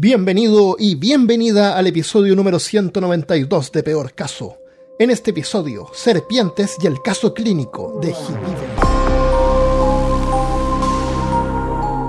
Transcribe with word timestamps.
Bienvenido 0.00 0.76
y 0.78 0.94
bienvenida 0.94 1.76
al 1.76 1.88
episodio 1.88 2.36
número 2.36 2.60
192 2.60 3.72
de 3.72 3.82
Peor 3.82 4.14
Caso. 4.14 4.58
En 4.96 5.10
este 5.10 5.32
episodio, 5.32 5.90
serpientes 5.92 6.76
y 6.80 6.86
el 6.86 7.02
caso 7.02 7.34
clínico 7.34 7.98
de 8.00 8.10
Hibiden. 8.10 8.76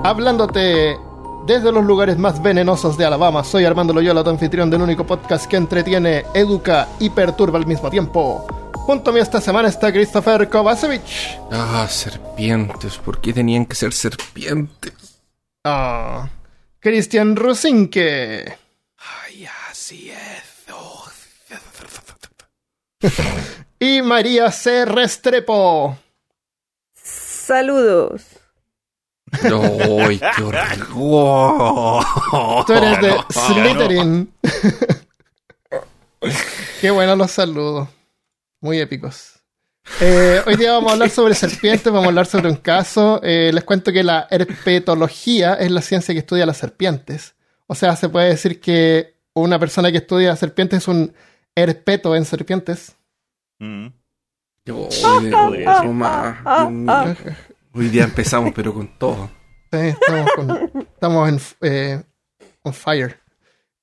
Hablándote 0.04 0.96
desde 1.48 1.72
los 1.72 1.84
lugares 1.84 2.16
más 2.16 2.40
venenosos 2.40 2.96
de 2.96 3.06
Alabama, 3.06 3.42
soy 3.42 3.64
Armando 3.64 3.92
Loyola, 3.92 4.22
tu 4.22 4.30
anfitrión 4.30 4.70
del 4.70 4.82
único 4.82 5.04
podcast 5.04 5.46
que 5.46 5.56
entretiene, 5.56 6.26
educa 6.32 6.86
y 7.00 7.10
perturba 7.10 7.58
al 7.58 7.66
mismo 7.66 7.90
tiempo. 7.90 8.46
Junto 8.72 9.10
a 9.10 9.14
mí 9.14 9.18
esta 9.18 9.40
semana 9.40 9.68
está 9.68 9.90
Christopher 9.90 10.48
Kovacevic. 10.48 11.02
Ah, 11.50 11.88
serpientes. 11.90 12.98
¿Por 12.98 13.20
qué 13.20 13.32
tenían 13.32 13.66
que 13.66 13.74
ser 13.74 13.92
serpientes? 13.92 14.92
Ah, 15.64 16.28
Cristian 16.80 17.36
Rosinque. 17.36 18.56
Ay, 18.96 19.46
así 19.70 20.10
es. 20.10 20.64
Oh. 20.72 21.06
Y 23.82 24.02
María 24.02 24.52
C. 24.52 24.84
Restrepo. 24.84 25.96
Saludos. 26.92 28.26
¡Ay, 29.32 30.20
qué 30.36 30.42
horror! 30.42 32.04
Tú 32.66 32.72
eres 32.74 33.00
de 33.00 33.08
No, 33.08 33.26
Slytherin. 33.30 34.34
Qué 36.82 36.90
buenos 36.90 37.16
los 37.16 37.30
saludos. 37.30 37.88
Muy 38.60 38.80
épicos. 38.80 39.39
Eh, 39.98 40.40
hoy 40.46 40.56
día 40.56 40.72
vamos 40.72 40.90
a 40.90 40.92
hablar 40.94 41.10
sobre 41.10 41.34
serpientes, 41.34 41.84
vamos 41.84 42.04
a 42.04 42.08
hablar 42.08 42.26
sobre 42.26 42.48
un 42.48 42.56
caso. 42.56 43.20
Eh, 43.22 43.50
les 43.52 43.64
cuento 43.64 43.92
que 43.92 44.02
la 44.02 44.26
herpetología 44.30 45.54
es 45.54 45.70
la 45.70 45.82
ciencia 45.82 46.14
que 46.14 46.20
estudia 46.20 46.46
las 46.46 46.56
serpientes. 46.56 47.34
O 47.66 47.74
sea, 47.74 47.96
se 47.96 48.08
puede 48.08 48.28
decir 48.30 48.60
que 48.60 49.16
una 49.34 49.58
persona 49.58 49.90
que 49.90 49.98
estudia 49.98 50.34
serpientes 50.36 50.78
es 50.82 50.88
un 50.88 51.12
herpeto 51.54 52.16
en 52.16 52.24
serpientes. 52.24 52.96
Mm. 53.58 53.88
Mío. 56.70 57.16
Hoy 57.72 57.88
día 57.88 58.04
empezamos, 58.04 58.52
pero 58.54 58.72
con 58.72 58.98
todo. 58.98 59.30
Sí, 59.72 59.78
estamos, 59.78 60.30
con- 60.34 60.86
estamos 60.92 61.28
en 61.28 61.40
eh, 61.60 62.02
on 62.62 62.72
fire. 62.74 63.19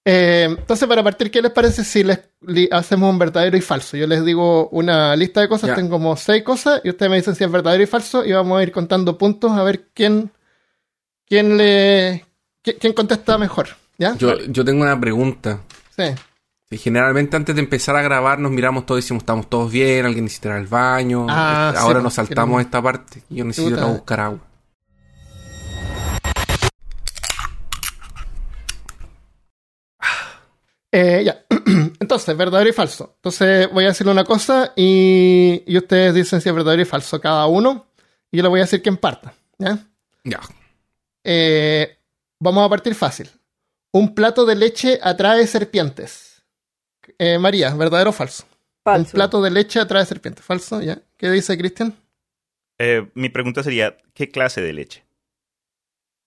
Eh, 0.10 0.46
entonces, 0.50 0.88
para 0.88 1.04
partir, 1.04 1.30
¿qué 1.30 1.42
les 1.42 1.52
parece 1.52 1.84
si 1.84 2.02
les 2.02 2.20
li- 2.42 2.70
hacemos 2.72 3.10
un 3.12 3.20
verdadero 3.20 3.58
y 3.58 3.62
falso? 3.62 3.98
Yo 3.98 4.08
les 4.08 4.24
digo 4.24 4.70
una 4.70 5.14
lista 5.18 5.42
de 5.42 5.50
cosas, 5.50 5.72
tengo 5.76 5.90
como 5.90 6.16
seis 6.16 6.44
cosas, 6.44 6.80
y 6.86 6.90
ustedes 6.90 7.10
me 7.10 7.18
dicen 7.18 7.36
si 7.36 7.44
es 7.44 7.52
verdadero 7.52 7.84
y 7.84 7.88
falso, 7.88 8.24
y 8.24 8.32
vamos 8.32 8.58
a 8.58 8.64
ir 8.64 8.72
contando 8.72 9.18
puntos 9.18 9.52
a 9.52 9.64
ver 9.64 9.90
quién, 9.94 10.32
quién 11.28 11.58
le, 11.58 12.26
qui- 12.64 12.78
quién 12.80 12.94
contesta 12.94 13.38
mejor. 13.38 13.68
¿Ya? 13.98 14.16
Yo, 14.16 14.38
yo 14.46 14.64
tengo 14.64 14.84
una 14.84 14.98
pregunta. 15.00 15.60
Sí. 15.98 16.04
Sí, 16.70 16.78
Generalmente 16.78 17.36
antes 17.36 17.56
de 17.56 17.62
empezar 17.62 17.96
a 17.96 18.02
grabar 18.02 18.40
nos 18.40 18.52
miramos 18.52 18.86
todos 18.86 19.00
y 19.00 19.02
decimos 19.04 19.24
estamos 19.24 19.50
todos 19.50 19.72
bien, 19.72 20.06
alguien 20.06 20.26
necesita 20.26 20.50
ir 20.50 20.56
al 20.56 20.68
baño. 20.68 21.26
Ah, 21.30 21.72
sí, 21.74 21.80
Ahora 21.82 21.96
pues, 21.96 22.04
nos 22.04 22.14
saltamos 22.14 22.56
queremos- 22.58 22.62
esta 22.66 22.82
parte 22.82 23.24
y 23.30 23.36
yo 23.36 23.44
necesito 23.46 23.76
ir 23.76 23.84
a 23.84 23.88
buscar 23.88 24.20
agua. 24.22 24.40
Eh, 30.92 31.24
ya. 31.26 31.46
Entonces, 32.00 32.36
verdadero 32.38 32.70
y 32.70 32.74
falso. 32.74 33.14
Entonces, 33.18 33.70
voy 33.72 33.84
a 33.86 33.88
decirle 33.90 34.12
una 34.12 34.24
cosa 34.24 34.74
y, 34.76 35.64
y 35.66 35.78
ustedes 35.78 36.14
dicen 36.14 36.42
si 36.42 36.50
es 36.50 36.56
verdadero 36.56 36.82
y 36.82 36.86
falso 36.86 37.20
cada 37.20 37.46
uno, 37.48 37.88
y 38.32 38.38
yo 38.38 38.44
le 38.44 38.50
voy 38.50 38.60
a 38.60 38.64
decir 38.64 38.82
quién 38.82 38.98
parta. 38.98 39.34
¿Ya? 39.58 39.80
Ya. 40.24 40.40
Eh, 41.24 41.98
vamos 42.40 42.66
a 42.66 42.70
partir 42.70 42.96
fácil. 42.96 43.30
Un 43.94 44.14
plato 44.16 44.46
de 44.46 44.56
leche 44.56 45.00
atrae 45.02 45.46
serpientes. 45.48 46.44
Eh, 47.18 47.38
María, 47.40 47.74
¿verdadero 47.74 48.12
o 48.12 48.14
falso? 48.14 48.44
Un 48.44 48.94
Falso. 48.94 49.12
plato 49.14 49.42
de 49.42 49.50
leche 49.52 49.80
atrae 49.80 50.06
serpientes. 50.06 50.46
¿Falso? 50.46 50.82
¿Ya? 50.82 51.02
¿Qué 51.18 51.30
dice 51.30 51.58
Cristian? 51.58 51.96
Eh, 52.80 53.10
mi 53.16 53.30
pregunta 53.30 53.64
sería, 53.64 53.98
¿qué 54.14 54.30
clase 54.30 54.62
de 54.62 54.72
leche? 54.74 55.04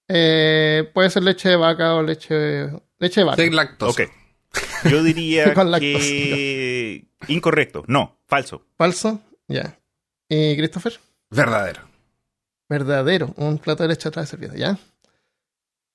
Eh, 0.08 0.90
puede 0.92 1.08
ser 1.10 1.22
leche 1.22 1.48
de 1.48 1.56
vaca 1.56 1.94
o 1.94 2.02
leche, 2.02 2.68
leche 2.98 3.20
de 3.20 3.24
vaca. 3.24 3.42
Sin 3.42 3.54
lactosa. 3.54 4.02
Ok. 4.02 4.10
Yo 4.88 5.02
diría 5.02 5.52
Con 5.54 5.72
que... 5.78 7.06
Incorrecto. 7.28 7.84
No, 7.86 8.18
falso. 8.26 8.64
¿Falso? 8.76 9.20
Ya. 9.48 9.78
¿Y 10.28 10.56
Christopher? 10.56 10.98
Verdadero. 11.30 11.82
Verdadero. 12.68 13.34
Un 13.36 13.58
plato 13.58 13.82
de 13.82 13.88
leche 13.90 14.08
atrae 14.08 14.26
serpientes. 14.26 14.60
¿Ya? 14.60 14.78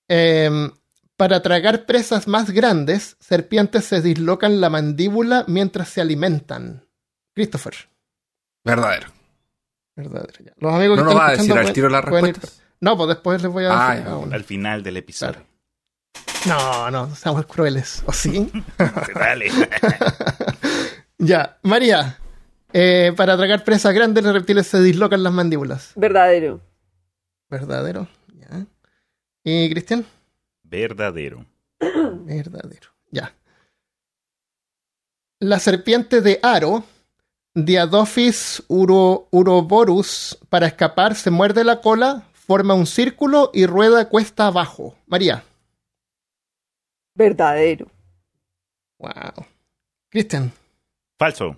Em, 0.08 0.72
para 1.18 1.42
tragar 1.42 1.86
presas 1.86 2.28
más 2.28 2.52
grandes, 2.52 3.16
serpientes 3.20 3.86
se 3.86 4.02
dislocan 4.02 4.60
la 4.62 4.70
mandíbula 4.70 5.46
mientras 5.48 5.90
se 5.90 6.02
alimentan. 6.02 6.86
Christopher. 7.34 7.74
Verdadero. 8.64 9.08
Verdadero. 9.96 10.44
ya. 10.44 10.54
Los 10.58 10.74
amigos 10.74 10.98
No 10.98 11.08
que 11.08 11.14
nos 11.14 11.14
están 11.14 11.18
va 11.22 11.28
a 11.28 11.32
decir 11.38 11.58
al 11.58 11.74
tiro 11.74 11.90
las 11.90 12.04
ir- 12.04 12.10
respuestas. 12.12 12.62
No, 12.82 12.98
pues 12.98 13.08
después 13.10 13.42
les 13.42 13.52
voy 13.52 13.64
a 13.66 13.70
Ah, 13.90 13.96
decir 13.96 14.12
uno. 14.12 14.36
Al 14.36 14.44
final 14.44 14.84
del 14.84 14.98
episodio. 14.98 15.34
Claro. 15.34 15.48
No, 16.48 16.92
no, 16.92 17.16
seamos 17.16 17.46
crueles. 17.48 18.04
¿O 18.06 18.14
sí? 18.14 18.52
Dale. 19.16 19.52
ya. 21.18 21.58
María. 21.64 22.20
eh, 22.74 23.14
para 23.16 23.36
tragar 23.38 23.64
presas 23.64 23.94
grandes, 23.94 24.24
los 24.24 24.34
reptiles 24.34 24.68
se 24.68 24.82
dislocan 24.82 25.24
las 25.24 25.34
mandíbulas. 25.34 25.92
Verdadero. 25.96 26.62
Verdadero. 27.50 28.08
Ya. 28.34 28.66
¿Y 29.44 29.70
Cristian? 29.72 30.06
Verdadero. 30.64 31.46
Verdadero. 31.80 32.90
Ya. 33.12 33.34
La 35.40 35.60
serpiente 35.60 36.22
de 36.22 36.40
Aro, 36.44 36.84
Diadophis 37.54 38.64
uro, 38.68 39.28
uroborus, 39.32 40.38
para 40.50 40.68
escapar 40.68 41.16
se 41.16 41.30
muerde 41.32 41.64
la 41.64 41.82
cola, 41.82 42.24
forma 42.34 42.74
un 42.74 42.86
círculo 42.86 43.50
y 43.54 43.66
rueda 43.66 44.10
cuesta 44.10 44.48
abajo. 44.48 44.96
María. 45.08 45.44
Verdadero. 47.16 47.88
Wow. 49.00 49.46
Cristian. 50.10 50.52
Falso. 51.18 51.58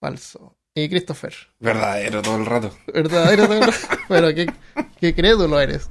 Falso. 0.00 0.56
Y 0.74 0.88
Christopher. 0.88 1.34
Verdadero 1.58 2.20
todo 2.22 2.36
el 2.36 2.46
rato. 2.46 2.76
Verdadero, 2.92 3.48
verdadero. 3.48 3.76
Pero 4.08 4.34
qué, 4.34 4.52
qué 5.00 5.14
crédulo 5.14 5.60
eres. 5.60 5.88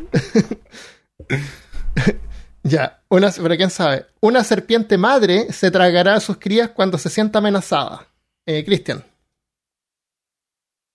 ya, 2.64 3.04
una, 3.10 3.32
pero 3.32 3.56
quién 3.56 3.72
sabe. 3.72 4.06
Una 4.22 4.44
serpiente 4.44 4.98
madre 4.98 5.52
se 5.52 5.72
tragará 5.72 6.16
a 6.16 6.20
sus 6.20 6.38
crías 6.38 6.70
cuando 6.70 6.98
se 6.98 7.10
sienta 7.10 7.40
amenazada. 7.40 8.08
Eh, 8.46 8.64
Cristian. 8.64 9.04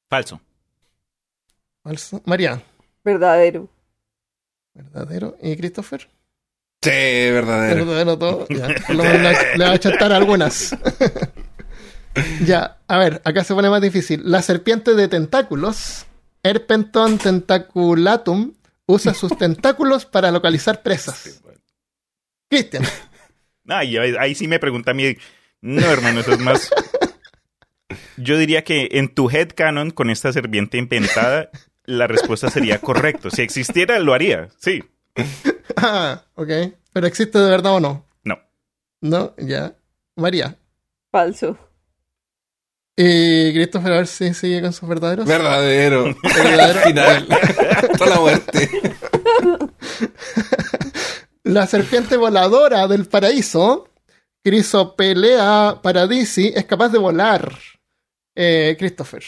Falso. 0.08 0.40
Falso. 1.82 2.22
María. 2.26 2.62
Verdadero. 3.04 3.68
Verdadero. 4.72 5.36
¿Y 5.42 5.56
Christopher? 5.56 6.08
Sí, 6.82 6.90
verdadero. 6.90 7.84
Verdadero 7.84 8.18
todo. 8.18 8.46
Ya, 8.48 8.68
por 8.86 8.96
lo 8.96 9.04
menos 9.04 9.36
le, 9.56 9.64
va 9.64 9.72
a 9.72 9.78
chantar 9.78 10.12
algunas. 10.12 10.74
ya, 12.44 12.78
a 12.88 12.98
ver, 12.98 13.20
acá 13.24 13.44
se 13.44 13.54
pone 13.54 13.68
más 13.68 13.82
difícil. 13.82 14.22
La 14.24 14.40
serpiente 14.40 14.94
de 14.94 15.08
tentáculos, 15.08 16.06
Herpenton 16.42 17.18
tentaculatum, 17.18 18.54
usa 18.86 19.12
sus 19.12 19.36
tentáculos 19.38 20.06
para 20.06 20.30
localizar 20.30 20.82
presas. 20.82 21.42
Cristian. 22.48 22.84
Ahí, 23.68 23.96
ahí 23.96 24.34
sí 24.34 24.48
me 24.48 24.58
pregunta 24.58 24.92
a 24.92 24.94
mí. 24.94 25.16
No, 25.60 25.86
hermano, 25.90 26.20
eso 26.20 26.32
es 26.32 26.40
más... 26.40 26.70
Yo 28.16 28.38
diría 28.38 28.64
que 28.64 28.88
en 28.92 29.14
tu 29.14 29.30
headcanon, 29.30 29.90
con 29.90 30.10
esta 30.10 30.32
serpiente 30.32 30.78
inventada, 30.78 31.50
la 31.84 32.06
respuesta 32.06 32.50
sería 32.50 32.78
correcto. 32.78 33.30
Si 33.30 33.42
existiera, 33.42 33.98
lo 33.98 34.14
haría. 34.14 34.48
Sí. 34.58 34.82
Ah, 35.76 36.22
ok. 36.34 36.48
¿Pero 36.92 37.06
existe 37.06 37.38
de 37.38 37.50
verdad 37.50 37.74
o 37.74 37.80
no? 37.80 38.04
No. 38.24 38.38
No, 39.00 39.34
ya. 39.38 39.74
María. 40.16 40.56
Falso. 41.10 41.58
Y 42.96 43.52
Christopher, 43.54 43.92
a 43.92 43.96
ver 43.96 44.06
si 44.06 44.34
sigue 44.34 44.60
con 44.60 44.72
sus 44.72 44.88
verdaderos. 44.88 45.26
Verdadero. 45.26 46.04
Verdadero. 46.22 46.62
Al 46.62 46.86
final. 46.86 47.28
Hasta 47.92 48.06
la 48.06 48.20
muerte. 48.20 48.70
La 51.44 51.66
serpiente 51.66 52.16
voladora 52.16 52.86
del 52.86 53.06
paraíso, 53.06 53.88
Crisopelea 54.44 55.80
paradisi, 55.82 56.52
es 56.54 56.64
capaz 56.66 56.90
de 56.90 56.98
volar. 56.98 57.56
Eh, 58.34 58.76
Christopher. 58.78 59.22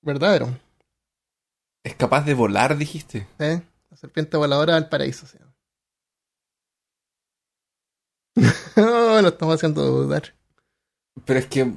Verdadero. 0.00 0.58
Es 1.84 1.94
capaz 1.96 2.24
de 2.24 2.34
volar, 2.34 2.76
dijiste. 2.76 3.26
¿eh? 3.38 3.60
La 4.02 4.08
serpiente 4.08 4.36
voladora 4.36 4.74
del 4.74 4.88
paraíso 4.88 5.28
se 5.28 5.38
llama. 5.38 5.54
oh, 8.76 9.22
lo 9.22 9.28
estamos 9.28 9.54
haciendo 9.54 9.80
dudar. 9.80 10.34
Pero 11.24 11.38
es 11.38 11.46
que. 11.46 11.72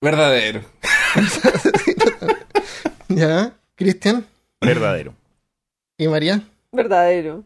Verdadero. 0.00 0.64
¿Ya? 3.10 3.54
Cristian 3.74 4.26
Verdadero. 4.62 5.14
y 5.98 6.08
María. 6.08 6.42
Verdadero. 6.72 7.44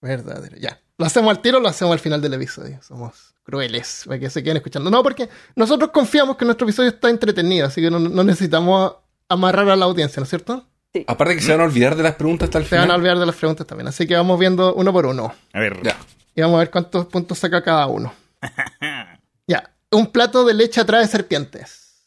Verdadero. 0.00 0.56
Ya. 0.56 0.80
¿Lo 0.98 1.06
hacemos 1.06 1.30
al 1.30 1.42
tiro 1.42 1.58
o 1.58 1.60
lo 1.60 1.68
hacemos 1.68 1.92
al 1.92 2.00
final 2.00 2.20
del 2.20 2.34
episodio? 2.34 2.82
Somos 2.82 3.34
crueles 3.44 4.02
para 4.04 4.18
que 4.18 4.30
se 4.30 4.42
queden 4.42 4.56
escuchando. 4.56 4.90
No, 4.90 5.04
porque 5.04 5.28
nosotros 5.54 5.92
confiamos 5.92 6.36
que 6.36 6.44
nuestro 6.44 6.66
episodio 6.66 6.90
está 6.90 7.08
entretenido, 7.08 7.68
así 7.68 7.80
que 7.80 7.90
no, 7.90 8.00
no 8.00 8.24
necesitamos 8.24 8.96
amarrar 9.28 9.68
a 9.70 9.76
la 9.76 9.84
audiencia, 9.84 10.18
¿no 10.18 10.24
es 10.24 10.30
cierto? 10.30 10.66
Aparte 11.06 11.36
que 11.36 11.40
se 11.42 11.52
van 11.52 11.60
a 11.60 11.64
olvidar 11.64 11.94
de 11.96 12.02
las 12.02 12.14
preguntas 12.16 12.48
hasta 12.48 12.58
el 12.58 12.66
Se 12.66 12.74
van 12.74 12.82
a 12.82 12.84
final. 12.86 13.00
olvidar 13.00 13.18
de 13.18 13.26
las 13.26 13.36
preguntas 13.36 13.66
también. 13.66 13.86
Así 13.88 14.06
que 14.06 14.16
vamos 14.16 14.38
viendo 14.38 14.74
uno 14.74 14.92
por 14.92 15.06
uno. 15.06 15.32
A 15.52 15.60
ver. 15.60 15.80
Ya. 15.82 15.96
Y 16.34 16.40
vamos 16.40 16.56
a 16.56 16.58
ver 16.60 16.70
cuántos 16.70 17.06
puntos 17.06 17.38
saca 17.38 17.62
cada 17.62 17.86
uno. 17.86 18.12
ya. 19.46 19.70
Un 19.92 20.06
plato 20.08 20.44
de 20.44 20.54
leche 20.54 20.80
atrae 20.80 21.06
serpientes. 21.06 22.02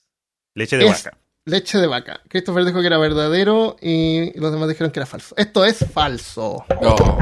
Leche 0.56 0.77
de 0.77 0.85
Es 0.85 1.03
vaca. 1.06 1.18
Leche 1.45 1.77
de 1.77 1.88
vaca. 1.88 2.21
Christopher 2.30 2.63
dijo 2.65 2.80
que 2.81 2.88
era 2.88 2.97
verdadero 2.97 3.75
y 3.81 4.38
los 4.39 4.51
demás 4.51 4.69
dijeron 4.69 4.91
que 4.91 5.00
era 5.00 5.06
falso. 5.06 5.36
Esto 5.38 5.65
es 5.65 5.77
falso. 5.94 6.65
Oh. 6.81 7.18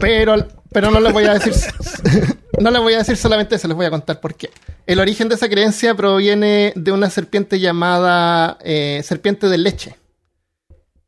Pero, 0.00 0.34
pero 0.72 0.90
no 0.90 0.98
les 1.00 1.12
voy 1.12 1.24
a 1.24 1.34
decir. 1.34 1.52
no 2.58 2.70
les 2.70 2.82
voy 2.82 2.94
a 2.94 2.98
decir 2.98 3.16
solamente 3.16 3.54
eso, 3.54 3.68
les 3.68 3.76
voy 3.76 3.86
a 3.86 3.90
contar 3.90 4.20
por 4.20 4.34
qué. 4.34 4.50
El 4.86 4.98
origen 4.98 5.28
de 5.28 5.36
esa 5.36 5.48
creencia 5.48 5.94
proviene 5.94 6.72
de 6.74 6.90
una 6.90 7.10
serpiente 7.10 7.60
llamada 7.60 8.58
eh, 8.62 9.02
serpiente 9.04 9.48
de 9.48 9.58
leche. 9.58 9.96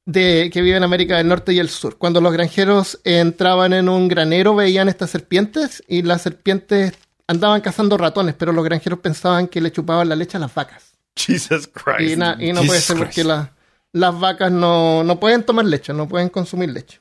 De, 0.04 0.50
que 0.52 0.62
vive 0.62 0.76
en 0.76 0.82
América 0.82 1.16
del 1.18 1.28
Norte 1.28 1.52
y 1.52 1.60
el 1.60 1.68
Sur. 1.68 1.96
Cuando 1.96 2.20
los 2.20 2.32
granjeros 2.32 3.00
entraban 3.04 3.72
en 3.72 3.88
un 3.88 4.08
granero, 4.08 4.54
veían 4.56 4.88
estas 4.88 5.10
serpientes 5.10 5.82
y 5.86 6.02
las 6.02 6.22
serpientes 6.22 6.94
andaban 7.28 7.60
cazando 7.60 7.96
ratones, 7.96 8.34
pero 8.36 8.52
los 8.52 8.64
granjeros 8.64 8.98
pensaban 8.98 9.46
que 9.46 9.60
le 9.60 9.70
chupaban 9.70 10.08
la 10.08 10.16
leche 10.16 10.36
a 10.36 10.40
las 10.40 10.52
vacas. 10.52 10.92
Jesus 11.14 11.68
Christ. 11.68 12.12
Y, 12.12 12.16
na- 12.16 12.36
y 12.40 12.52
no 12.52 12.62
Jesus 12.62 12.66
puede 12.66 12.80
ser 12.80 12.96
porque 12.96 13.22
la- 13.24 13.52
las 13.92 14.18
vacas 14.18 14.50
no, 14.50 15.04
no 15.04 15.20
pueden 15.20 15.44
tomar 15.44 15.66
leche, 15.66 15.92
no 15.92 16.08
pueden 16.08 16.30
consumir 16.30 16.70
leche. 16.70 17.00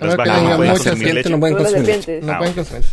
A 0.00 0.06
Las 0.06 0.16
menos 0.16 0.24
que 0.24 0.30
vacas 0.30 0.34
no 0.34 0.40
tengan 0.42 0.56
pueden 0.56 0.72
mucha 0.72 0.90
consumir 0.90 1.14
leche. 1.14 1.30
no 1.30 1.38
pueden 1.40 1.56
consumir. 1.56 1.84
serpientes. 1.86 2.24
No 2.24 2.38
pueden 2.38 2.54
consumir. 2.54 2.84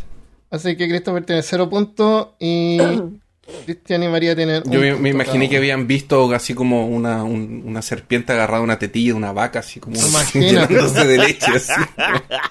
Así 0.51 0.75
que 0.77 0.87
Christopher 0.89 1.25
tiene 1.25 1.41
cero 1.41 1.69
puntos 1.69 2.27
y 2.39 2.77
Cristian 3.65 4.03
y 4.03 4.07
María 4.07 4.35
tienen. 4.35 4.63
Yo 4.65 4.79
me, 4.79 4.91
cada 4.95 5.09
imaginé 5.09 5.49
que 5.49 5.57
habían 5.57 5.87
visto 5.87 6.31
así 6.33 6.53
como 6.53 6.87
una, 6.87 7.23
un- 7.23 7.63
una 7.65 7.81
serpiente 7.81 8.33
agarrada 8.33 8.59
a 8.59 8.63
una 8.63 8.79
tetilla 8.79 9.11
de 9.11 9.17
una 9.17 9.31
vaca, 9.31 9.59
así 9.59 9.79
como 9.79 9.95
llenándose 10.33 11.05
de 11.05 11.17
leche. 11.17 11.51
Así. 11.55 11.73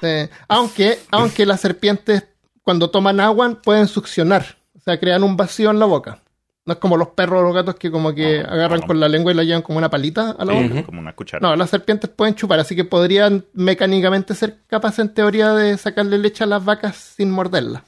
Sí. 0.01 0.31
Aunque, 0.49 0.99
aunque 1.11 1.47
las 1.47 1.61
serpientes, 1.61 2.25
cuando 2.63 2.91
toman 2.91 3.21
agua, 3.21 3.61
pueden 3.63 3.89
succionar. 3.89 4.57
O 4.77 4.81
sea, 4.81 4.99
crean 5.01 5.23
un 5.25 5.37
vacío 5.37 5.71
en 5.71 5.79
la 5.79 5.87
boca. 5.87 6.23
No 6.65 6.75
es 6.75 6.81
como 6.81 6.99
los 6.99 7.09
perros 7.09 7.41
o 7.41 7.43
los 7.45 7.55
gatos 7.55 7.77
que 7.77 7.91
como 7.91 8.15
que 8.15 8.41
agarran 8.41 8.83
con 8.83 9.01
la 9.01 9.09
lengua 9.09 9.33
y 9.33 9.35
la 9.35 9.43
llevan 9.43 9.63
como 9.63 9.79
una 9.79 9.89
palita 9.89 10.33
a 10.39 10.45
la 10.45 10.53
boca. 10.53 10.83
Como 10.85 11.01
una 11.01 11.15
cuchara. 11.17 11.41
No, 11.49 11.57
las 11.57 11.71
serpientes 11.71 12.11
pueden 12.11 12.35
chupar, 12.35 12.61
así 12.61 12.77
que 12.77 12.85
podrían 12.85 13.47
mecánicamente 13.55 14.35
ser 14.35 14.59
capaces 14.67 14.99
en 14.99 15.15
teoría 15.15 15.53
de 15.55 15.79
sacarle 15.79 16.19
leche 16.19 16.45
a 16.45 16.47
las 16.47 16.63
vacas 16.63 16.97
sin 17.17 17.31
morderla. 17.31 17.85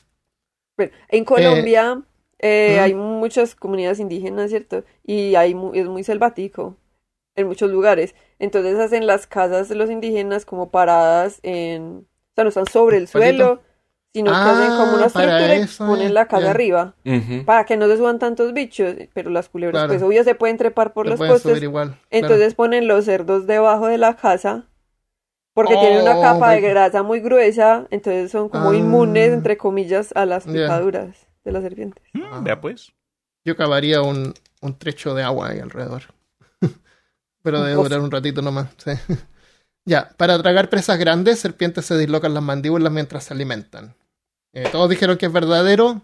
En 1.10 1.24
Colombia 1.26 1.98
eh, 1.98 2.02
¿Mm? 2.42 2.80
hay 2.80 2.94
muchas 2.94 3.54
comunidades 3.54 4.00
indígenas, 4.00 4.50
¿cierto? 4.50 4.84
Y 5.04 5.34
hay 5.34 5.54
mu- 5.54 5.72
es 5.74 5.86
muy 5.86 6.04
selvático 6.04 6.76
en 7.36 7.46
muchos 7.46 7.70
lugares. 7.70 8.14
Entonces 8.38 8.78
hacen 8.78 9.06
las 9.06 9.26
casas 9.26 9.68
de 9.68 9.74
los 9.74 9.90
indígenas 9.90 10.44
como 10.44 10.70
paradas 10.70 11.40
en... 11.42 12.06
O 12.06 12.32
sea, 12.34 12.44
no 12.44 12.48
están 12.48 12.66
sobre 12.66 12.96
el 12.96 13.08
suelo, 13.08 13.60
sino 14.12 14.30
que 14.32 14.36
hacen 14.38 14.70
como 14.76 14.94
una 14.94 15.04
Ah, 15.04 15.06
estructura 15.06 15.56
y 15.56 15.66
ponen 15.88 16.06
eh, 16.08 16.12
la 16.12 16.26
casa 16.26 16.50
arriba. 16.50 16.94
Para 17.44 17.64
que 17.64 17.76
no 17.76 17.86
se 17.88 17.96
suban 17.98 18.18
tantos 18.18 18.52
bichos. 18.52 18.94
Pero 19.12 19.30
las 19.30 19.48
culebras, 19.48 19.80
Claro. 19.82 19.92
pues 19.92 20.02
obvio 20.02 20.24
se 20.24 20.34
pueden 20.34 20.56
trepar 20.56 20.92
por 20.92 21.06
Le 21.06 21.10
los 21.10 21.18
postes. 21.20 21.42
subir 21.52 21.62
igual. 21.64 21.88
claro. 21.88 22.02
Entonces 22.10 22.54
ponen 22.54 22.88
los 22.88 23.04
cerdos 23.04 23.46
debajo 23.46 23.86
de 23.88 23.98
la 23.98 24.16
casa 24.16 24.66
porque 25.52 25.74
Oh, 25.76 25.80
tienen 25.80 26.02
una 26.02 26.20
capa 26.20 26.52
de 26.52 26.60
grasa 26.62 27.02
muy 27.02 27.20
gruesa, 27.20 27.86
entonces 27.90 28.30
son 28.30 28.48
como 28.48 28.70
Ah. 28.70 28.76
inmunes, 28.76 29.32
entre 29.32 29.56
comillas, 29.58 30.12
a 30.14 30.24
las 30.24 30.44
picaduras 30.46 31.26
de 31.44 31.52
las 31.52 31.62
serpientes. 31.62 32.02
Mm, 32.12 32.44
Vea 32.44 32.60
pues. 32.60 32.92
Yo 33.44 33.56
cavaría 33.56 34.02
un, 34.02 34.34
un 34.60 34.78
trecho 34.78 35.14
de 35.14 35.22
agua 35.22 35.50
ahí 35.50 35.58
alrededor. 35.60 36.02
Pero 37.42 37.62
debe 37.62 37.74
durar 37.82 38.00
un 38.00 38.10
ratito 38.10 38.42
nomás. 38.42 38.68
sí. 38.76 38.92
ya, 39.84 40.10
para 40.16 40.40
tragar 40.40 40.68
presas 40.68 40.98
grandes, 40.98 41.38
serpientes 41.40 41.86
se 41.86 41.96
dislocan 41.96 42.34
las 42.34 42.42
mandíbulas 42.42 42.92
mientras 42.92 43.24
se 43.24 43.34
alimentan. 43.34 43.94
Eh, 44.52 44.68
todos 44.70 44.90
dijeron 44.90 45.16
que 45.16 45.26
es 45.26 45.32
verdadero. 45.32 46.02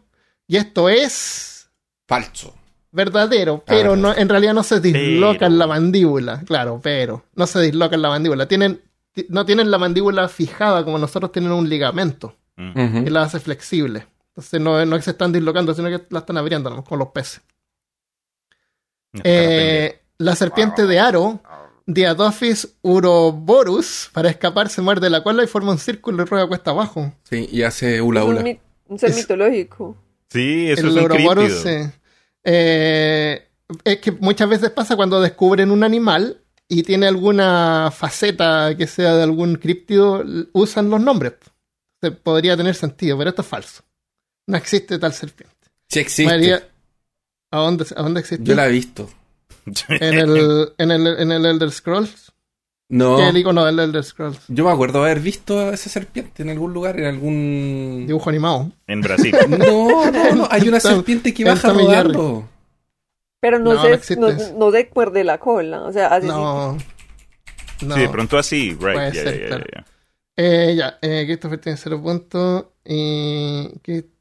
Y 0.49 0.57
esto 0.57 0.89
es 0.89 1.69
Falso. 2.07 2.55
verdadero, 2.93 3.65
pero 3.67 3.97
no, 3.97 4.15
en 4.17 4.29
realidad 4.29 4.55
no 4.55 4.63
se 4.63 4.81
dislocan 4.81 5.51
Pero. 5.51 5.59
la 5.59 5.67
mandíbula. 5.67 6.43
Claro, 6.47 6.81
pero 6.83 7.25
no 7.35 7.47
se 7.49 7.61
dislocan 7.61 8.01
la 8.01 8.11
mandíbula. 8.11 8.47
Tienen, 8.47 8.81
ti- 9.13 9.27
no 9.29 9.45
tienen 9.45 9.73
la 9.73 9.79
mandíbula 9.79 10.29
fijada 10.29 10.85
como 10.85 10.99
nosotros 10.99 11.33
tienen 11.33 11.53
un 11.53 11.69
ligamento 11.69 12.37
Mm. 12.59 13.05
Que 13.05 13.11
la 13.11 13.21
hace 13.23 13.39
flexible. 13.39 14.07
Entonces 14.37 14.61
no, 14.61 14.85
no 14.85 14.97
es 14.97 15.01
que 15.01 15.05
se 15.07 15.11
están 15.13 15.33
dislocando, 15.33 15.73
sino 15.75 15.89
que 15.89 16.05
la 16.11 16.19
están 16.19 16.37
abriendo, 16.37 16.69
¿no? 16.69 16.85
como 16.85 16.99
los 16.99 17.09
peces. 17.09 17.41
Eh, 19.25 19.99
la 20.19 20.35
serpiente 20.37 20.87
de 20.87 20.99
aro, 20.99 21.41
Diadophis 21.87 22.77
uroborus, 22.83 24.11
para 24.13 24.29
escapar 24.29 24.69
se 24.69 24.83
muerde 24.83 25.09
la 25.09 25.23
cola 25.23 25.43
y 25.45 25.47
forma 25.47 25.73
un 25.73 25.79
círculo 25.79 26.23
y 26.23 26.27
rueda 26.27 26.47
cuesta 26.49 26.73
abajo. 26.73 27.13
Sí, 27.23 27.49
y 27.51 27.63
hace 27.63 28.01
hula 28.03 28.21
Es 28.21 28.27
un, 28.27 28.33
hula. 28.33 28.43
mi- 28.43 28.61
un 28.89 28.99
ser 28.99 29.11
Es- 29.11 29.17
mitológico. 29.17 29.97
Sí, 30.29 30.71
eso 30.71 30.83
el 30.83 30.89
es 30.89 30.95
un 30.97 31.05
uroborus, 31.05 31.45
críptido. 31.63 31.85
sí. 31.85 31.91
Eh, 32.45 33.49
es 33.85 33.99
que 34.01 34.13
muchas 34.13 34.49
veces 34.49 34.71
pasa 34.71 34.97
cuando 34.97 35.21
descubren 35.21 35.71
un 35.71 35.83
animal 35.85 36.43
y 36.69 36.83
tiene 36.83 37.07
alguna 37.07 37.91
faceta 37.97 38.77
que 38.77 38.87
sea 38.89 39.15
de 39.15 39.23
algún 39.23 39.55
críptido, 39.57 40.23
usan 40.53 40.91
los 40.91 41.01
nombres. 41.01 41.35
Se 42.03 42.11
podría 42.11 42.57
tener 42.57 42.75
sentido, 42.75 43.17
pero 43.17 43.31
esto 43.31 43.43
es 43.43 43.49
falso. 43.49 43.83
No 44.47 44.57
existe 44.57 44.99
tal 44.99 45.13
serpiente. 45.13 45.55
Sí 45.89 46.01
existe. 46.01 46.33
María, 46.33 46.63
¿a 47.51 47.59
dónde, 47.59 47.85
¿a 47.97 48.03
dónde 48.03 48.21
existe? 48.21 48.45
Yo 48.45 48.55
la 48.55 48.67
he 48.67 48.71
visto. 48.71 49.09
en, 49.89 50.15
el, 50.15 50.73
en, 50.79 50.91
el, 50.91 51.07
en 51.07 51.33
el 51.33 51.47
Elder 51.47 51.71
Scrolls. 51.71 52.33
No. 52.89 53.17
¿Qué 53.17 53.25
es 53.25 53.31
el 53.31 53.37
icono 53.39 53.65
del 53.65 53.79
Elder 53.81 54.05
Scrolls? 54.05 54.39
Yo 54.49 54.65
me 54.65 54.71
acuerdo 54.71 55.03
haber 55.03 55.19
visto 55.19 55.59
a 55.59 55.75
esa 55.75 55.91
serpiente 55.91 56.43
en 56.43 56.51
algún 56.51 56.73
lugar, 56.73 56.99
en 57.01 57.07
algún... 57.07 58.05
Dibujo 58.07 58.31
animado. 58.31 58.71
En 58.87 59.01
Brasil. 59.01 59.35
No, 59.49 60.11
no, 60.11 60.35
no. 60.35 60.49
Hay 60.51 60.69
una 60.69 60.79
serpiente 60.81 61.35
que 61.35 61.45
baja 61.45 61.73
rodando. 61.73 62.49
Pero 63.41 63.59
no, 63.59 63.75
No, 63.75 63.99
se, 63.99 64.17
no 64.17 64.31
no, 64.31 64.71
se 64.71 64.91
muerde 64.95 65.25
la 65.25 65.39
cola. 65.39 65.83
O 65.83 65.93
sea, 65.93 66.09
así 66.09 66.27
No. 66.29 66.79
No. 67.83 67.95
Sí, 67.95 68.01
de 68.01 68.09
pronto 68.09 68.39
así, 68.39 68.71
right. 68.71 68.95
Puede 68.95 69.13
ya, 69.13 69.23
ser, 69.23 69.35
ya, 69.35 69.41
ya, 69.41 69.47
claro. 69.49 69.65
ya. 69.75 69.85
Eh, 70.37 70.75
ya, 70.77 70.99
eh, 71.03 71.25
Christopher 71.27 71.59
tiene 71.59 71.77
cero 71.77 72.01
puntos. 72.01 72.67
Y 72.85 73.69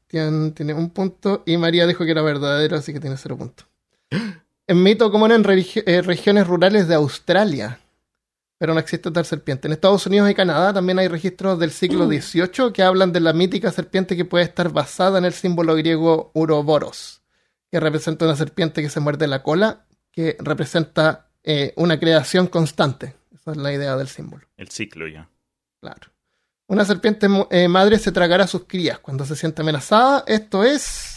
Tiene 0.08 0.74
un 0.74 0.90
punto. 0.90 1.42
Y 1.46 1.56
María 1.56 1.86
dijo 1.86 2.04
que 2.04 2.10
era 2.12 2.22
verdadero, 2.22 2.76
así 2.76 2.92
que 2.92 3.00
tiene 3.00 3.16
cero 3.16 3.36
puntos. 3.36 3.66
En 4.68 4.82
mito 4.82 5.10
común 5.10 5.32
en 5.32 5.44
religi- 5.44 5.82
eh, 5.86 6.02
regiones 6.02 6.46
rurales 6.46 6.88
de 6.88 6.94
Australia. 6.94 7.80
Pero 8.58 8.72
no 8.72 8.80
existe 8.80 9.10
tal 9.10 9.26
serpiente. 9.26 9.68
En 9.68 9.72
Estados 9.72 10.06
Unidos 10.06 10.30
y 10.30 10.34
Canadá 10.34 10.72
también 10.72 10.98
hay 10.98 11.08
registros 11.08 11.58
del 11.58 11.70
siglo 11.70 12.06
XVIII 12.06 12.72
que 12.72 12.82
hablan 12.82 13.12
de 13.12 13.20
la 13.20 13.32
mítica 13.34 13.70
serpiente 13.70 14.16
que 14.16 14.24
puede 14.24 14.44
estar 14.44 14.70
basada 14.72 15.18
en 15.18 15.26
el 15.26 15.34
símbolo 15.34 15.74
griego 15.74 16.30
Uroboros, 16.34 17.20
que 17.70 17.80
representa 17.80 18.24
una 18.24 18.34
serpiente 18.36 18.80
que 18.80 18.88
se 18.88 19.00
muerde 19.00 19.26
la 19.26 19.42
cola, 19.42 19.84
que 20.10 20.36
representa 20.40 21.28
eh, 21.44 21.74
una 21.76 22.00
creación 22.00 22.46
constante. 22.46 23.14
Esa 23.34 23.50
es 23.50 23.56
la 23.58 23.72
idea 23.74 23.94
del 23.96 24.08
símbolo. 24.08 24.46
El 24.56 24.68
ciclo 24.70 25.06
ya. 25.06 25.28
Claro. 25.82 26.08
Una 26.68 26.84
serpiente 26.84 27.28
eh, 27.50 27.68
madre 27.68 27.98
se 27.98 28.10
tragará 28.10 28.44
a 28.44 28.48
sus 28.48 28.64
crías 28.64 28.98
cuando 28.98 29.24
se 29.24 29.36
siente 29.36 29.62
amenazada. 29.62 30.24
Esto 30.26 30.64
es 30.64 31.16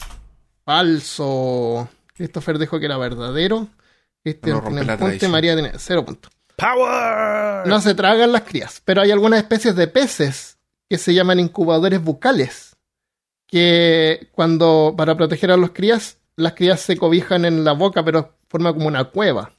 falso. 0.63 1.89
Christopher 2.13 2.59
dijo 2.59 2.79
que 2.79 2.85
era 2.85 2.97
verdadero. 2.97 3.67
Cristian 4.21 4.57
No 4.57 4.61
tiene 4.61 4.81
un 4.81 4.97
punto 4.99 5.25
y. 5.25 5.29
María 5.29 5.53
tiene 5.53 5.71
cero 5.77 6.05
puntos. 6.05 6.31
¡Power! 6.55 7.65
No 7.65 7.79
se 7.81 7.95
tragan 7.95 8.31
las 8.31 8.41
crías, 8.41 8.81
pero 8.83 9.01
hay 9.01 9.11
algunas 9.11 9.39
especies 9.39 9.75
de 9.75 9.87
peces 9.87 10.57
que 10.89 10.97
se 10.97 11.13
llaman 11.13 11.39
incubadores 11.39 12.03
bucales. 12.03 12.75
Que 13.47 14.29
cuando, 14.31 14.93
para 14.95 15.15
proteger 15.15 15.51
a 15.51 15.57
los 15.57 15.71
crías, 15.71 16.17
las 16.35 16.53
crías 16.53 16.81
se 16.81 16.97
cobijan 16.97 17.45
en 17.45 17.63
la 17.63 17.71
boca, 17.71 18.03
pero 18.03 18.35
forma 18.47 18.73
como 18.73 18.87
una 18.87 19.05
cueva. 19.05 19.53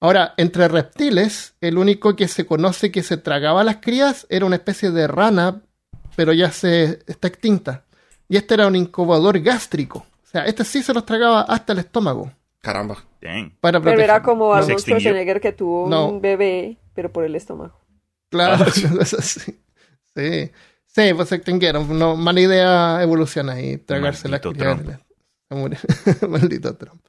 Ahora, 0.00 0.34
entre 0.36 0.68
reptiles, 0.68 1.54
el 1.60 1.78
único 1.78 2.14
que 2.16 2.28
se 2.28 2.44
conoce 2.46 2.92
que 2.92 3.02
se 3.02 3.16
tragaba 3.16 3.62
a 3.62 3.64
las 3.64 3.76
crías 3.76 4.26
era 4.28 4.44
una 4.46 4.56
especie 4.56 4.90
de 4.90 5.06
rana, 5.06 5.62
pero 6.16 6.32
ya 6.32 6.50
se 6.50 7.00
está 7.06 7.28
extinta. 7.28 7.84
Y 8.28 8.36
este 8.36 8.54
era 8.54 8.66
un 8.66 8.76
incubador 8.76 9.40
gástrico. 9.40 10.00
O 10.24 10.26
sea, 10.26 10.44
este 10.44 10.64
sí 10.64 10.82
se 10.82 10.92
los 10.92 11.06
tragaba 11.06 11.42
hasta 11.42 11.72
el 11.72 11.78
estómago. 11.78 12.30
Caramba. 12.60 12.98
Dang. 13.22 13.52
Para 13.60 13.80
Pero 13.80 14.00
era 14.00 14.22
como 14.22 14.52
Se 14.54 14.58
Arnold. 14.72 14.80
Schwarzenegger 14.80 15.40
que 15.40 15.52
tuvo 15.52 15.88
No. 15.88 16.08
un 16.08 16.20
bebé, 16.20 16.76
pero 16.94 17.12
por 17.12 17.24
el 17.24 17.34
estómago. 17.36 17.80
Claro, 18.28 18.64
eso 19.00 19.22
sí. 19.22 19.58
Sí, 20.14 20.50
sí, 20.86 21.14
pues 21.14 21.28
se 21.28 21.36
extinguieron. 21.36 21.98
No, 21.98 22.16
mala 22.16 22.40
idea 22.40 23.02
evoluciona 23.02 23.52
ahí, 23.54 23.78
tragarse 23.78 24.28
Maldito 24.28 24.52
Trump. 24.52 24.90
Maldito 26.28 26.76
Trump. 26.76 27.00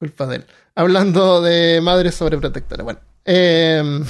Culpa 0.00 0.26
de 0.26 0.36
él. 0.36 0.46
Hablando 0.74 1.42
de 1.42 1.80
madres 1.82 2.14
sobreprotectoras. 2.14 2.84
Bueno, 2.84 3.00
eh, 3.24 4.00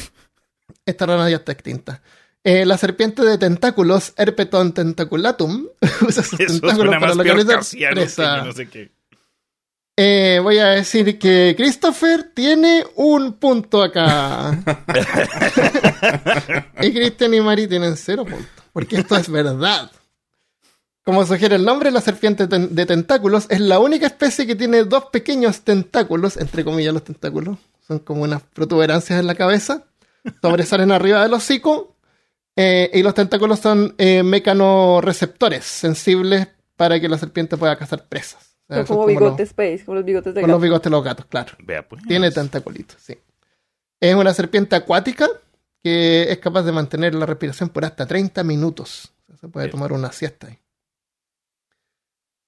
esta 0.86 1.04
rana 1.04 1.28
ya 1.28 1.36
está 1.36 1.50
extinta. 1.50 2.00
Eh, 2.44 2.64
la 2.64 2.78
serpiente 2.78 3.22
de 3.22 3.36
tentáculos, 3.36 4.14
Herpeton 4.16 4.72
tentaculatum, 4.72 5.66
usa 6.06 6.22
sus 6.22 6.38
Eso 6.38 6.60
tentáculos 6.60 6.94
para 6.98 7.14
localizar 7.14 7.60
presa. 7.92 8.34
que 8.36 8.38
yo 8.38 8.44
no 8.44 8.52
sé 8.52 8.68
qué. 8.68 8.92
Eh, 9.96 10.38
voy 10.40 10.58
a 10.58 10.68
decir 10.68 11.18
que 11.18 11.54
Christopher 11.56 12.30
tiene 12.32 12.84
un 12.94 13.34
punto 13.34 13.82
acá. 13.82 14.52
y 16.80 16.92
Christian 16.92 17.34
y 17.34 17.40
Mari 17.40 17.66
tienen 17.66 17.96
cero 17.96 18.24
puntos. 18.24 18.46
Porque 18.72 18.98
esto 18.98 19.16
es 19.16 19.28
verdad. 19.28 19.90
Como 21.10 21.26
sugiere 21.26 21.56
el 21.56 21.64
nombre, 21.64 21.90
la 21.90 22.00
serpiente 22.00 22.46
ten- 22.46 22.74
de 22.74 22.86
tentáculos 22.86 23.46
es 23.50 23.60
la 23.60 23.78
única 23.78 24.06
especie 24.06 24.46
que 24.46 24.54
tiene 24.56 24.84
dos 24.84 25.06
pequeños 25.06 25.62
tentáculos, 25.62 26.36
entre 26.36 26.64
comillas 26.64 26.94
los 26.94 27.04
tentáculos. 27.04 27.58
Son 27.86 27.98
como 27.98 28.22
unas 28.22 28.42
protuberancias 28.42 29.18
en 29.18 29.26
la 29.26 29.34
cabeza. 29.34 29.84
Sobresalen 30.42 30.92
arriba 30.92 31.22
del 31.22 31.32
hocico. 31.34 31.96
eh, 32.56 32.90
y 32.92 33.02
los 33.02 33.14
tentáculos 33.14 33.60
son 33.60 33.94
eh, 33.98 34.22
mecanoreceptores 34.22 35.64
sensibles 35.64 36.48
para 36.76 37.00
que 37.00 37.08
la 37.08 37.16
serpiente 37.18 37.56
pueda 37.56 37.76
cazar 37.76 38.06
presas. 38.08 38.56
O 38.68 38.74
sea, 38.74 38.86
Son 38.86 38.96
como 38.96 39.08
los- 39.08 39.08
bigotes 39.18 39.48
space, 39.50 39.82
como 39.84 39.96
los 39.96 40.04
bigotes 40.04 40.34
de 40.34 40.40
con 40.42 40.50
los 40.50 40.60
bigotes 40.60 40.84
de 40.84 40.90
los 40.90 41.02
gatos, 41.04 41.26
claro. 41.26 41.52
Vea, 41.64 41.86
pues. 41.88 42.02
Tiene 42.06 42.30
tentaculitos, 42.30 42.96
sí. 43.00 43.16
Es 44.00 44.14
una 44.14 44.32
serpiente 44.34 44.76
acuática 44.76 45.28
que 45.82 46.30
es 46.30 46.38
capaz 46.38 46.62
de 46.62 46.72
mantener 46.72 47.14
la 47.14 47.26
respiración 47.26 47.68
por 47.70 47.84
hasta 47.84 48.06
30 48.06 48.44
minutos. 48.44 49.12
Se 49.40 49.48
puede 49.48 49.66
Bien. 49.66 49.72
tomar 49.72 49.92
una 49.92 50.12
siesta 50.12 50.48
ahí. 50.48 50.58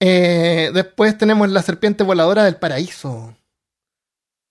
Eh, 0.04 0.70
después 0.74 1.16
tenemos 1.16 1.48
la 1.50 1.62
serpiente 1.62 2.02
voladora 2.02 2.42
del 2.44 2.56
paraíso. 2.56 3.36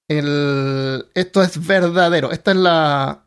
El- 0.07 1.05
Esto 1.13 1.41
es 1.43 1.65
verdadero. 1.65 2.31
Esta 2.31 2.51
es 2.51 2.57
la. 2.57 3.25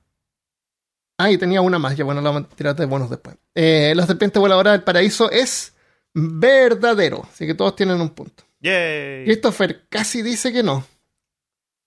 Ah, 1.19 1.31
y 1.31 1.39
tenía 1.39 1.61
una 1.61 1.79
más. 1.79 1.97
Ya 1.97 2.05
bueno, 2.05 2.21
la 2.21 2.31
vamos 2.31 2.51
a 2.51 2.57
tirar 2.57 2.75
de 2.77 2.87
bonos 2.87 3.11
después. 3.11 3.37
Eh, 3.55 3.93
la 3.95 4.07
serpiente 4.07 4.39
voladora 4.39 4.73
del 4.73 4.83
paraíso 4.83 5.31
es 5.31 5.75
verdadero. 6.15 7.27
Así 7.31 7.47
que 7.47 7.55
todos 7.55 7.77
tienen 7.77 8.01
un 8.01 8.11
punto. 8.11 8.45
Yay. 8.61 9.25
Christopher 9.25 9.87
casi 9.89 10.23
dice 10.23 10.53
que 10.53 10.63
no. 10.63 10.85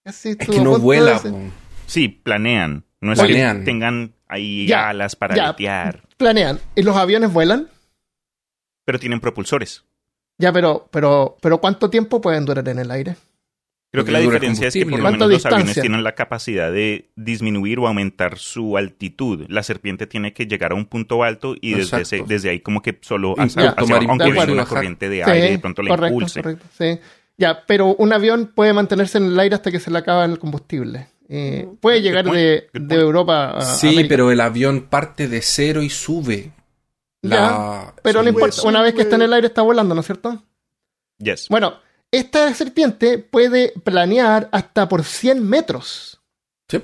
Casi 0.03 0.29
Es 0.29 0.38
que 0.48 0.60
no 0.62 0.77
vuela. 0.79 1.20
Sí, 1.88 2.08
planean. 2.10 2.86
No 3.01 3.13
es 3.13 3.20
Planean. 3.20 3.60
que 3.60 3.65
tengan 3.65 4.13
ahí 4.27 4.67
Ya, 4.67 4.89
alas 4.89 5.15
para 5.15 5.36
ya. 5.36 5.46
aletear, 5.46 6.03
Planean. 6.17 6.60
¿Y 6.75 6.82
los 6.84 6.96
aviones 6.96 7.32
vuelan? 7.32 7.70
pero 8.86 9.00
tienen 9.00 9.20
propulsores. 9.20 9.84
Ya, 10.38 10.53
pero, 10.53 10.88
pero, 10.91 11.38
pero 11.41 11.60
¿cuánto 11.60 11.89
tiempo 11.89 12.22
pueden 12.22 12.46
durar 12.46 12.67
en 12.70 12.79
el 12.79 12.91
aire? 12.91 13.15
Creo 13.91 14.03
que 14.06 14.12
la 14.12 14.20
diferencia 14.20 14.67
es 14.67 14.74
que 14.74 14.86
por 14.86 15.00
lo 15.00 15.12
menos 15.12 15.29
los 15.29 15.41
¿Cuánta 15.41 15.56
aviones 15.58 15.79
tienen 15.82 16.03
la 16.03 16.13
capacidad 16.13 16.72
de 16.72 17.10
disminuir 17.15 17.79
o 17.79 17.88
aumentar 17.88 18.38
su 18.38 18.77
altitud. 18.77 19.46
La 19.48 19.63
serpiente 19.63 20.06
tiene 20.06 20.34
que 20.34 20.46
llegar 20.46 20.74
a 20.74 20.75
un 20.75 20.86
punto 20.86 21.24
alto 21.24 21.56
y 21.60 21.74
desde, 21.74 22.01
ese- 22.01 22.24
desde 22.27 22.50
ahí 22.50 22.60
como 22.60 22.82
que 22.82 22.98
solo 23.01 23.34
hacia, 23.39 23.63
ya, 23.63 23.70
hacia 23.70 23.96
aunque 23.98 24.25
una 24.29 24.46
bajar. 24.56 24.67
corriente 24.67 25.10
de 25.10 25.24
aire, 25.24 25.51
de 25.51 25.60
pronto 25.60 25.82
la 25.82 25.89
correcto, 25.89 26.13
impulse. 26.13 26.41
correcto, 26.44 26.65
sí. 26.77 27.00
Ya, 27.38 27.63
pero 27.65 27.96
un 27.96 28.12
avión 28.13 28.51
puede 28.53 28.74
mantenerse 28.74 29.20
en 29.20 29.25
el 29.27 29.39
aire 29.39 29.56
hasta 29.56 29.72
que 29.72 29.79
se 29.79 29.89
le 29.89 29.98
acaba 30.00 30.25
el 30.25 30.38
combustible. 30.38 31.08
Eh, 31.29 31.63
Ujú. 31.65 31.77
puede 31.77 32.01
llegar 32.01 32.25
de, 32.25 32.67
de. 32.74 32.96
Europa 32.96 33.51
a 33.58 33.62
Sí, 33.62 33.88
América. 33.89 34.10
pero 34.10 34.32
el 34.32 34.41
avión 34.41 34.82
parte 34.89 35.27
de 35.27 35.41
cero 35.41 35.82
y 35.82 35.89
sube. 35.89 36.51
La... 37.21 37.93
Pero 38.03 38.21
no 38.24 38.29
importa, 38.29 38.62
una 38.63 38.81
vez 38.81 38.93
que 38.93 39.01
está 39.01 39.15
en 39.15 39.24
el 39.24 39.33
aire 39.33 39.47
está 39.47 39.62
volando, 39.62 39.93
¿no 39.95 40.01
es 40.01 40.05
cierto? 40.07 40.43
Yes. 41.19 41.47
Bueno, 41.50 41.74
esta 42.12 42.53
serpiente 42.53 43.17
puede 43.17 43.74
planear 43.83 44.50
hasta 44.51 44.88
por 44.88 45.03
100 45.03 45.43
metros. 45.47 46.21
Sí. 46.69 46.81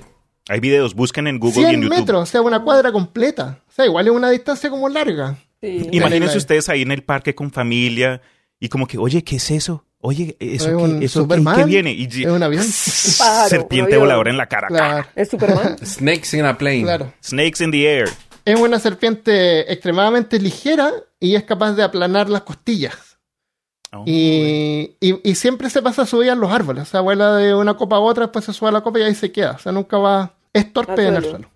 Hay 0.48 0.60
videos, 0.60 0.94
busquen 0.94 1.26
en 1.28 1.38
Google 1.38 1.62
y 1.62 1.64
100 1.64 1.74
en 1.74 1.82
YouTube. 1.82 1.96
metros, 1.98 2.22
o 2.22 2.26
sea, 2.26 2.42
una 2.42 2.62
cuadra 2.62 2.92
completa. 2.92 3.60
O 3.68 3.72
sea, 3.72 3.86
igual 3.86 4.06
es 4.06 4.12
una 4.12 4.30
distancia 4.30 4.68
como 4.70 4.88
larga. 4.88 5.38
Sí. 5.62 5.88
Imagínense 5.92 6.36
ustedes 6.36 6.68
ahí 6.68 6.82
en 6.82 6.90
el 6.92 7.02
parque 7.04 7.34
con 7.34 7.50
familia 7.50 8.20
y 8.60 8.68
como 8.68 8.86
que, 8.86 8.98
oye, 8.98 9.22
¿qué 9.24 9.36
es 9.36 9.50
eso? 9.50 9.86
Oye, 10.00 10.36
¿eso, 10.38 10.68
Es 10.68 10.98
qué, 10.98 11.04
eso 11.06 11.26
qué- 11.26 11.64
viene? 11.64 11.92
Y 11.92 12.04
Es 12.04 12.26
un 12.26 12.42
avión. 12.42 12.62
serpiente 12.64 13.76
un 13.78 13.84
avión. 13.84 14.00
voladora 14.00 14.30
en 14.30 14.36
la 14.36 14.46
cara. 14.46 14.68
Claro, 14.68 15.06
¿Es 15.14 15.30
Superman? 15.30 15.78
Snakes 15.84 16.36
in 16.36 16.44
a 16.44 16.58
plane. 16.58 16.82
claro. 16.82 17.12
Snakes 17.22 17.64
in 17.64 17.70
the 17.70 17.86
air. 17.86 18.10
Es 18.44 18.60
una 18.60 18.78
serpiente 18.78 19.72
extremadamente 19.72 20.38
ligera 20.38 20.92
y 21.18 21.34
es 21.34 21.44
capaz 21.44 21.72
de 21.72 21.82
aplanar 21.82 22.28
las 22.28 22.42
costillas. 22.42 23.18
Oh, 23.92 24.02
Y, 24.06 24.96
y- 25.00 25.20
y 25.30 25.34
siempre 25.36 25.70
se 25.70 25.80
pasa 25.80 26.04
subida 26.04 26.32
en 26.32 26.40
los 26.40 26.50
árboles. 26.52 26.82
O 26.82 26.86
sea, 26.86 27.00
vuela 27.00 27.36
de 27.36 27.54
una 27.54 27.74
copa 27.74 27.96
a 27.96 28.00
otra, 28.00 28.24
después 28.24 28.44
se 28.44 28.52
sube 28.52 28.68
a 28.68 28.72
la 28.72 28.80
copa 28.82 28.98
y 28.98 29.02
ahí 29.02 29.14
se 29.14 29.32
queda. 29.32 29.52
O 29.52 29.58
sea, 29.58 29.72
nunca 29.72 29.98
va. 29.98 30.34
Es 30.52 30.72
torpe 30.72 31.06
en 31.06 31.14
el 31.16 31.24
suelo. 31.24 31.50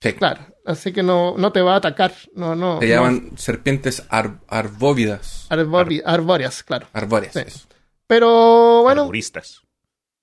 Sí. 0.00 0.12
Claro. 0.14 0.40
Así 0.64 0.92
que 0.92 1.02
no, 1.02 1.34
no 1.36 1.52
te 1.52 1.60
va 1.60 1.74
a 1.74 1.76
atacar. 1.78 2.12
No, 2.34 2.54
no. 2.54 2.80
Se 2.80 2.86
no. 2.86 2.94
llaman 2.94 3.32
serpientes 3.36 4.02
ar- 4.08 4.40
arbóvidas. 4.48 5.46
Arbori- 5.50 6.02
arbóreas, 6.04 6.62
claro. 6.62 6.86
Arbóreas. 6.92 7.34
Sí. 7.34 7.62
Pero 8.06 8.82
bueno, 8.82 9.02
arboristas. 9.02 9.62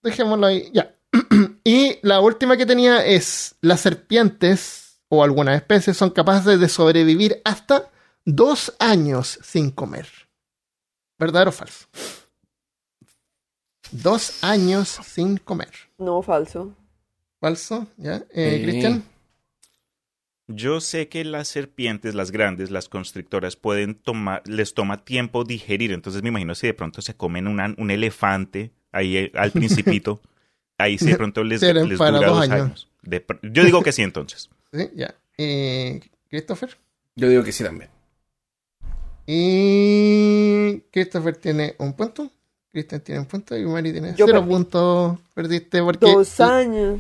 dejémoslo 0.02 0.48
ahí. 0.48 0.70
Ya. 0.74 0.96
y 1.64 1.98
la 2.02 2.20
última 2.22 2.58
que 2.58 2.66
tenía 2.66 3.06
es 3.06 3.56
las 3.62 3.82
serpientes 3.82 4.83
o 5.15 5.24
algunas 5.24 5.55
especies 5.55 5.96
son 5.98 6.10
capaces 6.10 6.60
de 6.60 6.67
sobrevivir 6.70 7.41
hasta 7.46 7.89
dos 8.25 8.74
años 8.79 9.39
sin 9.43 9.70
comer. 9.72 10.08
¿Verdadero 11.20 11.50
o 11.50 11.53
falso? 11.53 11.86
Dos 13.91 14.43
años 14.43 15.00
sin 15.05 15.38
comer. 15.38 15.70
No, 15.98 16.22
falso. 16.22 16.74
¿Falso? 17.39 17.88
¿Ya? 17.98 18.24
Eh, 18.34 18.58
Sí. 18.58 18.63
Cristian. 18.63 19.03
Yo 20.48 20.82
sé 20.82 21.08
que 21.08 21.24
las 21.24 21.48
serpientes, 21.48 22.15
las 22.15 22.32
grandes, 22.32 22.70
las 22.70 22.89
constrictoras, 22.89 23.55
pueden 23.55 23.96
tomar, 23.96 24.41
les 24.46 24.74
toma 24.74 25.05
tiempo 25.05 25.43
digerir. 25.46 25.91
Entonces 25.93 26.22
me 26.22 26.29
imagino 26.29 26.53
si 26.53 26.67
de 26.67 26.74
pronto 26.74 27.01
se 27.01 27.15
comen 27.15 27.48
una- 27.48 27.74
un 27.77 27.91
elefante 27.91 28.72
ahí 28.91 29.17
eh, 29.17 29.32
al 29.36 29.51
principito, 30.01 30.22
ahí 30.77 30.98
sí 30.98 31.05
de 31.08 31.15
pronto 31.15 31.43
les, 31.43 31.62
les 31.62 31.98
dura 31.98 32.12
dos 32.12 32.25
dos 32.25 32.41
años. 32.41 32.62
años. 32.62 32.88
De 33.03 33.25
pr- 33.25 33.39
yo 33.43 33.63
digo 33.63 33.82
que 33.84 33.91
sí 33.93 34.01
entonces. 34.01 34.50
¿Sí? 34.74 34.89
Ya. 34.96 35.13
Eh, 35.38 36.01
Christopher. 36.30 36.75
Yo 37.15 37.30
digo 37.30 37.44
que 37.44 37.51
sí 37.51 37.63
también. 37.63 37.89
Y 39.25 40.82
Christopher 40.92 41.36
tiene 41.38 41.75
un 41.80 41.94
punto. 41.94 42.30
Cristian 42.72 43.01
tiene 43.01 43.20
un 43.22 43.27
punto 43.27 43.56
y 43.56 43.63
Mari 43.65 43.92
tiene 43.92 44.15
Yo 44.15 44.25
cero 44.25 44.39
perdí. 44.42 44.50
puntos. 44.53 45.20
Perdiste 45.34 45.82
porque 45.84 46.12
Dos 46.12 46.39
años. 46.39 47.00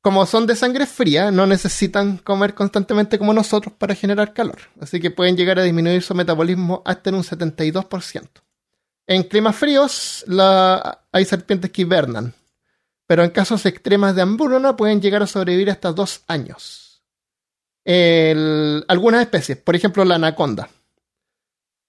como 0.00 0.24
son 0.24 0.46
de 0.46 0.54
sangre 0.54 0.86
fría, 0.86 1.30
no 1.32 1.46
necesitan 1.46 2.18
comer 2.18 2.54
constantemente 2.54 3.18
como 3.18 3.34
nosotros 3.34 3.74
para 3.76 3.94
generar 3.94 4.32
calor. 4.32 4.58
Así 4.80 5.00
que 5.00 5.10
pueden 5.10 5.36
llegar 5.36 5.58
a 5.58 5.62
disminuir 5.64 6.00
su 6.02 6.14
metabolismo 6.14 6.82
hasta 6.84 7.10
en 7.10 7.16
un 7.16 7.24
72%. 7.24 8.28
En 9.06 9.22
climas 9.24 9.56
fríos, 9.56 10.24
la- 10.28 11.00
hay 11.12 11.24
serpientes 11.24 11.70
que 11.72 11.82
hibernan. 11.82 12.32
Pero 13.06 13.22
en 13.24 13.30
casos 13.30 13.66
extremas 13.66 14.14
de 14.14 14.22
hambruna 14.22 14.76
pueden 14.76 15.00
llegar 15.02 15.22
a 15.22 15.26
sobrevivir 15.26 15.70
hasta 15.70 15.92
dos 15.92 16.22
años. 16.26 16.83
El- 17.84 18.84
algunas 18.88 19.20
especies, 19.22 19.58
por 19.58 19.76
ejemplo 19.76 20.04
la 20.04 20.14
anaconda. 20.16 20.68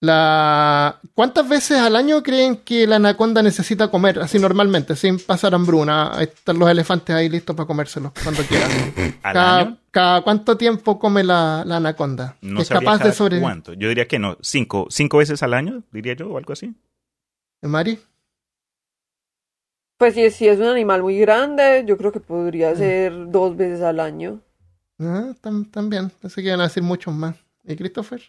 La, 0.02 1.00
¿Cuántas 1.16 1.48
veces 1.50 1.80
al 1.80 1.96
año 1.96 2.22
creen 2.22 2.58
que 2.58 2.86
la 2.86 2.98
anaconda 2.98 3.42
necesita 3.42 3.90
comer 3.90 4.20
así 4.20 4.38
normalmente, 4.38 4.96
sin 4.96 5.18
pasar 5.20 5.56
hambruna? 5.56 6.12
Ahí 6.16 6.26
están 6.26 6.60
los 6.60 6.70
elefantes 6.70 7.16
ahí 7.16 7.30
listos 7.30 7.56
para 7.56 7.66
comérselos 7.66 8.12
cuando 8.22 8.44
quieran. 8.44 8.70
¿Al 9.24 9.34
cada, 9.34 9.60
año? 9.60 9.78
cada 9.90 10.22
cuánto 10.22 10.58
tiempo 10.58 11.00
come 11.00 11.24
la, 11.24 11.64
la 11.66 11.78
anaconda? 11.78 12.36
No 12.42 12.62
es 12.62 12.68
sabría 12.68 12.86
capaz 12.86 12.98
de 12.98 13.04
cada 13.04 13.14
sobrevivir. 13.14 13.44
cuánto. 13.44 13.74
Yo 13.74 13.88
diría 13.90 14.08
que 14.08 14.20
no. 14.20 14.38
Cinco, 14.42 14.88
cinco 14.90 15.18
veces 15.20 15.42
al 15.42 15.54
año, 15.54 15.82
diría 15.92 16.14
yo, 16.14 16.30
o 16.30 16.38
algo 16.38 16.54
así. 16.54 16.76
¿Mari? 17.64 17.98
Pues 19.98 20.14
si, 20.14 20.30
si 20.30 20.48
es 20.48 20.60
un 20.60 20.68
animal 20.68 21.02
muy 21.02 21.18
grande, 21.18 21.84
yo 21.88 21.98
creo 21.98 22.12
que 22.12 22.20
podría 22.20 22.76
ser 22.76 23.32
dos 23.32 23.56
veces 23.56 23.82
al 23.82 24.02
año. 24.02 24.42
Ah, 25.00 25.34
tam- 25.42 25.70
también. 25.72 26.10
Pensé 26.22 26.42
que 26.42 26.48
iban 26.48 26.62
a 26.62 26.66
decir 26.66 26.84
muchos 26.84 27.14
más. 27.14 27.36
¿Y 27.64 27.76
Christopher? 27.76 28.22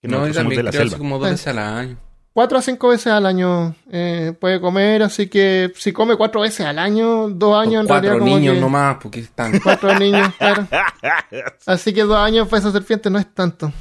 Que 0.00 0.08
No, 0.08 0.26
yo 0.26 0.32
también 0.34 0.58
de 0.58 0.62
la 0.64 0.70
creo 0.70 0.82
selva. 0.84 0.98
como 0.98 1.18
dos 1.18 1.28
Eh. 1.28 1.30
veces 1.32 1.46
al 1.48 1.58
año. 1.58 1.96
Cuatro 2.32 2.58
a 2.58 2.62
cinco 2.62 2.88
veces 2.88 3.08
al 3.08 3.26
año 3.26 3.74
eh, 3.90 4.32
puede 4.40 4.60
comer, 4.60 5.02
así 5.02 5.26
que 5.28 5.72
si 5.76 5.90
come 5.92 6.14
cuatro 6.16 6.40
veces 6.42 6.64
al 6.66 6.78
año, 6.78 7.28
dos 7.30 7.56
años 7.60 7.80
en 7.82 7.86
Cuatro 7.88 8.10
realidad 8.10 8.18
como 8.24 8.38
niños 8.38 8.54
que- 8.54 8.60
nomás, 8.60 8.96
porque 9.02 9.20
están... 9.20 9.58
Cuatro 9.58 9.98
niños, 9.98 10.32
claro. 10.38 10.68
Así 11.66 11.92
que 11.92 12.02
dos 12.02 12.16
años 12.16 12.46
para 12.46 12.60
esa 12.60 12.70
serpiente 12.70 13.10
no 13.10 13.18
es 13.18 13.26
tanto. 13.34 13.72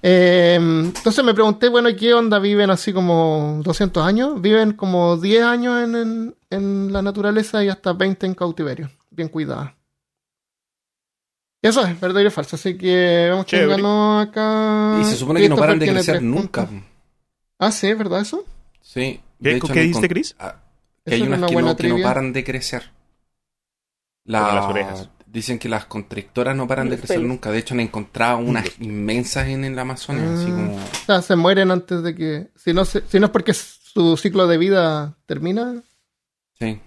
Eh, 0.00 0.54
entonces 0.60 1.24
me 1.24 1.34
pregunté, 1.34 1.68
bueno, 1.68 1.88
¿y 1.88 1.96
¿qué 1.96 2.14
onda? 2.14 2.38
¿Viven 2.38 2.70
así 2.70 2.92
como 2.92 3.60
200 3.64 4.04
años? 4.06 4.40
Viven 4.40 4.72
como 4.74 5.16
10 5.16 5.42
años 5.44 5.82
en, 5.82 5.96
en- 5.96 6.34
en 6.50 6.92
la 6.92 7.02
naturaleza 7.02 7.64
y 7.64 7.68
hasta 7.68 7.92
20 7.94 8.26
en 8.26 8.34
cautiverio. 8.34 8.90
Bien 9.10 9.28
cuidadas. 9.28 9.72
Eso 11.62 11.84
es 11.86 11.98
verdadero 12.00 12.28
y 12.28 12.32
falso. 12.32 12.56
Así 12.56 12.76
que 12.76 13.28
vamos 13.30 13.46
que 13.46 13.66
ganó 13.66 14.18
acá. 14.20 14.98
Y 15.00 15.04
se 15.04 15.14
supone 15.16 15.40
que 15.40 15.48
no 15.48 15.56
paran 15.56 15.78
de 15.78 15.88
crecer 15.88 16.20
nunca. 16.22 16.68
Ah, 17.58 17.70
sí, 17.70 17.86
¿es 17.88 17.96
verdad 17.96 18.20
eso? 18.20 18.44
Sí. 18.80 19.20
¿Qué- 19.42 19.56
hecho, 19.56 19.68
qué 19.68 19.80
dijiste, 19.82 20.08
Chris? 20.08 20.34
ah, 20.40 20.56
Que 21.04 21.14
hay 21.14 21.22
unas 21.22 21.38
una 21.38 21.46
que 21.48 21.52
buena 21.54 21.68
no, 21.70 21.76
que 21.76 21.82
no 21.84 21.88
trivia. 21.94 22.04
paran 22.08 22.32
de 22.32 22.44
crecer. 22.44 22.90
Las 24.24 24.64
orejas. 24.66 25.08
Dicen 25.26 25.58
que 25.58 25.68
las 25.68 25.86
constrictoras 25.86 26.54
no 26.54 26.68
paran 26.68 26.90
de 26.90 26.98
crecer 26.98 27.16
pelos. 27.16 27.28
nunca. 27.28 27.50
De 27.50 27.58
hecho, 27.58 27.72
han 27.74 27.80
encontrado 27.80 28.38
unas 28.38 28.66
inmensas 28.80 29.48
en 29.48 29.64
el 29.64 29.78
Amazonas. 29.78 30.40
Así 30.40 30.50
Ah. 30.50 30.54
como... 30.54 30.76
O 30.76 30.80
sea, 31.06 31.22
se 31.22 31.36
mueren 31.36 31.70
antes 31.70 32.02
de 32.02 32.14
que. 32.14 32.50
Si 32.54 32.74
no, 32.74 32.84
se- 32.84 33.02
si 33.08 33.18
no 33.18 33.26
es 33.26 33.32
porque 33.32 33.54
su 33.54 34.16
ciclo 34.16 34.46
de 34.46 34.58
vida 34.58 35.16
termina. 35.26 35.82
Sí. 36.58 36.80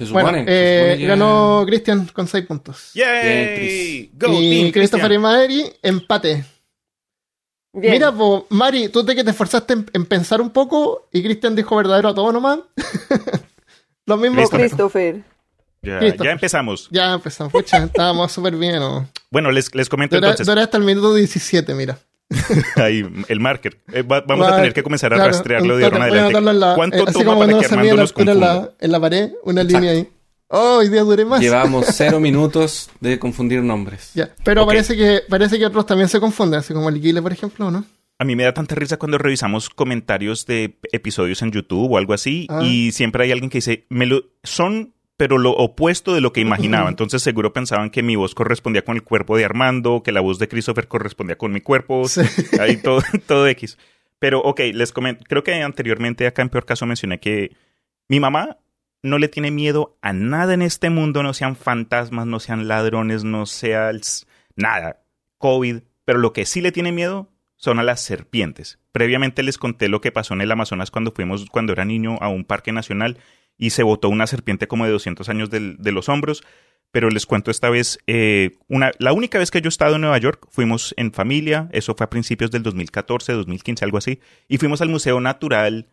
Se 0.00 0.06
supone. 0.06 0.24
Bueno, 0.24 0.38
se 0.38 0.44
eh, 0.48 0.80
supone 0.88 0.98
que- 0.98 1.06
ganó 1.06 1.62
Christian 1.66 2.06
con 2.06 2.26
6 2.26 2.46
puntos. 2.46 2.90
¡Yay! 2.94 4.08
Chris. 4.10 4.10
Go, 4.18 4.40
y 4.40 4.50
Team 4.50 4.72
Christopher 4.72 5.12
y. 5.12 5.18
Mari, 5.18 5.72
empate. 5.82 6.44
Bien. 7.72 7.92
Mira, 7.92 8.10
po, 8.10 8.46
Mari, 8.48 8.88
tú 8.88 9.04
te 9.04 9.14
que 9.14 9.22
te 9.22 9.30
esforzaste 9.30 9.74
en, 9.74 9.86
en 9.92 10.06
pensar 10.06 10.40
un 10.40 10.50
poco 10.50 11.08
y 11.12 11.22
Christian 11.22 11.54
dijo 11.54 11.76
verdadero 11.76 12.08
a 12.08 12.14
todo 12.14 12.32
nomás. 12.32 12.60
Lo 14.06 14.16
mismo. 14.16 14.40
Listo. 14.40 14.56
Christopher. 14.56 15.22
Ya, 15.82 15.98
Christopher. 15.98 16.26
ya 16.26 16.32
empezamos. 16.32 16.88
Ya 16.90 17.12
empezamos. 17.14 17.52
Pucha, 17.52 17.84
estábamos 17.84 18.32
súper 18.32 18.56
bien. 18.56 18.76
¿no? 18.80 19.08
Bueno, 19.30 19.50
les, 19.52 19.72
les 19.74 19.88
comento 19.88 20.16
Dura, 20.16 20.28
entonces. 20.28 20.46
dura 20.46 20.62
hasta 20.64 20.78
el 20.78 20.84
minuto 20.84 21.14
17, 21.14 21.74
mira. 21.74 21.98
Ahí, 22.76 23.04
el 23.28 23.40
marker. 23.40 23.78
Eh, 23.92 24.02
va- 24.02 24.20
vamos 24.22 24.46
a 24.46 24.50
Va- 24.50 24.56
tener 24.58 24.72
que 24.72 24.82
comenzar 24.82 25.12
a 25.12 25.16
claro, 25.16 25.32
rastrearlo 25.32 25.76
de 25.76 25.84
ahora 25.84 25.96
en 25.96 26.08
voy 26.10 26.18
a 26.18 26.24
adelante. 26.26 26.52
la- 26.54 26.74
¿Cuánto 26.74 26.96
eh, 26.98 27.04
así 27.06 27.12
toma 27.12 27.24
como 27.34 27.38
para 27.46 27.58
que 27.58 27.66
Armando 27.66 27.96
nos 27.96 28.14
en 28.16 28.40
la, 28.40 28.70
en 28.80 28.92
la 28.92 29.00
pared, 29.00 29.30
una 29.44 29.62
línea 29.64 29.90
ahí. 29.92 30.08
Oh, 30.52 30.78
hoy 30.78 30.88
día 30.88 31.02
duré 31.02 31.24
más. 31.24 31.40
Llevamos 31.40 31.86
cero 31.92 32.18
minutos 32.20 32.90
de 33.00 33.18
confundir 33.18 33.62
nombres. 33.62 34.10
Ya, 34.14 34.30
pero 34.44 34.62
Ok. 34.62 34.68
parece 34.68 34.96
que 34.96 35.20
parece 35.28 35.58
que 35.58 35.66
otros 35.66 35.86
también 35.86 36.08
se 36.08 36.18
confunden, 36.20 36.60
así 36.60 36.72
como 36.74 36.88
el 36.88 37.00
Guile, 37.00 37.22
por 37.22 37.32
ejemplo, 37.32 37.70
¿no? 37.70 37.84
A 38.18 38.24
mí 38.24 38.36
me 38.36 38.42
da 38.44 38.52
tanta 38.52 38.74
risa 38.74 38.96
cuando 38.98 39.16
revisamos 39.16 39.70
comentarios 39.70 40.44
de 40.46 40.76
episodios 40.92 41.40
en 41.42 41.52
YouTube 41.52 41.90
o 41.92 41.96
algo 41.98 42.12
así 42.12 42.46
Ah. 42.50 42.60
y 42.62 42.92
siempre 42.92 43.24
hay 43.24 43.32
alguien 43.32 43.48
que 43.48 43.58
dice, 43.58 43.86
me 43.88 44.06
lo, 44.06 44.24
son 44.42 44.92
pero 45.20 45.36
lo 45.36 45.50
opuesto 45.50 46.14
de 46.14 46.22
lo 46.22 46.32
que 46.32 46.40
imaginaba. 46.40 46.88
Entonces 46.88 47.22
seguro 47.22 47.52
pensaban 47.52 47.90
que 47.90 48.02
mi 48.02 48.16
voz 48.16 48.34
correspondía 48.34 48.86
con 48.86 48.96
el 48.96 49.02
cuerpo 49.02 49.36
de 49.36 49.44
Armando, 49.44 50.02
que 50.02 50.12
la 50.12 50.22
voz 50.22 50.38
de 50.38 50.48
Christopher 50.48 50.88
correspondía 50.88 51.36
con 51.36 51.52
mi 51.52 51.60
cuerpo, 51.60 52.08
Sí. 52.08 52.22
ahí 52.58 52.78
todo, 52.78 53.02
todo 53.26 53.46
X. 53.46 53.76
Pero 54.18 54.40
ok, 54.40 54.60
les 54.72 54.92
comento, 54.92 55.22
creo 55.28 55.44
que 55.44 55.52
anteriormente 55.62 56.26
acá 56.26 56.40
en 56.40 56.48
peor 56.48 56.64
caso 56.64 56.86
mencioné 56.86 57.20
que 57.20 57.54
mi 58.08 58.18
mamá 58.18 58.56
no 59.02 59.18
le 59.18 59.28
tiene 59.28 59.50
miedo 59.50 59.98
a 60.00 60.14
nada 60.14 60.54
en 60.54 60.62
este 60.62 60.88
mundo, 60.88 61.22
no 61.22 61.34
sean 61.34 61.54
fantasmas, 61.54 62.26
no 62.26 62.40
sean 62.40 62.66
ladrones, 62.66 63.22
no 63.22 63.44
sea 63.44 63.90
el 63.90 64.00
nada, 64.56 65.02
COVID, 65.36 65.80
pero 66.06 66.18
lo 66.18 66.32
que 66.32 66.46
sí 66.46 66.62
le 66.62 66.72
tiene 66.72 66.92
miedo 66.92 67.28
son 67.56 67.78
a 67.78 67.82
las 67.82 68.00
serpientes. 68.00 68.78
Previamente 68.90 69.42
les 69.42 69.58
conté 69.58 69.90
lo 69.90 70.00
que 70.00 70.12
pasó 70.12 70.32
en 70.32 70.40
el 70.40 70.50
Amazonas 70.50 70.90
cuando 70.90 71.12
fuimos, 71.12 71.44
cuando 71.50 71.74
era 71.74 71.84
niño, 71.84 72.16
a 72.22 72.30
un 72.30 72.46
parque 72.46 72.72
nacional 72.72 73.18
y 73.60 73.70
se 73.70 73.82
botó 73.84 74.08
una 74.08 74.26
serpiente 74.26 74.66
como 74.66 74.86
de 74.86 74.90
200 74.92 75.28
años 75.28 75.50
del- 75.50 75.76
de 75.78 75.92
los 75.92 76.08
hombros. 76.08 76.42
Pero 76.92 77.08
les 77.10 77.24
cuento 77.26 77.52
esta 77.52 77.70
vez, 77.70 78.00
eh, 78.08 78.56
una, 78.66 78.90
la 78.98 79.12
única 79.12 79.38
vez 79.38 79.52
que 79.52 79.60
yo 79.60 79.68
he 79.68 79.74
estado 79.76 79.94
en 79.94 80.00
Nueva 80.00 80.18
York, 80.18 80.48
fuimos 80.50 80.92
en 80.96 81.12
familia, 81.12 81.68
eso 81.72 81.94
fue 81.94 82.04
a 82.04 82.10
principios 82.10 82.50
del 82.50 82.64
2014, 82.64 83.32
2015, 83.34 83.84
algo 83.84 83.98
así, 83.98 84.18
y 84.48 84.58
fuimos 84.58 84.80
al 84.80 84.88
Museo 84.88 85.20
Natural 85.20 85.86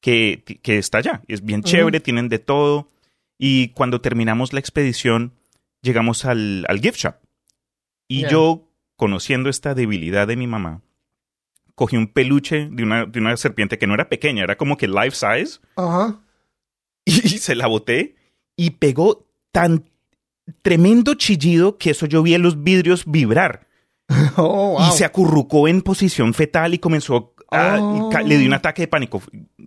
que, 0.00 0.44
que 0.62 0.78
está 0.78 0.98
allá. 0.98 1.20
Es 1.28 1.42
bien 1.44 1.60
chévere, 1.62 2.00
tienen 2.00 2.30
de 2.30 2.38
todo. 2.38 2.88
Y 3.36 3.68
cuando 3.68 4.00
terminamos 4.00 4.54
la 4.54 4.60
expedición, 4.60 5.34
llegamos 5.82 6.24
al, 6.24 6.64
al 6.68 6.80
gift 6.80 6.96
shop. 6.98 7.16
Y 8.08 8.22
yo, 8.30 8.68
conociendo 8.96 9.50
esta 9.50 9.74
debilidad 9.74 10.26
de 10.26 10.36
mi 10.36 10.46
mamá, 10.46 10.80
cogí 11.74 11.96
un 11.98 12.06
peluche 12.06 12.68
de 12.70 12.82
una, 12.84 13.04
de 13.04 13.20
una 13.20 13.36
serpiente 13.36 13.76
que 13.76 13.86
no 13.86 13.92
era 13.94 14.08
pequeña, 14.08 14.44
era 14.44 14.56
como 14.56 14.76
que 14.78 14.88
life 14.88 15.10
size, 15.12 15.60
Ajá. 15.76 16.20
Y 17.08 17.38
se 17.38 17.54
la 17.54 17.66
boté 17.66 18.16
y 18.56 18.70
pegó 18.70 19.26
tan 19.52 19.84
tremendo 20.62 21.14
chillido 21.14 21.76
que 21.78 21.90
eso 21.90 22.06
yo 22.06 22.22
vi 22.22 22.34
en 22.34 22.42
los 22.42 22.62
vidrios 22.62 23.04
vibrar. 23.06 23.66
Oh, 24.36 24.76
wow. 24.78 24.88
Y 24.88 24.92
se 24.96 25.04
acurrucó 25.04 25.66
en 25.68 25.82
posición 25.82 26.32
fetal 26.32 26.72
y 26.72 26.78
comenzó 26.78 27.34
a... 27.50 27.78
Oh. 27.80 28.10
y 28.24 28.24
le 28.28 28.38
dio 28.38 28.46
un 28.46 28.54
ataque 28.54 28.82
de 28.82 28.88
pánico. 28.88 29.20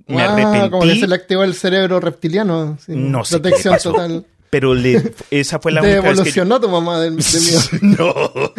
Me 0.08 0.16
Wow, 0.16 0.20
arrepentí. 0.20 0.70
Como 0.70 0.84
que 0.84 0.96
se 0.96 1.08
le 1.08 1.16
activó 1.16 1.44
el 1.44 1.54
cerebro 1.54 2.00
reptiliano. 2.00 2.78
sí. 2.80 2.94
No 2.96 3.24
sé 3.26 3.36
qué 3.36 3.42
Protección 3.42 3.74
pasó. 3.76 3.92
total. 3.92 4.26
Pero 4.50 4.74
le, 4.74 5.14
esa 5.30 5.60
fue 5.60 5.72
la 5.72 5.82
Te 5.82 5.88
única 6.00 6.02
vez 6.02 6.10
que 6.22 6.32
yo- 6.32 6.42
evolucionó 6.44 6.60
tu 6.62 6.70
mamá 6.70 7.00
de, 7.02 7.12
de 7.12 7.16
miedo. 7.18 7.62
no. 7.82 8.52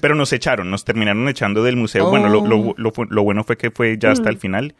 Pero 0.00 0.14
nos 0.14 0.32
echaron, 0.32 0.70
nos 0.70 0.84
terminaron 0.84 1.28
echando 1.28 1.62
del 1.62 1.76
museo. 1.76 2.08
Bueno, 2.10 2.28
lo, 2.28 2.74
lo- 2.76 2.92
lo 3.08 3.22
bueno 3.22 3.44
fue 3.44 3.56
que 3.58 3.70
fue 3.70 3.98
ya 3.98 4.12
hasta 4.12 4.30
el 4.30 4.38
final. 4.38 4.74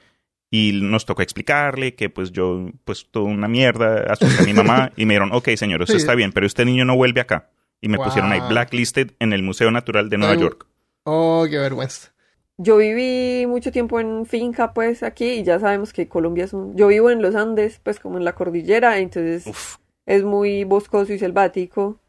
Y 0.50 0.72
nos 0.80 1.04
tocó 1.06 1.22
explicarle 1.22 1.94
que 1.94 2.08
pues 2.08 2.30
yo, 2.32 2.70
pues 2.84 3.06
toda 3.10 3.26
una 3.26 3.48
mierda, 3.48 4.04
asusté 4.12 4.42
a 4.42 4.44
mi 4.46 4.52
mamá. 4.52 4.92
Y 4.96 5.04
me 5.06 5.14
dijeron, 5.14 5.30
ok, 5.32 5.48
señor, 5.56 5.82
usted 5.82 5.94
Sí. 5.94 5.98
está 5.98 6.14
bien, 6.14 6.32
pero 6.32 6.46
este 6.46 6.64
niño 6.64 6.84
no 6.84 6.96
vuelve 6.96 7.20
acá. 7.20 7.50
Y 7.80 7.88
me 7.88 7.98
Wow. 7.98 8.06
pusieron 8.06 8.32
ahí 8.32 8.40
blacklisted 8.48 9.12
en 9.18 9.32
el 9.32 9.42
Museo 9.42 9.70
Natural 9.70 10.08
de 10.08 10.18
Nueva 10.18 10.34
Ay, 10.34 10.40
York. 10.40 10.66
Oh, 11.04 11.46
qué 11.48 11.58
vergüenza. 11.58 12.12
Yo 12.58 12.78
viví 12.78 13.46
mucho 13.46 13.70
tiempo 13.70 14.00
en 14.00 14.24
finca, 14.24 14.72
pues, 14.72 15.02
aquí, 15.02 15.26
y 15.40 15.42
ya 15.44 15.58
sabemos 15.60 15.92
que 15.92 16.08
Colombia 16.08 16.44
es 16.44 16.54
un... 16.54 16.74
Yo 16.76 16.86
vivo 16.88 17.10
en 17.10 17.20
los 17.20 17.34
Andes, 17.34 17.80
pues, 17.82 18.00
como 18.00 18.16
en 18.16 18.24
la 18.24 18.34
cordillera, 18.34 18.98
entonces 18.98 19.46
Uf, 19.46 19.76
es 20.06 20.24
muy 20.24 20.64
boscoso 20.64 21.12
y 21.12 21.18
selvático. 21.18 22.00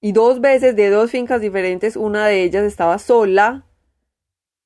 Y 0.00 0.12
dos 0.12 0.40
veces 0.40 0.74
de 0.74 0.90
dos 0.90 1.10
fincas 1.12 1.40
diferentes, 1.40 1.94
una 1.96 2.26
de 2.26 2.42
ellas 2.42 2.64
estaba 2.64 2.98
sola. 2.98 3.64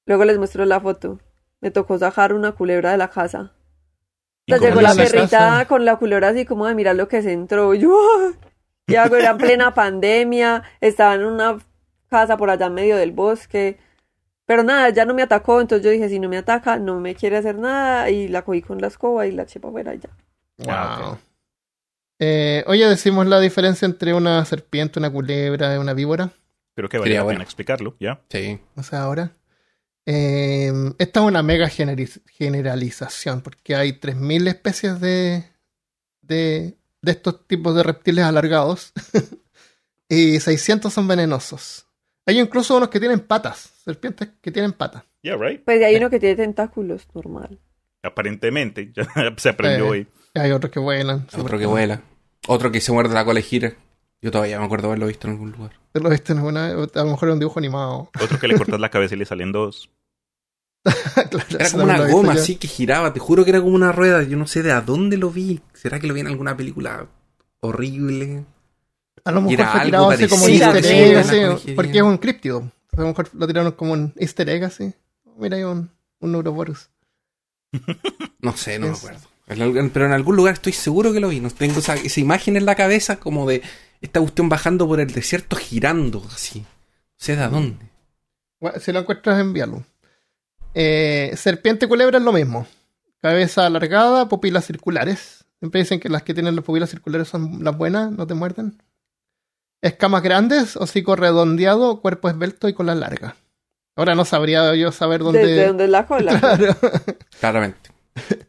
Luego 0.06 0.24
les 0.24 0.38
muestro 0.38 0.64
la 0.64 0.80
foto. 0.80 1.18
Me 1.64 1.70
tocó 1.70 1.98
sacar 1.98 2.34
una 2.34 2.52
culebra 2.52 2.90
de 2.90 2.98
la 2.98 3.08
casa. 3.08 3.54
¿y 4.44 4.52
O 4.52 4.58
sea, 4.58 4.68
llegó 4.68 4.82
le 4.82 4.88
la 4.88 4.94
perrita 4.94 5.28
casa? 5.28 5.64
con 5.66 5.86
la 5.86 5.96
culebra 5.96 6.28
así 6.28 6.44
como 6.44 6.66
de 6.66 6.74
mirar 6.74 6.94
lo 6.94 7.08
que 7.08 7.22
se 7.22 7.32
entró. 7.32 7.72
Y 7.72 7.78
yo, 7.78 7.96
¡ah! 7.98 8.32
y 8.86 8.96
algo 8.96 9.16
era 9.16 9.30
en 9.30 9.38
plena 9.38 9.72
pandemia, 9.72 10.62
estaba 10.82 11.14
en 11.14 11.24
una 11.24 11.56
casa 12.10 12.36
por 12.36 12.50
allá 12.50 12.66
en 12.66 12.74
medio 12.74 12.98
del 12.98 13.12
bosque. 13.12 13.78
Pero 14.44 14.62
nada, 14.62 14.90
ya 14.90 15.06
no 15.06 15.14
me 15.14 15.22
atacó, 15.22 15.62
entonces 15.62 15.82
yo 15.82 15.90
dije, 15.90 16.10
si 16.10 16.18
no 16.18 16.28
me 16.28 16.36
ataca, 16.36 16.78
no 16.78 17.00
me 17.00 17.14
quiere 17.14 17.38
hacer 17.38 17.58
nada, 17.58 18.10
y 18.10 18.28
la 18.28 18.42
cogí 18.42 18.60
con 18.60 18.78
la 18.78 18.88
escoba 18.88 19.26
y 19.26 19.32
la 19.32 19.44
eché 19.44 19.58
para 19.58 19.70
afuera 19.70 19.94
y 19.94 20.00
ya. 20.00 20.10
Wow. 20.58 21.16
Eh, 22.18 22.62
oye, 22.66 22.86
decimos 22.86 23.26
la 23.26 23.40
diferencia 23.40 23.86
entre 23.86 24.12
una 24.12 24.44
serpiente, 24.44 24.98
una 24.98 25.10
culebra 25.10 25.74
y 25.74 25.78
una 25.78 25.94
víbora. 25.94 26.28
Creo 26.74 26.90
que 26.90 26.98
vale 26.98 27.14
la 27.14 27.22
bueno. 27.22 27.38
pena 27.38 27.44
explicarlo, 27.44 27.96
¿ya? 27.98 28.20
Sí. 28.28 28.60
O 28.76 28.82
sea, 28.82 29.04
ahora. 29.04 29.32
Eh, 30.06 30.72
esta 30.98 31.20
es 31.20 31.26
una 31.26 31.42
mega 31.42 31.68
generalización, 31.68 33.40
porque 33.40 33.74
hay 33.74 33.92
3.000 33.92 34.48
especies 34.48 35.00
de, 35.00 35.44
de, 36.22 36.76
de 37.02 37.10
estos 37.10 37.46
tipos 37.46 37.74
de 37.74 37.82
reptiles 37.82 38.24
alargados 38.24 38.92
y 40.08 40.40
600 40.40 40.92
son 40.92 41.08
venenosos. 41.08 41.86
Hay 42.26 42.38
incluso 42.40 42.76
unos 42.76 42.88
que 42.88 43.00
tienen 43.00 43.20
patas, 43.20 43.72
serpientes 43.84 44.28
que 44.40 44.50
tienen 44.50 44.72
patas. 44.72 45.04
Yeah, 45.22 45.36
right. 45.36 45.62
Pues 45.64 45.82
hay 45.82 45.96
uno 45.96 46.10
que 46.10 46.20
tiene 46.20 46.36
tentáculos, 46.36 47.06
normal. 47.14 47.58
Aparentemente, 48.02 48.92
ya 48.96 49.04
se 49.36 49.48
aprendió 49.48 49.86
Eh, 49.86 49.88
hoy. 49.88 50.08
Hay 50.34 50.50
otros 50.52 50.70
que 50.72 50.80
vuelan. 50.80 51.26
Otro 51.38 51.58
que 51.58 51.66
vuela. 51.66 52.02
Otro 52.46 52.70
que 52.70 52.80
se 52.80 52.92
muerde 52.92 53.14
la 53.14 53.24
cola 53.24 53.40
y 53.40 53.42
gira. 53.42 53.74
Yo 54.24 54.30
todavía 54.30 54.58
me 54.58 54.64
acuerdo 54.64 54.86
haberlo 54.88 55.06
visto 55.06 55.26
en 55.26 55.34
algún 55.34 55.52
lugar. 55.52 55.72
Lo 55.92 56.08
viste 56.08 56.32
en 56.32 56.38
una- 56.40 56.68
a 56.68 56.72
lo 56.72 57.04
mejor 57.04 57.24
era 57.28 57.32
un 57.34 57.38
dibujo 57.40 57.58
animado. 57.58 58.10
Otro 58.20 58.38
que 58.38 58.48
le 58.48 58.56
cortas 58.56 58.80
la 58.80 58.88
cabeza 58.90 59.14
y 59.14 59.18
le 59.18 59.26
salen 59.26 59.52
dos. 59.52 59.90
Claro, 61.30 61.44
Era 61.58 61.70
como 61.70 61.84
una 61.84 62.08
goma 62.08 62.32
así 62.32 62.56
que 62.56 62.66
giraba. 62.66 63.12
Te 63.12 63.20
juro 63.20 63.44
que 63.44 63.50
era 63.50 63.60
como 63.60 63.74
una 63.74 63.92
rueda. 63.92 64.22
Yo 64.22 64.36
no 64.38 64.46
sé 64.46 64.62
de 64.62 64.72
a 64.72 64.80
dónde 64.80 65.16
lo 65.18 65.30
vi. 65.30 65.60
¿Será 65.74 66.00
que 66.00 66.06
lo 66.06 66.14
vi 66.14 66.20
en 66.20 66.26
alguna 66.28 66.56
película 66.56 67.06
horrible? 67.60 68.44
A 69.24 69.30
lo 69.30 69.40
Y 69.40 69.42
mejor 69.44 69.54
era 69.60 69.70
fue 69.70 69.80
algo 69.80 69.88
tirado 69.90 70.10
así 70.10 70.28
como 70.28 70.44
un 70.44 70.50
easter 70.50 70.86
egg, 70.86 71.16
así, 71.18 71.72
porque 71.72 71.96
es 71.98 72.02
un 72.02 72.16
críptido. 72.18 72.70
A 72.96 73.00
lo 73.02 73.06
mejor 73.08 73.28
lo 73.34 73.46
tiraron 73.46 73.72
como 73.72 73.92
un 73.92 74.12
easter 74.16 74.48
egg 74.48 74.64
así. 74.64 74.92
Mira, 75.38 75.56
hay 75.58 75.64
un, 75.64 75.90
un 76.20 76.32
Neuroborus. 76.32 76.88
No 78.40 78.56
sé, 78.56 78.78
no 78.78 78.86
me 78.88 78.92
Es- 78.92 78.98
acuerdo. 78.98 79.20
En 79.46 79.60
algún- 79.60 79.90
Pero 79.90 80.06
en 80.06 80.12
algún 80.12 80.36
lugar 80.36 80.54
estoy 80.54 80.72
seguro 80.72 81.12
que 81.12 81.20
lo 81.20 81.28
vi. 81.28 81.40
No 81.40 81.50
tengo 81.50 81.78
esa, 81.80 81.94
esa 81.96 82.20
imagen 82.20 82.56
en 82.56 82.64
la 82.64 82.74
cabeza 82.76 83.16
como 83.20 83.46
de 83.46 83.62
esta 84.04 84.20
cuestión 84.20 84.48
bajando 84.48 84.86
por 84.86 85.00
el 85.00 85.10
desierto 85.10 85.56
girando 85.56 86.22
así. 86.32 86.60
No 86.60 86.66
sé 87.16 87.36
de 87.36 87.42
a 87.42 87.48
dónde. 87.48 87.84
Bueno, 88.60 88.78
Si 88.78 88.92
lo 88.92 89.00
encuentras, 89.00 89.40
envíalo. 89.40 89.82
Eh, 90.74 91.32
serpiente 91.36 91.86
y 91.86 91.88
culebra 91.88 92.18
es 92.18 92.24
lo 92.24 92.32
mismo. 92.32 92.66
Cabeza 93.22 93.64
alargada, 93.66 94.28
pupilas 94.28 94.66
circulares. 94.66 95.44
Siempre 95.58 95.80
dicen 95.80 96.00
que 96.00 96.08
las 96.10 96.22
que 96.22 96.34
tienen 96.34 96.54
las 96.54 96.64
pupilas 96.64 96.90
circulares 96.90 97.28
son 97.28 97.64
las 97.64 97.76
buenas, 97.76 98.10
no 98.12 98.26
te 98.26 98.34
muerden. 98.34 98.80
Escamas 99.80 100.22
grandes, 100.22 100.76
hocico 100.76 101.16
redondeado, 101.16 102.00
cuerpo 102.00 102.28
esbelto 102.28 102.68
y 102.68 102.74
cola 102.74 102.94
larga. 102.94 103.36
Ahora 103.96 104.14
no 104.14 104.24
sabría 104.24 104.74
yo 104.74 104.92
saber 104.92 105.20
dónde. 105.22 105.46
¿Desde 105.46 105.66
dónde 105.68 105.84
es 105.84 105.90
la 105.90 106.06
cola? 106.06 106.38
Claro. 106.40 106.76
Claramente. 107.40 107.90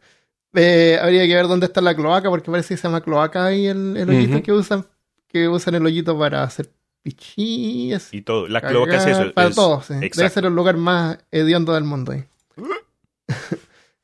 Eh, 0.58 0.98
habría 1.02 1.26
que 1.26 1.34
ver 1.34 1.48
dónde 1.48 1.66
está 1.66 1.82
la 1.82 1.94
cloaca, 1.94 2.30
porque 2.30 2.50
parece 2.50 2.68
que 2.72 2.78
se 2.78 2.84
llama 2.88 3.02
cloaca 3.02 3.44
ahí 3.44 3.66
el, 3.66 4.30
Ujú. 4.30 4.42
que 4.42 4.52
usan. 4.52 4.86
Que 5.28 5.48
usan 5.48 5.74
el 5.74 5.84
hoyito 5.86 6.18
para 6.18 6.42
hacer 6.42 6.70
pichillas. 7.02 8.12
Y 8.12 8.22
todo. 8.22 8.48
La 8.48 8.60
cloaca 8.60 8.96
es 8.96 9.06
eso. 9.06 9.32
Para 9.32 9.48
es- 9.48 9.54
todo, 9.56 9.82
sí. 9.82 9.94
Debe 9.94 10.28
ser 10.30 10.44
el 10.46 10.54
lugar 10.54 10.76
más 10.76 11.18
hediondo 11.30 11.72
del 11.74 11.84
mundo 11.84 12.12
ahí. 12.12 12.24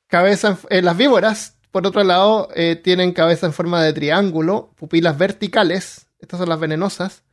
cabeza 0.06 0.48
en- 0.70 0.78
eh, 0.78 0.82
las 0.82 0.96
víboras, 0.96 1.56
por 1.70 1.87
otro 1.87 2.04
lado, 2.04 2.48
eh, 2.54 2.76
tienen 2.76 3.12
cabeza 3.12 3.46
en 3.46 3.52
forma 3.52 3.82
de 3.82 3.92
triángulo, 3.92 4.70
pupilas 4.76 5.16
verticales, 5.16 6.06
estas 6.18 6.38
son 6.40 6.48
las 6.48 6.61
venenosas, 6.61 7.24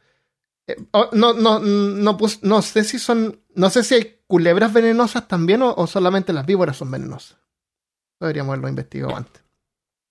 eh, 0.68 0.76
oh, 0.92 1.10
no, 1.14 1.34
no, 1.34 1.60
no, 1.60 2.18
pus- 2.18 2.40
no 2.44 2.62
sé 2.62 2.84
si 2.84 3.00
son. 3.00 3.42
No 3.56 3.70
sé 3.70 3.84
si 3.84 3.96
hay 3.96 4.20
culebras 4.28 4.72
venenosas 4.72 5.28
también 5.28 5.62
o, 5.64 5.74
o 5.74 5.88
solamente 5.88 6.32
las 6.32 6.46
víboras 6.46 6.78
son 6.78 6.92
venenosas. 6.92 7.38
Deberíamos 8.20 8.50
haberlo 8.54 8.70
investigado 8.70 9.16
antes. 9.16 9.44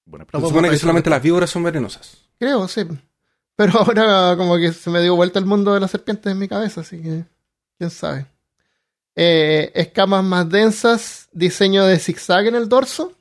Buena 0.05 0.25
Se 0.25 0.31
pregunta. 0.31 0.49
supone 0.49 0.71
que 0.71 0.79
solamente 0.79 1.11
las 1.11 1.23
víboras 1.23 1.49
son 1.51 1.62
venenosas. 1.62 2.19
Creo, 2.38 2.67
sí. 2.69 2.83
Pero 3.59 3.73
ahora 3.81 4.37
como 4.37 4.57
que 4.57 4.73
se 4.73 4.88
me 4.88 5.03
dio 5.03 5.16
vuelta 5.16 5.40
el 5.40 5.44
mundo 5.44 5.75
de 5.75 5.81
las 5.81 5.90
serpientes 5.90 6.31
en 6.33 6.38
mi 6.38 6.47
cabeza, 6.47 6.81
así 6.83 7.03
que 7.03 7.25
quién 7.77 7.90
sabe. 7.90 8.27
Eh, 9.16 9.73
escamas 9.75 10.23
más 10.23 10.49
densas, 10.49 11.29
diseño 11.33 11.85
de 11.85 11.99
zigzag 11.99 12.47
en 12.47 12.55
el 12.55 12.68
dorso, 12.68 13.12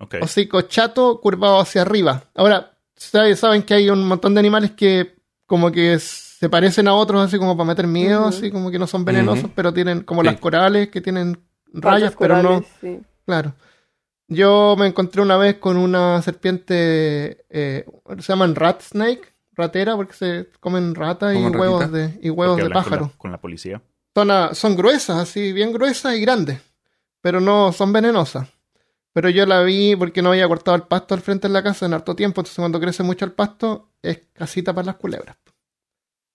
Ok. 0.00 0.14
hocico 0.22 0.62
chato 0.62 1.20
curvado 1.20 1.60
hacia 1.60 1.82
arriba. 1.82 2.24
Ahora, 2.34 2.72
ustedes 2.96 3.38
saben 3.38 3.62
que 3.62 3.74
hay 3.74 3.90
un 3.90 4.06
montón 4.08 4.32
de 4.32 4.40
animales 4.40 4.70
que 4.70 5.14
como 5.46 5.70
que 5.70 5.98
se 5.98 6.48
parecen 6.48 6.88
a 6.88 6.94
otros 6.94 7.20
así 7.20 7.36
como 7.38 7.54
para 7.54 7.66
meter 7.68 7.86
miedo, 7.86 8.24
así 8.26 8.50
como 8.50 8.70
que 8.70 8.78
no 8.78 8.86
son 8.86 9.04
venenosos, 9.04 9.50
pero 9.54 9.72
tienen 9.74 10.00
como 10.02 10.22
Sí. 10.22 10.26
las 10.28 10.40
corales 10.40 10.88
que 10.88 11.02
tienen 11.02 11.38
rayas, 11.74 12.14
pero 12.18 12.42
no, 12.42 12.64
sí. 12.80 13.00
Claro. 13.26 13.54
Yo 14.28 14.76
me 14.78 14.86
encontré 14.86 15.20
una 15.20 15.36
vez 15.36 15.56
con 15.58 15.76
una 15.76 16.22
serpiente, 16.22 17.44
eh, 17.50 17.84
se 18.20 18.32
llaman 18.32 18.54
rat 18.54 18.80
snake, 18.80 19.33
ratera, 19.56 19.96
porque 19.96 20.14
se 20.14 20.48
comen 20.60 20.94
rata 20.94 21.34
y 21.34 21.44
huevos 21.46 21.90
de, 21.92 22.18
y 22.22 22.30
huevos 22.30 22.56
de 22.56 22.62
hablan 22.64 22.72
con 22.82 22.90
la- 22.90 22.96
pájaro. 22.98 23.12
Con 23.18 23.32
la, 23.32 23.38
policía. 23.40 23.82
Son, 24.14 24.30
a- 24.30 24.54
son 24.54 24.76
gruesas, 24.76 25.16
así, 25.18 25.52
bien 25.52 25.72
gruesas 25.72 26.14
y 26.16 26.20
grandes, 26.20 26.60
pero 27.20 27.40
no 27.40 27.72
son 27.72 27.92
venenosas. 27.92 28.48
Pero 29.12 29.28
yo 29.30 29.46
la 29.46 29.62
vi 29.62 29.94
porque 29.96 30.22
no 30.22 30.30
había 30.30 30.48
cortado 30.48 30.76
el 30.76 30.82
pasto 30.82 31.14
al 31.14 31.20
frente 31.20 31.46
de 31.48 31.54
la 31.54 31.62
casa 31.62 31.86
en 31.86 31.94
harto 31.94 32.16
tiempo, 32.16 32.40
entonces 32.40 32.56
cuando 32.58 32.80
crece 32.80 33.02
mucho 33.04 33.24
el 33.24 33.32
pasto 33.32 33.90
es 34.02 34.22
casita 34.32 34.72
para 34.74 34.86
las 34.86 34.96
culebras. 34.96 35.36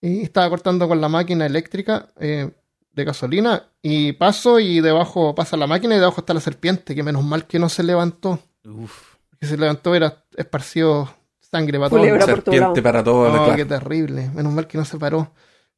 Y 0.01 0.21
estaba 0.21 0.49
cortando 0.49 0.87
con 0.87 1.01
la 1.01 1.09
máquina 1.09 1.45
eléctrica 1.45 2.07
eh, 2.19 2.49
de 2.93 3.03
gasolina 3.03 3.63
y 3.81 4.13
paso 4.13 4.59
y 4.59 4.79
debajo 4.79 5.35
pasa 5.35 5.57
la 5.57 5.67
máquina 5.67 5.95
y 5.95 5.99
debajo 5.99 6.21
está 6.21 6.33
la 6.33 6.39
serpiente, 6.39 6.95
que 6.95 7.03
menos 7.03 7.23
mal 7.23 7.45
que 7.47 7.59
no 7.59 7.67
se 7.67 7.83
levantó. 7.83 8.39
Uf. 8.65 9.15
Que 9.41 9.45
se 9.47 9.57
levantó 9.57 9.93
era 9.95 10.23
esparció 10.37 11.13
sangre 11.51 11.77
para 11.79 11.89
todo. 11.89 11.99
Culebra. 11.99 12.25
todo 12.25 12.35
Serpiente 12.35 12.81
para 12.81 13.03
todo. 13.03 13.29
Oh, 13.29 13.31
claro. 13.31 13.55
qué 13.55 13.65
terrible. 13.65 14.29
Menos 14.33 14.53
mal 14.53 14.67
que 14.67 14.77
no 14.77 14.85
se 14.85 14.97
paró. 14.97 15.31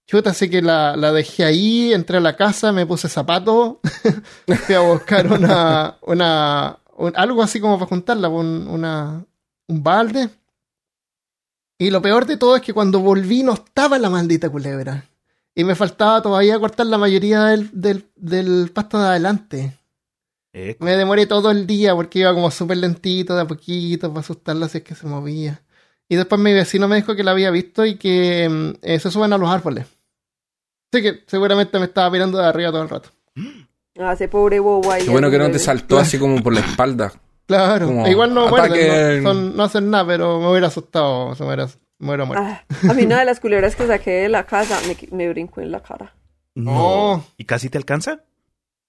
Chuta, 0.08 0.32
así 0.32 0.50
que 0.50 0.62
la, 0.62 0.96
la 0.98 1.12
dejé 1.12 1.46
ahí, 1.46 1.94
entré 1.94 2.18
a 2.18 2.22
la 2.22 2.36
casa, 2.36 2.72
me 2.72 2.86
puse 2.86 3.08
zapatos, 3.08 3.76
fui 4.66 4.76
a 4.76 4.82
buscar 4.82 5.32
una, 5.32 5.98
una 6.02 6.78
un- 6.98 7.14
algo 7.16 7.42
así 7.42 7.60
como 7.62 7.78
para 7.78 7.88
juntarla, 7.90 8.28
un, 8.28 8.68
una, 8.68 9.24
un 9.68 9.84
balde. 9.84 10.30
Y 11.78 11.90
lo 11.90 12.02
peor 12.02 12.26
de 12.26 12.38
todo 12.38 12.56
es 12.56 12.62
que 12.62 12.74
cuando 12.74 13.00
volví 13.00 13.44
no 13.44 13.54
estaba 13.54 13.98
la 14.00 14.10
maldita 14.10 14.50
culebra. 14.50 15.06
Y 15.56 15.64
me 15.64 15.76
faltaba 15.76 16.22
todavía 16.22 16.60
cortar 16.60 16.86
la 16.88 16.98
mayoría 16.98 17.44
del, 17.46 17.70
del, 17.74 18.06
del 18.16 18.72
pasto 18.74 19.00
de 19.00 19.08
adelante. 19.08 19.78
Eh, 20.54 20.76
Me 20.80 20.98
demoré 20.98 21.26
todo 21.28 21.50
el 21.52 21.66
día 21.66 21.96
porque 21.96 22.20
iba 22.20 22.34
como 22.34 22.52
súper 22.52 22.78
lentito, 22.78 23.36
de 23.36 23.42
a 23.42 23.48
poquito, 23.48 24.10
para 24.10 24.20
asustarla 24.22 24.68
si 24.68 24.80
es 24.80 24.84
que 24.84 24.96
se 24.96 25.08
movía. 25.08 25.62
Y 26.10 26.16
después 26.18 26.42
mi 26.42 26.52
vecino 26.54 26.88
me 26.88 26.98
dijo 26.98 27.16
que 27.16 27.24
la 27.24 27.32
había 27.32 27.52
visto 27.52 27.86
y 27.86 27.96
que 27.96 28.50
mm, 28.50 28.72
eh, 28.82 29.00
se 29.00 29.10
suben 29.12 29.32
a 29.34 29.38
los 29.38 29.50
árboles. 29.50 29.86
Así 30.94 31.02
que 31.04 31.24
seguramente 31.28 31.80
me 31.80 31.86
estaba 31.86 32.10
mirando 32.10 32.38
de 32.38 32.46
arriba 32.46 32.72
todo 32.72 32.84
el 32.84 32.90
rato. 32.90 33.10
Ah, 33.98 34.14
ese 34.14 34.28
pobre 34.28 34.60
bobo 34.60 34.92
ahí. 34.92 35.04
Qué 35.06 35.10
bueno 35.10 35.30
que 35.32 35.38
no 35.38 35.50
te 35.52 35.60
saltó 35.60 36.00
así 36.00 36.20
como 36.20 36.42
por 36.44 36.54
la 36.54 36.60
espalda. 36.62 37.14
Claro, 37.46 37.88
Como 37.88 38.08
igual 38.08 38.34
no 38.34 38.48
muerden, 38.50 39.24
no, 39.24 39.30
son- 39.30 39.56
no 39.58 39.64
hacen 39.64 39.90
nada, 39.90 40.06
pero 40.08 40.40
me 40.40 40.50
hubiera 40.50 40.68
asustado, 40.68 41.34
se 41.36 41.44
me 41.44 41.48
hubiera, 41.48 41.68
me 42.00 42.08
hubiera 42.08 42.26
muerto. 42.26 42.46
Ah, 42.46 42.64
a 42.90 42.94
mí 42.94 43.04
una 43.04 43.20
de 43.20 43.26
las 43.26 43.40
culebras 43.40 43.76
que 43.76 43.88
saqué 43.88 44.12
de 44.12 44.30
la 44.30 44.46
casa 44.46 44.78
me, 44.88 44.98
me 45.16 45.28
brincó 45.30 45.60
en 45.62 45.72
la 45.72 45.82
cara. 45.82 46.14
No. 46.56 47.26
¿Y 47.38 47.46
casi 47.46 47.70
te 47.70 47.78
alcanza? 47.78 48.24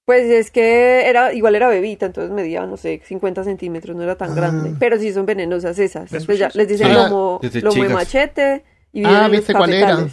Pues 0.04 0.24
es 0.30 0.50
que 0.50 1.08
era 1.08 1.32
igual 1.32 1.54
era 1.54 1.68
bebita, 1.68 2.06
entonces 2.06 2.32
medía, 2.32 2.66
no 2.66 2.76
sé, 2.76 3.00
50 3.04 3.44
centímetros, 3.44 3.96
no 3.96 4.02
era 4.02 4.16
tan 4.16 4.32
Ah. 4.32 4.34
grande. 4.34 4.74
Pero 4.78 4.98
sí 4.98 5.12
son 5.12 5.26
venenosas 5.26 5.78
esas. 5.78 6.10
¿Ves, 6.10 6.26
Pues 6.26 6.38
ya 6.38 6.46
muchachos? 6.46 6.56
les 6.56 6.68
dicen 6.68 6.90
Ah, 6.90 6.94
lomo, 7.08 7.40
lomo 7.62 7.82
de 7.84 7.88
machete 7.88 8.64
y 8.92 9.04
Ah, 9.04 9.28
¿viste 9.28 9.52
cuál 9.52 9.72
era? 9.72 10.06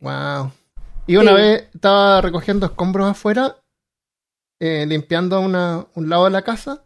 Wow. 0.00 0.50
Y 1.06 1.16
una 1.16 1.30
Sí. 1.30 1.36
vez 1.36 1.64
estaba 1.72 2.20
recogiendo 2.20 2.66
escombros 2.66 3.08
afuera, 3.08 3.56
eh, 4.58 4.84
limpiando 4.86 5.40
una, 5.40 5.86
un 5.94 6.08
lado 6.08 6.24
de 6.24 6.30
la 6.30 6.42
casa, 6.42 6.82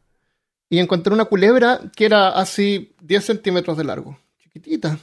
y 0.69 0.79
encontré 0.79 1.15
una 1.15 1.25
culebra 1.25 1.81
que 1.97 2.05
era 2.05 2.29
así 2.29 2.95
10 3.01 3.25
centímetros 3.25 3.77
de 3.79 3.85
largo, 3.85 4.19
chiquitita. 4.39 4.99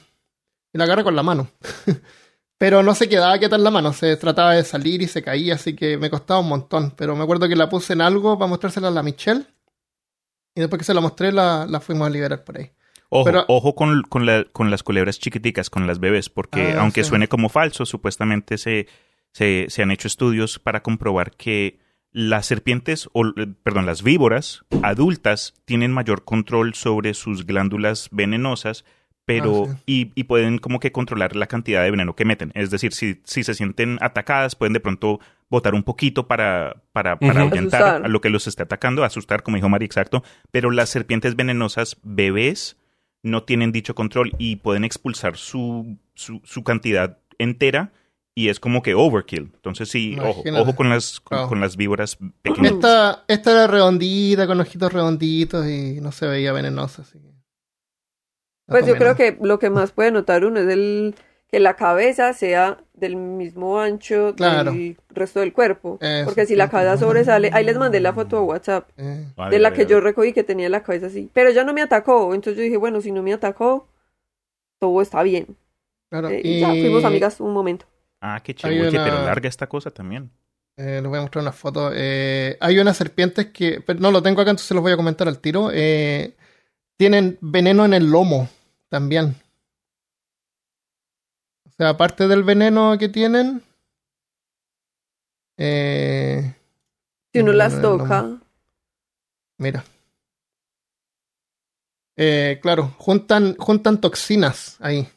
Y 0.72 0.78
la 0.78 0.84
agarré 0.84 1.02
con 1.02 1.16
la 1.16 1.22
mano. 1.24 1.48
pero 2.58 2.82
no 2.82 2.94
se 2.94 3.08
quedaba 3.08 3.38
quieta 3.38 3.56
en 3.56 3.64
la 3.64 3.70
mano, 3.70 3.92
se 3.92 4.16
trataba 4.16 4.54
de 4.54 4.64
salir 4.64 5.00
y 5.02 5.06
se 5.08 5.22
caía, 5.22 5.54
así 5.54 5.74
que 5.76 5.96
me 5.96 6.10
costaba 6.10 6.40
un 6.40 6.48
montón. 6.48 6.92
Pero 6.96 7.14
me 7.16 7.22
acuerdo 7.22 7.48
que 7.48 7.56
la 7.56 7.68
puse 7.68 7.92
en 7.92 8.00
algo 8.00 8.36
para 8.38 8.48
mostrársela 8.48 8.88
a 8.88 8.90
la 8.90 9.02
Michelle. 9.02 9.46
Y 10.54 10.60
después 10.60 10.78
que 10.80 10.84
se 10.84 10.94
la 10.94 11.00
mostré, 11.00 11.30
la, 11.30 11.66
la 11.68 11.78
fuimos 11.80 12.06
a 12.08 12.10
liberar 12.10 12.42
por 12.44 12.58
ahí. 12.58 12.72
Ojo, 13.10 13.24
Pero- 13.24 13.44
ojo 13.48 13.74
con, 13.74 14.02
con, 14.02 14.26
la- 14.26 14.44
con 14.52 14.70
las 14.70 14.82
culebras 14.82 15.18
chiquiticas, 15.18 15.70
con 15.70 15.86
las 15.86 16.00
bebés, 16.00 16.28
porque 16.28 16.72
Ah, 16.76 16.80
aunque 16.82 17.04
sí. 17.04 17.10
suene 17.10 17.28
como 17.28 17.48
falso, 17.48 17.86
supuestamente 17.86 18.58
se, 18.58 18.86
se, 19.32 19.66
se 19.68 19.82
han 19.82 19.90
hecho 19.92 20.08
estudios 20.08 20.58
para 20.58 20.82
comprobar 20.82 21.30
que 21.36 21.78
las 22.10 22.46
serpientes, 22.46 23.08
o 23.12 23.24
eh, 23.28 23.46
perdón, 23.62 23.86
las 23.86 24.02
víboras 24.02 24.64
adultas 24.82 25.54
tienen 25.64 25.92
mayor 25.92 26.24
control 26.24 26.74
sobre 26.74 27.14
sus 27.14 27.46
glándulas 27.46 28.08
venenosas, 28.10 28.84
pero 29.28 29.66
Ah, 29.68 29.76
y, 29.84 30.10
y 30.14 30.24
pueden 30.24 30.56
como 30.58 30.80
que 30.80 30.90
controlar 30.90 31.36
la 31.36 31.46
cantidad 31.46 31.82
de 31.84 31.90
veneno 31.90 32.16
que 32.16 32.24
meten. 32.24 32.50
Es 32.54 32.70
decir, 32.70 32.94
si, 32.94 33.20
si 33.24 33.44
se 33.44 33.52
sienten 33.54 33.98
atacadas, 34.00 34.56
pueden 34.56 34.72
de 34.72 34.80
pronto 34.80 35.20
botar 35.50 35.74
un 35.74 35.82
poquito 35.82 36.26
para, 36.26 36.82
para, 36.92 37.18
para 37.18 37.32
Ujú. 37.44 37.48
ahuyentar 37.50 37.82
Asustar. 37.82 38.04
a 38.06 38.08
lo 38.08 38.20
que 38.22 38.30
los 38.30 38.46
esté 38.46 38.62
atacando, 38.62 39.04
asustar, 39.04 39.42
como 39.42 39.56
dijo 39.56 39.68
Mari, 39.68 39.84
exacto. 39.84 40.24
Pero 40.50 40.70
las 40.70 40.88
serpientes 40.88 41.36
venenosas 41.36 41.98
bebés 42.02 42.78
no 43.22 43.42
tienen 43.42 43.70
dicho 43.70 43.94
control 43.94 44.32
y 44.38 44.56
pueden 44.56 44.84
expulsar 44.84 45.36
su, 45.36 45.98
su, 46.14 46.40
su 46.44 46.64
cantidad 46.64 47.18
entera 47.38 47.92
y 48.34 48.48
es 48.48 48.60
como 48.60 48.80
que 48.82 48.94
overkill. 48.94 49.50
Entonces 49.56 49.90
sí, 49.90 50.16
ojo, 50.18 50.40
Imagínate. 50.40 50.62
ojo 50.62 50.74
con 50.76 50.88
las, 50.88 51.20
con 51.20 51.60
las 51.60 51.76
víboras 51.76 52.16
pequeñas. 52.40 52.72
Esta, 52.72 53.24
esta 53.28 53.50
era 53.52 53.66
redondita, 53.66 54.46
con 54.46 54.58
ojitos 54.60 54.90
redonditos 54.92 55.66
y 55.68 56.00
no 56.00 56.12
se 56.12 56.26
veía 56.26 56.52
venenosa. 56.52 57.02
Así 57.02 57.18
que... 57.18 57.28
Pues 58.68 58.86
yo 58.86 58.96
creo 58.96 59.16
que 59.16 59.36
lo 59.40 59.58
que 59.58 59.70
más 59.70 59.90
puede 59.92 60.10
notar 60.10 60.44
uno 60.44 60.60
es 60.60 60.68
el 60.68 61.14
que 61.50 61.58
la 61.60 61.74
cabeza 61.76 62.34
sea 62.34 62.76
del 62.92 63.16
mismo 63.16 63.80
ancho 63.80 64.34
Claro. 64.36 64.70
del 64.72 64.98
resto 65.08 65.40
del 65.40 65.54
cuerpo. 65.54 65.96
Eso, 66.00 66.26
Porque 66.26 66.44
si 66.44 66.54
la 66.54 66.68
cabeza 66.68 66.98
sobresale, 66.98 67.48
ahí 67.54 67.64
les 67.64 67.78
mandé 67.78 68.00
la 68.00 68.12
foto 68.12 68.36
a 68.36 68.42
WhatsApp 68.42 68.90
Eh, 68.98 69.26
de 69.50 69.58
la 69.58 69.72
que 69.72 69.86
yo 69.86 70.00
recogí 70.00 70.32
que 70.34 70.44
tenía 70.44 70.68
la 70.68 70.82
cabeza 70.82 71.06
así. 71.06 71.30
Pero 71.32 71.48
ella 71.48 71.64
no 71.64 71.72
me 71.72 71.80
atacó, 71.80 72.34
entonces 72.34 72.58
yo 72.58 72.62
dije, 72.64 72.76
bueno, 72.76 73.00
si 73.00 73.10
no 73.12 73.22
me 73.22 73.32
atacó, 73.32 73.88
todo 74.78 75.00
está 75.02 75.22
bien. 75.22 75.56
claro, 76.10 76.28
Eh, 76.28 76.40
y 76.44 76.48
y 76.56 76.60
ya 76.60 76.68
fuimos 76.68 77.04
amigas 77.04 77.40
un 77.40 77.52
momento. 77.52 77.86
Ah, 78.20 78.40
qué 78.44 78.54
chévere. 78.54 78.88
Una- 78.90 79.04
pero 79.04 79.24
larga 79.24 79.48
esta 79.48 79.66
cosa 79.68 79.90
también. 79.90 80.30
eh, 80.80 81.00
les 81.02 81.08
voy 81.08 81.18
a 81.18 81.22
mostrar 81.22 81.42
una 81.42 81.50
foto. 81.52 81.90
Eh, 81.94 82.56
hay 82.60 82.78
unas 82.78 82.96
serpientes 82.96 83.46
que, 83.46 83.80
pero 83.84 83.98
no 84.00 84.10
lo 84.12 84.22
tengo 84.22 84.40
acá, 84.42 84.50
entonces 84.50 84.70
los 84.72 84.82
voy 84.82 84.92
a 84.92 84.96
comentar 84.96 85.26
al 85.26 85.40
tiro. 85.40 85.70
Eh, 85.72 86.34
tienen 86.96 87.36
veneno 87.40 87.84
en 87.84 87.94
el 87.94 88.10
lomo 88.10 88.48
también. 88.88 89.34
O 91.66 91.70
sea, 91.76 91.90
aparte 91.90 92.26
del 92.28 92.42
veneno 92.42 92.96
que 92.98 93.08
tienen, 93.08 93.62
eh, 95.56 96.54
Si 97.32 97.40
uno 97.40 97.52
veneno 97.52 97.58
las 97.58 97.80
toca, 97.80 98.38
Mira. 99.58 99.84
Eh, 102.16 102.58
claro, 102.62 102.94
juntan, 102.98 103.56
juntan 103.56 104.00
toxinas 104.00 104.76
ahí. 104.80 105.08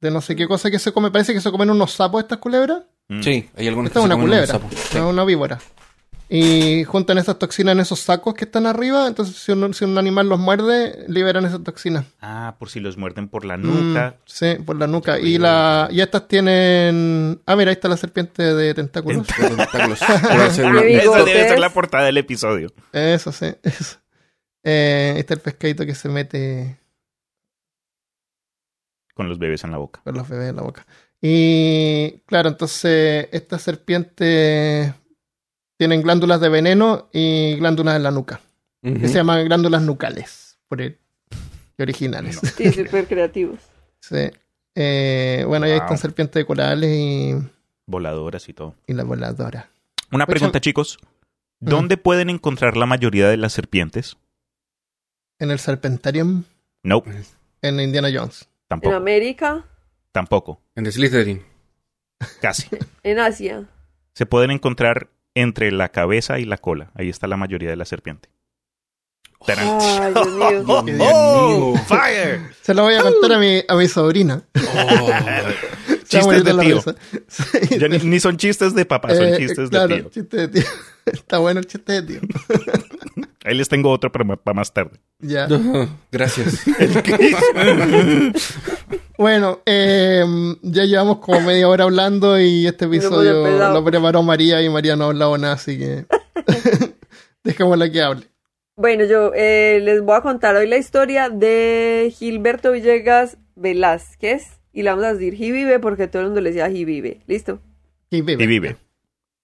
De 0.00 0.10
no 0.10 0.20
sé 0.20 0.36
qué 0.36 0.46
cosa 0.46 0.70
que 0.70 0.78
se 0.78 0.92
come. 0.92 1.10
Parece 1.10 1.34
que 1.34 1.40
se 1.40 1.50
comen 1.50 1.70
unos 1.70 1.92
sapos 1.92 2.22
estas 2.22 2.38
culebras. 2.38 2.82
Mm. 3.08 3.22
Sí, 3.22 3.50
hay 3.56 3.68
algunos 3.68 3.88
Esta 3.88 4.00
es 4.00 4.04
que 4.04 4.08
se 4.08 4.14
una 4.14 4.14
comen 4.14 4.30
unos 4.30 4.46
culebra, 4.46 4.46
sapos. 4.46 4.94
no 4.94 5.06
es 5.08 5.12
una 5.12 5.24
víbora. 5.24 5.58
Y 6.30 6.84
juntan 6.84 7.16
esas 7.16 7.38
toxinas 7.38 7.72
en 7.72 7.80
esos 7.80 8.00
sacos 8.00 8.34
que 8.34 8.44
están 8.44 8.66
arriba. 8.66 9.06
Entonces, 9.08 9.34
si 9.36 9.52
un, 9.52 9.72
si 9.72 9.86
un 9.86 9.96
animal 9.96 10.28
los 10.28 10.38
muerde, 10.38 11.06
liberan 11.08 11.46
esas 11.46 11.62
toxinas. 11.64 12.04
Ah, 12.20 12.56
por 12.58 12.68
si 12.68 12.80
los 12.80 12.98
muerden 12.98 13.28
por 13.28 13.46
la 13.46 13.56
Mm, 13.56 13.62
nuca. 13.94 14.16
sí, 14.26 14.56
por 14.64 14.76
la 14.76 14.86
nuca. 14.86 15.16
Qué 15.16 15.26
Y, 15.26 15.38
la, 15.38 15.88
y 15.90 16.02
estas 16.02 16.28
tienen. 16.28 17.40
Ah, 17.46 17.56
mira, 17.56 17.70
ahí 17.70 17.74
está 17.74 17.88
la 17.88 17.96
serpiente 17.96 18.42
de 18.42 18.74
tentáculos. 18.74 19.26
Los 19.38 19.56
tentáculos. 19.56 20.00
Debe 20.28 20.50
ser 20.50 20.66
una- 20.66 20.82
Qué 20.82 20.96
Esa 20.98 21.24
debe 21.24 21.48
ser 21.48 21.58
la 21.58 21.70
portada 21.70 22.04
del 22.04 22.18
episodio. 22.18 22.72
Eso, 22.92 23.32
sí. 23.32 23.46
Eso. 23.62 23.96
Eh, 24.64 25.12
ahí 25.14 25.20
está 25.20 25.32
el 25.34 25.40
pescadito 25.40 25.86
que 25.86 25.94
se 25.94 26.10
mete 26.10 26.78
Con 29.14 29.28
los 29.28 29.38
bebés 29.38 29.64
en 29.64 29.70
la 29.70 29.78
boca. 29.78 30.00
con 30.04 30.14
los 30.14 30.28
bebés 30.28 30.50
en 30.50 30.56
la 30.56 30.62
boca. 30.62 30.86
Y 31.22 32.20
claro, 32.26 32.50
entonces 32.50 33.28
estas 33.32 33.62
serpientes 33.62 34.92
tienen 35.78 36.02
glándulas 36.02 36.40
de 36.40 36.48
veneno 36.50 37.08
y 37.12 37.56
glándulas 37.56 37.96
en 37.96 38.02
la 38.02 38.10
nuca, 38.10 38.40
que 38.82 39.08
se 39.08 39.14
llaman 39.14 39.44
glándulas 39.46 39.80
nucales, 39.82 40.58
por 40.68 40.82
el, 40.82 40.98
originales. 41.78 42.38
sí, 42.56 42.70
súper 42.72 43.06
creativos. 43.06 43.60
Sí. 44.00 44.30
Eh, 44.74 45.44
bueno, 45.46 45.66
y 45.66 45.70
ahí 45.70 45.76
Wow. 45.78 45.84
están 45.86 45.98
serpientes 45.98 46.34
de 46.34 46.44
corales 46.46 46.90
y 46.94 47.34
voladoras 47.86 48.48
y 48.48 48.52
todo. 48.52 48.74
Y 48.86 48.92
la 48.92 49.04
voladora. 49.04 49.70
Una 50.12 50.26
Pues, 50.26 50.34
pregunta, 50.34 50.56
son- 50.58 50.62
chicos. 50.62 50.98
¿Dónde 51.60 51.96
pueden 51.96 52.30
encontrar 52.30 52.76
la 52.76 52.86
mayoría 52.86 53.28
de 53.28 53.36
las 53.36 53.52
serpientes? 53.52 54.16
En 55.40 55.50
el 55.50 55.58
Serpentarium, 55.58 56.44
No, 56.84 57.02
en 57.62 57.80
Indiana 57.80 58.08
Jones. 58.12 58.42
En 58.42 58.48
tampoco. 58.68 58.94
América, 58.96 59.64
Tampoco. 60.12 60.60
En 60.74 60.84
The 60.84 60.92
Slytherin. 60.92 61.42
Casi. 62.40 62.68
en 63.02 63.18
Asia. 63.18 63.64
Se 64.14 64.26
pueden 64.26 64.50
encontrar 64.50 65.08
entre 65.40 65.70
la 65.72 65.88
cabeza 65.90 66.38
y 66.38 66.44
la 66.44 66.58
cola. 66.58 66.90
Ahí 66.94 67.08
está 67.08 67.26
la 67.26 67.36
mayoría 67.36 67.70
de 67.70 67.76
la 67.76 67.84
serpiente. 67.84 68.28
Tarán. 69.46 69.78
Ay, 69.80 70.12
Dios 70.14 70.26
mío. 70.34 70.64
Dios 70.64 70.84
Qué 70.84 70.92
mío. 70.92 71.74
¡Fire! 71.86 72.40
Se 72.62 72.74
lo 72.74 72.82
voy 72.82 72.94
a 72.94 73.02
contar 73.02 73.32
a 73.34 73.38
mi, 73.38 73.62
a 73.66 73.76
mi 73.76 73.86
sobrina. 73.88 74.42
Oh. 74.76 75.10
Chistes 76.08 76.42
de 76.42 76.52
la 76.54 76.62
tío. 76.62 76.82
Ya 77.78 77.86
ni, 77.88 77.98
ni 77.98 78.18
son 78.18 78.38
chistes 78.38 78.74
de 78.74 78.86
papá, 78.86 79.14
son 79.14 79.26
Eh, 79.26 79.36
chistes 79.36 79.68
claro, 79.68 79.88
de 79.94 80.00
tío. 80.02 80.10
chiste 80.10 80.36
de 80.38 80.48
tío. 80.48 80.62
Está 81.04 81.36
bueno 81.38 81.60
el 81.60 81.66
chiste 81.66 82.00
de 82.00 82.02
tío. 82.02 82.20
Ahí 83.44 83.54
les 83.54 83.68
tengo 83.68 83.90
otro 83.90 84.10
para, 84.10 84.24
para 84.36 84.54
más 84.54 84.72
tarde. 84.72 84.98
Ya. 85.20 85.46
Gracias. 86.10 86.64
Bueno, 89.18 89.60
eh, 89.66 90.24
ya 90.62 90.84
llevamos 90.84 91.18
como 91.18 91.40
media 91.40 91.68
hora 91.68 91.84
hablando 91.84 92.38
y 92.40 92.66
este 92.66 92.84
episodio 92.84 93.44
lo 93.72 93.84
preparó 93.84 94.22
María 94.22 94.62
y 94.62 94.68
María 94.70 94.94
no 94.96 95.04
ha 95.04 95.08
hablado 95.08 95.36
nada, 95.36 95.54
así 95.54 95.76
que 95.76 96.06
dejémosla 97.44 97.90
que 97.90 98.00
hable. 98.00 98.26
Bueno, 98.76 99.04
yo 99.04 99.32
eh, 99.34 99.80
les 99.82 100.02
voy 100.02 100.16
a 100.16 100.20
contar 100.20 100.54
hoy 100.54 100.68
la 100.68 100.76
historia 100.76 101.30
de 101.30 102.14
Gilberto 102.16 102.70
Villegas 102.72 103.36
Velázquez. 103.56 104.60
Y 104.72 104.82
la 104.82 104.92
vamos 104.92 105.06
a 105.06 105.14
decir 105.14 105.34
Vive 105.36 105.80
porque 105.80 106.06
todo 106.06 106.22
el 106.22 106.28
mundo 106.28 106.40
le 106.40 106.50
decía 106.50 106.68
Vive. 106.68 107.22
¿Listo? 107.26 107.60
Y 108.10 108.20
vive. 108.20 108.44
Y 108.44 108.46
vive. 108.46 108.76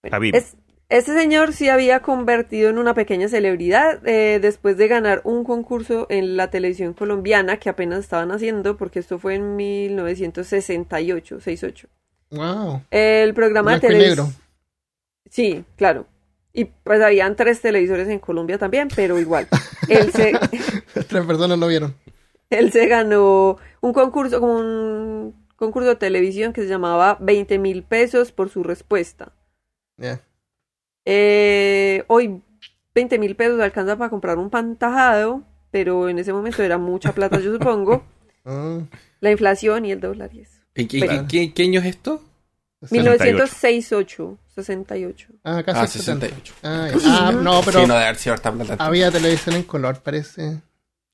Bueno, 0.02 0.18
es- 0.37 0.56
este 0.98 1.12
señor 1.12 1.52
se 1.52 1.72
había 1.72 2.02
convertido 2.02 2.70
en 2.70 2.78
una 2.78 2.94
pequeña 2.94 3.28
celebridad 3.28 4.00
eh, 4.07 4.38
después 4.40 4.76
de 4.76 4.87
ganar 4.87 5.22
un 5.24 5.42
concurso 5.42 6.07
en 6.09 6.37
la 6.37 6.50
televisión 6.50 6.94
colombiana 6.94 7.57
que 7.57 7.68
apenas 7.68 7.98
estaban 7.98 8.30
haciendo, 8.30 8.76
porque 8.76 9.00
esto 9.00 9.18
fue 9.18 9.35
en 9.35 9.57
1968, 9.57 11.40
68. 11.40 11.88
Wow. 12.30 12.83
El 12.92 13.35
programa 13.35 13.72
de 13.72 13.78
Blanco 13.80 13.98
televisión. 13.98 14.35
Sí, 15.28 15.64
claro. 15.74 16.07
Y 16.52 16.66
pues 16.66 17.02
habían 17.02 17.35
tres 17.35 17.61
televisores 17.61 18.07
en 18.09 18.20
Colombia 18.20 18.57
también, 18.57 18.87
pero 18.94 19.18
igual. 19.18 19.48
Él 19.88 20.12
se, 20.12 20.30
Tres 21.09 21.26
personas 21.26 21.59
lo 21.59 21.66
vieron. 21.66 21.96
él 22.50 22.70
se 22.70 22.87
ganó 22.87 23.59
un 23.80 23.92
concurso, 23.92 24.38
como 24.38 24.59
un 24.59 25.44
concurso 25.57 25.88
de 25.88 25.96
televisión 25.96 26.52
que 26.52 26.62
se 26.62 26.68
llamaba 26.68 27.18
20 27.20 27.59
mil 27.59 27.83
pesos 27.83 28.30
por 28.30 28.48
su 28.48 28.62
respuesta. 28.62 29.33
Eh, 31.04 32.04
hoy 32.08 32.40
20 32.94 33.18
mil 33.18 33.36
pesos 33.36 33.60
alcanza 33.60 33.96
para 33.96 34.10
comprar 34.10 34.38
un 34.38 34.50
pan 34.50 34.76
tajado, 34.76 35.42
pero 35.70 36.08
en 36.08 36.18
ese 36.18 36.32
momento 36.32 36.62
era 36.62 36.78
mucha 36.78 37.12
plata, 37.12 37.38
yo 37.40 37.52
supongo. 37.52 38.04
Ah, 38.46 38.78
La 39.20 39.30
inflación 39.30 39.86
y 39.86 39.92
el 39.92 40.00
dólar 40.00 40.28
y 40.34 40.40
eso. 40.40 40.60
¿Y 40.74 40.84
qué, 40.86 41.00
qué- 41.00 41.24
qué- 41.26 41.54
qué 41.54 41.62
año 41.62 41.80
es 41.80 41.86
esto? 41.86 42.22
1968, 42.90 44.38
68. 44.54 45.28
Ah, 45.44 45.62
casi 45.64 45.80
Ah, 45.80 45.86
70. 45.86 46.26
68. 46.26 46.54
Ah, 46.62 46.88
ya. 46.92 47.28
Ah, 47.28 47.32
no, 47.32 47.60
pero 47.64 47.80
Sí, 47.80 47.86
no 47.86 47.94
debe 47.94 48.04
haber 48.04 48.16
sido 48.16 48.34
harta 48.34 48.52
plata. 48.52 48.76
había 48.84 49.10
televisión 49.10 49.56
en 49.56 49.62
color, 49.64 50.00
parece. 50.00 50.60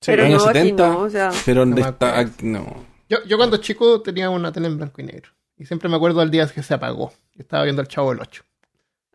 Pero 0.05 0.25
años 0.25 0.43
no, 0.45 0.51
aquí 0.51 0.59
70. 0.59 0.89
no, 0.89 0.99
o 1.01 1.11
sea, 1.11 1.31
Pero 1.45 1.61
No 1.65 1.67
¿dónde 1.77 1.83
me 1.83 1.89
está? 1.89 2.25
No. 2.43 2.85
Yo, 3.09 3.19
yo 3.27 3.37
cuando 3.37 3.57
chico 3.59 4.01
tenía 4.03 4.31
una 4.31 4.51
tele 4.53 4.67
en 4.69 4.77
blanco 4.77 5.01
y 5.01 5.05
negro. 5.05 5.31
Y 5.57 5.67
siempre 5.67 5.89
me 5.89 5.97
acuerdo 5.97 6.21
del 6.21 6.31
día 6.31 6.47
que 6.49 6.63
se 6.63 6.75
apagó. 6.75 7.13
Estaba 7.37 7.65
viendo 7.65 7.83
el 7.83 7.89
Chavo 7.89 8.11
del 8.11 8.21
8. 8.23 8.43
Y 8.43 8.47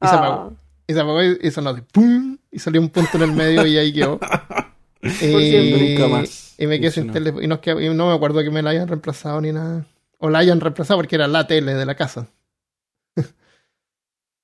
ah, 0.01 0.07
se 0.09 0.15
apagó 0.15 0.53
y, 0.87 1.47
y 1.47 1.51
sonó 1.51 1.73
de 1.73 1.81
¡pum! 1.81 2.37
Y 2.51 2.59
salió 2.59 2.79
un 2.81 2.89
punto 2.89 3.17
en 3.17 3.23
el 3.23 3.31
medio 3.33 3.65
y 3.65 3.77
ahí 3.77 3.91
quedó. 3.93 4.19
siempre. 5.01 5.89
Nunca 5.89 6.07
más 6.07 6.55
Y 6.57 6.67
me 6.67 6.79
quedé 6.79 6.91
sin 6.91 7.11
tele. 7.11 7.33
Y 7.41 7.47
no, 7.47 7.61
quedó- 7.61 7.79
y 7.81 7.93
no 7.93 8.07
me 8.07 8.13
acuerdo 8.15 8.41
que 8.43 8.49
me 8.51 8.61
la 8.61 8.71
hayan 8.71 8.87
reemplazado 8.87 9.41
ni 9.41 9.51
nada. 9.51 9.85
O 10.19 10.29
la 10.29 10.39
hayan 10.39 10.59
reemplazado 10.61 10.97
porque 10.99 11.15
era 11.15 11.27
la 11.27 11.45
tele 11.47 11.73
de 11.75 11.85
la 11.85 11.95
casa. 11.95 12.27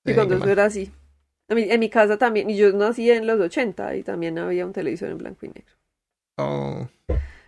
Sí, 0.04 0.12
Eh, 0.14 0.16
cuando 0.16 0.36
qué 0.36 0.42
eso 0.42 0.52
era 0.52 0.66
así. 0.66 0.92
A 1.48 1.54
mí- 1.54 1.68
en 1.70 1.80
mi 1.80 1.90
casa 1.90 2.18
también, 2.18 2.50
y 2.50 2.58
yo 2.58 2.72
nací 2.74 3.12
en 3.12 3.28
los 3.28 3.40
80 3.40 3.96
y 3.96 4.04
también 4.04 4.40
había 4.40 4.66
un 4.66 4.74
televisor 4.74 5.10
en 5.12 5.18
blanco 5.20 5.46
y 5.46 5.50
negro. 5.50 5.74
Oh, 6.38 6.88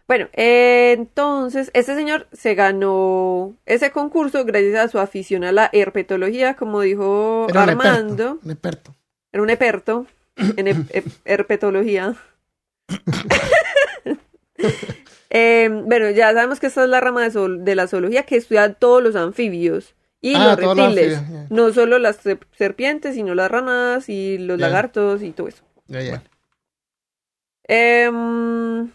Bueno, 0.07 0.27
eh, 0.33 0.93
entonces, 0.97 1.71
este 1.73 1.95
señor 1.95 2.27
se 2.33 2.55
ganó 2.55 3.55
ese 3.65 3.91
concurso 3.91 4.43
gracias 4.45 4.75
a 4.75 4.87
su 4.89 4.99
afición 4.99 5.43
a 5.43 5.51
la 5.51 5.69
herpetología, 5.71 6.55
como 6.55 6.81
dijo 6.81 7.47
era 7.49 7.63
Armando. 7.63 8.39
Un 8.43 8.51
experto. 8.51 8.95
Era 9.31 9.43
un 9.43 9.49
experto 9.49 10.05
en 10.57 10.87
herpetología. 11.25 12.15
Eh, 15.35 15.67
bueno, 15.85 16.11
ya 16.11 16.31
sabemos 16.31 16.59
que 16.59 16.67
esta 16.67 16.83
es 16.83 16.89
la 16.89 17.01
rama 17.01 17.23
de, 17.23 17.31
zool- 17.31 17.63
de 17.63 17.73
la 17.75 17.87
zoología 17.87 18.21
que 18.23 18.35
estudia 18.35 18.71
todos 18.75 19.01
los 19.01 19.15
anfibios 19.15 19.95
y 20.21 20.35
Ah, 20.35 20.55
los 20.55 20.57
reptiles. 20.57 21.19
No 21.49 21.73
solo 21.73 21.97
las 21.97 22.17
ser- 22.17 22.45
serpientes, 22.55 23.15
sino 23.15 23.33
las 23.33 23.49
ranas 23.49 24.09
y 24.09 24.37
los 24.37 24.59
lagartos 24.59 25.23
y 25.23 25.31
todo 25.31 25.47
eso. 25.47 25.63
Em, 27.67 28.91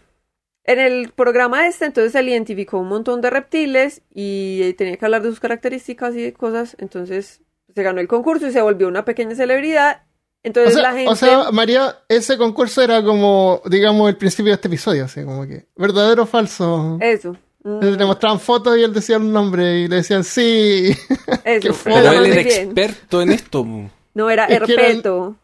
en 0.71 0.79
el 0.79 1.11
programa 1.11 1.67
este, 1.67 1.85
entonces 1.85 2.11
se 2.11 2.21
le 2.21 2.31
identificó 2.31 2.77
un 2.79 2.87
montón 2.89 3.21
de 3.21 3.29
reptiles 3.29 4.01
y 4.13 4.73
tenía 4.73 4.97
que 4.97 5.05
hablar 5.05 5.21
de 5.23 5.29
sus 5.29 5.39
características 5.39 6.15
y 6.15 6.21
de 6.21 6.33
cosas. 6.33 6.75
Entonces 6.79 7.41
se 7.73 7.83
ganó 7.83 7.99
el 8.01 8.07
concurso 8.07 8.47
y 8.47 8.51
se 8.51 8.61
volvió 8.61 8.87
una 8.87 9.03
pequeña 9.05 9.35
celebridad. 9.35 10.03
O 10.03 10.07
Entonces 10.43 10.73
sea, 10.75 10.83
la 10.83 10.93
gente. 10.93 11.09
o 11.11 11.15
sea, 11.15 11.51
María, 11.51 11.97
ese 12.07 12.37
concurso 12.37 12.81
era 12.81 13.03
como, 13.03 13.61
digamos, 13.65 14.07
el 14.09 14.15
principio 14.17 14.51
de 14.51 14.55
este 14.55 14.67
episodio, 14.69 15.05
así 15.05 15.23
como 15.23 15.45
que, 15.47 15.65
verdadero 15.75 16.23
o 16.23 16.25
falso. 16.25 16.97
eso. 17.01 17.35
mm, 17.63 17.79
Le 17.97 18.05
mostraban 18.05 18.39
fotos 18.39 18.77
y 18.77 18.83
él 18.83 18.93
decía 18.93 19.17
un 19.17 19.33
nombre 19.33 19.79
y 19.79 19.87
le 19.87 19.97
decían 19.97 20.23
sí. 20.23 20.95
eso. 21.43 21.73
qué 21.73 21.73
pero 21.83 22.11
él 22.13 22.25
era 22.27 22.41
experto 22.41 23.21
en 23.21 23.31
esto. 23.31 23.65
No 24.13 24.29
era 24.29 24.45
Es 24.45 24.61
que 24.61 24.73
era 24.73 24.83
el- 24.87 24.91
herpeto. 24.91 25.35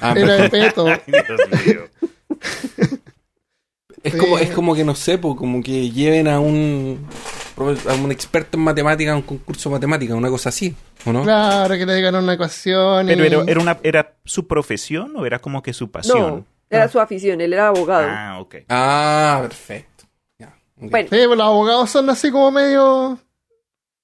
Ah, 0.00 0.14
Era. 0.16 0.48
Dios 1.06 1.40
mío. 1.66 1.82
Es, 4.02 4.14
como, 4.16 4.38
es 4.38 4.50
como 4.50 4.74
que 4.74 4.84
no 4.84 4.94
sé, 4.94 5.18
po, 5.18 5.36
como 5.36 5.62
que 5.62 5.90
lleven 5.90 6.28
a 6.28 6.40
un 6.40 7.06
a 7.88 7.94
un 7.94 8.10
experto 8.10 8.56
en 8.56 8.64
matemáticas 8.64 9.12
a 9.12 9.16
un 9.16 9.22
concurso 9.22 9.68
de 9.68 9.74
matemáticas, 9.74 10.16
una 10.16 10.30
cosa 10.30 10.48
así, 10.48 10.74
¿o 11.04 11.12
no? 11.12 11.22
Claro, 11.22 11.74
que 11.76 11.84
le 11.84 11.94
digan 11.94 12.14
una 12.14 12.34
ecuación. 12.34 13.06
Pero 13.06 13.24
era, 13.24 13.42
era 13.46 13.60
una, 13.60 13.78
¿era 13.82 14.14
su 14.24 14.46
profesión 14.46 15.14
o 15.16 15.26
era 15.26 15.38
como 15.40 15.62
que 15.62 15.72
su 15.72 15.90
pasión? 15.90 16.18
No, 16.18 16.46
era 16.70 16.88
su 16.88 16.98
afición, 17.00 17.40
él 17.40 17.52
era 17.52 17.68
abogado. 17.68 18.06
Ah, 18.08 18.38
ok. 18.40 18.56
Ah, 18.68 19.38
perfecto. 19.42 19.90
Bueno, 20.76 21.08
Sí, 21.10 21.16
pues 21.26 21.36
los 21.36 21.46
abogados 21.46 21.90
son 21.90 22.08
así 22.08 22.30
como 22.30 22.50
medio. 22.50 23.18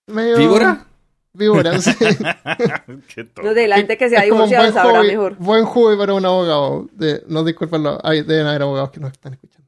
medio. 0.07 0.37
¿Víbora? 0.37 0.87
Víboras, 1.33 1.85
sí. 1.85 1.95
Qué 3.15 3.25
tonto. 3.25 3.43
no 3.43 3.55
sé, 3.55 3.69
la 3.69 3.77
gente 3.77 3.97
que 3.97 4.09
se 4.09 4.17
ha 4.17 4.23
divorciado 4.23 4.73
sabrá 4.73 5.01
hobby, 5.01 5.09
mejor. 5.09 5.37
Buen 5.39 5.65
hobby 5.65 5.97
para 5.97 6.15
un 6.15 6.25
abogado. 6.25 6.87
De, 6.93 7.23
no 7.29 7.45
disculpen, 7.45 7.83
deben 8.27 8.47
haber 8.47 8.63
abogados 8.63 8.91
que 8.91 9.01
nos 9.01 9.13
están 9.13 9.35
escuchando. 9.35 9.66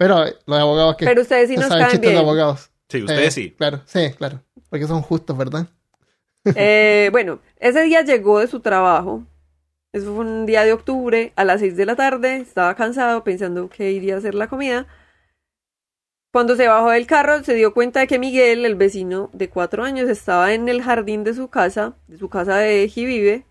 Pero 0.00 0.24
los 0.46 0.58
abogados 0.58 0.96
que, 0.96 1.04
Pero 1.04 1.20
ustedes 1.20 1.50
sí 1.50 1.56
nos 1.56 1.66
saben 1.66 1.82
caen 1.82 1.90
chistes 1.90 2.10
de 2.10 2.18
abogados. 2.18 2.70
Sí, 2.88 3.02
ustedes 3.02 3.26
Eh, 3.26 3.30
sí. 3.30 3.50
Claro, 3.50 3.82
sí, 3.84 4.10
claro. 4.16 4.42
Porque 4.70 4.86
son 4.86 5.02
justos, 5.02 5.36
¿verdad? 5.36 5.66
Eh, 6.54 7.10
bueno, 7.12 7.40
ese 7.58 7.82
día 7.82 8.00
llegó 8.00 8.38
de 8.38 8.46
su 8.46 8.60
trabajo. 8.60 9.24
Eso 9.92 10.14
fue 10.14 10.24
un 10.24 10.46
día 10.46 10.64
de 10.64 10.72
octubre, 10.72 11.34
a 11.36 11.44
las 11.44 11.60
6 11.60 11.76
de 11.76 11.84
la 11.84 11.96
tarde. 11.96 12.36
Estaba 12.36 12.74
cansado 12.76 13.24
pensando 13.24 13.68
que 13.68 13.92
iría 13.92 14.14
a 14.14 14.18
hacer 14.18 14.34
la 14.34 14.48
comida. 14.48 14.86
Cuando 16.32 16.56
se 16.56 16.66
bajó 16.66 16.88
del 16.92 17.06
carro, 17.06 17.44
se 17.44 17.52
dio 17.52 17.74
cuenta 17.74 18.00
de 18.00 18.06
que 18.06 18.18
Miguel, 18.18 18.64
el 18.64 18.76
vecino 18.76 19.28
de 19.34 19.50
cuatro 19.50 19.84
años, 19.84 20.08
estaba 20.08 20.54
en 20.54 20.70
el 20.70 20.80
jardín 20.80 21.24
de 21.24 21.34
su 21.34 21.48
casa, 21.48 21.92
de 22.08 22.16
su 22.16 22.30
casa 22.30 22.56
de 22.56 22.88
Jivive, 22.88 23.44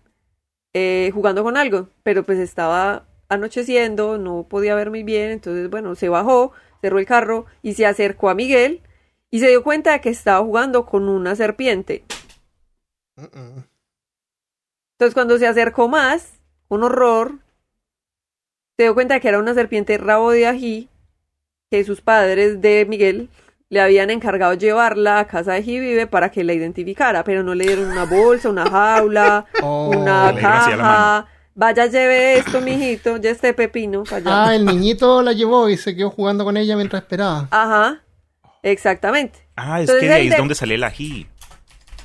eh, 0.72 1.12
jugando 1.14 1.44
con 1.44 1.56
algo. 1.56 1.90
Pero 2.02 2.24
pues 2.24 2.40
estaba 2.40 3.06
anocheciendo, 3.30 4.18
no 4.18 4.42
podía 4.42 4.74
ver 4.74 4.90
muy 4.90 5.02
bien. 5.02 5.30
Entonces, 5.30 5.70
bueno, 5.70 5.94
se 5.94 6.10
bajó, 6.10 6.52
cerró 6.82 6.98
el 6.98 7.06
carro 7.06 7.46
y 7.62 7.72
se 7.74 7.86
acercó 7.86 8.28
a 8.28 8.34
Miguel 8.34 8.82
y 9.30 9.40
se 9.40 9.48
dio 9.48 9.62
cuenta 9.62 9.92
de 9.92 10.00
que 10.02 10.10
estaba 10.10 10.44
jugando 10.44 10.84
con 10.84 11.08
una 11.08 11.34
serpiente. 11.36 12.04
Entonces 13.16 15.14
cuando 15.14 15.38
se 15.38 15.46
acercó 15.46 15.88
más, 15.88 16.40
un 16.68 16.82
horror, 16.84 17.38
se 18.76 18.84
dio 18.84 18.94
cuenta 18.94 19.14
de 19.14 19.20
que 19.20 19.28
era 19.28 19.38
una 19.38 19.54
serpiente 19.54 19.96
rabo 19.98 20.30
de 20.30 20.46
ají 20.46 20.88
que 21.70 21.84
sus 21.84 22.00
padres 22.00 22.60
de 22.60 22.86
Miguel 22.88 23.28
le 23.68 23.80
habían 23.80 24.10
encargado 24.10 24.54
llevarla 24.54 25.20
a 25.20 25.26
casa 25.28 25.52
de 25.52 25.62
Jivive 25.62 26.06
para 26.08 26.30
que 26.30 26.42
la 26.42 26.52
identificara, 26.54 27.22
pero 27.22 27.44
no 27.44 27.54
le 27.54 27.66
dieron 27.66 27.88
una 27.88 28.04
bolsa, 28.04 28.48
una 28.48 28.68
jaula, 28.68 29.46
Oh. 29.62 29.90
una 29.96 30.34
caja. 30.34 31.28
Vaya, 31.60 31.84
lleve 31.84 32.38
esto, 32.38 32.62
mijito, 32.62 33.18
ya 33.18 33.28
este 33.28 33.52
pepino 33.52 34.02
para 34.04 34.16
allá. 34.16 34.44
Ah, 34.46 34.54
el 34.56 34.64
niñito 34.64 35.20
la 35.20 35.34
llevó 35.34 35.68
y 35.68 35.76
se 35.76 35.94
quedó 35.94 36.08
jugando 36.08 36.42
con 36.42 36.56
ella 36.56 36.74
mientras 36.74 37.02
esperaba. 37.02 37.48
Ajá, 37.50 38.00
exactamente. 38.62 39.40
Ah, 39.56 39.78
es 39.82 39.90
Entonces 39.90 40.00
que 40.00 40.08
de 40.08 40.14
ahí 40.14 40.26
es 40.28 40.30
de- 40.32 40.38
donde 40.38 40.54
sale 40.54 40.76
el 40.76 40.84
ají. 40.84 41.26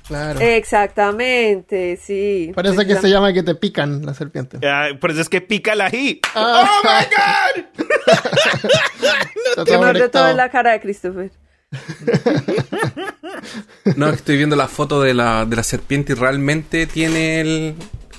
Claro. 0.09 0.41
Exactamente, 0.41 1.95
sí. 1.95 2.51
Parece 2.53 2.85
que 2.85 2.95
se 2.97 3.09
llama 3.09 3.31
que 3.31 3.43
te 3.43 3.55
pican 3.55 4.05
las 4.05 4.17
serpientes. 4.17 4.59
Ah, 4.61 4.89
por 4.99 5.11
eso 5.11 5.21
es 5.21 5.29
que 5.29 5.39
pica 5.39 5.71
el 5.71 5.79
ají. 5.79 6.19
Ah. 6.35 6.69
¡Oh, 6.69 6.81
my 6.83 7.05
God! 7.15 7.65
Está 9.51 9.63
Te 9.63 9.71
todo 9.71 9.77
muerde 9.81 10.09
todo 10.09 10.27
en 10.27 10.35
la 10.35 10.49
cara 10.49 10.73
de 10.73 10.81
Christopher. 10.81 11.31
No, 13.95 14.09
estoy 14.09 14.37
viendo 14.37 14.55
la 14.55 14.67
foto 14.67 15.01
de 15.01 15.13
la, 15.13 15.45
de 15.45 15.55
la 15.55 15.63
serpiente 15.63 16.13
y 16.13 16.15
realmente 16.15 16.87
tiene 16.87 17.39
el. 17.41 17.75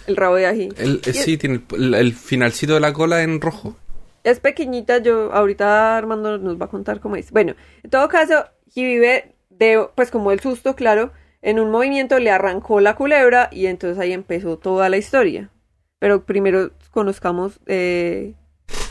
El 0.07 0.17
rabo 0.17 0.37
de 0.37 0.47
ají. 0.47 0.69
el- 0.79 1.01
eh, 1.05 1.13
sí, 1.13 1.37
tiene 1.37 1.63
el, 1.77 1.95
el 1.95 2.13
finalcito 2.15 2.75
de 2.75 2.81
la 2.81 2.93
cola 2.93 3.23
en 3.23 3.41
rojo. 3.41 3.77
Es 4.25 4.41
pequeñita, 4.41 4.99
yo 4.99 5.33
ahorita 5.33 5.97
Armando 5.97 6.39
nos 6.39 6.61
va 6.61 6.67
a 6.67 6.69
contar 6.69 7.01
cómo 7.01 7.17
es. 7.17 7.31
Bueno, 7.31 7.55
en 7.83 7.91
todo 7.91 8.09
caso, 8.09 8.45
y 8.75 8.85
vive 8.85 9.35
de, 9.51 9.87
pues 9.95 10.11
como 10.11 10.33
el 10.33 10.41
susto, 10.41 10.75
claro, 10.75 11.13
en 11.43 11.61
un 11.61 11.71
movimiento 11.71 12.19
le 12.19 12.31
arrancó 12.33 12.81
la 12.81 12.97
culebra 12.97 13.49
y 13.53 13.67
entonces 13.67 13.99
ahí 13.99 14.13
empezó 14.13 14.59
toda 14.59 14.89
la 14.89 14.97
historia. 14.97 15.51
Pero 16.01 16.25
primero 16.25 16.73
conozcamos 16.91 17.61
eh, 17.67 18.35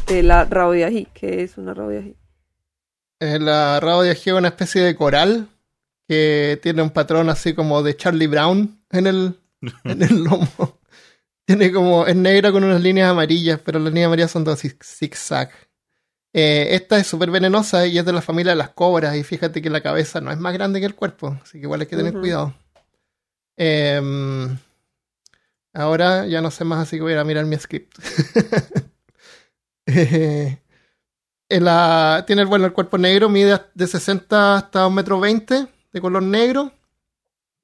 de 0.07 0.23
la 0.23 0.45
rabo 0.45 0.71
de 0.71 0.85
ají, 0.85 1.07
que 1.13 1.43
es 1.43 1.57
una 1.57 1.73
rabo 1.73 1.89
de 1.89 1.97
ají. 1.99 2.15
Eh, 3.19 3.39
La 3.39 3.79
rabo 3.79 4.03
de 4.03 4.11
ají 4.11 4.29
es 4.29 4.35
una 4.35 4.47
especie 4.49 4.81
de 4.81 4.95
coral 4.95 5.47
que 6.07 6.59
tiene 6.63 6.81
un 6.81 6.89
patrón 6.91 7.29
así 7.29 7.53
como 7.53 7.83
de 7.83 7.95
Charlie 7.97 8.27
Brown 8.27 8.79
en 8.91 9.07
el, 9.07 9.35
en 9.83 10.01
el 10.01 10.23
lomo. 10.23 10.47
Tiene 11.45 11.71
como, 11.71 12.07
es 12.07 12.15
negra 12.15 12.51
con 12.51 12.63
unas 12.63 12.81
líneas 12.81 13.11
amarillas, 13.11 13.59
pero 13.63 13.77
las 13.79 13.93
líneas 13.93 14.07
amarillas 14.07 14.31
son 14.31 14.45
zig- 14.45 14.83
zigzag. 14.83 15.51
Eh, 16.33 16.69
esta 16.75 16.97
es 16.97 17.07
súper 17.07 17.29
venenosa 17.31 17.85
y 17.85 17.97
es 17.97 18.05
de 18.05 18.11
la 18.13 18.21
familia 18.21 18.51
de 18.53 18.57
las 18.57 18.69
cobras. 18.71 19.15
Y 19.15 19.23
fíjate 19.23 19.61
que 19.61 19.69
la 19.69 19.81
cabeza 19.81 20.19
no 20.21 20.31
es 20.31 20.37
más 20.39 20.53
grande 20.53 20.79
que 20.79 20.85
el 20.85 20.95
cuerpo, 20.95 21.37
así 21.41 21.53
que 21.59 21.65
igual 21.65 21.81
hay 21.81 21.87
que 21.87 21.95
tener 21.95 22.13
cuidado. 22.21 22.53
Em, 23.57 24.57
ahora 25.73 26.25
ya 26.25 26.41
no 26.41 26.51
sé 26.51 26.65
más, 26.65 26.79
así 26.79 26.97
que 26.97 27.03
voy 27.03 27.11
a 27.11 27.15
ir 27.15 27.19
a 27.19 27.23
mirar 27.25 27.45
mi 27.45 27.55
script. 27.57 27.97
Eh, 31.47 31.59
la- 31.59 32.23
tiene 32.25 32.43
bueno, 32.45 32.65
el 32.65 32.73
cuerpo 32.73 32.97
negro, 32.97 33.29
mide 33.29 33.61
de 33.75 33.85
60 33.87 34.55
hasta 34.55 34.87
1,20 34.87 34.91
metro 34.95 35.19
veinte, 35.19 35.67
de 35.93 36.01
color 36.01 36.23
negro. 36.23 36.73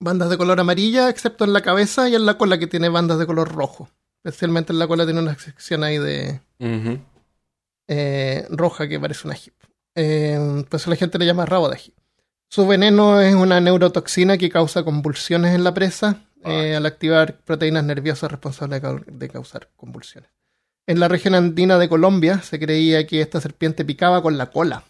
Bandas 0.04 0.30
de 0.32 0.38
color 0.38 0.60
amarilla, 0.60 1.10
excepto 1.10 1.46
en 1.46 1.54
la 1.54 1.62
cabeza 1.62 2.10
y 2.10 2.16
en 2.16 2.26
la 2.26 2.36
cola 2.38 2.58
que 2.58 2.66
tiene 2.68 2.90
bandas 2.90 3.20
de 3.20 3.28
color 3.28 3.54
rojo. 3.54 3.88
Especialmente 4.24 4.74
en 4.74 4.80
la 4.80 4.88
cola 4.88 5.06
tiene 5.06 5.20
una 5.22 5.38
sección 5.38 5.84
ahí 5.84 5.98
de 6.00 6.42
eh, 7.88 8.46
roja 8.50 8.88
que 8.88 9.00
parece 9.00 9.28
una 9.28 9.38
hip. 9.38 9.54
Eh, 9.96 10.64
pues 10.70 10.88
la 10.88 10.96
gente 10.96 11.18
le 11.20 11.26
llama 11.26 11.46
rabo 11.46 11.70
de 11.70 11.76
ají. 11.76 11.94
Su 12.50 12.66
veneno 12.68 13.22
es 13.22 13.36
una 13.36 13.62
neurotoxina 13.62 14.38
que 14.38 14.50
causa 14.50 14.84
convulsiones 14.84 15.54
en 15.56 15.64
la 15.64 15.74
presa 15.74 16.18
eh, 16.44 16.76
al 16.76 16.86
activar 16.86 17.38
proteínas 17.42 17.84
nerviosas 17.84 18.32
responsables 18.32 18.82
de, 18.82 18.88
cau- 18.88 19.06
de 19.06 19.30
causar 19.30 19.70
convulsiones. 19.78 20.30
En 20.88 21.00
la 21.00 21.08
región 21.08 21.36
andina 21.36 21.78
de 21.78 21.88
Colombia 21.88 22.42
se 22.42 22.60
creía 22.60 23.06
que 23.06 23.22
esta 23.22 23.40
serpiente 23.40 23.86
picaba 23.86 24.22
con 24.22 24.38
la 24.38 24.50
cola. 24.50 24.84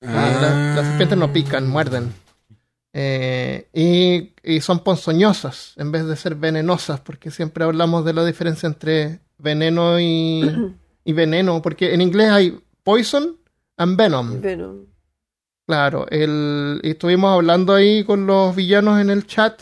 La- 0.00 0.74
las 0.74 0.86
serpientes 0.86 1.16
no 1.16 1.32
pican, 1.32 1.68
muerden. 1.68 2.12
Eh, 2.98 3.68
y, 3.74 4.32
y 4.42 4.60
son 4.62 4.80
ponzoñosas 4.82 5.74
en 5.76 5.92
vez 5.92 6.06
de 6.06 6.16
ser 6.16 6.34
venenosas, 6.34 7.00
porque 7.00 7.30
siempre 7.30 7.64
hablamos 7.64 8.06
de 8.06 8.14
la 8.14 8.24
diferencia 8.24 8.66
entre 8.66 9.20
veneno 9.36 10.00
y, 10.00 10.50
y 11.04 11.12
veneno, 11.12 11.60
porque 11.60 11.92
en 11.92 12.00
inglés 12.00 12.30
hay 12.30 12.58
poison 12.82 13.36
and 13.76 13.98
venom. 13.98 14.40
Bueno, 14.40 14.76
Claro, 15.66 16.06
el, 16.10 16.80
y 16.84 16.90
estuvimos 16.90 17.34
hablando 17.34 17.74
ahí 17.74 18.04
con 18.04 18.24
los 18.26 18.54
villanos 18.54 19.00
en 19.00 19.10
el 19.10 19.26
chat. 19.26 19.60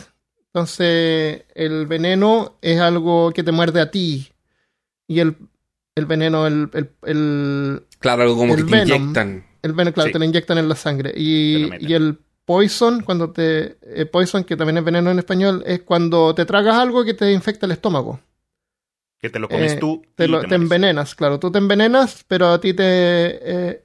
Entonces, 0.53 1.43
el 1.55 1.87
veneno 1.87 2.57
es 2.61 2.79
algo 2.79 3.31
que 3.33 3.43
te 3.43 3.51
muerde 3.51 3.81
a 3.81 3.89
ti. 3.91 4.29
Y 5.07 5.19
el, 5.19 5.35
el 5.95 6.05
veneno, 6.05 6.45
el, 6.47 6.69
el, 6.73 6.91
el, 7.03 7.83
Claro, 7.99 8.21
algo 8.21 8.37
como 8.37 8.53
el 8.53 8.65
que 8.65 8.71
te 8.71 8.77
Venom. 8.77 9.01
inyectan. 9.01 9.45
el 9.63 9.73
veneno, 9.73 9.93
claro, 9.95 10.07
Sí. 10.09 10.13
te 10.13 10.19
lo 10.19 10.25
inyectan 10.25 10.57
en 10.59 10.69
la 10.69 10.75
sangre. 10.75 11.11
Y, 11.17 11.69
y 11.79 11.93
el 11.95 12.19
poison, 12.45 13.01
cuando 13.01 13.31
te. 13.31 13.77
eh, 13.81 14.05
poison, 14.05 14.43
que 14.43 14.55
también 14.55 14.77
es 14.77 14.83
veneno 14.83 15.11
en 15.11 15.19
español, 15.19 15.63
es 15.65 15.81
cuando 15.81 16.33
te 16.35 16.45
tragas 16.45 16.75
algo 16.75 17.03
que 17.03 17.13
te 17.13 17.31
infecta 17.31 17.65
el 17.65 17.71
estómago. 17.73 18.19
Que 19.19 19.29
te 19.29 19.39
lo 19.39 19.49
comes 19.49 19.73
Eh, 19.73 19.77
tú. 19.77 20.03
Te, 20.15 20.25
y 20.25 20.27
lo- 20.27 20.39
te 20.39 20.43
te 20.43 20.47
mueres. 20.49 20.61
envenenas, 20.63 21.15
claro. 21.15 21.39
Tú 21.39 21.51
te 21.51 21.57
envenenas, 21.57 22.23
pero 22.27 22.47
a 22.49 22.61
ti 22.61 22.73
te. 22.73 22.83
eh, 22.85 23.81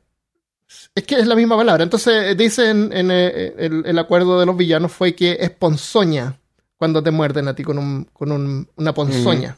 es 0.94 1.04
que 1.04 1.16
es 1.16 1.26
la 1.26 1.34
misma 1.34 1.56
palabra. 1.56 1.82
Entonces, 1.82 2.36
dicen 2.36 2.90
en 2.92 3.10
el, 3.10 3.82
el 3.86 3.98
acuerdo 3.98 4.38
de 4.38 4.46
los 4.46 4.56
villanos 4.56 4.92
fue 4.92 5.14
que 5.14 5.36
es 5.40 5.50
ponzoña 5.50 6.38
cuando 6.76 7.02
te 7.02 7.10
muerden 7.10 7.48
a 7.48 7.54
ti 7.54 7.62
con, 7.64 7.78
un, 7.78 8.04
con 8.12 8.30
un- 8.32 8.68
una 8.76 8.92
ponzoña. 8.94 9.56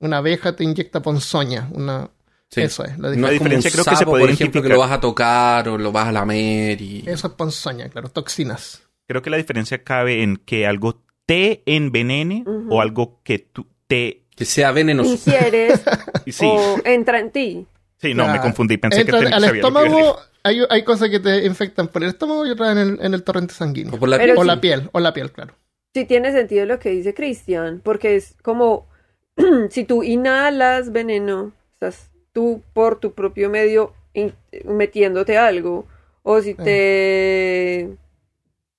Una 0.00 0.18
abeja 0.18 0.54
te 0.56 0.64
inyecta 0.64 1.00
ponzoña. 1.00 1.68
Una, 1.72 2.10
Sí. 2.54 2.60
Eso 2.62 2.84
es, 2.84 2.98
la 2.98 3.08
No 3.08 3.10
diferencia. 3.10 3.16
es 3.16 3.18
como 3.18 3.24
un 3.26 3.30
diferencia 3.32 3.70
creo 3.72 3.84
que 3.84 3.90
se 3.90 3.96
sapo, 3.96 4.10
puede 4.12 4.24
por 4.24 4.30
ejemplo, 4.30 4.62
que 4.62 4.68
lo 4.68 4.78
vas 4.78 4.92
a 4.92 5.00
tocar 5.00 5.68
o 5.68 5.76
lo 5.78 5.90
vas 5.92 6.08
a 6.08 6.12
lamer 6.12 6.80
y... 6.80 7.02
Eso 7.06 7.26
es 7.26 7.32
ponzoña, 7.34 7.88
claro. 7.88 8.08
Toxinas. 8.08 8.82
Creo 9.08 9.22
que 9.22 9.30
la 9.30 9.36
diferencia 9.36 9.82
cabe 9.82 10.22
en 10.22 10.36
que 10.36 10.66
algo 10.66 11.02
te 11.26 11.62
envenene 11.66 12.44
Ujú. 12.46 12.74
o 12.74 12.80
algo 12.80 13.20
que 13.24 13.38
tú 13.40 13.66
te... 13.86 14.22
Que 14.36 14.44
sea 14.44 14.70
venenoso. 14.72 15.10
ingieres 15.12 15.80
Sí, 16.26 16.46
o 16.46 16.76
entra 16.84 17.18
en 17.20 17.30
ti. 17.30 17.66
sí, 17.98 18.14
no, 18.14 18.26
me 18.28 18.40
confundí. 18.40 18.76
Pensé 18.78 19.00
Entra 19.02 19.20
que 19.20 19.26
te, 19.26 19.32
al 19.32 19.44
estómago, 19.44 20.18
hay, 20.42 20.60
hay 20.70 20.82
cosas 20.84 21.10
que 21.10 21.20
te 21.20 21.44
infectan 21.46 21.88
por 21.88 22.02
el 22.02 22.10
estómago 22.10 22.46
y 22.46 22.50
otras 22.50 22.72
en 22.72 22.78
el, 22.78 22.98
en 23.00 23.14
el 23.14 23.22
torrente 23.22 23.52
sanguíneo. 23.54 23.94
O 23.94 23.98
por 23.98 24.08
la 24.08 24.16
Pero 24.16 24.34
piel. 24.34 24.38
O 24.38 24.42
sí. 24.42 24.46
la 24.48 24.60
piel, 24.60 24.88
o 24.92 25.00
la 25.00 25.12
piel, 25.12 25.32
claro. 25.32 25.54
Sí 25.94 26.04
tiene 26.06 26.32
sentido 26.32 26.66
lo 26.66 26.78
que 26.78 26.90
dice 26.90 27.14
Cristian, 27.14 27.80
porque 27.84 28.16
es 28.16 28.34
como 28.42 28.88
si 29.70 29.84
tú 29.84 30.02
inhalas 30.02 30.90
veneno, 30.92 31.52
estás 31.72 32.10
tú 32.34 32.62
por 32.74 33.00
tu 33.00 33.12
propio 33.14 33.48
medio 33.48 33.94
metiéndote 34.66 35.38
algo, 35.38 35.86
o 36.22 36.40
si 36.42 36.54
te 36.54 37.88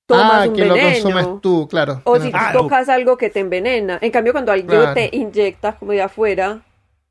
tomas 0.06 0.46
ah, 0.46 0.50
un 0.50 0.56
que 0.56 0.66
lo 0.66 0.74
veneno, 0.76 1.04
consumes 1.10 1.42
tú, 1.42 1.68
claro. 1.68 2.02
o 2.06 2.20
si 2.20 2.30
Ah, 2.34 2.52
tocas 2.54 2.88
algo 2.90 3.18
que 3.18 3.30
te 3.30 3.40
envenena. 3.40 3.98
En 4.02 4.12
cambio, 4.12 4.32
cuando 4.34 4.52
algo 4.52 4.68
Claro. 4.68 4.94
te 4.94 5.10
inyecta 5.12 5.74
como 5.76 5.92
de 5.94 6.02
afuera, 6.04 6.62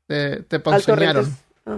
te, 0.07 0.43
te 0.43 0.59
ponzoñaron. 0.59 1.25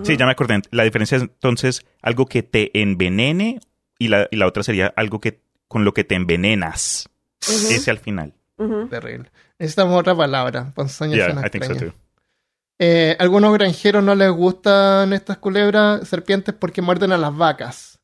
Sí, 0.04 0.16
ya 0.18 0.26
me 0.26 0.32
acordé. 0.34 0.62
La 0.72 0.84
diferencia 0.84 1.16
es 1.16 1.24
entonces 1.24 1.86
algo 2.02 2.26
que 2.26 2.44
te 2.44 2.78
envenene 2.82 3.60
y 3.98 4.10
la, 4.10 4.28
y 4.30 4.36
la 4.36 4.46
otra 4.48 4.62
sería 4.64 4.94
algo 4.96 5.20
que 5.22 5.40
con 5.68 5.86
lo 5.86 5.94
que 5.94 6.04
te 6.04 6.16
envenenas. 6.16 7.10
Ese 7.42 7.90
al 7.92 7.98
final. 8.00 8.34
ujú. 8.58 8.88
Terrible. 8.90 9.30
Necesitamos 9.60 10.00
otra 10.00 10.14
palabra. 10.16 10.72
Ponzoña 10.76 11.16
Yeah, 11.16 11.26
suena 11.26 11.48
I 11.48 11.50
think 11.50 11.64
so 11.64 11.72
extraño. 11.74 11.94
too. 11.94 12.00
Eh, 12.80 13.16
algunos 13.20 13.54
granjeros 13.54 14.04
no 14.04 14.14
les 14.14 14.32
gustan 14.32 15.14
estas 15.14 15.38
culebras, 15.38 16.08
serpientes, 16.08 16.54
porque 16.54 16.82
muerden 16.82 17.12
a 17.12 17.18
las 17.18 17.36
vacas. 17.36 18.00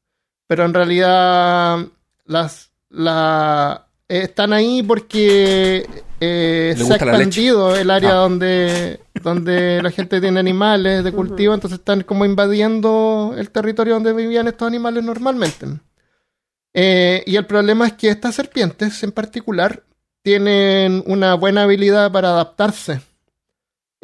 Pero 0.48 0.66
en 0.66 0.74
realidad 0.74 1.80
las, 2.26 2.72
la, 2.90 3.88
eh, 4.10 4.24
están 4.24 4.54
ahí 4.54 4.82
porque 4.84 5.88
eh, 6.20 6.76
se 6.78 6.94
ha 6.94 6.96
expandido 6.96 7.76
el 7.76 7.92
área 7.92 8.12
Ah. 8.12 8.16
donde, 8.16 9.00
donde 9.22 9.82
la 9.82 9.92
gente 9.92 10.20
tiene 10.20 10.40
animales 10.40 11.04
de 11.04 11.12
cultivo, 11.12 11.54
entonces 11.54 11.80
están 11.80 12.02
como 12.04 12.26
invadiendo 12.26 13.36
el 13.38 13.50
territorio 13.52 13.94
donde 13.94 14.14
vivían 14.14 14.48
estos 14.48 14.68
animales 14.68 15.04
normalmente. 15.04 15.68
Eh, 16.74 17.24
y 17.28 17.36
el 17.36 17.46
problema 17.46 17.86
es 17.86 17.94
que 17.94 18.10
estas 18.10 18.36
serpientes 18.36 19.04
en 19.04 19.12
particular 19.12 19.84
tienen 20.24 21.04
una 21.06 21.36
buena 21.36 21.64
habilidad 21.64 22.12
para 22.12 22.30
adaptarse 22.30 23.02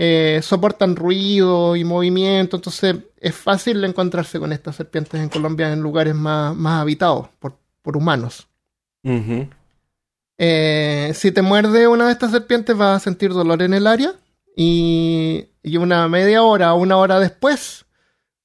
eh, 0.02 0.40
soportan 0.42 0.96
ruido 0.96 1.76
y 1.76 1.84
movimiento, 1.84 2.56
entonces 2.56 2.96
es 3.20 3.36
fácil 3.36 3.84
encontrarse 3.84 4.40
con 4.40 4.54
estas 4.54 4.78
serpientes 4.78 5.20
en 5.20 5.28
Colombia 5.28 5.74
en 5.74 5.82
lugares 5.82 6.16
más, 6.16 6.56
más 6.56 6.80
habitados 6.80 7.28
por, 7.38 7.58
por 7.82 7.98
humanos. 7.98 8.48
Eh, 10.38 11.12
si 11.14 11.34
te 11.34 11.42
muerde 11.42 11.90
una 11.90 12.06
de 12.06 12.14
estas 12.14 12.32
serpientes 12.32 12.78
vas 12.78 12.96
a 12.96 13.04
sentir 13.04 13.34
dolor 13.34 13.62
en 13.62 13.74
el 13.74 13.88
área 13.88 14.14
y, 14.56 15.50
y 15.64 15.76
una 15.76 16.08
media 16.08 16.44
hora 16.44 16.74
o 16.74 16.80
una 16.80 16.96
hora 16.96 17.20
después 17.20 17.86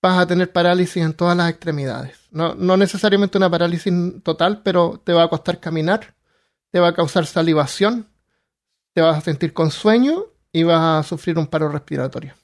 vas 0.02 0.18
a 0.18 0.26
tener 0.26 0.50
parálisis 0.50 1.04
en 1.04 1.14
todas 1.14 1.36
las 1.36 1.50
extremidades. 1.50 2.18
No, 2.32 2.56
no 2.56 2.76
necesariamente 2.76 3.38
una 3.38 3.48
parálisis 3.48 3.94
total, 4.24 4.62
pero 4.64 5.00
te 5.04 5.12
va 5.12 5.22
a 5.22 5.28
costar 5.28 5.60
caminar, 5.60 6.16
te 6.72 6.80
va 6.80 6.88
a 6.88 6.94
causar 6.94 7.26
salivación, 7.26 8.08
te 8.92 9.02
vas 9.02 9.18
a 9.18 9.20
sentir 9.20 9.52
con 9.52 9.70
sueño 9.70 10.33
vas 10.62 10.80
a 11.04 11.08
sufrir 11.08 11.38
un 11.38 11.46
paro 11.46 11.68
respiratorio. 11.68 12.34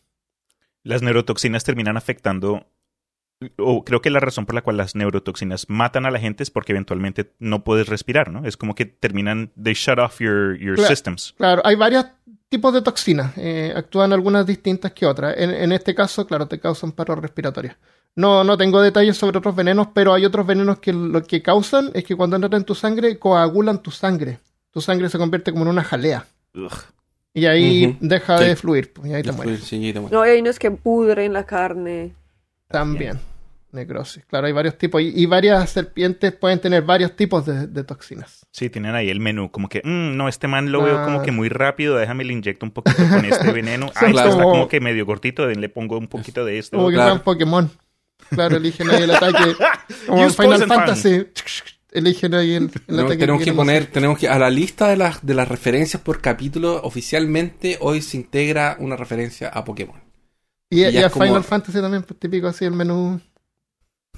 Las 0.82 1.02
neurotoxinas 1.02 1.62
terminan 1.64 1.96
afectando, 1.96 2.66
o 3.58 3.84
creo 3.84 4.02
que 4.02 4.10
la 4.10 4.20
razón 4.20 4.46
por 4.46 4.54
la 4.54 4.62
cual 4.62 4.76
las 4.78 4.94
neurotoxinas 4.94 5.66
matan 5.68 6.06
a 6.06 6.10
la 6.10 6.18
gente 6.18 6.42
es 6.42 6.50
porque 6.50 6.72
eventualmente 6.72 7.32
no 7.38 7.64
puedes 7.64 7.86
respirar, 7.88 8.30
¿no? 8.30 8.44
Es 8.46 8.56
como 8.56 8.74
que 8.74 8.86
terminan, 8.86 9.52
they 9.62 9.74
shut 9.74 9.98
off 9.98 10.18
your, 10.20 10.58
your 10.58 10.74
Claro. 10.76 10.88
systems. 10.88 11.34
Claro, 11.36 11.62
hay 11.64 11.76
varios 11.76 12.06
tipos 12.48 12.72
de 12.74 12.82
toxinas, 12.82 13.32
eh, 13.36 13.72
actúan 13.76 14.12
algunas 14.12 14.44
distintas 14.46 14.92
que 14.92 15.06
otras. 15.06 15.36
En, 15.38 15.50
en 15.50 15.70
este 15.72 15.94
caso, 15.94 16.26
claro, 16.26 16.48
te 16.48 16.58
causan 16.58 16.92
paro 16.92 17.14
respiratorio. 17.14 17.76
No, 18.16 18.42
no 18.42 18.56
tengo 18.56 18.82
detalles 18.82 19.16
sobre 19.16 19.38
otros 19.38 19.54
venenos, 19.54 19.88
pero 19.94 20.12
hay 20.12 20.24
otros 20.24 20.44
venenos 20.46 20.80
que 20.80 20.92
lo 20.92 21.22
que 21.22 21.42
causan 21.42 21.90
es 21.94 22.02
que 22.04 22.16
cuando 22.16 22.34
entran 22.36 22.54
en 22.54 22.64
tu 22.64 22.74
sangre 22.74 23.18
coagulan 23.18 23.80
tu 23.82 23.90
sangre. 23.92 24.40
tu 24.72 24.80
sangre 24.80 25.08
se 25.08 25.18
convierte 25.18 25.52
como 25.52 25.64
en 25.64 25.70
una 25.70 25.84
jalea. 25.84 26.26
Ugh. 26.54 26.72
Y 27.32 27.46
ahí 27.46 27.96
deja 28.00 28.38
Sí. 28.38 28.44
de 28.44 28.56
fluir, 28.56 28.92
pues, 28.92 29.08
y 29.10 29.14
ahí 29.14 29.22
te 29.22 29.32
mueres. 29.32 29.60
sí, 29.60 29.92
te 29.92 30.00
mueres. 30.00 30.12
No, 30.12 30.22
hay 30.22 30.40
unos 30.40 30.58
que 30.58 30.70
pudren 30.70 31.32
la 31.32 31.44
carne. 31.44 32.12
También. 32.68 33.18
Necrosis. 33.72 34.24
Claro, 34.26 34.48
hay 34.48 34.52
varios 34.52 34.76
tipos. 34.76 35.00
Y, 35.00 35.12
y 35.14 35.26
varias 35.26 35.70
serpientes 35.70 36.32
pueden 36.32 36.58
tener 36.60 36.82
varios 36.82 37.14
tipos 37.14 37.46
de, 37.46 37.68
de 37.68 37.84
toxinas. 37.84 38.44
Sí, 38.50 38.68
tienen 38.68 38.96
ahí 38.96 39.08
el 39.10 39.20
menú, 39.20 39.52
como 39.52 39.68
que, 39.68 39.80
"Mm, 39.84 40.16
no, 40.16 40.28
este 40.28 40.48
man 40.48 40.72
lo 40.72 40.82
veo 40.82 41.04
como 41.04 41.20
Ah. 41.20 41.22
que 41.22 41.30
muy 41.30 41.48
rápido, 41.48 41.96
déjame 41.96 42.24
le 42.24 42.32
inyecto 42.32 42.66
un 42.66 42.72
poquito 42.72 42.98
con 43.08 43.24
este 43.24 43.52
veneno. 43.52 43.86
Ah, 43.86 43.92
este 44.00 44.10
Claro. 44.10 44.30
está 44.30 44.42
como 44.42 44.66
que 44.68 44.80
medio 44.80 45.06
cortito, 45.06 45.46
le 45.46 45.68
pongo 45.68 45.98
un 45.98 46.08
poquito 46.08 46.44
de 46.44 46.58
esto. 46.58 46.76
Como 46.78 46.88
que 46.88 46.96
Claro. 46.96 47.22
Pokémon. 47.22 47.70
Claro, 48.30 48.56
eligen 48.56 48.90
ahí 48.90 49.02
el 49.04 49.10
ataque. 49.12 49.54
Como 50.06 50.18
en 50.20 50.26
Use 50.26 50.36
Final 50.36 50.66
Poison 50.68 50.68
Fan. 50.68 51.26
Eligen 51.92 52.34
ahí 52.34 52.68
Tenemos, 52.86 53.42
que 53.42 53.52
poner, 53.52 53.82
hacer. 53.82 53.92
tenemos 53.92 54.18
que, 54.18 54.28
a 54.28 54.38
la 54.38 54.48
lista 54.50 54.88
de 54.88 54.96
las, 54.96 55.24
de 55.26 55.34
las 55.34 55.48
referencias 55.48 56.00
por 56.02 56.20
capítulo, 56.20 56.80
oficialmente 56.82 57.78
hoy 57.80 58.00
se 58.00 58.16
integra 58.16 58.76
una 58.78 58.94
referencia 58.96 59.48
a 59.48 59.64
Pokémon. 59.64 59.96
Y, 60.70 60.84
y 60.84 60.92
ya 60.92 61.00
y 61.00 61.02
a 61.02 61.10
como- 61.10 61.24
Final 61.24 61.42
Fantasy 61.44 61.80
también, 61.80 62.04
pues 62.04 62.18
típico 62.20 62.46
así 62.46 62.64
el 62.64 62.72
menú. 62.72 63.20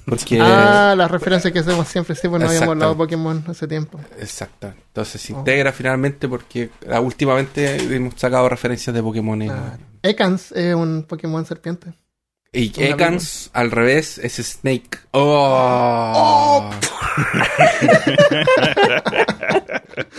Porque, 0.05 0.37
Ah, 0.41 0.93
las 0.97 1.09
referencias 1.09 1.51
que 1.53 1.59
hacemos 1.59 1.87
siempre, 1.87 2.13
sí, 2.13 2.27
pues 2.27 2.41
no 2.41 2.47
habíamos 2.47 2.69
hablado 2.69 2.91
de. 2.91 2.97
Pokémon 2.97 3.43
hace 3.47 3.67
tiempo. 3.67 3.99
exacto. 4.19 4.67
Entonces 4.87 5.21
se 5.21 5.33
Oh. 5.33 5.39
integra 5.39 5.71
finalmente 5.71 6.27
porque 6.27 6.69
ah, 6.91 6.99
últimamente 6.99 7.77
hemos 7.95 8.13
sacado 8.19 8.49
referencias 8.49 8.93
de 8.93 9.01
Pokémon 9.01 9.41
en, 9.41 9.47
Claro. 9.47 9.77
Ekans 10.03 10.51
es 10.51 10.75
un 10.75 11.05
Pokémon 11.07 11.45
serpiente. 11.45 11.93
Y 12.55 12.71
Ekans, 12.77 13.49
al 13.53 13.71
revés, 13.71 14.19
es 14.19 14.35
Snake. 14.35 14.99
¡Oh! 15.11 16.11
¡Oh! 16.15 16.69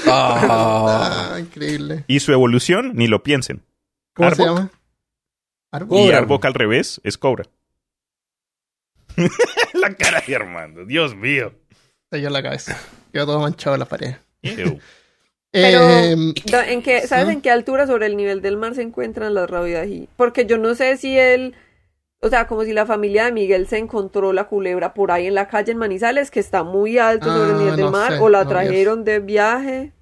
Ah, 0.07 1.37
increíble. 1.41 2.05
Y 2.09 2.20
su 2.20 2.32
evolución, 2.32 2.93
ni 2.95 3.07
lo 3.07 3.22
piensen. 3.22 3.62
¿Cómo 4.14 4.35
se 4.35 4.45
llama? 4.45 4.70
Arbok. 5.70 5.99
Y. 5.99 6.11
Arbok 6.12 6.45
al 6.45 6.55
revés 6.55 7.01
es 7.05 7.18
Cobra. 7.18 7.45
la 9.74 9.95
cara 9.95 10.22
de 10.26 10.35
Armando, 10.37 10.85
Dios 10.85 11.14
mío. 11.14 11.55
Se 12.11 12.18
en 12.18 12.32
la 12.32 12.43
cabeza. 12.43 12.78
Quedó 13.12 13.26
todo 13.26 13.41
manchado 13.41 13.76
en 13.76 13.80
la 13.80 13.87
pared. 13.87 14.14
Ew. 14.43 14.78
Pero, 15.53 15.87
do- 15.87 16.62
¿en 16.62 16.82
qué, 16.82 17.07
¿sabes 17.07 17.26
¿sí? 17.26 17.32
en 17.32 17.41
qué 17.41 17.51
altura 17.53 17.87
sobre 17.87 18.07
el 18.07 18.16
nivel 18.16 18.43
del 18.43 18.57
mar 18.57 18.74
se 18.74 18.82
encuentran 18.82 19.35
las 19.35 19.49
rabidají? 19.49 20.09
Porque 20.16 20.47
yo 20.47 20.59
no 20.59 20.74
sé 20.74 20.97
si 20.97 21.16
él, 21.16 21.55
o 22.25 22.29
sea, 22.31 22.47
como 22.47 22.64
si 22.64 22.72
la 22.72 22.87
familia 22.87 23.27
de 23.27 23.33
Miguel 23.33 23.66
se 23.68 23.79
encontró 23.79 24.33
la 24.33 24.49
culebra 24.49 24.95
por 24.95 25.12
ahí 25.12 25.27
en 25.27 25.35
la 25.35 25.47
calle 25.49 25.72
en 25.72 25.79
Manizales, 25.79 26.31
que 26.31 26.41
está 26.41 26.62
muy 26.64 26.99
alto 26.99 27.27
sobre 27.31 27.51
el 27.51 27.55
Ah, 27.55 27.59
nivel 27.59 27.77
del 27.77 27.85
no 27.87 27.91
mar, 27.93 28.12
sé, 28.12 28.18
o 28.18 28.29
la 28.29 28.45
no, 28.45 28.49
trajeron 28.51 29.05
de 29.05 29.20
viaje. 29.20 29.93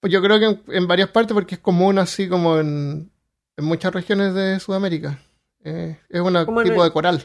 pues 0.00 0.12
yo 0.12 0.22
creo 0.22 0.38
que 0.38 0.44
en, 0.46 0.62
en 0.76 0.86
varias 0.88 1.08
partes, 1.10 1.34
porque 1.34 1.54
es 1.56 1.60
común 1.60 1.98
así 1.98 2.28
como 2.28 2.58
en, 2.58 3.10
en 3.56 3.64
muchas 3.64 3.92
regiones 3.92 4.34
de 4.34 4.60
Sudamérica. 4.60 5.18
Eh, 5.64 5.98
es 6.08 6.20
un 6.20 6.34
tipo 6.34 6.60
el- 6.60 6.88
de 6.88 6.92
coral. 6.92 7.24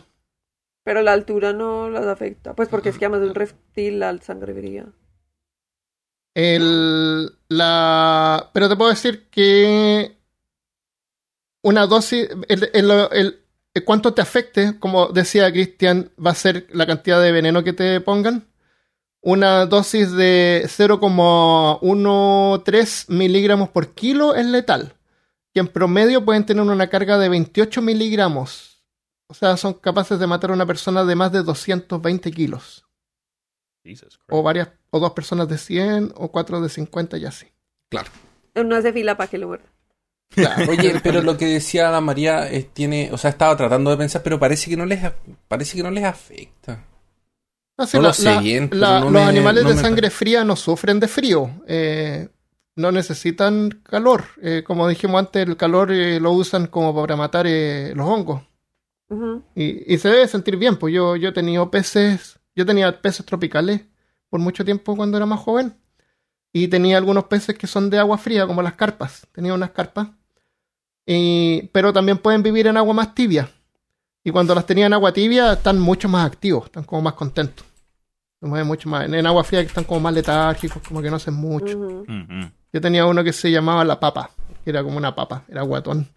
Pero 0.83 1.01
la 1.03 1.13
altura 1.13 1.53
no 1.53 1.89
las 1.89 2.05
afecta. 2.07 2.55
Pues 2.55 2.67
porque 2.69 2.89
es 2.89 2.97
que 2.97 3.05
además 3.05 3.21
de 3.21 3.27
un 3.27 3.35
reptil, 3.35 3.99
la 3.99 4.17
sangre 4.17 4.53
fría. 4.53 4.87
El, 6.33 7.29
la, 7.49 8.49
pero 8.53 8.69
te 8.69 8.75
puedo 8.75 8.89
decir 8.89 9.27
que 9.29 10.15
una 11.63 11.85
dosis, 11.85 12.29
el- 12.47 12.69
el 12.73 13.40
cuánto 13.85 14.13
te 14.13 14.21
afecte, 14.21 14.77
como 14.79 15.07
decía 15.07 15.51
Cristian, 15.51 16.11
va 16.23 16.31
a 16.31 16.35
ser 16.35 16.67
la 16.71 16.85
cantidad 16.85 17.21
de 17.21 17.31
veneno 17.31 17.63
que 17.63 17.73
te 17.73 18.01
pongan. 18.01 18.47
Una 19.21 19.65
dosis 19.65 20.11
de 20.11 20.63
0,13 20.65 23.09
miligramos 23.09 23.69
por 23.69 23.93
kilo 23.93 24.35
es 24.35 24.45
letal. 24.45 24.93
Y 25.53 25.59
en 25.59 25.67
promedio 25.67 26.25
pueden 26.25 26.45
tener 26.45 26.63
una 26.63 26.89
carga 26.89 27.17
de 27.17 27.29
28 27.29 27.81
miligramos. 27.81 28.83
O 29.27 29.33
sea, 29.33 29.55
son 29.57 29.75
capaces 29.75 30.19
de 30.19 30.27
matar 30.27 30.49
a 30.49 30.53
una 30.53 30.65
persona 30.65 31.05
de 31.05 31.15
más 31.15 31.31
de 31.31 31.43
220 31.43 32.31
kilos. 32.31 32.85
O 34.29 34.43
varias, 34.43 34.69
o 34.89 34.99
dos 34.99 35.13
personas 35.13 35.47
de 35.47 35.57
100, 35.57 36.13
o 36.15 36.31
cuatro 36.31 36.61
de 36.61 36.69
50 36.69 37.17
y 37.17 37.25
así. 37.25 37.47
Claro. 37.89 38.11
No 38.55 38.75
hace 38.75 38.91
fila 38.91 39.15
para 39.15 39.29
que 39.29 39.37
lo 39.37 39.47
muerda. 39.47 39.70
Claro. 40.31 40.71
Oye, 40.71 40.99
pero 41.03 41.21
lo 41.21 41.37
que 41.37 41.45
decía 41.45 41.91
la 41.91 42.01
María 42.01 42.49
eh, 42.51 42.67
tiene, 42.71 43.09
o 43.11 43.17
sea, 43.17 43.29
estaba 43.31 43.55
tratando 43.57 43.91
de 43.91 43.97
pensar, 43.97 44.23
pero 44.23 44.39
parece 44.39 44.69
que 44.69 44.77
no 44.77 44.85
les, 44.85 44.99
parece 45.47 45.75
que 45.77 45.83
no 45.83 45.91
les 45.91 46.03
afecta. 46.05 46.85
No, 47.77 47.85
sí, 47.85 47.97
No 47.97 48.03
la- 48.03 48.07
lo 48.09 48.13
sé 48.13 48.23
la- 48.25 48.39
bien, 48.39 48.69
pero 48.69 48.81
la- 48.81 48.99
no 48.99 49.05
los 49.09 49.23
me- 49.23 49.29
animales 49.29 49.63
no 49.63 49.69
de 49.69 49.75
me 49.75 49.81
sangre 49.81 50.09
fría 50.09 50.43
no 50.43 50.55
sufren 50.55 50.99
de 50.99 51.07
frío. 51.07 51.49
eh, 51.67 52.29
no 52.77 52.91
necesitan 52.93 53.81
calor. 53.83 54.23
Eh, 54.41 54.63
como 54.65 54.87
dijimos 54.87 55.19
antes, 55.19 55.45
el 55.45 55.57
calor 55.57 55.91
eh, 55.91 56.19
lo 56.21 56.31
usan 56.31 56.67
como 56.67 56.95
para 56.95 57.17
matar 57.17 57.45
eh, 57.47 57.91
los 57.95 58.07
hongos. 58.07 58.41
Y 59.55 59.97
se 59.97 60.07
debe 60.07 60.25
sentir 60.29 60.55
bien, 60.55 60.77
pues 60.77 60.93
yo, 60.93 61.17
yo 61.17 61.29
he 61.29 61.33
tenido 61.33 61.69
peces, 61.69 62.39
yo 62.55 62.65
tenía 62.65 63.01
peces 63.01 63.25
tropicales 63.25 63.81
por 64.29 64.39
mucho 64.39 64.63
tiempo 64.63 64.95
cuando 64.95 65.17
era 65.17 65.25
más 65.25 65.41
joven. 65.41 65.75
Y 66.53 66.69
tenía 66.69 66.97
algunos 66.97 67.25
peces 67.25 67.57
que 67.57 67.67
son 67.67 67.89
de 67.89 67.99
agua 67.99 68.17
fría, 68.17 68.47
como 68.47 68.61
las 68.61 68.73
carpas. 68.73 69.27
Tenía 69.33 69.53
unas 69.53 69.71
carpas. 69.71 70.07
Y, 71.13 71.69
pero 71.73 71.91
también 71.91 72.17
pueden 72.19 72.41
vivir 72.41 72.67
en 72.67 72.77
agua 72.77 72.93
más 72.93 73.13
tibia. 73.13 73.49
Y 74.23 74.31
cuando 74.31 74.55
las 74.55 74.65
tenía 74.65 74.85
en 74.85 74.93
agua 74.93 75.11
tibia, 75.11 75.53
están 75.53 75.77
mucho 75.79 76.07
más 76.07 76.25
activos, 76.25 76.65
están 76.65 76.83
como 76.83 77.01
más 77.01 77.13
contentos. 77.13 77.65
Se 78.39 78.45
mueven 78.47 78.67
mucho 78.67 78.87
más. 78.87 79.05
En, 79.05 79.15
en 79.15 79.25
agua 79.25 79.43
fría 79.43 79.61
que 79.61 79.67
están 79.67 79.83
como 79.83 79.99
más 79.99 80.13
letárgicos, 80.13 80.81
como 80.87 81.01
que 81.01 81.09
no 81.09 81.17
hacen 81.17 81.33
mucho. 81.33 81.77
Ujú. 81.77 82.05
Yo 82.71 82.79
tenía 82.81 83.05
uno 83.05 83.23
que 83.23 83.33
se 83.33 83.51
llamaba 83.51 83.83
la 83.83 83.99
papa, 83.99 84.29
que 84.63 84.69
era 84.69 84.83
como 84.83 84.95
una 84.97 85.13
papa, 85.13 85.43
era 85.49 85.63
guatón. 85.63 86.07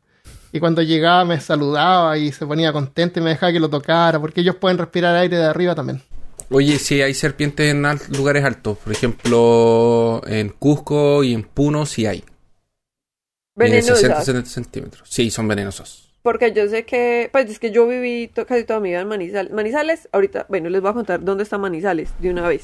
Y 0.53 0.61
cuando 0.61 0.83
llegaba 0.83 1.25
me 1.25 1.41
saludaba 1.41 2.17
y 2.17 2.31
se 2.31 2.47
ponía 2.47 2.73
contento 2.73 3.19
y 3.19 3.23
me 3.25 3.31
dejaba 3.31 3.53
que 3.53 3.59
lo 3.59 3.69
tocara, 3.69 4.21
porque 4.21 4.43
ellos 4.43 4.55
pueden 4.57 4.79
respirar 4.79 5.17
aire 5.17 5.37
de 5.39 5.45
arriba 5.47 5.75
también. 5.75 6.01
Oye, 6.51 6.79
sí, 6.79 7.03
hay 7.03 7.15
serpientes 7.15 7.73
en 7.73 7.85
al- 7.87 7.99
lugares 8.17 8.45
altos. 8.45 8.79
Por 8.79 8.93
ejemplo, 8.93 10.23
en 10.27 10.51
Cusco 10.51 11.25
y 11.25 11.33
en 11.35 11.43
Puno 11.43 11.87
sí 11.87 12.07
hay. 12.07 12.23
Miden 13.57 13.83
60, 13.83 13.95
Venenosas. 14.03 14.25
70 14.27 14.51
centímetros. 14.51 15.09
Sí, 15.09 15.31
son 15.31 15.47
venenosos. 15.49 16.11
Porque 16.23 16.53
yo 16.53 16.67
sé 16.69 16.85
que, 16.85 17.29
pues 17.33 17.51
es 17.51 17.59
que 17.59 17.71
yo 17.71 17.87
viví 17.87 18.29
to- 18.29 18.47
casi 18.47 18.65
toda 18.65 18.81
mi 18.81 18.89
vida 18.91 19.01
en 19.01 19.09
Manizales. 19.09 19.53
Manizales, 19.53 20.09
ahorita, 20.13 20.47
bueno, 20.49 20.71
les 20.71 20.81
voy 20.81 20.91
a 20.91 20.95
contar 20.95 21.23
dónde 21.23 21.43
está 21.45 21.59
Manizales 21.59 22.13
de 22.19 22.31
una 22.31 22.49
vez. 22.49 22.63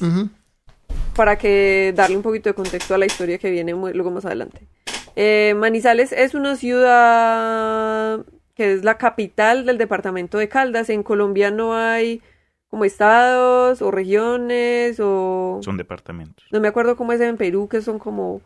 Para 1.15 1.37
que 1.37 1.93
darle 1.95 2.17
un 2.17 2.23
poquito 2.23 2.49
de 2.49 2.55
contexto 2.55 2.95
a 2.95 2.97
la 2.97 3.05
historia 3.05 3.37
que 3.37 3.51
viene 3.51 3.75
muy- 3.75 3.93
luego 3.93 4.09
más 4.11 4.25
adelante. 4.25 4.67
Eh, 5.15 5.53
Manizales 5.57 6.11
es 6.11 6.33
una 6.33 6.55
ciudad 6.55 8.25
que 8.55 8.73
es 8.73 8.83
la 8.83 8.97
capital 8.97 9.65
del 9.65 9.77
departamento 9.77 10.37
de 10.37 10.49
Caldas. 10.49 10.89
En 10.89 11.03
Colombia 11.03 11.51
no 11.51 11.75
hay 11.75 12.21
como 12.69 12.85
estados 12.85 13.81
o 13.81 13.91
regiones 13.91 14.97
o... 15.01 15.59
Son 15.61 15.77
departamentos. 15.77 16.45
No 16.51 16.59
me 16.61 16.67
acuerdo 16.69 16.95
cómo 16.95 17.11
es 17.13 17.21
en 17.21 17.37
Perú, 17.37 17.67
que 17.67 17.81
son 17.81 17.99
como 17.99 18.41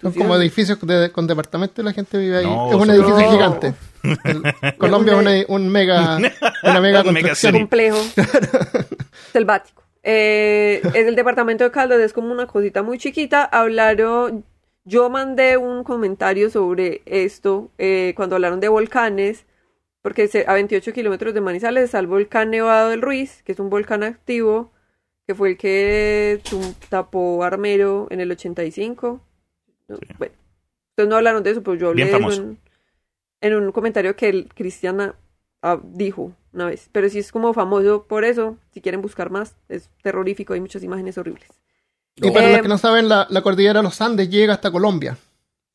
Son 0.00 0.12
como 0.12 0.36
edificios 0.36 0.78
de- 0.82 1.10
con 1.10 1.26
departamentos 1.26 1.78
y 1.82 1.86
la 1.86 1.92
gente 1.94 2.18
vive 2.18 2.38
ahí. 2.38 2.44
No, 2.44 2.68
es 2.70 2.74
un 2.76 2.90
edificio 2.90 3.18
No. 3.20 3.30
gigante. 3.32 3.74
El- 4.24 4.42
Colombia 4.78 5.14
es 5.14 5.18
una- 5.18 5.56
un 5.56 5.68
mega, 5.70 6.16
una 6.62 6.80
mega 6.80 7.00
Un 7.00 7.06
construcción. 7.14 7.52
complejo, 7.54 7.96
selvático. 9.32 9.82
Eh, 10.02 10.82
es 10.94 11.06
el 11.06 11.16
departamento 11.16 11.64
de 11.64 11.70
Caldas, 11.70 11.98
es 12.00 12.12
como 12.12 12.30
una 12.30 12.46
cosita 12.46 12.82
muy 12.82 12.98
chiquita. 12.98 13.44
Hablaron, 13.44 14.44
yo 14.84 15.08
mandé 15.08 15.56
un 15.56 15.82
comentario 15.82 16.50
sobre 16.50 17.00
esto 17.06 17.70
eh, 17.78 18.12
cuando 18.16 18.36
hablaron 18.36 18.60
de 18.60 18.68
volcanes, 18.68 19.46
porque 20.02 20.28
a 20.46 20.52
28 20.52 20.92
kilómetros 20.92 21.32
de 21.32 21.40
Manizales 21.40 21.84
está 21.84 21.98
el 22.00 22.06
volcán 22.06 22.50
Nevado 22.50 22.90
del 22.90 23.00
Ruiz, 23.00 23.42
que 23.44 23.52
es 23.52 23.58
un 23.60 23.70
volcán 23.70 24.02
activo, 24.02 24.72
que 25.26 25.34
fue 25.34 25.50
el 25.52 25.56
que 25.56 26.42
tapó 26.90 27.42
Armero 27.44 28.06
en 28.10 28.20
el 28.20 28.30
85. 28.30 29.20
No, 29.88 29.98
Bueno, 30.18 30.34
entonces 30.90 31.10
no 31.10 31.16
hablaron 31.16 31.42
de 31.42 31.50
eso, 31.50 31.62
pero 31.62 31.76
yo 31.76 31.88
hablé 31.88 32.04
Bien 32.04 32.06
de 32.06 32.12
eso 32.12 32.18
famoso. 32.18 32.42
en, 32.42 32.58
en 33.40 33.54
un 33.54 33.72
comentario 33.72 34.16
que 34.16 34.28
el 34.28 34.48
Cristiana 34.54 35.14
ah, 35.62 35.80
dijo 35.82 36.32
una 36.52 36.66
vez. 36.66 36.88
Pero 36.92 37.08
sí 37.08 37.18
es 37.18 37.32
como 37.32 37.52
famoso 37.54 38.04
por 38.06 38.24
eso. 38.24 38.58
Si 38.72 38.80
quieren 38.80 39.02
buscar 39.02 39.30
más, 39.30 39.56
es 39.68 39.90
terrorífico. 40.02 40.54
Hay 40.54 40.60
muchas 40.60 40.82
imágenes 40.82 41.18
horribles. 41.18 41.48
Y 42.16 42.30
para 42.30 42.48
Eh, 42.48 42.52
los 42.52 42.62
que 42.62 42.68
no 42.68 42.78
saben, 42.78 43.08
la, 43.08 43.26
la 43.30 43.42
cordillera 43.42 43.80
de 43.80 43.84
los 43.84 44.00
Andes 44.00 44.30
llega 44.30 44.54
hasta 44.54 44.70
Colombia. 44.70 45.18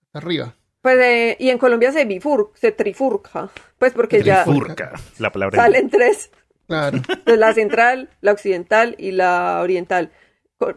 Hasta 0.07 0.20
arriba. 0.20 0.55
Pues, 0.82 0.97
eh, 0.99 1.36
y 1.39 1.49
en 1.49 1.57
Colombia 1.57 1.91
se 1.91 2.05
bifur, 2.05 2.51
se 2.55 2.72
trifurca. 2.72 3.49
Pues 3.78 3.93
porque 3.93 4.24
ya 4.24 4.43
Trifurca. 4.45 4.93
La 5.20 5.32
palabra. 5.32 5.57
salen 5.57 5.89
tres. 5.89 6.32
Claro. 6.68 6.97
Entonces, 7.10 7.38
la 7.39 7.53
central, 7.53 8.10
la 8.22 8.32
occidental 8.32 8.95
y 8.97 9.12
la 9.12 9.60
oriental. 9.62 10.12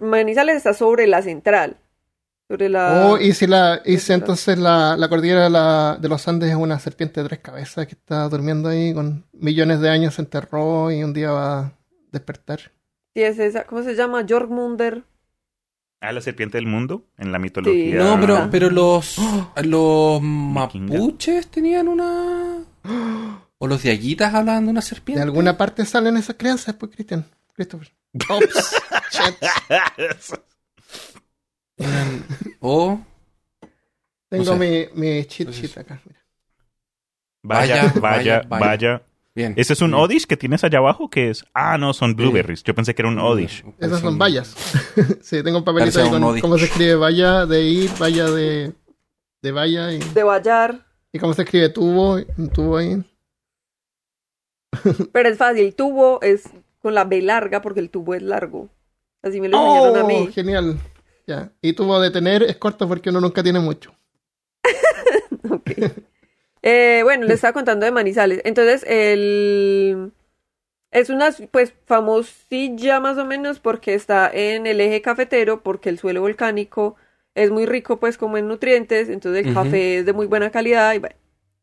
Manizales 0.01 0.57
está 0.57 0.75
sobre 0.75 1.07
la 1.07 1.23
central. 1.23 1.77
Sobre 2.53 2.69
la... 2.69 3.07
Oh, 3.07 3.17
y 3.19 3.33
si, 3.33 3.47
la, 3.47 3.81
y 3.83 3.97
si 3.97 4.13
entonces 4.13 4.59
la, 4.59 4.95
la 4.99 5.09
cordillera 5.09 5.45
de, 5.45 5.49
la- 5.51 5.97
de 5.99 6.07
los 6.07 6.29
Andes 6.29 6.51
es 6.51 6.55
una 6.57 6.79
serpiente 6.79 7.23
de 7.23 7.29
tres 7.29 7.41
cabezas 7.41 7.87
que 7.87 7.95
está 7.95 8.29
durmiendo 8.29 8.69
ahí 8.69 8.93
con 8.93 9.25
millones 9.33 9.81
de 9.81 9.89
años, 9.89 10.17
se 10.17 10.21
enterró 10.21 10.91
y 10.93 11.03
un 11.03 11.15
día 11.15 11.31
va 11.31 11.59
a 11.61 11.73
despertar. 12.11 12.61
Sí, 13.15 13.23
es 13.23 13.39
esa. 13.39 13.65
¿Cómo 13.65 13.83
se 13.83 13.95
llama? 13.95 14.27
Jorgmunder. 14.29 15.03
Ah, 16.03 16.13
la 16.13 16.21
serpiente 16.21 16.59
del 16.59 16.67
mundo 16.67 17.07
en 17.17 17.33
la 17.33 17.39
mitología. 17.39 17.97
No, 18.05 18.21
pero, 18.21 18.37
Ah. 18.37 18.49
pero 18.51 18.69
los, 18.69 19.17
los 19.65 20.21
mapuches 20.21 21.47
tenían 21.49 21.89
una... 21.89 22.65
O 23.57 23.67
los 23.67 23.81
diaguitas 23.83 24.35
hablaban 24.35 24.65
de 24.67 24.73
una 24.73 24.81
De 24.83 24.87
serpiente. 24.87 25.23
alguna 25.23 25.57
parte 25.57 25.87
salen 25.87 26.19
esas 26.19 26.37
crianzas, 26.37 26.75
pues, 26.75 26.93
Cristian. 26.93 27.25
Christopher. 27.55 27.91
Ops. 28.29 28.77
Eran- 31.83 32.25
O... 32.61 33.01
Tengo 34.29 34.45
No 34.45 34.53
sé. 34.59 34.91
mi, 34.95 35.01
mi 35.01 35.25
cheat 35.27 35.51
sheet 35.51 35.77
acá. 35.79 36.01
mira. 36.07 36.19
Vaya, 37.43 37.93
Vaya, 38.01 38.43
vaya. 38.49 39.03
Bien. 39.35 39.55
¿Ese 39.57 39.73
es 39.73 39.81
un 39.83 39.91
Bien. 39.91 40.03
Odish 40.03 40.27
que 40.27 40.37
tienes 40.37 40.63
allá 40.63 40.79
abajo? 40.79 41.09
que 41.11 41.31
es? 41.31 41.45
Ah, 41.55 41.77
no, 41.79 41.93
son 41.95 42.15
blueberries. 42.15 42.63
Yo 42.63 42.75
pensé 42.75 42.95
que 42.95 43.03
era 43.03 43.09
un 43.09 43.19
Odish. 43.19 43.65
Esas 43.79 44.01
son 44.01 44.19
vallas. 44.19 44.55
sí, 45.23 45.43
tengo 45.43 45.59
un 45.59 45.65
papelito 45.65 46.03
ahí 46.03 46.11
con 46.11 46.41
cómo 46.41 46.59
se 46.59 46.67
escribe 46.67 46.95
valla 46.97 47.47
de 47.47 47.63
ir, 47.63 47.91
valla 47.99 48.31
de, 48.31 48.73
de 49.43 49.53
valla 49.53 49.93
y, 49.93 49.99
De 49.99 50.23
Vallar. 50.23 50.87
y 51.13 51.19
cómo 51.19 51.33
se 51.35 51.43
escribe 51.43 51.71
tubo, 51.71 52.15
un 52.37 52.49
tubo 52.51 52.77
ahí. 52.77 53.03
Pero 55.13 55.29
es 55.29 55.39
fácil. 55.39 55.75
Tubo 55.75 56.21
es 56.23 56.49
con 56.81 56.95
la 56.95 57.05
B 57.05 57.23
larga 57.23 57.61
porque 57.63 57.81
el 57.81 57.91
tubo 57.91 58.15
es 58.15 58.23
largo. 58.23 58.69
Así 59.23 59.41
me 59.41 59.49
lo 59.49 59.59
enseñaron 59.59 59.97
a 59.97 60.05
¡Oh! 60.05 60.07
mí. 60.07 60.33
Genial. 60.33 60.79
Ya. 61.27 61.53
Y 61.61 61.73
tubo 61.75 62.01
de 62.01 62.11
tener 62.11 62.43
es 62.43 62.57
corto 62.57 62.89
porque 62.89 63.11
uno 63.11 63.21
nunca 63.21 63.43
tiene 63.43 63.61
mucho. 63.61 63.95
Ok. 65.51 65.71
Eh, 66.63 67.01
bueno, 67.03 67.27
le 67.27 67.35
estaba 67.35 67.53
contando 67.53 67.85
de 67.85 67.91
Manizales. 67.93 68.41
Entonces, 68.45 68.85
el... 68.89 70.13
es 70.93 71.11
una, 71.11 71.31
pues, 71.51 71.75
famosilla 71.87 73.01
más 73.01 73.19
o 73.19 73.25
menos 73.27 73.59
porque 73.59 73.95
está 73.95 74.31
en 74.33 74.67
el 74.67 74.81
eje 74.81 75.03
cafetero, 75.03 75.63
porque 75.63 75.89
el 75.89 75.99
suelo 75.99 76.21
volcánico 76.21 76.95
es 77.35 77.51
muy 77.51 77.67
rico, 77.67 77.99
pues, 77.99 78.17
como 78.19 78.39
en 78.39 78.47
nutrientes. 78.47 79.09
Entonces, 79.09 79.47
el 79.47 79.55
café 79.55 79.99
es 79.99 80.07
de 80.07 80.13
muy 80.13 80.27
buena 80.27 80.51
calidad 80.51 80.95
y, 80.95 80.99
bueno, 80.99 81.17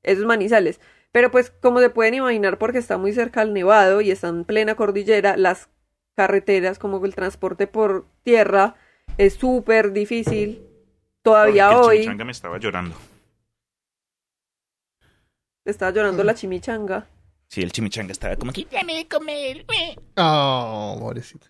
esos 0.03 0.25
Manizales. 0.25 0.79
Pero, 1.11 1.31
pues, 1.31 1.51
como 1.51 1.79
se 1.79 1.89
pueden 1.89 2.15
imaginar, 2.15 2.57
porque 2.57 2.79
está 2.79 2.97
muy 2.97 3.13
cerca 3.13 3.41
al 3.41 3.53
Nevado 3.53 4.01
y 4.01 4.11
está 4.11 4.27
en 4.27 4.43
plena 4.43 4.75
cordillera, 4.75 5.37
las 5.37 5.69
carreteras, 6.15 6.79
como 6.79 7.03
el 7.05 7.15
transporte 7.15 7.67
por 7.67 8.05
tierra, 8.23 8.75
es 9.19 9.33
súper 9.35 9.91
difícil. 9.91 10.65
Todavía 11.21 11.69
Porque 11.69 11.87
hoy... 11.87 11.95
chimichanga 11.97 12.25
me 12.25 12.31
estaba 12.31 12.57
llorando. 12.57 12.95
Estaba 15.65 15.91
llorando 15.91 16.23
la 16.23 16.33
chimichanga. 16.33 17.05
Sí, 17.47 17.61
el 17.61 17.71
chimichanga 17.71 18.11
estaba 18.11 18.35
como 18.37 18.51
de 18.51 19.07
comer. 19.09 19.65
eh. 19.73 19.95
Oh, 20.17 20.97
pobrecito. 20.99 21.47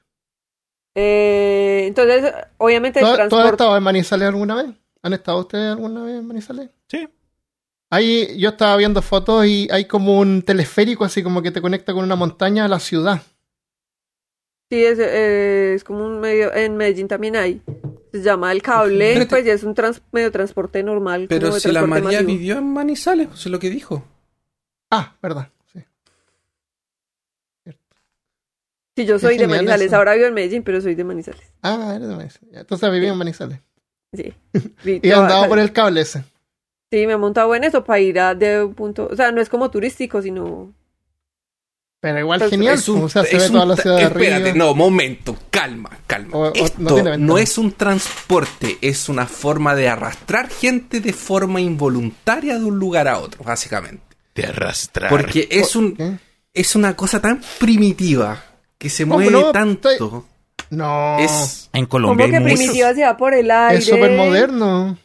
Eh, 0.95 1.84
entonces, 1.88 2.34
obviamente 2.57 2.99
el 2.99 3.05
¿Tú, 3.05 3.07
tú 3.07 3.11
has 3.11 3.17
transporte... 3.30 3.49
estado 3.51 3.78
en 3.78 3.84
Manizales 3.84 4.28
alguna 4.28 4.55
vez? 4.55 4.72
¿Han 5.03 5.13
estado 5.13 5.39
ustedes 5.39 5.72
alguna 5.72 6.03
vez 6.03 6.15
en 6.20 6.28
Manizales? 6.28 6.70
Sí. 6.88 7.07
Ahí 7.91 8.38
yo 8.39 8.49
estaba 8.49 8.76
viendo 8.78 9.01
fotos 9.01 9.45
y 9.45 9.67
hay 9.72 9.86
como 9.86 10.20
un 10.20 10.41
teleférico 10.41 11.05
así 11.05 11.24
como 11.24 11.41
que 11.41 11.51
te 11.51 11.61
conecta 11.61 11.93
con 11.93 12.03
una 12.03 12.15
montaña 12.15 12.65
a 12.65 12.67
la 12.67 12.80
ciudad. 12.80 13.22
Sí, 14.72 14.84
es, 14.86 14.99
eh, 14.99 15.74
es 15.76 15.84
como 15.84 16.05
un 16.05 16.20
medio... 16.20 16.53
En 16.53 16.78
Medellín 16.78 17.07
también 17.07 17.36
hay. 17.36 17.61
Se 18.11 18.22
llama 18.22 18.51
el 18.51 18.61
cable, 18.61 19.11
Pero 19.13 19.26
te- 19.26 19.30
pues 19.30 19.45
ya 19.45 19.53
es 19.53 19.63
un 19.63 19.74
trans- 19.74 20.01
medio 20.11 20.28
de 20.28 20.32
transporte 20.32 20.84
normal. 20.84 21.26
Pero 21.28 21.47
como 21.47 21.55
de 21.55 21.59
si 21.61 21.72
la 21.72 21.86
María 21.86 22.03
masivo. 22.22 22.28
vivió 22.28 22.57
en 22.57 22.72
Manizales, 22.74 23.28
pues 23.28 23.39
es 23.45 23.51
lo 23.51 23.57
que 23.59 23.70
dijo. 23.70 24.03
Ah, 24.91 25.15
verdad. 25.22 25.49
Sí. 25.74 25.80
Sí, 28.95 29.05
yo 29.05 29.17
soy 29.20 29.38
de 29.38 29.47
Manizales. 29.47 29.88
eso. 29.88 29.95
Ahora 29.95 30.13
vivo 30.15 30.28
en 30.28 30.34
Medellín, 30.34 30.63
pero 30.63 30.82
soy 30.82 30.95
de 30.95 31.03
Manizales. 31.03 31.53
Ah, 31.61 31.93
eres 31.95 32.07
de 32.07 32.15
Manizales. 32.15 32.49
Entonces 32.57 32.91
viví 32.91 33.07
en 33.07 33.17
Manizales. 33.17 33.59
Sí. 34.13 34.34
Vi- 34.84 34.99
Y 35.03 35.11
andaba 35.11 35.47
por 35.47 35.59
el 35.59 35.72
cable 35.72 36.01
ese. 36.01 36.24
Sí, 36.91 37.05
me 37.05 37.13
he 37.13 37.17
montado 37.17 37.53
en 37.55 37.63
eso 37.63 37.84
para 37.84 37.99
ir 37.99 38.20
a 38.20 38.34
de 38.36 38.63
un 38.63 38.74
punto... 38.74 39.07
O 39.11 39.15
sea, 39.15 39.32
no 39.32 39.41
es 39.41 39.49
como 39.49 39.70
turístico, 39.70 40.22
sino... 40.22 40.74
Pero 42.01 42.19
igual 42.19 42.39
Pues, 42.39 42.51
genial. 42.51 42.75
Es 42.75 42.87
un- 42.87 43.03
o 43.03 43.09
sea, 43.09 43.23
se 43.23 43.35
es 43.35 43.41
ve 43.43 43.47
un 43.49 43.53
toda 43.53 43.65
la 43.65 43.75
ciudad 43.75 43.97
de 43.97 44.03
Espérate, 44.03 44.35
arriba. 44.49 44.55
no, 44.65 44.73
momento, 44.73 45.37
calma, 45.49 45.89
calma. 46.07 46.37
O- 46.37 46.47
o- 46.47 46.53
no 46.77 46.97
Esto 46.97 47.17
no, 47.17 47.37
es 47.37 47.57
un 47.57 47.73
transporte, 47.73 48.77
es 48.81 49.09
una 49.09 49.25
forma 49.25 49.75
de 49.75 49.89
arrastrar 49.89 50.49
gente 50.49 51.01
de 51.01 51.11
forma 51.11 51.59
involuntaria 51.59 52.57
de 52.57 52.63
un 52.63 52.79
lugar 52.79 53.07
a 53.09 53.19
otro, 53.19 53.43
básicamente. 53.43 54.03
De 54.33 54.45
arrastrar. 54.45 55.09
Porque 55.09 55.47
es 55.51 55.75
un 55.75 55.95
¿Qué? 55.97 56.17
es 56.53 56.75
una 56.75 56.95
cosa 56.95 57.19
tan 57.21 57.41
primitiva 57.59 58.43
que 58.77 58.89
se 58.89 59.03
¿Cómo 59.03 59.15
mueve 59.15 59.31
no? 59.31 59.51
tanto. 59.51 59.89
Estoy- 59.91 60.21
No. 60.71 61.17
Es 61.19 61.69
En 61.73 61.85
Colombia 61.87 62.27
que 62.29 62.35
hay 62.37 62.41
muchos. 62.43 62.57
primitiva 62.59 62.93
se 62.93 63.01
va 63.03 63.17
por 63.17 63.33
el 63.33 63.49
aire. 63.51 63.79
Es 63.79 63.85
súper 63.87 64.11
moderno. 64.11 64.97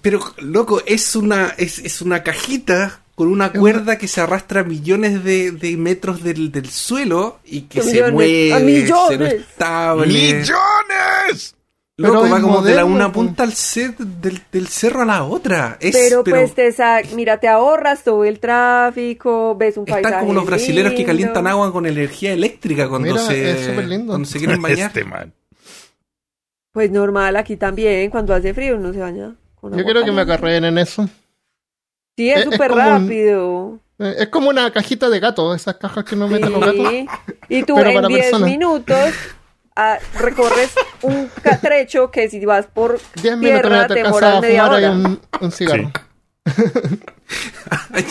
pero 0.00 0.20
loco, 0.38 0.80
es 0.86 1.14
una 1.16 1.54
es, 1.58 1.78
es 1.80 2.00
una 2.00 2.22
cajita 2.22 2.99
con 3.20 3.28
una 3.28 3.52
cuerda 3.52 3.98
que 3.98 4.08
se 4.08 4.22
arrastra 4.22 4.64
millones 4.64 5.22
de, 5.22 5.50
de 5.52 5.76
metros 5.76 6.22
del, 6.24 6.50
del 6.50 6.70
suelo 6.70 7.38
y 7.44 7.62
que 7.62 7.82
se 7.82 7.90
Millones, 7.92 8.12
mueve, 8.14 8.52
a 8.54 8.58
millones. 8.60 9.06
cero 9.10 9.26
estable. 9.26 10.06
¡Millones! 10.06 11.54
Loco, 11.98 12.30
va 12.30 12.40
como 12.40 12.62
de 12.62 12.74
la 12.74 12.86
una 12.86 13.12
punta 13.12 13.42
al 13.42 13.52
set 13.52 13.98
del, 13.98 14.40
del 14.50 14.68
cerro 14.68 15.02
a 15.02 15.04
la 15.04 15.24
otra. 15.24 15.76
Es, 15.80 15.94
Pero, 15.94 16.24
pero 16.24 16.38
pues 16.38 16.54
te 16.54 16.72
sa- 16.72 17.02
mira, 17.14 17.36
te 17.38 17.46
ahorras 17.46 18.02
todo 18.04 18.24
el 18.24 18.40
tráfico, 18.40 19.54
ves 19.54 19.76
un 19.76 19.84
paisaje 19.84 20.06
están 20.14 20.20
como 20.20 20.32
los 20.32 20.46
brasileros 20.46 20.94
que 20.94 21.04
calientan 21.04 21.46
agua 21.46 21.70
con 21.70 21.84
energía 21.84 22.32
eléctrica 22.32 22.88
cuando 22.88 23.08
Mira, 23.12 23.20
se 23.26 23.50
es 23.50 23.66
súper 23.66 23.86
lindo. 23.86 24.12
cuando 24.12 24.26
se 24.26 24.38
quieren 24.38 24.62
bañar. 24.62 24.86
Este 24.88 25.04
man. 25.04 25.34
Pues 26.72 26.90
normal, 26.90 27.36
aquí 27.36 27.56
también, 27.58 28.08
cuando 28.10 28.32
hace 28.34 28.54
frío 28.54 28.76
uno 28.76 28.94
se 28.94 29.00
baña 29.00 29.34
con 29.56 29.72
Yo 29.72 29.80
agua 29.80 29.84
quiero 29.84 30.04
que 30.06 30.12
me 30.12 30.22
acarreen 30.22 30.64
en 30.64 30.78
eso. 30.78 31.06
Sí, 32.20 32.30
Es- 32.30 32.38
es 32.38 32.44
súper 32.44 32.72
un- 32.72 32.78
rápido. 32.78 33.78
Eh, 33.98 34.14
Es 34.18 34.28
como 34.28 34.50
una 34.50 34.70
cajita 34.72 35.08
de 35.08 35.20
gato, 35.20 35.54
esas 35.54 35.76
cajas 35.76 36.04
que 36.04 36.16
no 36.16 36.28
meten 36.28 36.52
los 36.52 36.60
gatos. 36.60 36.88
Sí. 36.90 37.06
Y 37.48 37.62
tú 37.62 37.74
Pero 37.76 37.90
en 37.90 37.94
para 37.96 38.08
10 38.08 38.20
personas. 38.22 38.50
minutos 38.50 39.10
ah, 39.76 39.98
recorres 40.18 40.70
un 41.02 41.30
ca- 41.42 41.58
trecho 41.60 42.10
que 42.10 42.28
si 42.28 42.44
vas 42.44 42.66
por 42.66 42.98
10 43.22 43.36
minutos 43.38 43.62
tierra 43.62 43.86
te 43.86 43.94
demoras 43.94 44.36
a 44.36 44.40
media 44.42 44.66
hora. 44.68 44.90
un, 44.90 45.20
un 45.40 45.52
cigarro. 45.52 45.90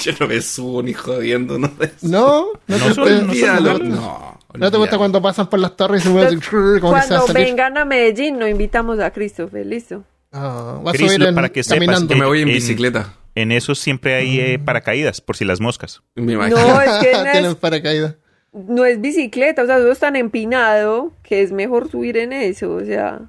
Yo 0.01 0.11
no 0.19 0.27
me 0.27 0.41
subo 0.41 0.81
ni 0.81 0.93
jodiendo, 0.93 1.57
no 1.59 1.69
me 1.77 1.87
subo. 1.87 2.09
No, 2.09 2.45
no, 2.67 2.77
No 2.77 2.85
te, 2.87 2.93
son- 2.93 3.05
no 3.05 3.17
son 3.17 3.29
Olvídalo. 3.29 3.73
malos. 3.73 3.87
No, 3.89 4.37
¿no 4.55 4.71
te 4.71 4.77
gusta 4.77 4.97
cuando 4.97 5.21
pasan 5.21 5.47
por 5.49 5.59
las 5.59 5.75
torres 5.75 6.01
y 6.01 6.07
se 6.07 6.09
mueven 6.09 6.41
se 6.41 6.79
Cuando 6.79 7.27
vengan 7.33 7.77
a 7.77 7.85
Medellín, 7.85 8.39
nos 8.39 8.49
invitamos 8.49 8.99
a 8.99 9.11
Christopher, 9.11 9.65
listo. 9.65 10.03
Ah, 10.31 10.79
va 10.85 10.91
a 10.91 10.93
Chris, 10.93 11.11
subir 11.11 11.27
en- 11.27 11.35
para 11.35 11.49
que 11.49 11.63
sepas, 11.63 11.75
caminando. 11.77 12.13
Yo 12.13 12.19
me 12.19 12.25
voy 12.25 12.41
en 12.41 12.47
En- 12.49 12.53
bicicleta. 12.55 13.13
En 13.41 13.51
eso 13.51 13.75
siempre 13.75 14.15
hay 14.15 14.39
eh, 14.39 14.59
paracaídas, 14.59 15.21
por 15.21 15.35
si 15.37 15.45
las 15.45 15.61
moscas. 15.61 16.01
Me 16.15 16.33
imagino. 16.33 16.57
No, 16.59 16.81
es 16.81 16.89
que 17.03 17.11
no 17.13 17.23
Tienen 17.31 17.45
es, 17.51 17.55
paracaídas. 17.55 18.15
no 18.51 18.85
es 18.85 18.99
bicicleta, 18.99 19.63
o 19.63 19.65
sea, 19.65 19.77
eso 19.77 19.91
es 19.91 19.99
tan 19.99 20.15
empinado 20.15 21.13
que 21.23 21.41
es 21.41 21.51
mejor 21.51 21.89
subir 21.89 22.17
en 22.17 22.33
eso, 22.33 22.71
o 22.73 22.83
sea. 22.83 23.21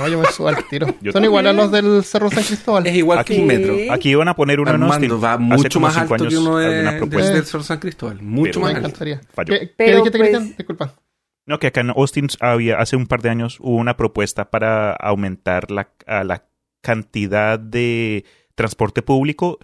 No, 0.00 0.08
yo 0.08 0.18
me 0.18 0.26
subo 0.32 0.48
al 0.48 0.66
tiro. 0.68 0.86
Yo 1.00 1.12
Son 1.12 1.22
igual 1.24 1.46
a 1.46 1.52
los 1.52 1.70
del 1.70 2.02
Cerro 2.02 2.28
San 2.30 2.42
Cristóbal. 2.42 2.86
Es 2.86 2.94
igual 2.96 3.18
Aquí- 3.20 3.34
que 3.36 3.40
un 3.40 3.46
metro. 3.46 3.76
Aquí 3.92 4.10
iban 4.10 4.26
a 4.28 4.34
poner 4.34 4.58
uno 4.58 4.70
en 4.74 4.82
Austin. 4.82 5.04
Armando 5.04 5.20
va 5.20 5.38
mucho 5.38 5.80
más 5.80 5.96
alto 5.96 6.16
que 6.16 6.22
años 6.24 6.34
uno 6.34 6.56
de, 6.58 6.82
del 6.82 7.44
Cerro 7.44 7.62
San 7.62 7.78
Cristóbal. 7.78 8.20
Mucho 8.20 8.60
Pero 8.60 8.60
más 8.62 8.72
me 8.72 8.86
alto. 8.86 8.98
¿Qué, 9.04 9.72
qué 9.78 9.84
dijiste, 9.94 10.10
pues- 10.10 10.12
Cristian? 10.12 10.54
Disculpa. 10.56 10.94
No, 11.46 11.58
que 11.58 11.66
acá 11.68 11.82
en 11.82 11.90
Austin 11.90 12.26
había, 12.40 12.78
hace 12.78 12.96
un 12.96 13.06
par 13.06 13.20
de 13.22 13.28
años 13.28 13.58
hubo 13.60 13.76
una 13.76 13.96
propuesta 13.98 14.50
para 14.50 14.92
aumentar 14.94 15.70
la, 15.70 15.90
a 16.06 16.24
la 16.24 16.44
cantidad 16.84 17.58
de 17.58 18.24
transporte 18.54 19.02
público 19.02 19.58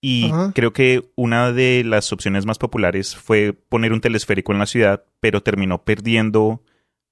y 0.00 0.30
Ajá. 0.32 0.52
creo 0.54 0.72
que 0.72 1.04
una 1.14 1.52
de 1.52 1.84
las 1.84 2.12
opciones 2.12 2.44
más 2.46 2.58
populares 2.58 3.14
fue 3.14 3.52
poner 3.52 3.92
un 3.92 4.00
telesférico 4.00 4.52
en 4.52 4.58
la 4.58 4.66
ciudad, 4.66 5.04
pero 5.20 5.42
terminó 5.42 5.84
perdiendo 5.84 6.62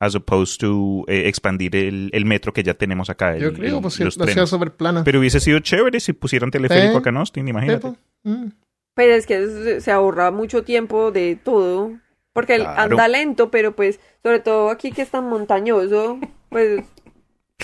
as 0.00 0.16
opposed 0.16 0.58
to 0.58 1.04
eh, 1.06 1.28
expandir 1.28 1.76
el, 1.76 2.10
el 2.12 2.24
metro 2.24 2.52
que 2.52 2.64
ya 2.64 2.74
tenemos 2.74 3.08
acá. 3.08 3.36
Yo 3.38 3.52
creo, 3.52 3.76
el- 3.76 3.82
pues 3.82 4.00
los 4.00 4.16
la 4.16 4.24
ciudad 4.24 4.34
trenes. 4.34 4.50
súper 4.50 4.72
plana. 4.72 5.04
Pero 5.04 5.20
hubiese 5.20 5.38
sido 5.38 5.60
chévere 5.60 6.00
si 6.00 6.12
pusieran 6.12 6.50
teleférico 6.50 6.92
Sí. 6.94 6.98
acá 6.98 7.10
en 7.10 7.16
Austin, 7.18 7.46
imagínate. 7.48 7.92
Mm. 8.24 8.46
Pero 8.94 9.14
es 9.14 9.26
que 9.26 9.80
se- 9.80 9.90
ahorra 9.92 10.30
mucho 10.32 10.64
tiempo 10.64 11.12
de 11.12 11.36
todo. 11.36 11.92
Porque 12.34 12.56
Claro. 12.56 12.80
anda 12.94 13.08
lento, 13.08 13.50
pero 13.50 13.76
pues, 13.76 14.00
sobre 14.22 14.40
todo 14.40 14.70
aquí 14.70 14.90
que 14.90 15.02
es 15.02 15.10
tan 15.10 15.28
montañoso, 15.28 16.18
pues 16.48 16.82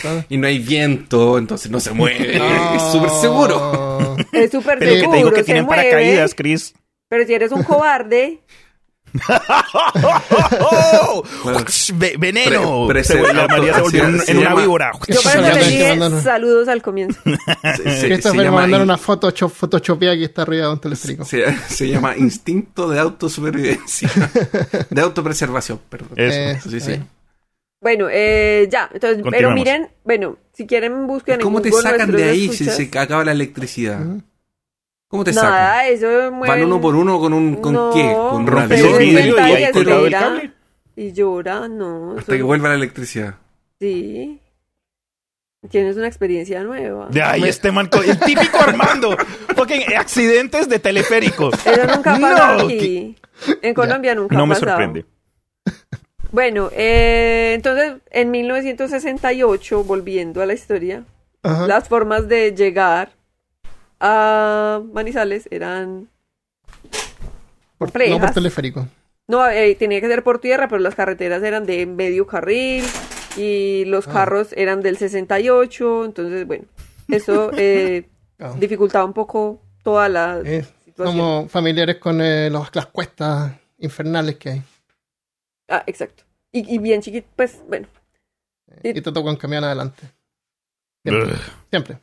Claro. 0.01 0.25
Y 0.29 0.37
no 0.37 0.47
hay 0.47 0.59
viento, 0.59 1.39
entonces 1.39 1.71
no 1.71 1.81
se 1.81 1.93
mueve. 1.93 2.37
Es 2.77 2.83
súper 2.93 3.11
seguro. 3.21 4.17
es 4.33 4.51
súper 4.51 4.79
Pero 4.79 4.93
que 4.93 4.99
seguro. 5.01 5.11
te 5.13 5.17
digo 5.19 5.31
que 5.31 5.37
se 5.41 5.45
tienen 5.45 5.65
mueve, 5.65 5.83
paracaídas, 5.85 6.35
Chris. 6.35 6.75
Pero 7.09 7.27
si 7.27 7.35
eres 7.35 7.53
un 7.53 7.63
cobarde, 7.63 8.41
¡Oh! 10.61 11.25
Bueno. 11.45 11.65
Ve- 11.95 12.15
¡Veneno! 12.19 12.87
Pre- 12.89 13.05
Se 13.05 13.15
la 13.33 13.47
María 13.49 13.75
se 13.75 13.81
volvió 13.81 14.05
en, 14.05 14.21
se 14.21 14.33
en 14.33 14.39
una 14.39 14.51
llama- 14.51 14.61
víbora. 14.63 14.93
yo 14.93 14.99
por 15.01 15.15
eso 15.15 15.31
Ya 15.33 15.41
le 15.41 15.55
ves 15.55 15.59
que 15.65 15.71
dije 15.71 15.97
mandaron- 15.97 16.23
saludos 16.23 16.69
al 16.69 16.83
comienzo. 16.83 17.21
Se, 17.25 17.77
se- 17.77 18.01
se 18.01 18.07
Christopher 18.07 18.37
me 18.37 18.45
llama, 18.45 18.61
mandaron 18.63 18.85
una 18.89 18.99
foto 18.99 19.33
photoshopeada 19.49 20.15
que 20.17 20.25
está 20.25 20.43
arriba 20.43 20.67
de 20.67 20.73
un 20.73 20.81
teleférico. 20.81 21.25
se, 21.25 21.45
se 21.69 21.89
llama 21.89 22.17
instinto 22.17 22.89
de 22.91 22.99
autosupervivencia. 23.01 24.11
De 24.91 25.01
autopreservación, 25.01 25.81
perdón. 25.89 26.11
Eso. 26.17 26.37
Eh, 26.39 26.61
Sí, 26.69 26.81
sí. 26.81 27.01
Bueno, 27.81 28.09
eh, 28.11 28.69
ya, 28.71 28.91
entonces, 28.93 29.23
pero 29.31 29.53
miren, 29.53 29.89
bueno, 30.05 30.37
si 30.53 30.67
quieren 30.67 31.07
busquen 31.07 31.37
en 31.37 31.41
¿Cómo 31.43 31.63
te 31.63 31.71
Google 31.71 31.83
sacan 31.83 32.11
de 32.11 32.25
ahí 32.25 32.49
si 32.49 32.65
se 32.65 32.91
acaba 32.99 33.25
la 33.25 33.33
electricidad? 33.33 34.01
¿Cómo 35.07 35.23
te 35.25 35.33
sacan? 35.33 35.51
Nada, 35.53 35.89
eso 35.89 36.09
¿Van 36.33 36.65
uno 36.65 36.81
por 36.81 36.95
uno 36.97 37.21
con 37.21 37.33
un 37.33 37.57
con 37.57 37.73
No, 37.75 37.91
qué? 37.95 38.03
¿Con 38.13 38.49
un 38.49 38.99
vidrio 38.99 39.37
y 39.37 39.41
ahí 39.41 39.73
colgado 39.73 40.07
el 40.07 40.13
cable. 40.13 40.53
y 40.97 41.13
llora, 41.13 41.69
no. 41.69 42.17
Hasta 42.19 42.37
que 42.37 42.43
vuelva 42.43 42.69
la 42.71 42.75
electricidad. 42.75 43.37
Sí. 43.81 44.41
Tienes 45.71 45.97
una 45.97 46.07
experiencia 46.09 46.63
nueva. 46.63 47.09
De 47.11 47.23
ahí 47.23 47.43
este 47.45 47.73
man, 47.73 47.87
co- 47.89 48.03
el 48.03 48.19
típico 48.19 48.59
Armando. 48.61 49.17
Fucking 49.57 49.95
accidentes 49.97 50.69
de 50.69 50.79
teleférico. 50.79 51.51
Eso 51.53 51.87
nunca 51.97 52.15
ha 52.15 52.19
pasado 52.21 52.59
No, 52.59 52.65
aquí. 52.67 53.17
En 53.63 53.75
Colombia 53.75 54.15
nunca 54.15 54.37
No 54.37 54.43
ha 54.43 54.47
me 54.47 54.55
pasado. 54.55 54.71
sorprende. 54.73 55.05
Bueno, 56.31 56.69
eh, 56.73 57.53
entonces 57.55 57.95
en 58.11 58.31
1968, 58.31 59.85
volviendo 59.85 60.43
a 60.43 60.47
la 60.47 60.53
historia, 60.53 61.05
Ajá. 61.43 61.67
las 61.67 61.89
formas 61.89 62.29
de 62.29 62.53
llegar 62.55 63.11
a 64.01 64.81
Manizales 64.93 65.49
eran 65.51 66.09
Por- 67.79 67.93
no 68.09 68.19
por 68.21 68.31
teleférico. 68.33 68.87
No, 69.27 69.47
eh, 69.49 69.75
tenía 69.79 70.01
que 70.01 70.09
ser 70.09 70.23
por 70.23 70.41
tierra, 70.41 70.69
pero 70.69 70.81
las 70.81 70.95
carreteras 70.95 71.43
eran 71.43 71.65
de 71.67 71.87
medio 71.87 72.27
carril 72.27 72.85
y 73.37 73.85
los 73.87 74.07
Ah. 74.09 74.13
carros 74.13 74.49
eran 74.57 74.81
del 74.83 74.97
68, 74.99 76.05
entonces 76.05 76.47
bueno, 76.47 76.65
eso 77.09 77.51
eh, 77.57 78.07
Ah. 78.39 78.55
dificultaba 78.59 79.05
un 79.05 79.13
poco 79.15 79.61
toda 79.83 80.09
la 80.09 80.39
situación. 80.43 80.67
somos 80.97 81.51
familiares 81.51 81.97
con 81.97 82.21
eh, 82.21 82.51
los- 82.51 82.69
las 82.75 82.87
cuestas 82.87 83.53
infernales 83.79 84.37
que 84.37 84.51
hay. 84.51 84.63
Ah, 85.69 85.85
exacto. 85.87 86.25
Y, 86.51 86.75
y 86.75 86.79
bien 86.79 87.03
chiquito, 87.03 87.29
pues 87.37 87.63
bueno. 87.69 87.87
Sí. 88.83 88.91
Y 88.91 89.01
te 89.01 89.13
tocan 89.13 89.37
camión 89.37 89.65
adelante. 89.65 90.03
Siempre. 91.03 91.35
Siempre. 91.71 91.99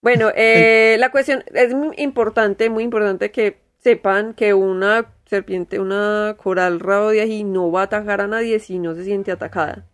Bueno, 0.00 0.30
eh, 0.36 0.96
la 0.98 1.10
cuestión 1.10 1.44
es 1.52 1.74
muy 1.74 1.94
importante, 1.98 2.70
muy 2.70 2.84
importante 2.84 3.30
que 3.30 3.60
sepan 3.78 4.34
que 4.34 4.54
una 4.54 5.06
serpiente, 5.26 5.80
una 5.80 6.36
coral 6.38 6.80
rabo 6.80 7.10
de 7.10 7.22
ají 7.22 7.44
no 7.44 7.70
va 7.70 7.82
a 7.82 7.84
atacar 7.84 8.20
a 8.20 8.26
nadie 8.26 8.58
si 8.60 8.78
no 8.78 8.94
se 8.94 9.04
siente 9.04 9.32
atacada. 9.32 9.86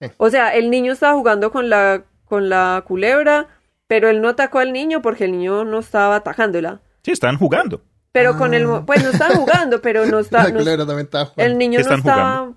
Sí. 0.00 0.08
O 0.16 0.30
sea, 0.30 0.54
el 0.54 0.70
niño 0.70 0.92
estaba 0.92 1.14
jugando 1.14 1.50
con 1.50 1.68
la, 1.68 2.04
con 2.24 2.48
la 2.48 2.82
culebra, 2.86 3.48
pero 3.86 4.08
él 4.08 4.20
no 4.20 4.28
atacó 4.28 4.58
al 4.58 4.72
niño 4.72 5.02
porque 5.02 5.24
el 5.24 5.32
niño 5.32 5.64
no 5.64 5.78
estaba 5.78 6.16
atacándola. 6.16 6.80
Sí, 7.02 7.12
están 7.12 7.38
jugando. 7.38 7.82
Pero 8.14 8.38
con 8.38 8.54
el... 8.54 8.62
Ah. 8.62 8.66
mo- 8.68 8.86
Pues 8.86 9.02
no 9.02 9.10
estaban 9.10 9.36
jugando, 9.44 9.82
pero 9.82 10.06
no 10.06 10.20
está... 10.20 10.44
la 10.48 10.50
no- 10.50 10.98
estaba 11.00 11.32
el 11.36 11.58
niño 11.58 11.80
¿Qué 11.80 11.88
no 11.88 11.94
estaba... 11.96 12.52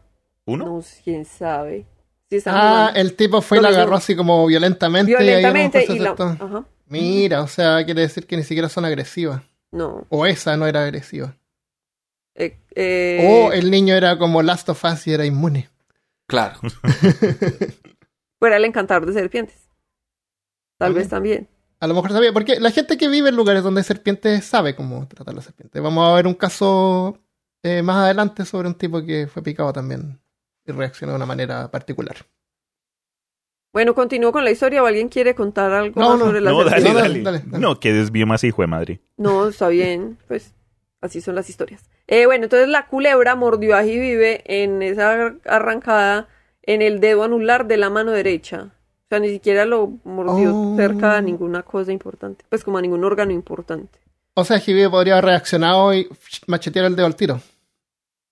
¿Uno? 0.45 0.65
No, 0.65 0.83
quién 1.03 1.25
sabe. 1.25 1.85
Sí 2.29 2.37
Ah, 2.45 2.51
jugando. 2.91 2.99
el 2.99 3.15
tipo 3.15 3.41
fue 3.41 3.57
y 3.57 3.61
la 3.61 3.69
agarró 3.69 3.95
así 3.95 4.15
como 4.15 4.45
violentamente. 4.45 5.11
y 5.11 5.15
ahí 5.15 5.25
Violentamente 5.25 5.85
y 5.89 5.99
la... 5.99 6.11
Ajá. 6.11 6.65
Mira, 6.85 7.41
o 7.41 7.47
sea, 7.47 7.83
quiere 7.83 8.01
decir 8.01 8.27
que 8.27 8.37
ni 8.37 8.43
siquiera 8.43 8.69
son 8.69 8.85
agresivas. 8.85 9.41
No. 9.71 10.05
O 10.09 10.25
esa 10.25 10.55
no 10.55 10.67
era 10.67 10.83
agresiva. 10.83 11.35
Eh, 12.35 12.59
eh, 12.75 13.27
O 13.27 13.51
el 13.51 13.71
niño 13.71 13.95
era 13.95 14.17
como 14.19 14.41
Last 14.43 14.69
of 14.69 14.83
Us 14.85 15.07
y 15.07 15.13
era 15.13 15.25
inmune. 15.25 15.69
Claro. 16.27 16.59
fuera 18.39 18.57
el 18.57 18.65
encantador 18.65 19.05
de 19.07 19.13
serpientes. 19.13 19.55
Tal 20.77 20.89
También. 20.89 21.01
vez 21.01 21.09
también. 21.09 21.47
A 21.79 21.87
lo 21.87 21.93
mejor 21.93 22.11
sabía, 22.11 22.33
porque 22.33 22.59
la 22.59 22.71
gente 22.71 22.97
que 22.97 23.07
vive 23.07 23.29
en 23.29 23.35
lugares 23.35 23.63
donde 23.63 23.81
hay 23.81 23.85
serpientes 23.85 24.45
sabe 24.45 24.75
cómo 24.75 25.07
tratar 25.07 25.35
las 25.35 25.45
serpientes. 25.45 25.81
Vamos 25.81 26.07
a 26.07 26.15
ver 26.15 26.25
un 26.25 26.33
caso 26.33 27.19
eh, 27.61 27.81
más 27.83 27.97
adelante 27.97 28.45
sobre 28.45 28.67
un 28.67 28.75
tipo 28.75 29.03
que 29.05 29.27
fue 29.27 29.43
picado 29.43 29.71
también 29.73 30.19
y 30.65 30.71
reaccionó 30.71 31.13
de 31.13 31.17
una 31.17 31.25
manera 31.25 31.69
particular. 31.69 32.17
Bueno, 33.73 33.93
continúo 33.93 34.31
con 34.31 34.43
la 34.43 34.49
historia 34.49 34.81
o 34.81 34.87
alguien 34.87 35.07
quiere 35.07 35.35
contar 35.35 35.71
algo 35.71 36.01
No, 36.01 36.09
más 36.09 36.19
no, 36.19 36.25
sobre 36.25 36.41
la 36.41 36.49
No, 36.49 36.63
dale, 36.63 36.81
serpiente? 36.81 36.93
No, 36.93 36.99
dale. 36.99 37.21
dale, 37.21 37.23
dale, 37.39 37.51
dale. 37.51 37.61
No, 37.61 37.79
que 37.79 37.93
desvío 37.93 38.25
más 38.25 38.43
hijo 38.43 38.63
de 38.63 38.67
madre. 38.67 39.01
No, 39.17 39.47
está 39.47 39.67
bien, 39.67 40.17
pues 40.27 40.55
así 41.01 41.21
son 41.21 41.35
las 41.35 41.49
historias. 41.49 41.87
Eh, 42.07 42.25
bueno, 42.25 42.45
entonces 42.45 42.69
la 42.69 42.87
culebra 42.87 43.35
mordió 43.35 43.75
a 43.75 43.81
vive 43.81 44.41
en 44.45 44.81
esa 44.81 45.35
arrancada 45.45 46.27
en 46.63 46.81
el 46.81 46.99
dedo 46.99 47.23
anular 47.23 47.67
de 47.67 47.77
la 47.77 47.89
mano 47.89 48.11
derecha. 48.11 48.73
O 49.07 49.09
sea, 49.09 49.19
ni 49.19 49.29
siquiera 49.29 49.63
lo 49.65 49.93
mordió 50.03 50.53
Oh. 50.53 50.75
cerca 50.75 51.15
a 51.15 51.21
ninguna 51.21 51.63
cosa 51.63 51.93
importante, 51.93 52.43
pues 52.49 52.63
como 52.65 52.77
a 52.77 52.81
ningún 52.81 53.05
órgano 53.05 53.31
importante. 53.31 53.99
O 54.33 54.43
sea, 54.43 54.59
Jibi 54.59 54.87
podría 54.89 55.13
haber 55.13 55.25
reaccionado 55.25 55.93
y 55.93 56.09
machetear 56.45 56.85
el 56.85 56.95
dedo 56.97 57.05
al 57.05 57.15
tiro. 57.15 57.39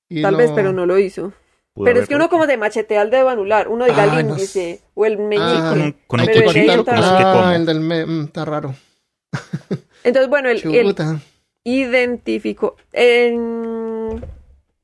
Y 0.09 0.21
Tal 0.21 0.35
vez, 0.35 0.51
pero 0.53 0.73
no 0.73 0.85
lo 0.85 0.99
hizo. 0.99 1.31
Pudo 1.73 1.85
Pero 1.85 1.99
es 2.01 2.07
que 2.09 2.15
uno 2.15 2.29
como 2.29 2.45
se 2.45 2.57
machetea 2.57 3.01
el 3.01 3.09
dedo 3.09 3.29
anular, 3.29 3.69
uno 3.69 3.85
diga 3.85 4.03
Ah, 4.03 4.19
el 4.19 4.27
no 4.27 4.33
índice 4.33 4.81
o 4.93 5.05
el 5.05 5.17
meñique. 5.17 5.41
Ah, 5.43 5.69
con, 6.07 6.19
un 6.21 6.29
el 6.29 6.83
Ah, 6.87 7.53
el 7.55 7.65
del 7.65 7.79
me- 7.79 8.05
mm, 8.05 8.23
está 8.25 8.45
raro. 8.45 8.75
Entonces, 10.03 10.29
bueno, 10.29 10.49
el, 10.49 10.61
el, 10.75 10.95
identificó 11.63 12.75
en 12.93 14.23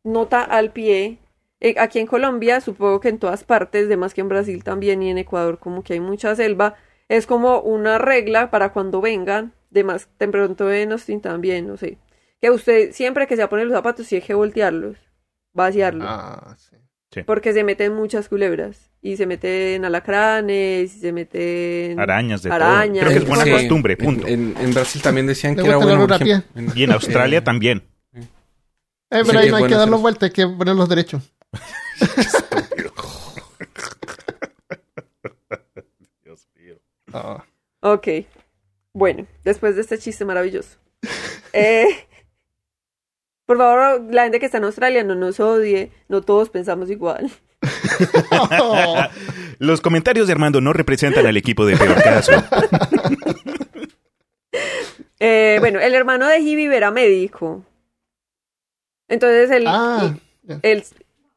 nota 0.03 0.41
al 0.41 0.71
pie. 0.71 1.17
Eh, 1.61 1.75
aquí 1.79 1.99
en 1.99 2.07
Colombia, 2.07 2.59
supongo 2.59 2.99
que 2.99 3.09
en 3.09 3.19
todas 3.19 3.43
partes, 3.43 3.87
de 3.87 3.95
más 3.97 4.13
que 4.13 4.21
en 4.21 4.27
Brasil 4.29 4.63
también 4.63 5.01
y 5.03 5.09
en 5.11 5.17
Ecuador, 5.19 5.59
como 5.59 5.83
que 5.83 5.93
hay 5.93 5.99
mucha 5.99 6.35
selva, 6.35 6.75
es 7.07 7.25
como 7.27 7.59
una 7.61 7.97
regla 7.97 8.49
para 8.51 8.73
cuando 8.73 8.99
vengan, 9.01 9.53
de 9.69 9.83
más 9.83 10.09
de 10.19 10.27
pronto 10.27 10.71
en 10.71 10.91
Austin 10.91 11.21
también, 11.21 11.67
no 11.67 11.77
sé, 11.77 11.97
que 12.41 12.49
usted 12.51 12.91
siempre 12.93 13.27
que 13.27 13.35
se 13.35 13.41
va 13.41 13.45
a 13.45 13.49
poner 13.49 13.67
los 13.67 13.75
zapatos 13.75 14.07
tiene 14.07 14.25
que 14.25 14.33
voltearlos, 14.33 14.97
vaciarlos, 15.53 16.07
Ah, 16.09 16.55
sí. 16.57 17.21
porque 17.25 17.53
se 17.53 17.63
meten 17.63 17.93
muchas 17.93 18.27
culebras 18.27 18.89
y 19.01 19.17
se 19.17 19.25
meten 19.27 19.83
alacranes 19.85 20.95
y 20.95 20.99
se 20.99 21.11
meten 21.13 21.99
Arañas 21.99 22.41
de 22.43 22.51
Arañas. 22.51 23.03
todo. 23.05 23.09
Creo 23.09 23.11
que 23.11 23.17
es 23.23 23.27
buena 23.27 23.43
Sí. 23.43 23.51
costumbre, 23.51 23.93
En, 23.99 24.05
punto. 24.05 24.27
en- 24.27 24.55
en 24.59 24.73
Brasil 24.73 25.01
también 25.01 25.27
decían 25.27 25.55
que 25.55 25.61
era 25.67 25.77
bueno. 25.77 26.07
en- 26.55 26.71
Y 26.75 26.83
en 26.83 26.91
Australia 26.91 27.43
también. 27.43 27.83
Eh, 29.13 29.23
pero 29.25 29.39
ahí 29.39 29.45
es 29.47 29.51
no 29.51 29.57
hay 29.57 29.67
que 29.67 29.73
eso. 29.75 29.97
vueltas, 29.99 30.23
hay 30.23 30.31
que 30.31 30.47
ponerlos 30.47 30.87
derechos. 30.87 31.33
Dios 36.23 36.47
mío. 36.55 36.75
Ah. 37.13 37.43
Ok. 37.81 38.07
Bueno, 38.93 39.25
después 39.43 39.75
de 39.75 39.81
este 39.81 39.97
chiste 39.97 40.25
maravilloso. 40.25 40.77
Eh, 41.53 42.07
por 43.45 43.57
favor, 43.57 44.01
la 44.09 44.23
gente 44.23 44.39
que 44.39 44.45
está 44.45 44.59
en 44.59 44.63
Australia 44.63 45.03
no 45.03 45.15
nos 45.15 45.41
odie. 45.41 45.91
No 46.07 46.21
todos 46.21 46.49
pensamos 46.49 46.89
igual. 46.89 47.29
Oh. 48.31 49.03
Los 49.59 49.81
comentarios 49.81 50.27
de 50.27 50.31
Armando 50.33 50.61
no 50.61 50.71
representan 50.71 51.25
al 51.25 51.35
equipo 51.35 51.65
de 51.65 51.75
Peor 51.75 52.01
Caso. 52.01 52.31
Eh, 55.19 55.57
bueno, 55.59 55.81
el 55.81 55.93
hermano 55.93 56.25
de 56.25 56.39
Hibi 56.39 56.65
era 56.73 56.89
médico. 56.89 57.65
Entonces 59.09 59.51
él, 59.51 59.65
Ah, 59.67 60.15
él 60.61 60.85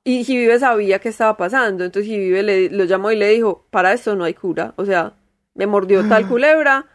y 0.04 0.20
Hibibe 0.30 0.58
sabía 0.58 0.98
qué 0.98 1.08
estaba 1.08 1.36
pasando. 1.36 1.84
Entonces 1.84 2.10
Hibibe 2.12 2.42
le, 2.42 2.70
lo 2.70 2.84
llamó 2.84 3.10
y 3.10 3.16
le 3.16 3.28
dijo, 3.30 3.66
para 3.70 3.92
esto 3.92 4.14
no 4.14 4.24
hay 4.24 4.34
cura. 4.34 4.74
O 4.76 4.84
sea, 4.84 5.14
me 5.54 5.66
mordió 5.66 6.06
tal 6.08 6.28
culebra. 6.28 6.86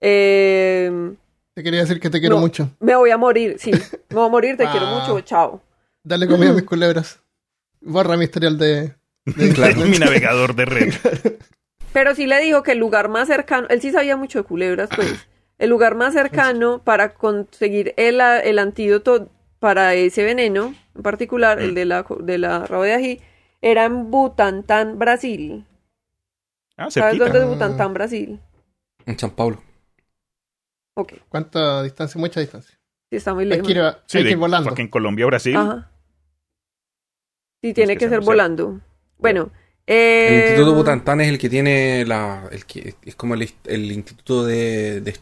eh, 0.00 1.12
te 1.54 1.62
quería 1.62 1.80
decir 1.80 1.98
que 2.00 2.08
te 2.10 2.20
quiero 2.20 2.36
No. 2.36 2.40
mucho. 2.42 2.70
me 2.80 2.94
voy 2.94 3.10
a 3.10 3.16
morir. 3.18 3.56
Sí, 3.58 3.72
me 3.72 4.14
voy 4.16 4.26
a 4.26 4.30
morir, 4.30 4.56
te 4.56 4.64
quiero 4.70 4.86
Ah. 4.86 5.00
mucho. 5.00 5.20
Chao. 5.22 5.60
Dale 6.04 6.26
comida 6.28 6.50
a 6.50 6.54
mis 6.54 6.62
culebras. 6.72 7.20
Borra 7.80 8.16
mi 8.16 8.24
historial 8.24 8.56
de. 8.58 8.94
de 9.26 9.52
Claro. 9.54 9.80
Mi 9.86 9.98
navegador 9.98 10.54
de 10.54 10.64
red. 10.64 10.94
Pero 11.92 12.14
sí 12.14 12.26
le 12.26 12.38
dijo 12.40 12.62
que 12.62 12.72
el 12.72 12.78
lugar 12.78 13.08
más 13.08 13.26
cercano, 13.28 13.66
él 13.70 13.80
sí 13.80 13.90
sabía 13.90 14.16
mucho 14.16 14.38
de 14.40 14.44
culebras, 14.44 14.88
pues. 14.94 15.26
El 15.58 15.70
lugar 15.70 15.96
más 15.96 16.14
cercano 16.14 16.80
para 16.84 17.14
conseguir 17.14 17.92
el, 17.96 18.20
el 18.20 18.60
antídoto 18.60 19.28
para 19.58 19.92
ese 19.94 20.22
veneno, 20.22 20.72
en 20.98 21.02
particular, 21.02 21.58
el 21.60 21.74
de 21.74 21.86
la, 21.86 22.04
de 22.20 22.36
la 22.38 22.66
rabo 22.66 22.82
de 22.82 22.92
ají, 22.92 23.20
era 23.62 23.84
en 23.86 24.10
Butantán, 24.10 24.98
Brasil. 24.98 25.64
Ah, 26.76 26.90
¿Sabes 26.90 27.18
dónde 27.18 27.32
cerquita. 27.32 27.44
es 27.44 27.48
Butantán, 27.54 27.94
Brasil? 27.94 28.40
En 29.06 29.18
San 29.18 29.30
Paulo. 29.30 29.62
Ok, 30.94 31.14
¿Cuánta 31.28 31.82
distancia? 31.82 32.20
Mucha 32.20 32.40
distancia. 32.40 32.78
sí 33.10 33.16
está 33.16 33.32
muy 33.32 33.44
Hay 33.44 33.50
lejos. 33.50 33.66
que 33.66 33.72
ir, 33.72 33.80
a- 33.80 34.02
Sí, 34.06 34.18
hay 34.18 34.24
que 34.24 34.26
de 34.28 34.32
ir 34.32 34.36
volando. 34.36 34.68
fucking 34.70 34.88
Colombia, 34.88 35.26
Brasil. 35.26 35.56
Ajá. 35.56 35.90
Sí, 37.62 37.72
tiene 37.74 37.96
que 37.96 38.08
ser 38.08 38.20
volando. 38.20 38.80
Bueno, 39.18 39.50
El 39.86 39.96
eh, 39.96 40.44
Instituto 40.48 40.74
Butantan 40.74 41.20
es 41.22 41.28
el 41.28 41.38
que 41.38 41.48
tiene 41.48 42.04
la. 42.04 42.48
El 42.52 42.64
que, 42.66 42.94
es 43.02 43.16
como 43.16 43.34
el, 43.34 43.48
el 43.64 43.90
instituto 43.92 44.44
de. 44.44 45.00
de- 45.00 45.16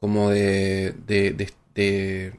como 0.00 0.30
de. 0.30 0.94
de, 1.06 1.30
de- 1.32 1.52
de 1.74 2.32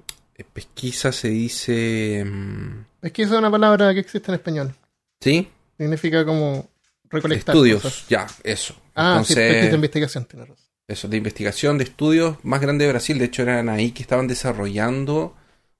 pesquisa 0.43 1.11
se 1.11 1.29
dice. 1.29 2.23
mm, 2.25 2.85
Es 3.01 3.11
que 3.11 3.23
esa 3.23 3.33
es 3.35 3.39
una 3.39 3.51
palabra 3.51 3.93
que 3.93 3.99
existe 3.99 4.31
en 4.31 4.35
español. 4.35 4.75
¿Sí? 5.21 5.47
Significa 5.77 6.25
como 6.25 6.69
recolectar. 7.09 7.55
Estudios. 7.55 7.81
cosas. 7.81 8.07
Ya, 8.09 8.27
eso. 8.43 8.75
Ah, 8.95 9.21
sí, 9.25 9.33
Entonces, 9.33 9.35
pesquisa 9.35 9.69
de 9.69 9.75
investigación, 9.75 10.25
tienes 10.25 10.49
razón. 10.49 10.65
eso, 10.87 11.07
de 11.07 11.17
investigación, 11.17 11.77
de 11.77 11.83
estudios 11.85 12.37
más 12.43 12.61
grande 12.61 12.85
de 12.85 12.91
Brasil. 12.91 13.17
De 13.19 13.25
hecho, 13.25 13.41
eran 13.43 13.69
ahí 13.69 13.91
que 13.91 14.01
estaban 14.01 14.27
desarrollando 14.27 15.35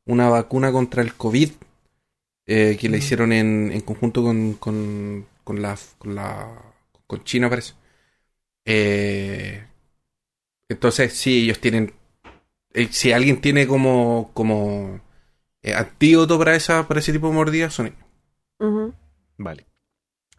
una 0.06 0.30
vacuna 0.30 0.72
contra 0.72 1.02
el 1.02 1.14
COVID. 1.16 1.52
eh, 2.52 2.78
que 2.80 2.90
la 2.90 2.98
Mm. 2.98 3.00
hicieron 3.00 3.32
en, 3.32 3.72
en 3.72 3.82
conjunto 3.82 4.24
con, 4.24 4.54
con, 4.56 5.28
con 5.44 5.62
la, 5.62 5.78
con 6.00 6.16
la 6.16 6.48
con 7.06 7.24
China, 7.24 7.48
parece. 7.48 7.74
Eh, 8.66 9.64
entonces, 10.68 11.14
sí, 11.14 11.44
ellos 11.44 11.60
tienen. 11.60 11.94
Eh, 12.74 12.88
si 12.92 13.12
alguien 13.12 13.42
tiene 13.42 13.68
como, 13.68 14.32
como 14.34 15.02
eh, 15.62 15.74
antídoto 15.74 16.38
para, 16.38 16.56
esa, 16.56 16.88
para 16.88 17.00
ese 17.00 17.12
tipo 17.12 17.28
de 17.28 17.34
mordidas, 17.34 17.74
son 17.74 17.88
ellos. 17.88 18.94
Vale. 19.38 19.66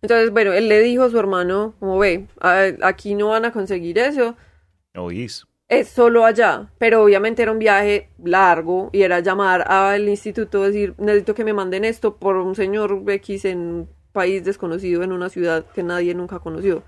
Entonces, 0.03 0.31
bueno, 0.31 0.53
él 0.53 0.69
le 0.69 0.81
dijo 0.81 1.05
a 1.05 1.11
su 1.11 1.19
hermano, 1.19 1.75
como 1.79 1.99
ve, 1.99 2.27
a- 2.41 2.71
aquí 2.83 3.15
no 3.15 3.29
van 3.29 3.45
a 3.45 3.53
conseguir 3.53 3.99
eso, 3.99 4.35
Oís. 4.97 5.47
es 5.69 5.89
solo 5.89 6.25
allá, 6.25 6.71
pero 6.79 7.03
obviamente 7.05 7.43
era 7.43 7.53
un 7.53 7.59
viaje 7.59 8.09
largo 8.23 8.89
y 8.93 9.03
era 9.03 9.21
llamar 9.21 9.71
al 9.71 10.09
instituto, 10.09 10.63
decir, 10.63 10.95
necesito 10.99 11.35
que 11.35 11.45
me 11.45 11.53
manden 11.53 11.85
esto 11.85 12.17
por 12.17 12.37
un 12.37 12.55
señor 12.55 13.03
X 13.07 13.45
en 13.45 13.59
un 13.59 13.89
país 14.13 14.43
desconocido, 14.45 15.03
en 15.03 15.13
una 15.13 15.29
ciudad 15.29 15.67
que 15.75 15.83
nadie 15.83 16.15
nunca 16.15 16.39
conoció. 16.39 16.83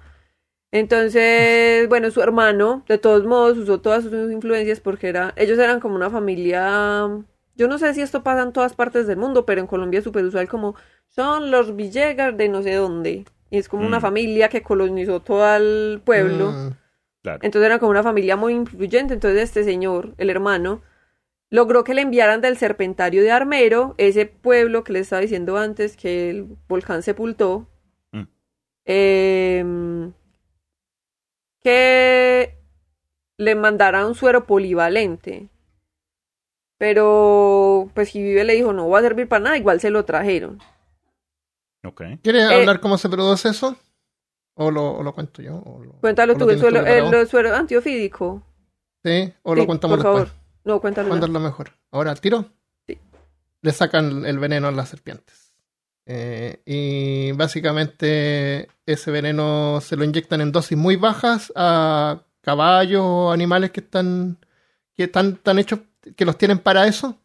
Entonces, 0.72 1.86
bueno, 1.88 2.10
su 2.10 2.22
hermano, 2.22 2.82
de 2.88 2.98
todos 2.98 3.24
modos, 3.24 3.58
usó 3.58 3.80
todas 3.80 4.04
sus 4.04 4.32
influencias 4.32 4.80
porque 4.80 5.08
era, 5.08 5.32
ellos 5.36 5.58
eran 5.58 5.80
como 5.80 5.94
una 5.96 6.08
familia, 6.10 7.08
yo 7.54 7.68
no 7.68 7.78
sé 7.78 7.92
si 7.94 8.00
esto 8.00 8.22
pasa 8.22 8.42
en 8.42 8.52
todas 8.52 8.74
partes 8.74 9.06
del 9.06 9.18
mundo, 9.18 9.44
pero 9.44 9.60
en 9.60 9.66
Colombia 9.66 9.98
es 9.98 10.04
súper 10.04 10.24
usual 10.24 10.48
como 10.48 10.74
son 11.08 11.50
los 11.50 11.76
Villegas 11.76 12.36
de 12.38 12.48
no 12.48 12.62
sé 12.62 12.74
dónde. 12.74 13.26
Y 13.50 13.58
es 13.58 13.68
como 13.68 13.86
una 13.86 13.98
Mm. 13.98 14.02
familia 14.02 14.48
que 14.48 14.62
colonizó 14.62 15.20
todo 15.20 15.56
el 15.56 16.00
pueblo. 16.04 16.52
Mm, 16.52 16.70
Claro. 17.22 17.38
Entonces 17.42 17.66
era 17.66 17.78
como 17.78 17.90
una 17.90 18.02
familia 18.02 18.34
muy 18.34 18.52
influyente. 18.54 19.14
Entonces 19.14 19.42
este 19.42 19.62
señor, 19.62 20.14
el 20.18 20.28
hermano, 20.30 20.80
logró 21.50 21.84
que 21.84 21.94
le 21.94 22.00
enviaran 22.00 22.40
del 22.40 22.56
Serpentario 22.56 23.22
de 23.22 23.30
Armero, 23.30 23.94
ese 23.98 24.26
pueblo 24.26 24.82
que 24.82 24.94
les 24.94 25.02
estaba 25.02 25.20
diciendo 25.22 25.56
antes 25.58 25.96
que 25.96 26.30
el 26.30 26.46
volcán 26.66 27.02
sepultó, 27.02 27.68
Mm. 28.10 28.22
em, 28.86 30.12
que 31.62 32.58
le 33.38 33.54
mandara 33.54 34.06
un 34.06 34.14
suero 34.14 34.46
polivalente. 34.46 35.48
Pero 36.78 37.90
pues 37.94 38.12
vive 38.12 38.44
le 38.44 38.54
dijo, 38.54 38.72
no 38.72 38.88
va 38.88 38.98
a 38.98 39.02
servir 39.02 39.28
para 39.28 39.44
nada, 39.44 39.56
igual 39.56 39.80
se 39.80 39.90
lo 39.90 40.04
trajeron. 40.04 40.58
Ok. 41.84 42.02
¿Quieres 42.22 42.50
Eh, 42.50 42.54
hablar 42.54 42.80
cómo 42.80 42.98
se 42.98 43.08
produce 43.08 43.48
eso? 43.50 43.76
¿O 44.54 44.70
lo, 44.70 44.94
o 44.94 45.02
lo 45.02 45.14
cuento 45.14 45.42
yo? 45.42 45.56
¿O 45.64 45.82
lo- 45.82 45.92
Cuéntalo 46.00 46.32
o 46.34 46.38
lo 46.38 46.44
tú, 46.46 46.50
el 46.50 46.58
suero, 46.58 46.80
el 46.86 47.26
suero 47.28 47.54
antiofídico. 47.54 48.42
Sí, 49.04 49.32
o 49.42 49.54
lo 49.54 49.66
contamos 49.66 49.98
por 49.98 50.04
después. 50.06 50.28
favor. 50.28 50.42
No, 50.64 50.80
cuéntalo. 50.80 51.08
¿Cuándo 51.08 51.26
ya. 51.26 51.30
es 51.30 51.32
lo 51.34 51.40
mejor? 51.40 51.70
¿Ahora 51.90 52.10
al 52.12 52.20
tiro? 52.20 52.44
Sí. 52.86 52.98
Le 53.62 53.72
sacan 53.72 54.24
el 54.26 54.38
veneno 54.38 54.68
a 54.68 54.72
las 54.72 54.88
serpientes. 54.88 55.41
Eh, 56.06 56.62
y 56.66 57.32
básicamente 57.32 58.68
ese 58.86 59.10
veneno 59.10 59.80
se 59.80 59.96
lo 59.96 60.04
inyectan 60.04 60.40
en 60.40 60.50
dosis 60.52 60.76
muy 60.76 60.96
bajas 60.96 61.52
a 61.54 62.22
caballos 62.40 63.02
o 63.04 63.30
animales 63.32 63.70
que 63.70 63.80
están 63.80 64.38
que 64.94 65.04
están 65.04 65.36
tan 65.36 65.58
hechos 65.58 65.80
que 66.16 66.24
los 66.24 66.36
tienen 66.36 66.58
para 66.58 66.86
eso. 66.86 67.18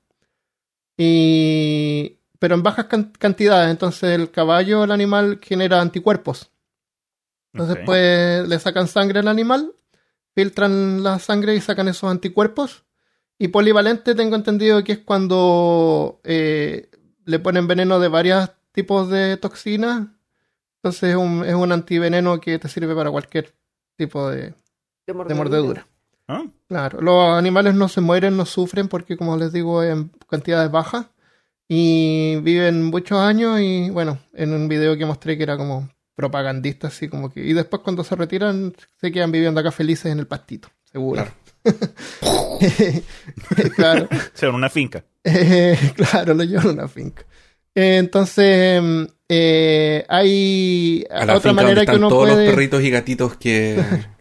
Y 0.97 2.19
pero 2.39 2.55
en 2.55 2.63
bajas 2.63 2.85
can- 2.85 3.11
cantidades, 3.17 3.71
entonces 3.71 4.11
el 4.11 4.29
caballo, 4.31 4.83
el 4.83 4.91
animal 4.91 5.39
genera 5.41 5.81
anticuerpos. 5.81 6.51
Entonces 7.53 7.77
Ok. 7.77 7.85
pues 7.85 8.47
le 8.47 8.59
sacan 8.59 8.87
sangre 8.87 9.19
al 9.19 9.27
animal, 9.27 9.73
filtran 10.35 11.01
la 11.01 11.17
sangre 11.19 11.55
y 11.55 11.61
sacan 11.61 11.87
esos 11.87 12.09
anticuerpos. 12.11 12.85
Y 13.39 13.49
polivalente 13.49 14.15
tengo 14.15 14.35
entendido 14.35 14.83
que 14.83 14.93
es 14.93 14.97
cuando 14.99 16.19
eh, 16.23 16.89
le 17.25 17.39
ponen 17.39 17.67
veneno 17.67 17.99
de 17.99 18.07
varios 18.07 18.49
tipos 18.77 19.09
de 19.09 19.37
toxinas. 19.37 20.07
Entonces 20.75 21.09
es 21.09 21.15
un, 21.15 21.43
es 21.43 21.55
un 21.55 21.71
antiveneno 21.71 22.39
que 22.39 22.59
te 22.59 22.69
sirve 22.69 22.93
para 22.93 23.09
cualquier 23.09 23.55
tipo 23.95 24.29
de, 24.29 24.53
de 25.07 25.33
mordedura. 25.33 25.87
Ah, 26.27 26.45
Claro, 26.67 27.01
los 27.01 27.35
animales 27.35 27.73
no 27.73 27.87
se 27.89 28.01
mueren, 28.01 28.37
no 28.37 28.45
sufren 28.45 28.87
porque 28.87 29.17
como 29.17 29.35
les 29.35 29.51
digo 29.51 29.81
en 29.81 30.11
cantidades 30.29 30.69
bajas 30.69 31.07
y 31.67 32.35
viven 32.43 32.83
muchos 32.83 33.17
años 33.17 33.59
y 33.61 33.89
bueno, 33.89 34.19
en 34.33 34.53
un 34.53 34.67
video 34.67 34.95
que 34.95 35.07
mostré 35.07 35.37
que 35.37 35.43
era 35.43 35.57
como 35.57 35.89
propagandista 36.13 36.89
así 36.89 37.07
como 37.07 37.31
que 37.31 37.39
y 37.39 37.53
después 37.53 37.81
cuando 37.81 38.03
se 38.03 38.15
retiran 38.15 38.75
se 39.01 39.11
quedan 39.11 39.31
viviendo 39.31 39.59
acá 39.59 39.71
felices 39.71 40.11
en 40.11 40.19
el 40.19 40.27
pastito, 40.27 40.69
seguro. 40.83 41.25
claro. 43.75 44.07
o 44.11 44.37
sea, 44.37 44.49
en 44.49 44.55
una 44.55 44.69
finca. 44.69 45.03
Eh, 45.23 45.77
claro, 45.95 46.35
lo 46.35 46.43
llevan 46.43 46.67
a 46.67 46.71
una 46.73 46.87
finca. 46.87 47.25
Eh, 47.77 47.97
entonces, 47.97 48.81
mm, 48.81 49.03
eh, 49.29 50.03
hay 50.09 51.05
A 51.11 51.25
la 51.25 51.37
otra 51.37 51.53
manera 51.53 51.85
que 51.85 51.95
uno 51.95 52.09
todos 52.09 52.27
puede... 52.27 52.45
los 52.45 52.53
perritos 52.55 52.81
y 52.83 52.89
gatitos 52.89 53.37
que... 53.37 53.79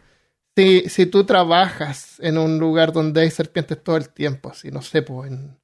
Si, 0.58 0.88
si 0.88 1.04
tú 1.04 1.24
trabajas 1.24 2.18
en 2.18 2.38
un 2.38 2.58
lugar 2.58 2.90
donde 2.90 3.20
hay 3.20 3.30
serpientes 3.30 3.82
todo 3.84 3.98
el 3.98 4.08
tiempo, 4.08 4.48
así, 4.50 4.70
no 4.70 4.80
sé, 4.80 5.02
pues, 5.02 5.30
en- 5.30 5.58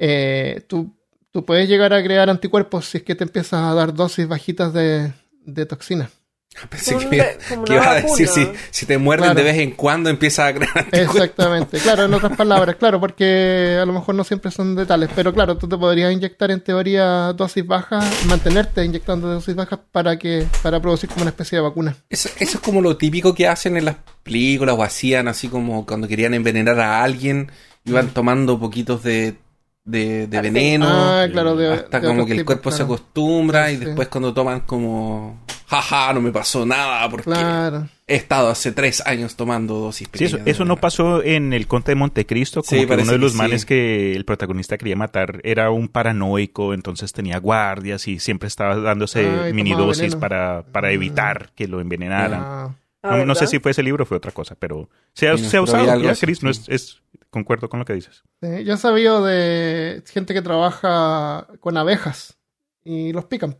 eh, 0.00 0.64
tú, 0.66 0.96
tú 1.30 1.44
puedes 1.44 1.68
llegar 1.68 1.92
a 1.92 2.02
crear 2.02 2.28
anticuerpos 2.28 2.86
si 2.86 2.98
es 2.98 3.04
que 3.04 3.14
te 3.14 3.22
empiezas 3.22 3.62
a 3.62 3.72
dar 3.72 3.94
dosis 3.94 4.26
bajitas 4.26 4.72
de, 4.72 5.12
de 5.44 5.66
toxinas. 5.66 6.10
Pensé 6.70 6.94
Como 6.94 7.10
que, 7.10 7.16
una- 7.16 7.26
como 7.48 7.64
que 7.64 7.72
una 7.72 7.82
ibas 7.82 7.88
a 7.88 7.94
decir, 8.06 8.28
si, 8.70 8.86
te 8.86 8.98
muerden 8.98 9.26
Claro. 9.32 9.38
de 9.38 9.44
vez 9.44 9.58
en 9.58 9.70
cuando 9.72 10.08
empiezas 10.10 10.50
a 10.50 10.54
crear. 10.54 10.86
Exactamente, 10.92 11.78
claro, 11.78 12.04
en 12.04 12.14
otras 12.14 12.36
palabras, 12.36 12.76
claro, 12.76 12.98
porque 13.00 13.78
a 13.80 13.84
lo 13.84 13.92
mejor 13.92 14.14
no 14.14 14.24
siempre 14.24 14.50
son 14.50 14.74
detalles, 14.74 15.10
pero 15.14 15.32
claro, 15.32 15.56
tú 15.56 15.68
te 15.68 15.76
podrías 15.76 16.12
inyectar 16.12 16.50
en 16.50 16.60
teoría 16.62 17.32
dosis 17.34 17.66
bajas, 17.66 18.04
mantenerte 18.26 18.84
inyectando 18.84 19.28
dosis 19.28 19.54
bajas 19.54 19.78
para 19.92 20.18
que 20.18 20.46
para 20.62 20.80
producir 20.80 21.08
como 21.10 21.22
una 21.22 21.30
especie 21.30 21.58
de 21.58 21.62
vacuna. 21.62 21.96
Eso, 22.08 22.28
eso 22.38 22.58
es 22.58 22.60
como 22.64 22.80
lo 22.80 22.96
típico 22.96 23.34
que 23.34 23.48
hacen 23.48 23.76
en 23.76 23.84
las 23.84 23.96
películas 24.22 24.74
o 24.78 24.82
hacían 24.82 25.28
así 25.28 25.48
como 25.48 25.84
cuando 25.86 26.08
querían 26.08 26.34
envenenar 26.34 26.80
a 26.80 27.02
alguien, 27.04 27.50
iban 27.84 28.08
tomando 28.08 28.58
poquitos 28.58 29.02
de, 29.02 29.36
de, 29.84 30.26
de 30.26 30.38
Ah, 30.38 30.40
veneno. 30.40 30.86
Ah, 30.88 31.26
claro, 31.30 31.54
de, 31.54 31.72
hasta 31.72 32.00
de 32.00 32.06
como 32.08 32.26
que 32.26 32.32
el 32.32 32.44
cuerpo 32.44 32.70
se 32.70 32.78
claro. 32.78 32.94
acostumbra 32.94 33.70
y 33.70 33.76
Sí. 33.78 33.84
después 33.84 34.08
cuando 34.08 34.34
toman 34.34 34.60
como, 34.60 35.40
jaja, 35.66 36.12
no 36.12 36.20
me 36.20 36.30
pasó 36.32 36.64
nada 36.66 37.08
porque 37.10 37.24
Claro. 37.24 37.88
he 38.06 38.14
estado 38.16 38.48
hace 38.48 38.72
tres 38.72 39.02
años 39.06 39.36
tomando 39.36 39.74
dosis 39.80 40.08
Sí, 40.12 40.24
eso, 40.24 40.36
pequeñas 40.36 40.54
eso 40.54 40.64
no 40.64 40.76
pasó 40.76 41.22
en 41.22 41.52
el 41.52 41.66
Conte 41.66 41.92
de 41.92 41.96
Montecristo, 41.96 42.62
como 42.62 42.80
Sí, 42.82 42.86
que 42.86 42.92
uno 42.94 43.04
de 43.04 43.12
que 43.12 43.18
los 43.18 43.32
sí. 43.32 43.38
manes 43.38 43.64
que 43.66 44.14
el 44.14 44.24
protagonista 44.24 44.78
quería 44.78 44.96
matar 44.96 45.40
era 45.44 45.70
un 45.70 45.88
paranoico, 45.88 46.72
entonces 46.74 47.12
tenía 47.12 47.38
guardias 47.38 48.06
y 48.08 48.18
siempre 48.18 48.46
estaba 48.48 48.76
dándose 48.76 49.26
Ay, 49.44 49.52
mini 49.52 49.72
dosis 49.74 50.14
para, 50.16 50.62
para 50.72 50.88
Mm. 50.88 50.92
evitar 50.92 51.50
que 51.54 51.66
lo 51.68 51.80
envenenaran. 51.80 52.40
Ah, 52.44 52.74
Ah, 53.02 53.18
no, 53.18 53.26
no 53.26 53.34
sé 53.36 53.46
si 53.46 53.60
fue 53.60 53.70
ese 53.70 53.84
libro 53.84 54.02
o 54.02 54.06
fue 54.06 54.16
otra 54.16 54.32
cosa, 54.32 54.56
pero 54.58 54.88
se 55.12 55.28
ha, 55.28 55.36
Sí, 55.36 55.44
se 55.44 55.60
usado 55.60 55.84
ya, 56.02 56.14
Chris, 56.16 56.42
no 56.42 56.52
sí. 56.52 56.62
es, 56.66 56.68
es- 56.68 57.02
concuerdo 57.30 57.68
con 57.68 57.78
lo 57.78 57.84
que 57.84 57.92
dices. 57.92 58.24
Sí, 58.42 58.64
yo 58.64 58.74
he 58.74 58.76
sabido 58.78 59.24
de 59.24 60.02
gente 60.12 60.34
que 60.34 60.42
trabaja 60.42 61.46
con 61.60 61.76
abejas 61.76 62.36
y 62.82 63.12
los 63.12 63.26
pican. 63.26 63.58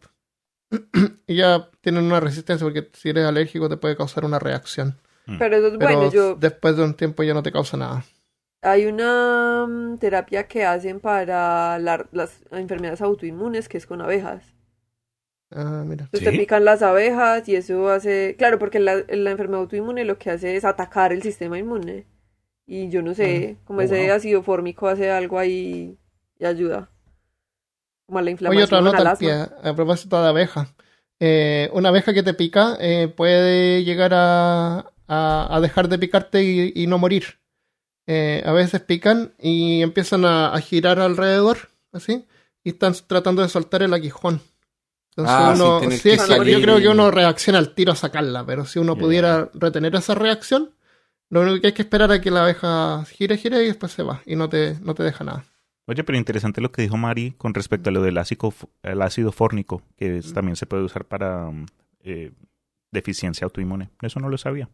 y 1.26 1.36
ya 1.36 1.70
tienen 1.80 2.04
una 2.04 2.20
resistencia 2.20 2.64
porque 2.64 2.90
si 2.94 3.10
eres 3.10 3.24
alérgico 3.26 3.68
te 3.68 3.76
puede 3.76 3.96
causar 3.96 4.24
una 4.24 4.38
reacción. 4.38 4.98
Pero 5.38 5.56
eso 5.56 5.68
es 5.68 5.78
Pero 5.78 5.94
bueno, 5.94 6.10
yo... 6.10 6.40
después 6.40 6.76
de 6.76 6.84
un 6.84 6.94
tiempo 6.94 7.22
ya 7.22 7.34
no 7.34 7.42
te 7.42 7.52
causa 7.52 7.76
nada. 7.76 8.04
Hay 8.60 8.84
una 8.84 9.64
mm, 9.66 9.96
terapia 9.98 10.46
que 10.46 10.66
hacen 10.66 11.00
para 11.00 11.78
la- 11.78 12.06
las 12.12 12.42
enfermedades 12.50 13.00
autoinmunes 13.00 13.66
que 13.66 13.78
es 13.78 13.86
con 13.86 14.02
abejas. 14.02 14.54
Ah, 15.50 15.84
mira. 15.84 16.10
Entonces 16.12 16.22
te 16.22 16.32
pican 16.32 16.64
las 16.64 16.82
abejas 16.82 17.48
y 17.48 17.56
eso 17.56 17.88
hace... 17.90 18.36
Claro, 18.38 18.58
porque 18.58 18.78
la, 18.80 18.96
la 19.08 19.30
enfermedad 19.30 19.60
autoinmune 19.62 20.04
lo 20.04 20.18
que 20.18 20.30
hace 20.30 20.56
es 20.56 20.64
atacar 20.64 21.12
el 21.12 21.22
sistema 21.22 21.58
inmune. 21.58 22.06
Y 22.66 22.88
yo 22.90 23.02
no 23.02 23.14
sé, 23.14 23.58
como 23.64 23.80
Oh, 23.80 23.82
ese 23.82 24.10
wow. 24.10 24.12
ácido 24.12 24.42
fórmico 24.42 24.88
hace 24.88 25.10
algo 25.10 25.38
ahí 25.38 25.98
y 26.38 26.44
ayuda. 26.46 26.90
Como 28.38 28.50
Oye, 28.50 28.64
otra 28.64 28.80
nota 28.80 29.02
al 29.02 29.18
pie, 29.18 29.32
a 29.70 29.74
propósito 29.74 30.22
de 30.22 30.28
abejas. 30.28 30.68
Eh, 31.18 31.70
una 31.72 31.88
abeja 31.88 32.12
que 32.14 32.22
te 32.22 32.34
pica 32.34 32.76
eh, 32.78 33.08
puede 33.08 33.84
llegar 33.84 34.12
a, 34.14 34.92
a- 35.08 35.48
a 35.56 35.60
dejar 35.60 35.88
de 35.88 35.98
picarte 35.98 36.42
y, 36.44 36.72
y 36.74 36.86
no 36.86 36.98
morir. 36.98 37.24
Eh, 38.06 38.42
a 38.46 38.52
veces 38.52 38.80
pican 38.82 39.34
y 39.38 39.82
empiezan 39.82 40.24
a, 40.24 40.52
a 40.54 40.60
girar 40.60 41.00
alrededor, 41.00 41.70
así, 41.92 42.26
y 42.62 42.70
están 42.70 42.94
tratando 43.08 43.42
de 43.42 43.48
soltar 43.48 43.82
el 43.82 43.92
aguijón. 43.94 44.40
Entonces 45.10 45.34
Ah, 45.38 45.54
sí, 45.56 45.62
uno, 45.62 45.80
sí, 45.80 46.10
que 46.10 46.14
es 46.14 46.20
que 46.22 46.26
salir. 46.28 46.54
yo 46.54 46.60
creo 46.62 46.78
que 46.80 46.88
uno 46.88 47.10
reacciona 47.10 47.58
al 47.58 47.74
tiro 47.74 47.92
a 47.92 47.96
sacarla, 47.96 48.44
pero 48.46 48.64
si 48.66 48.78
uno 48.78 48.96
pudiera 48.96 49.50
retener 49.54 49.94
esa 49.96 50.14
reacción, 50.14 50.70
lo 51.30 51.40
único 51.42 51.60
que 51.60 51.68
hay 51.68 51.72
que 51.72 51.82
esperar 51.82 52.12
es 52.12 52.20
que 52.20 52.30
la 52.30 52.42
abeja 52.44 53.04
gire, 53.06 53.36
gire 53.38 53.62
y 53.64 53.66
después 53.68 53.92
se 53.92 54.02
va 54.04 54.22
y 54.26 54.36
no 54.36 54.48
te, 54.48 54.78
no 54.80 54.94
te 54.94 55.02
deja 55.02 55.24
nada. 55.24 55.44
Oye, 55.86 56.02
pero 56.04 56.18
interesante 56.18 56.60
lo 56.60 56.72
que 56.72 56.82
dijo 56.82 56.96
Mari 56.96 57.32
con 57.38 57.54
respecto 57.54 57.90
a 57.90 57.92
lo 57.92 58.02
del 58.02 58.18
ácido, 58.18 58.52
el 58.82 59.02
ácido 59.02 59.32
fórnico, 59.32 59.82
que 59.96 60.18
es- 60.18 60.32
también 60.32 60.56
se 60.56 60.66
puede 60.66 60.82
usar 60.82 61.04
para 61.04 61.50
mm, 61.50 61.66
eh, 62.00 62.32
deficiencia 62.90 63.44
autoinmune. 63.44 63.90
Eso 64.02 64.18
no 64.20 64.28
lo 64.28 64.38
sabía. 64.38 64.68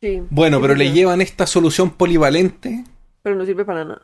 Sí, 0.00 0.22
Bueno, 0.30 0.56
sí, 0.58 0.62
pero 0.62 0.74
sí, 0.74 0.78
le 0.78 0.86
sí. 0.86 0.92
llevan 0.92 1.20
esta 1.20 1.46
solución 1.46 1.90
polivalente. 1.90 2.84
Pero 3.22 3.36
no 3.36 3.44
sirve 3.44 3.64
para 3.64 3.84
nada. 3.84 4.02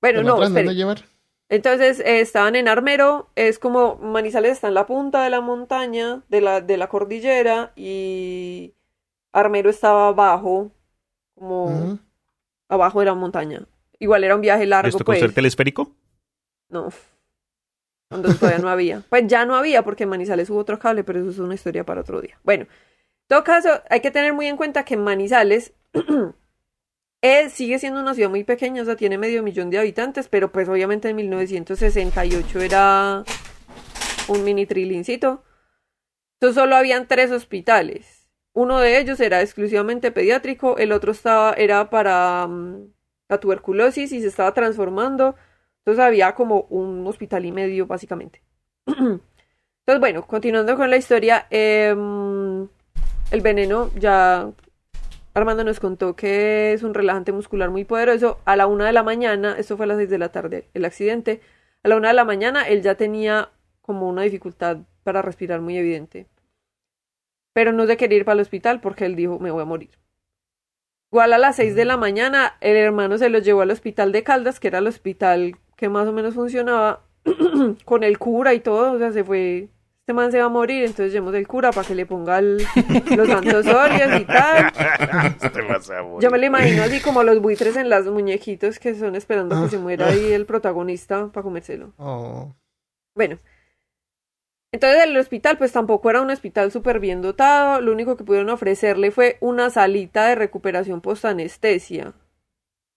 Bueno, 0.00 0.18
¿Te 0.18 0.24
la 0.24 0.30
no, 0.30 0.42
espere. 0.42 0.74
llevar? 0.74 1.04
Entonces 1.48 2.00
eh, 2.00 2.20
estaban 2.20 2.54
en 2.54 2.68
Armero, 2.68 3.28
es 3.34 3.58
como 3.58 3.96
Manizales 3.96 4.52
está 4.52 4.68
en 4.68 4.74
la 4.74 4.86
punta 4.86 5.24
de 5.24 5.30
la 5.30 5.40
montaña, 5.40 6.22
de 6.28 6.40
la, 6.40 6.60
de 6.60 6.76
la 6.76 6.88
cordillera, 6.88 7.72
y 7.74 8.74
Armero 9.32 9.70
estaba 9.70 10.08
abajo, 10.08 10.70
como 11.34 11.98
abajo 12.68 13.00
de 13.00 13.06
la 13.06 13.14
montaña. 13.14 13.66
Igual 14.00 14.24
era 14.24 14.34
un 14.34 14.40
viaje 14.40 14.66
largo, 14.66 14.86
¿Les 14.86 14.96
tocó 14.96 15.12
pues. 15.12 15.20
ser 15.20 15.32
telesférico? 15.32 15.94
No. 16.70 16.88
Cuando 18.08 18.34
todavía 18.34 18.58
no 18.58 18.68
había. 18.68 19.02
Pues 19.08 19.26
ya 19.26 19.44
no 19.44 19.54
había 19.54 19.82
porque 19.82 20.04
en 20.04 20.08
Manizales 20.08 20.50
hubo 20.50 20.58
otro 20.58 20.78
cable, 20.78 21.04
pero 21.04 21.20
eso 21.20 21.30
es 21.30 21.38
una 21.38 21.54
historia 21.54 21.84
para 21.84 22.00
otro 22.00 22.20
día. 22.20 22.40
Bueno, 22.42 22.64
en 22.64 23.28
todo 23.28 23.44
caso, 23.44 23.82
hay 23.88 24.00
que 24.00 24.10
tener 24.10 24.32
muy 24.32 24.46
en 24.46 24.56
cuenta 24.56 24.84
que 24.84 24.96
Manizales 24.96 25.74
eh, 27.22 27.50
sigue 27.50 27.78
siendo 27.78 28.00
una 28.00 28.14
ciudad 28.14 28.30
muy 28.30 28.42
pequeña, 28.42 28.82
o 28.82 28.84
sea, 28.86 28.96
tiene 28.96 29.18
medio 29.18 29.42
millón 29.42 29.68
de 29.68 29.78
habitantes, 29.78 30.28
pero 30.28 30.50
pues 30.50 30.68
obviamente 30.68 31.10
en 31.10 31.16
1968 31.16 32.60
era 32.60 33.22
un 34.28 34.44
mini 34.44 34.64
trilincito. 34.64 35.44
Entonces 36.40 36.54
solo 36.54 36.74
habían 36.74 37.06
tres 37.06 37.30
hospitales. 37.30 38.30
Uno 38.54 38.78
de 38.78 38.98
ellos 38.98 39.20
era 39.20 39.42
exclusivamente 39.42 40.10
pediátrico, 40.10 40.78
el 40.78 40.90
otro 40.92 41.12
estaba, 41.12 41.52
era 41.52 41.90
para 41.90 42.46
mm, 42.48 42.92
la 43.30 43.38
tuberculosis 43.38 44.12
y 44.12 44.20
se 44.20 44.26
estaba 44.26 44.52
transformando. 44.52 45.36
Entonces 45.78 46.04
había 46.04 46.34
como 46.34 46.62
un 46.68 47.06
hospital 47.06 47.46
y 47.46 47.52
medio, 47.52 47.86
básicamente. 47.86 48.42
Entonces, 48.86 50.00
bueno, 50.00 50.26
continuando 50.26 50.76
con 50.76 50.90
la 50.90 50.96
historia, 50.96 51.46
em, 51.50 52.68
el 53.30 53.40
veneno 53.40 53.90
ya 53.96 54.50
Armando 55.32 55.62
nos 55.64 55.78
contó 55.78 56.16
que 56.16 56.72
es 56.72 56.82
un 56.82 56.92
relajante 56.92 57.32
muscular 57.32 57.70
muy 57.70 57.84
poderoso. 57.84 58.40
A 58.44 58.56
la 58.56 58.66
una 58.66 58.86
de 58.86 58.92
la 58.92 59.04
mañana, 59.04 59.56
esto 59.58 59.76
fue 59.76 59.84
a 59.84 59.88
las 59.88 59.96
seis 59.98 60.10
de 60.10 60.18
la 60.18 60.30
tarde, 60.32 60.68
el 60.74 60.84
accidente. 60.84 61.40
A 61.84 61.88
la 61.88 61.96
una 61.96 62.08
de 62.08 62.14
la 62.14 62.24
mañana 62.24 62.68
él 62.68 62.82
ya 62.82 62.96
tenía 62.96 63.50
como 63.80 64.08
una 64.08 64.22
dificultad 64.22 64.78
para 65.04 65.22
respirar 65.22 65.60
muy 65.60 65.78
evidente. 65.78 66.26
Pero 67.52 67.72
no 67.72 67.86
se 67.86 67.96
quería 67.96 68.18
ir 68.18 68.24
para 68.24 68.34
el 68.34 68.40
hospital 68.40 68.80
porque 68.80 69.06
él 69.06 69.16
dijo, 69.16 69.38
me 69.38 69.50
voy 69.50 69.62
a 69.62 69.64
morir. 69.64 69.99
Igual 71.12 71.32
a 71.32 71.38
las 71.38 71.56
6 71.56 71.74
de 71.74 71.84
la 71.84 71.96
mañana, 71.96 72.54
el 72.60 72.76
hermano 72.76 73.18
se 73.18 73.28
lo 73.30 73.38
llevó 73.40 73.62
al 73.62 73.70
hospital 73.70 74.12
de 74.12 74.22
Caldas, 74.22 74.60
que 74.60 74.68
era 74.68 74.78
el 74.78 74.86
hospital 74.86 75.56
que 75.76 75.88
más 75.88 76.06
o 76.06 76.12
menos 76.12 76.34
funcionaba, 76.34 77.02
con 77.84 78.04
el 78.04 78.18
cura 78.18 78.54
y 78.54 78.60
todo. 78.60 78.92
O 78.92 78.98
sea, 78.98 79.10
se 79.10 79.24
fue, 79.24 79.68
este 80.02 80.12
man 80.12 80.30
se 80.30 80.38
va 80.38 80.44
a 80.44 80.48
morir, 80.48 80.82
entonces 80.84 81.12
llevamos 81.12 81.34
el 81.34 81.48
cura 81.48 81.72
para 81.72 81.86
que 81.86 81.96
le 81.96 82.06
ponga 82.06 82.38
el- 82.38 82.58
los 83.16 83.26
santos 83.28 83.66
y 83.66 84.24
tal. 84.24 84.66
Este. 84.66 85.48
Yo 86.20 86.30
me 86.30 86.38
lo 86.38 86.46
imagino 86.46 86.82
así 86.84 87.00
como 87.00 87.22
los 87.24 87.40
buitres 87.40 87.76
en 87.76 87.88
las 87.88 88.06
muñequitos 88.06 88.78
que 88.78 88.94
son 88.94 89.16
esperando 89.16 89.60
que 89.64 89.68
se 89.70 89.78
muera 89.78 90.06
ahí 90.08 90.32
el 90.32 90.46
protagonista 90.46 91.28
para 91.32 91.42
comérselo. 91.42 91.92
Oh. 91.96 92.54
Bueno. 93.16 93.38
Entonces 94.72 95.04
el 95.04 95.16
hospital 95.16 95.58
pues 95.58 95.72
tampoco 95.72 96.10
era 96.10 96.20
un 96.22 96.30
hospital 96.30 96.70
súper 96.70 97.00
bien 97.00 97.22
dotado, 97.22 97.80
lo 97.80 97.92
único 97.92 98.16
que 98.16 98.24
pudieron 98.24 98.50
ofrecerle 98.50 99.10
fue 99.10 99.36
una 99.40 99.68
salita 99.70 100.26
de 100.28 100.36
recuperación 100.36 101.00
post-anestesia. 101.00 102.14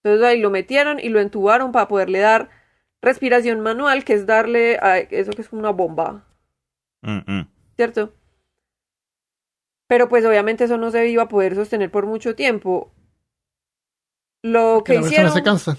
Entonces 0.02 0.26
ahí 0.26 0.40
lo 0.40 0.50
metieron 0.50 1.00
y 1.00 1.08
lo 1.08 1.20
entubaron 1.20 1.72
para 1.72 1.88
poderle 1.88 2.20
dar 2.20 2.50
respiración 3.02 3.60
manual, 3.60 4.04
que 4.04 4.14
es 4.14 4.26
darle 4.26 4.78
a 4.80 4.98
eso 4.98 5.32
que 5.32 5.42
es 5.42 5.52
una 5.52 5.70
bomba, 5.70 6.24
Mm, 7.02 7.18
mm. 7.26 7.48
¿cierto? 7.76 8.14
Pero 9.88 10.08
pues 10.08 10.24
obviamente 10.24 10.64
eso 10.64 10.78
no 10.78 10.90
se 10.90 11.06
iba 11.08 11.24
a 11.24 11.28
poder 11.28 11.54
sostener 11.54 11.90
por 11.90 12.06
mucho 12.06 12.34
tiempo. 12.34 12.92
Lo 14.42 14.82
Que 14.84 14.92
que 14.92 14.94
la 14.94 15.00
persona 15.02 15.28
hicieron... 15.28 15.32
se 15.32 15.42
cansa. 15.42 15.78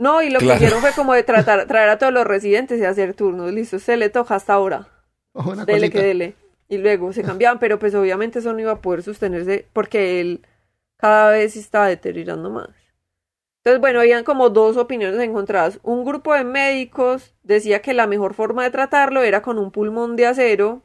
No, 0.00 0.22
y 0.22 0.30
lo 0.30 0.38
Claro. 0.38 0.58
que 0.58 0.64
hicieron 0.64 0.80
fue 0.82 0.92
como 0.94 1.12
de 1.14 1.22
tratar, 1.22 1.66
traer 1.68 1.90
a 1.90 1.98
todos 1.98 2.12
los 2.12 2.26
residentes 2.26 2.80
y 2.80 2.84
hacer 2.84 3.14
turnos. 3.14 3.52
Listo, 3.52 3.78
se 3.78 3.96
le 3.96 4.08
toca 4.08 4.34
hasta 4.34 4.54
ahora. 4.54 4.88
O 5.32 5.50
una 5.50 5.64
Dele 5.64 5.80
cosita. 5.88 5.98
que 5.98 6.04
dele. 6.06 6.34
Y 6.68 6.78
luego 6.78 7.12
se 7.12 7.22
cambiaban, 7.22 7.58
pero 7.58 7.78
pues 7.78 7.94
obviamente 7.94 8.38
eso 8.38 8.52
no 8.52 8.60
iba 8.60 8.72
a 8.72 8.80
poder 8.80 9.02
sostenerse 9.02 9.66
porque 9.72 10.20
él 10.20 10.46
cada 10.96 11.30
vez 11.32 11.52
se 11.52 11.60
estaba 11.60 11.88
deteriorando 11.88 12.48
más. 12.50 12.68
Entonces, 13.62 13.80
bueno, 13.80 14.00
habían 14.00 14.24
como 14.24 14.48
dos 14.48 14.78
opiniones 14.78 15.20
encontradas. 15.20 15.80
Un 15.82 16.04
grupo 16.04 16.32
de 16.32 16.44
médicos 16.44 17.34
decía 17.42 17.82
que 17.82 17.92
la 17.92 18.06
mejor 18.06 18.32
forma 18.34 18.64
de 18.64 18.70
tratarlo 18.70 19.22
era 19.22 19.42
con 19.42 19.58
un 19.58 19.70
pulmón 19.70 20.16
de 20.16 20.26
acero. 20.26 20.82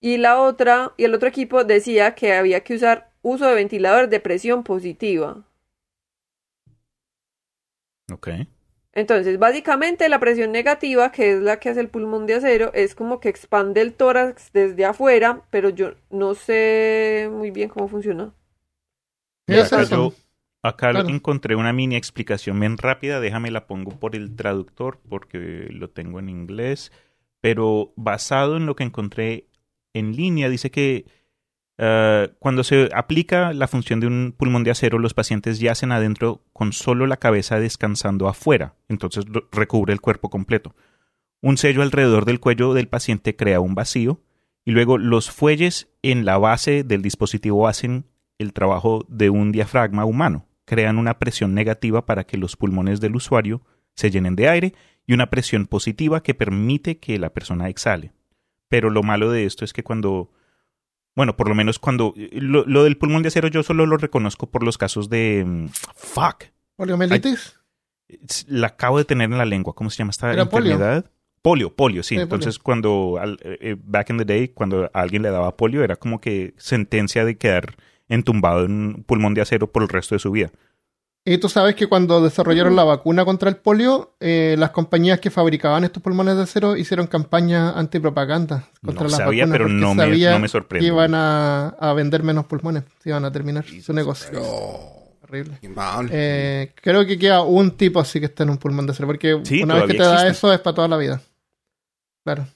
Y 0.00 0.16
la 0.18 0.40
otra, 0.40 0.92
y 0.96 1.04
el 1.04 1.14
otro 1.14 1.28
equipo 1.28 1.62
decía 1.64 2.14
que 2.16 2.34
había 2.34 2.60
que 2.64 2.74
usar 2.74 3.10
uso 3.22 3.46
de 3.46 3.54
ventiladores 3.54 4.10
de 4.10 4.20
presión 4.20 4.64
positiva. 4.64 5.44
Ok. 8.12 8.28
Entonces, 8.92 9.38
básicamente 9.38 10.08
la 10.08 10.20
presión 10.20 10.52
negativa, 10.52 11.10
que 11.12 11.32
es 11.32 11.40
la 11.42 11.58
que 11.58 11.68
hace 11.68 11.80
el 11.80 11.88
pulmón 11.88 12.26
de 12.26 12.34
acero, 12.34 12.72
es 12.74 12.94
como 12.94 13.18
que 13.20 13.28
expande 13.28 13.80
el 13.80 13.92
tórax 13.94 14.52
desde 14.52 14.84
afuera, 14.84 15.42
pero 15.50 15.68
yo 15.70 15.94
no 16.10 16.34
sé 16.34 17.28
muy 17.32 17.50
bien 17.50 17.68
cómo 17.68 17.88
funciona. 17.88 18.32
Mira, 19.46 19.66
eso 19.66 19.76
acá 19.76 19.82
yo 19.82 20.14
acá 20.62 20.92
Claro. 20.92 21.08
encontré 21.08 21.56
una 21.56 21.72
mini 21.72 21.96
explicación 21.96 22.58
bien 22.60 22.78
rápida. 22.78 23.20
Déjame 23.20 23.50
la 23.50 23.66
pongo 23.66 23.98
por 23.98 24.16
el 24.16 24.34
traductor 24.36 24.98
porque 25.08 25.68
lo 25.70 25.90
tengo 25.90 26.18
en 26.20 26.28
inglés. 26.28 26.92
Pero 27.40 27.92
basado 27.96 28.56
en 28.56 28.66
lo 28.66 28.74
que 28.76 28.84
encontré 28.84 29.48
en 29.92 30.16
línea, 30.16 30.48
dice 30.48 30.70
que 30.70 31.04
eh, 31.78 32.32
cuando 32.38 32.64
se 32.64 32.88
aplica 32.94 33.52
la 33.52 33.68
función 33.68 34.00
de 34.00 34.06
un 34.06 34.34
pulmón 34.36 34.64
de 34.64 34.70
acero, 34.70 34.98
los 34.98 35.14
pacientes 35.14 35.58
yacen 35.58 35.92
adentro 35.92 36.42
con 36.52 36.72
solo 36.72 37.06
la 37.06 37.16
cabeza 37.16 37.58
descansando 37.58 38.28
afuera. 38.28 38.74
Entonces 38.88 39.24
recubre 39.50 39.92
el 39.92 40.00
cuerpo 40.00 40.30
completo. 40.30 40.74
Un 41.40 41.58
sello 41.58 41.82
alrededor 41.82 42.24
del 42.24 42.40
cuello 42.40 42.74
del 42.74 42.88
paciente 42.88 43.36
crea 43.36 43.60
un 43.60 43.74
vacío 43.74 44.22
y 44.64 44.70
luego 44.70 44.98
los 44.98 45.30
fuelles 45.30 45.88
en 46.02 46.24
la 46.24 46.38
base 46.38 46.84
del 46.84 47.02
dispositivo 47.02 47.68
hacen 47.68 48.06
el 48.38 48.52
trabajo 48.52 49.04
de 49.08 49.30
un 49.30 49.52
diafragma 49.52 50.04
humano. 50.04 50.46
Crean 50.64 50.98
una 50.98 51.18
presión 51.18 51.54
negativa 51.54 52.06
para 52.06 52.24
que 52.24 52.38
los 52.38 52.56
pulmones 52.56 53.00
del 53.00 53.16
usuario 53.16 53.62
se 53.94 54.10
llenen 54.10 54.36
de 54.36 54.48
aire 54.48 54.74
y 55.06 55.12
una 55.12 55.28
presión 55.28 55.66
positiva 55.66 56.22
que 56.22 56.34
permite 56.34 56.98
que 56.98 57.18
la 57.18 57.30
persona 57.30 57.68
exhale. 57.68 58.12
Pero 58.68 58.88
lo 58.90 59.02
malo 59.02 59.30
de 59.30 59.44
esto 59.44 59.64
es 59.64 59.72
que 59.72 59.82
cuando, 59.82 60.32
bueno, 61.16 61.36
por 61.36 61.48
lo 61.48 61.54
menos 61.54 61.78
cuando 61.78 62.14
lo, 62.32 62.64
lo 62.66 62.84
del 62.84 62.96
pulmón 62.96 63.22
de 63.22 63.28
acero 63.28 63.48
yo 63.48 63.62
solo 63.62 63.86
lo 63.86 63.96
reconozco 63.96 64.48
por 64.50 64.62
los 64.62 64.78
casos 64.78 65.08
de 65.08 65.44
mm, 65.46 65.68
fuck. 65.94 66.44
Poliomielitis. 66.76 67.58
La 68.48 68.68
acabo 68.68 68.98
de 68.98 69.04
tener 69.04 69.30
en 69.30 69.38
la 69.38 69.44
lengua. 69.44 69.74
¿Cómo 69.74 69.90
se 69.90 69.98
llama 69.98 70.10
esta 70.10 70.28
polio. 70.48 70.72
enfermedad? 70.72 71.10
Polio, 71.42 71.74
polio, 71.74 72.02
sí. 72.02 72.14
Sí, 72.16 72.20
Entonces, 72.20 72.58
cuando, 72.58 73.18
al- 73.20 73.38
eh, 73.42 73.58
eh, 73.60 73.76
back 73.78 74.10
in 74.10 74.18
the 74.18 74.24
day, 74.24 74.48
cuando 74.48 74.84
a 74.92 75.00
alguien 75.00 75.22
le 75.22 75.30
daba 75.30 75.56
polio, 75.56 75.84
era 75.84 75.96
como 75.96 76.20
que 76.20 76.54
sentencia 76.56 77.24
de 77.24 77.36
quedar 77.36 77.76
entumbado 78.08 78.64
en 78.64 78.72
un 78.72 79.04
pulmón 79.04 79.34
de 79.34 79.42
acero 79.42 79.70
por 79.70 79.82
el 79.82 79.88
resto 79.88 80.14
de 80.14 80.18
su 80.20 80.30
vida. 80.30 80.50
Y 81.26 81.38
tú 81.38 81.48
sabes 81.48 81.74
que 81.74 81.86
cuando 81.86 82.20
desarrollaron 82.22 82.76
la 82.76 82.84
vacuna 82.84 83.24
contra 83.24 83.48
el 83.48 83.56
polio, 83.56 84.14
eh, 84.20 84.56
las 84.58 84.70
compañías 84.70 85.20
que 85.20 85.30
fabricaban 85.30 85.82
estos 85.84 86.02
pulmones 86.02 86.36
de 86.36 86.42
acero 86.42 86.76
hicieron 86.76 87.06
campaña 87.06 87.70
antipropaganda 87.70 88.68
contra 88.84 89.04
No 89.04 89.08
las 89.08 89.18
sabía, 89.18 89.44
vacunas 89.46 89.50
pero 89.58 89.68
no 89.70 89.94
me- 89.94 90.18
no 90.18 90.38
me 90.38 90.48
sorprende. 90.48 90.84
que 90.86 90.92
iban 90.92 91.14
a, 91.14 91.68
a 91.68 91.92
vender 91.94 92.22
menos 92.22 92.44
pulmones, 92.44 92.84
se 93.02 93.08
iban 93.08 93.24
a 93.24 93.32
terminar 93.32 93.64
Jesus 93.64 93.86
su 93.86 93.92
negocio. 93.94 94.32
No, 94.32 95.04
Horrible. 95.22 95.58
Eh, 96.12 96.72
creo 96.82 97.06
que 97.06 97.18
queda 97.18 97.40
un 97.42 97.70
tipo 97.70 97.98
así 98.00 98.20
que 98.20 98.26
está 98.26 98.42
en 98.42 98.50
un 98.50 98.58
pulmón 98.58 98.84
de 98.86 98.92
acero, 98.92 99.06
porque 99.06 99.40
Sí, 99.44 99.62
una 99.62 99.76
vez 99.76 99.84
que 99.86 99.94
te 99.94 100.02
da 100.02 100.28
eso 100.28 100.52
es 100.52 100.60
para 100.60 100.74
toda 100.74 100.88
la 100.88 100.98
vida. 100.98 101.22
Claro. 102.22 102.46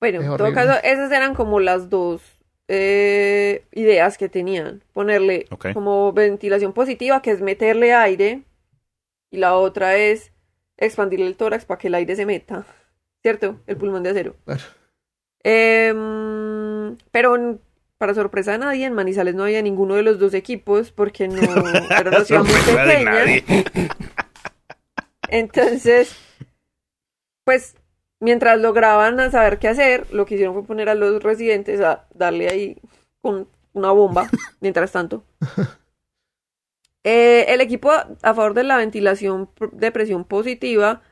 Bueno, 0.00 0.20
en 0.20 0.36
todo 0.36 0.52
caso, 0.52 0.78
esas 0.84 1.10
eran 1.10 1.34
como 1.34 1.60
las 1.60 1.88
dos 1.88 2.20
eh, 2.68 3.64
ideas 3.72 4.18
que 4.18 4.28
tenían. 4.28 4.82
Ponerle 4.92 5.46
como 5.72 6.12
ventilación 6.12 6.72
positiva, 6.72 7.22
que 7.22 7.30
es 7.30 7.40
meterle 7.40 7.94
aire, 7.94 8.42
y 9.30 9.38
la 9.38 9.56
otra 9.56 9.96
es 9.96 10.32
expandirle 10.76 11.26
el 11.26 11.36
tórax 11.36 11.64
para 11.64 11.78
que 11.78 11.88
el 11.88 11.94
aire 11.94 12.16
se 12.16 12.26
meta. 12.26 12.66
¿Cierto? 13.22 13.60
El 13.66 13.76
pulmón 13.76 14.02
de 14.02 14.10
acero. 14.10 14.36
Claro. 14.44 14.62
Em, 15.42 16.96
pero 17.10 17.58
para 17.98 18.14
sorpresa 18.14 18.52
de 18.52 18.58
nadie, 18.58 18.86
en 18.86 18.92
Manizales 18.94 19.34
no 19.34 19.44
había 19.44 19.62
ninguno 19.62 19.94
de 19.94 20.02
los 20.02 20.18
dos 20.18 20.34
equipos 20.34 20.90
porque 20.90 21.28
no 21.28 21.40
era 21.40 22.10
una 22.10 22.24
ciudad 22.24 22.44
muy 22.44 22.60
pequeña. 22.66 23.90
Entonces, 25.28 26.14
pues, 27.44 27.76
mientras 28.24 28.58
lograban 28.60 29.30
saber 29.30 29.58
qué 29.58 29.68
hacer, 29.68 30.12
lo 30.12 30.26
que 30.26 30.34
hicieron 30.34 30.54
fue 30.54 30.64
poner 30.64 30.88
a 30.88 30.94
los 30.94 31.22
residentes 31.22 31.80
a 31.80 32.06
darle 32.14 32.48
ahí 32.48 32.76
con 33.20 33.48
una 33.74 33.90
bomba, 33.92 34.28
mientras 34.60 34.92
tanto. 34.92 35.24
Eh, 37.04 37.44
el 37.48 37.60
equipo 37.60 37.90
a 37.92 38.34
favor 38.34 38.54
de 38.54 38.64
la 38.64 38.78
ventilación 38.78 39.50
de 39.72 39.92
presión 39.92 40.24
positiva 40.24 41.02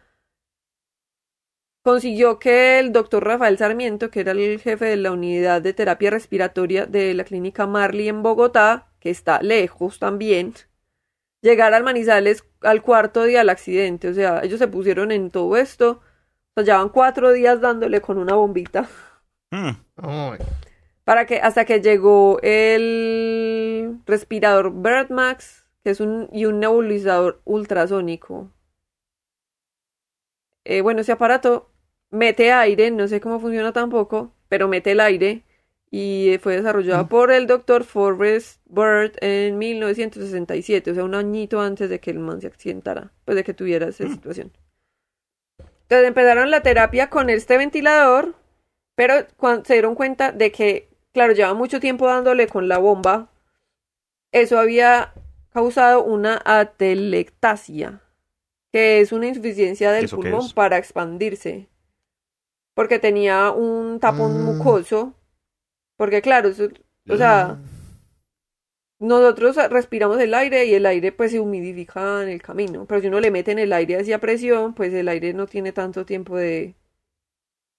consiguió 1.83 2.39
que 2.39 2.79
el 2.79 2.93
doctor 2.93 3.25
Rafael 3.25 3.59
Sarmiento, 3.59 4.11
que 4.11 4.21
era 4.21 4.33
el 4.33 4.59
jefe 4.61 4.87
de 4.87 4.97
la 4.97 5.13
unidad 5.13 5.61
de 5.61 5.75
terapia 5.75 6.11
respiratoria 6.11 6.87
de 6.87 7.13
la 7.15 7.25
clínica 7.25 7.67
Marley 7.67 8.09
en 8.09 8.23
Bogotá, 8.23 8.89
que 9.01 9.11
está 9.11 9.43
lejos 9.43 9.99
también, 9.99 10.55
llegar 11.43 11.75
al 11.75 11.85
Manizales 11.85 12.45
al 12.63 12.83
cuarto 12.83 13.25
día 13.25 13.41
del 13.41 13.51
accidente. 13.51 14.09
O 14.09 14.15
sea, 14.15 14.41
ellos 14.43 14.59
se 14.59 14.69
pusieron 14.69 15.13
en 15.13 15.31
todo 15.31 15.57
esto. 15.57 16.01
O 16.55 16.61
sea, 16.63 16.65
llevan 16.65 16.89
cuatro 16.91 17.33
días 17.33 17.61
dándole 17.61 18.01
con 18.01 18.19
una 18.19 18.35
bombita. 18.35 18.89
Mm. 19.51 19.71
Oh, 20.03 20.35
Para 21.05 21.27
que, 21.27 21.37
hasta 21.41 21.65
que 21.65 21.81
llegó 21.81 22.39
el 22.43 23.99
respirador 24.07 24.73
Birdmax, 24.73 25.67
que 25.85 25.91
es 25.91 26.01
un, 26.01 26.29
y 26.33 26.45
un 26.47 26.61
nebulizador 26.61 27.41
ultrasónico. 27.45 28.51
Eh, 30.65 30.81
bueno, 30.81 31.01
ese 31.01 31.13
aparato 31.13 31.71
mete 32.11 32.53
aire, 32.53 32.91
no 32.91 33.09
sé 33.09 33.21
cómo 33.21 33.41
funciona 33.41 33.73
tampoco, 33.73 34.33
pero 34.49 34.69
mete 34.69 34.93
el 34.93 35.01
aire 35.01 35.43
y 35.91 36.31
eh, 36.31 36.39
fue 36.39 36.57
desarrollado 36.57 37.05
Mm. 37.05 37.09
por 37.09 37.31
el 37.33 37.47
doctor 37.47 37.85
Forrest 37.85 38.61
Bird 38.67 39.13
en 39.21 39.59
1967, 39.59 40.91
o 40.91 40.95
sea, 40.95 41.05
un 41.05 41.15
añito 41.15 41.61
antes 41.61 41.91
de 41.91 42.01
que 42.01 42.11
el 42.11 42.19
man 42.21 42.41
se 42.41 42.47
accidentara, 42.47 43.13
pues 43.25 43.37
de 43.37 43.45
que 43.45 43.55
tuviera 43.55 43.89
esa 43.89 44.09
situación. 44.09 44.53
Entonces 45.93 46.09
empezaron 46.09 46.51
la 46.51 46.63
terapia 46.63 47.11
con 47.11 47.29
este 47.29 47.59
ventilador, 47.59 48.35
pero 48.95 49.27
cuando 49.37 49.67
se 49.67 49.75
dieron 49.75 49.95
cuenta 49.95 50.33
de 50.33 50.51
que, 50.51 50.89
claro, 51.13 51.35
lleva 51.35 51.53
mucho 51.53 51.81
tiempo 51.81 52.07
dándole 52.07 52.47
con 52.47 52.67
la 52.67 52.79
bomba, 52.79 53.29
eso 54.33 54.59
había 54.59 55.13
causado 55.53 56.03
una 56.03 56.41
atelectasia, 56.47 58.01
que 58.73 59.01
es 59.03 59.13
una 59.13 59.27
insuficiencia 59.27 59.93
del 59.93 60.07
¿Eso 60.07 60.17
qué 60.17 60.31
pulmón 60.31 60.51
para 60.55 60.79
expandirse. 60.79 61.69
Porque 62.75 62.99
tenía 62.99 63.51
un 63.51 64.01
tapón 64.01 64.41
Mm. 64.41 64.45
mucoso. 64.47 65.13
Porque 65.99 66.23
claro, 66.23 66.49
eso- 66.49 66.71
o 67.11 67.17
sea, 67.19 67.59
nosotros 69.03 69.57
respiramos 69.71 70.21
el 70.21 70.33
aire 70.33 70.65
y 70.67 70.75
el 70.75 70.87
aire 70.87 71.13
pues 71.13 71.33
se 71.33 71.41
humidifica 71.41 72.23
en 72.23 72.29
el 72.29 72.41
camino. 72.41 72.87
Pero 72.87 73.01
si 73.01 73.09
uno 73.09 73.21
le 73.21 73.31
mete 73.31 73.51
en 73.53 73.59
el 73.59 73.73
aire 73.73 73.99
hacia 73.99 74.21
presión, 74.21 74.75
pues 74.75 74.93
el 74.95 75.09
aire 75.09 75.35
no 75.35 75.47
tiene 75.47 75.73
tanto 75.73 76.07
tiempo 76.07 76.37
de 76.37 76.75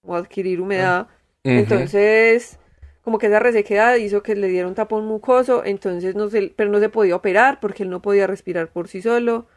adquirir 0.08 0.62
humedad. 0.62 1.08
Entonces, 1.44 2.60
como 3.04 3.20
que 3.20 3.28
esa 3.28 3.40
resequedad 3.40 3.96
hizo 3.96 4.22
que 4.22 4.36
le 4.36 4.48
diera 4.48 4.68
un 4.68 4.76
tapón 4.76 5.06
mucoso, 5.06 5.64
entonces 5.66 6.16
no 6.16 6.30
se, 6.30 6.54
pero 6.56 6.70
no 6.70 6.80
se 6.80 6.90
podía 6.90 7.16
operar 7.16 7.60
porque 7.60 7.84
él 7.84 7.90
no 7.90 8.02
podía 8.02 8.28
respirar 8.28 8.70
por 8.70 8.88
sí 8.88 9.02
solo. 9.02 9.48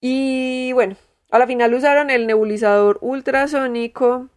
Y 0.00 0.72
bueno, 0.72 0.96
a 1.30 1.38
la 1.38 1.46
final 1.46 1.74
usaron 1.74 2.10
el 2.10 2.26
nebulizador 2.26 2.98
ultrasónico 3.00 4.28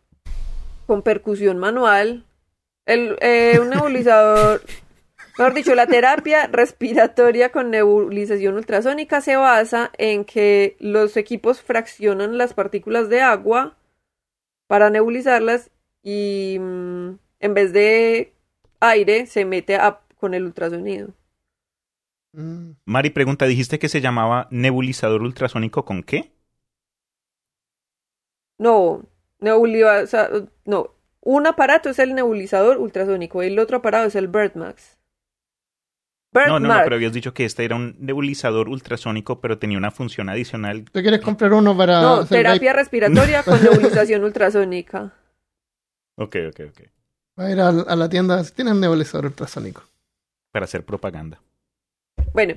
con 0.88 1.04
percusión 1.04 1.58
manual. 1.58 2.26
El, 2.86 3.18
eh, 3.22 3.60
un 3.62 3.70
nebulizador, 3.70 4.62
mejor 5.40 5.54
dicho, 5.56 5.74
la 5.76 5.88
terapia 5.88 6.48
respiratoria 6.48 7.52
con 7.52 7.72
nebulización 7.72 8.56
ultrasónica 8.56 9.22
se 9.22 9.36
basa 9.36 9.92
en 9.98 10.26
que 10.26 10.76
los 10.80 11.18
equipos 11.18 11.62
fraccionan 11.62 12.38
las 12.38 12.54
partículas 12.54 13.10
de 13.10 13.22
agua 13.22 13.78
para 14.68 14.90
nebulizarlas 14.90 15.72
y 16.04 16.58
mm, 16.60 17.10
en 17.40 17.54
vez 17.54 17.74
de 17.74 18.34
aire 18.80 19.26
se 19.26 19.46
mete 19.46 19.76
a- 19.76 20.02
con 20.20 20.34
el 20.34 20.44
ultrasonido. 20.44 21.14
Mm. 22.34 22.72
Mari 22.86 23.10
pregunta, 23.10 23.46
dijiste 23.46 23.80
que 23.80 23.90
se 23.90 24.02
llamaba 24.02 24.48
nebulizador 24.52 25.24
ultrasónico 25.24 25.86
con 25.86 26.04
qué? 26.04 26.32
No, 28.60 29.04
nebuliza, 29.40 30.30
no, 30.66 30.94
un 31.22 31.48
aparato 31.48 31.90
es 31.90 32.00
el 32.00 32.14
nebulizador 32.14 32.78
ultrasónico, 32.78 33.42
el 33.42 33.58
otro 33.58 33.78
aparato 33.78 34.08
es 34.08 34.16
el 34.16 34.28
Birdmax. 34.28 34.99
No, 36.32 36.60
no, 36.60 36.68
no, 36.68 36.82
pero 36.84 36.96
habías 36.96 37.12
dicho 37.14 37.34
que 37.34 37.44
este 37.46 37.66
era 37.66 37.76
un 37.76 37.96
nebulizador 38.00 38.70
ultrasónico, 38.70 39.42
pero 39.42 39.58
tenía 39.58 39.78
una 39.80 39.90
función 39.90 40.30
adicional. 40.30 40.86
¿Tú 40.86 41.02
quieres 41.02 41.22
comprar 41.22 41.54
uno 41.54 41.76
para 41.76 42.02
No, 42.02 42.26
terapia 42.26 42.72
respiratoria 42.74 43.42
con 43.44 43.60
nebulización 43.64 44.24
ultrasónica. 44.24 45.12
Ok, 46.16 46.36
ok, 46.50 46.60
ok. 46.70 46.82
Va 47.40 47.46
a 47.46 47.52
ir 47.52 47.60
a, 47.60 47.70
a 47.70 47.96
la 47.96 48.10
tienda. 48.10 48.44
Tienen 48.44 48.80
nebulizador 48.80 49.26
ultrasónico. 49.26 49.84
Para 50.52 50.66
hacer 50.66 50.84
propaganda. 50.84 51.42
Bueno, 52.34 52.56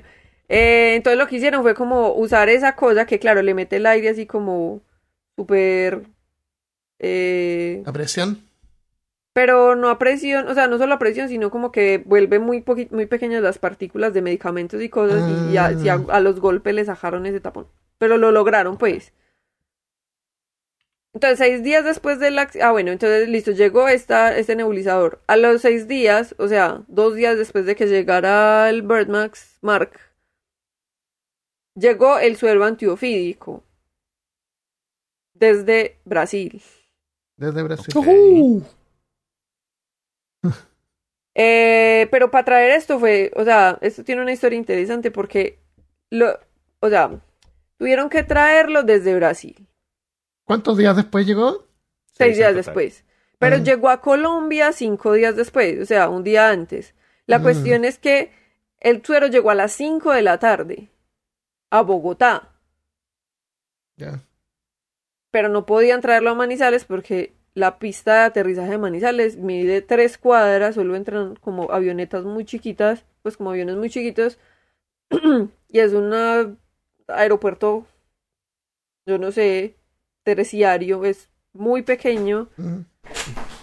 eh, 0.49 0.93
entonces 0.95 1.17
lo 1.17 1.27
que 1.27 1.37
hicieron 1.37 1.63
fue 1.63 1.73
como 1.73 2.13
usar 2.13 2.49
esa 2.49 2.75
cosa 2.75 3.05
que, 3.07 3.17
claro, 3.17 3.41
le 3.41 3.53
mete 3.55 3.77
el 3.77 3.85
aire 3.87 4.09
así 4.09 4.25
como 4.27 4.81
súper... 5.35 6.03
eh, 6.99 7.81
¿La 7.85 7.91
presión? 7.93 8.39
Pero 9.33 9.75
no 9.75 9.89
a 9.89 9.97
presión, 9.99 10.47
o 10.47 10.53
sea, 10.53 10.67
no 10.67 10.77
solo 10.77 10.93
a 10.95 10.99
presión, 10.99 11.27
sino 11.29 11.49
como 11.51 11.71
que 11.71 11.99
vuelve 12.05 12.39
muy, 12.39 12.63
muy 12.91 13.05
pequeñas 13.07 13.41
las 13.43 13.59
partículas 13.59 14.13
de 14.13 14.21
medicamentos 14.21 14.81
y 14.81 14.89
cosas 14.89 15.27
y, 15.27 15.33
y 15.43 15.57
a, 15.57 15.73
y 15.77 15.89
a- 15.89 16.03
a 16.09 16.19
los 16.19 16.39
golpes 16.39 16.73
le 16.75 16.85
sacaron 16.85 17.25
ese 17.25 17.39
tapón. 17.41 17.67
Pero 17.97 18.17
lo 18.17 18.31
lograron, 18.31 18.77
pues. 18.77 19.13
Entonces, 21.13 21.37
seis 21.39 21.63
días 21.63 21.83
después 21.85 22.19
del... 22.19 22.37
acc- 22.37 22.59
Ah, 22.61 22.71
bueno, 22.71 22.91
entonces, 22.91 23.27
listo, 23.29 23.51
llegó 23.51 23.87
esta, 23.87 24.35
este 24.37 24.55
nebulizador. 24.55 25.21
A 25.27 25.37
los 25.37 25.61
seis 25.61 25.87
días, 25.87 26.35
o 26.39 26.47
sea, 26.47 26.83
dos 26.87 27.15
días 27.15 27.37
después 27.37 27.65
de 27.65 27.75
que 27.75 27.87
llegara 27.87 28.69
el 28.69 28.81
Birdmax 28.81 29.57
Mark, 29.61 29.91
llegó 31.75 32.17
el 32.17 32.35
suero 32.35 32.63
antiofídico 32.65 33.63
desde 35.35 35.97
Brasil. 36.05 36.61
Desde 37.37 37.63
Brasil. 37.63 37.93
Ok. 37.95 38.65
Eh, 41.35 42.07
pero 42.11 42.29
para 42.29 42.45
traer 42.45 42.71
esto 42.71 42.99
fue, 42.99 43.31
o 43.35 43.43
sea, 43.43 43.77
esto 43.81 44.03
tiene 44.03 44.21
una 44.21 44.31
historia 44.33 44.57
interesante 44.57 45.09
porque, 45.11 45.59
lo, 46.11 46.39
o 46.79 46.89
sea, 46.89 47.19
tuvieron 47.77 48.09
que 48.09 48.23
traerlo 48.23 48.83
desde 48.83 49.15
Brasil, 49.15 49.67
¿Cuántos 50.45 50.77
días 50.77 50.95
después 50.95 51.25
llegó? 51.25 51.65
seis 52.05 52.17
Seis 52.17 52.37
días 52.37 52.53
después. 52.53 53.05
Pero 53.39 53.55
Ah. 53.55 53.59
llegó 53.59 53.89
a 53.89 54.01
Colombia 54.01 54.71
cinco 54.73 55.13
días 55.13 55.35
después, 55.35 55.79
o 55.81 55.85
sea, 55.85 56.09
un 56.09 56.23
día 56.23 56.49
antes. 56.49 56.93
La 57.25 57.39
Mm. 57.39 57.43
cuestión 57.43 57.85
es 57.85 57.97
que 57.97 58.31
el 58.79 59.03
suero 59.05 59.27
llegó 59.27 59.49
a 59.51 59.55
las 59.55 59.71
cinco 59.71 60.11
de 60.11 60.21
la 60.21 60.37
tarde 60.39 60.89
a 61.71 61.81
Bogotá, 61.81 62.51
Ya. 63.95 64.21
pero 65.31 65.49
no 65.49 65.65
podían 65.65 66.01
traerlo 66.01 66.31
a 66.31 66.35
Manizales 66.35 66.85
porque 66.85 67.33
la 67.55 67.77
pista 67.79 68.13
de 68.13 68.21
aterrizaje 68.21 68.71
de 68.71 68.77
Manizales 68.77 69.37
mide 69.37 69.81
tres 69.81 70.17
cuadras, 70.17 70.75
solo 70.75 70.95
entran 70.95 71.35
como 71.35 71.71
avionetas 71.71 72.23
muy 72.25 72.45
chiquitas, 72.45 73.05
pues 73.21 73.37
como 73.37 73.51
aviones 73.51 73.75
muy 73.75 73.89
chiquitos, 73.89 74.39
y 75.69 75.79
es 75.79 75.93
un 75.93 76.57
aeropuerto, 77.07 77.85
yo 79.05 79.17
no 79.17 79.31
sé, 79.31 79.75
terciario, 80.23 81.05
es 81.05 81.29
muy 81.53 81.83
pequeño, 81.83 82.49
Mm, 82.57 82.81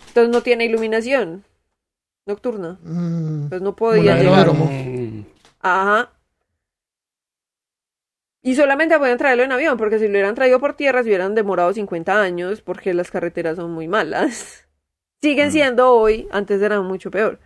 entonces 0.09 0.33
no 0.33 0.43
tiene 0.43 0.67
iluminación 0.67 1.45
nocturna, 2.27 2.79
mm. 2.83 3.49
pues 3.49 3.63
no 3.63 3.75
podía 3.75 4.17
llegar. 4.17 4.53
Mm. 4.53 5.25
Ajá. 5.61 6.11
Y 8.43 8.55
solamente 8.55 8.99
podían 8.99 9.19
traerlo 9.19 9.43
en 9.45 9.53
avión, 9.53 9.77
porque 9.77 9.99
si 9.99 10.05
lo 10.07 10.13
hubieran 10.13 10.35
traído 10.35 10.59
por 10.61 10.75
tierra 10.75 11.03
se 11.03 11.09
hubieran 11.11 11.35
demorado 11.35 11.73
50 11.73 12.21
años, 12.23 12.63
porque 12.63 12.95
las 12.95 13.11
carreteras 13.11 13.57
son 13.57 13.71
muy 13.73 13.87
malas. 13.89 14.67
Siguen 15.21 15.49
Mm. 15.49 15.53
siendo 15.53 15.93
hoy, 15.93 16.27
antes 16.33 16.63
eran 16.63 16.85
mucho 16.87 17.11
peor. 17.11 17.39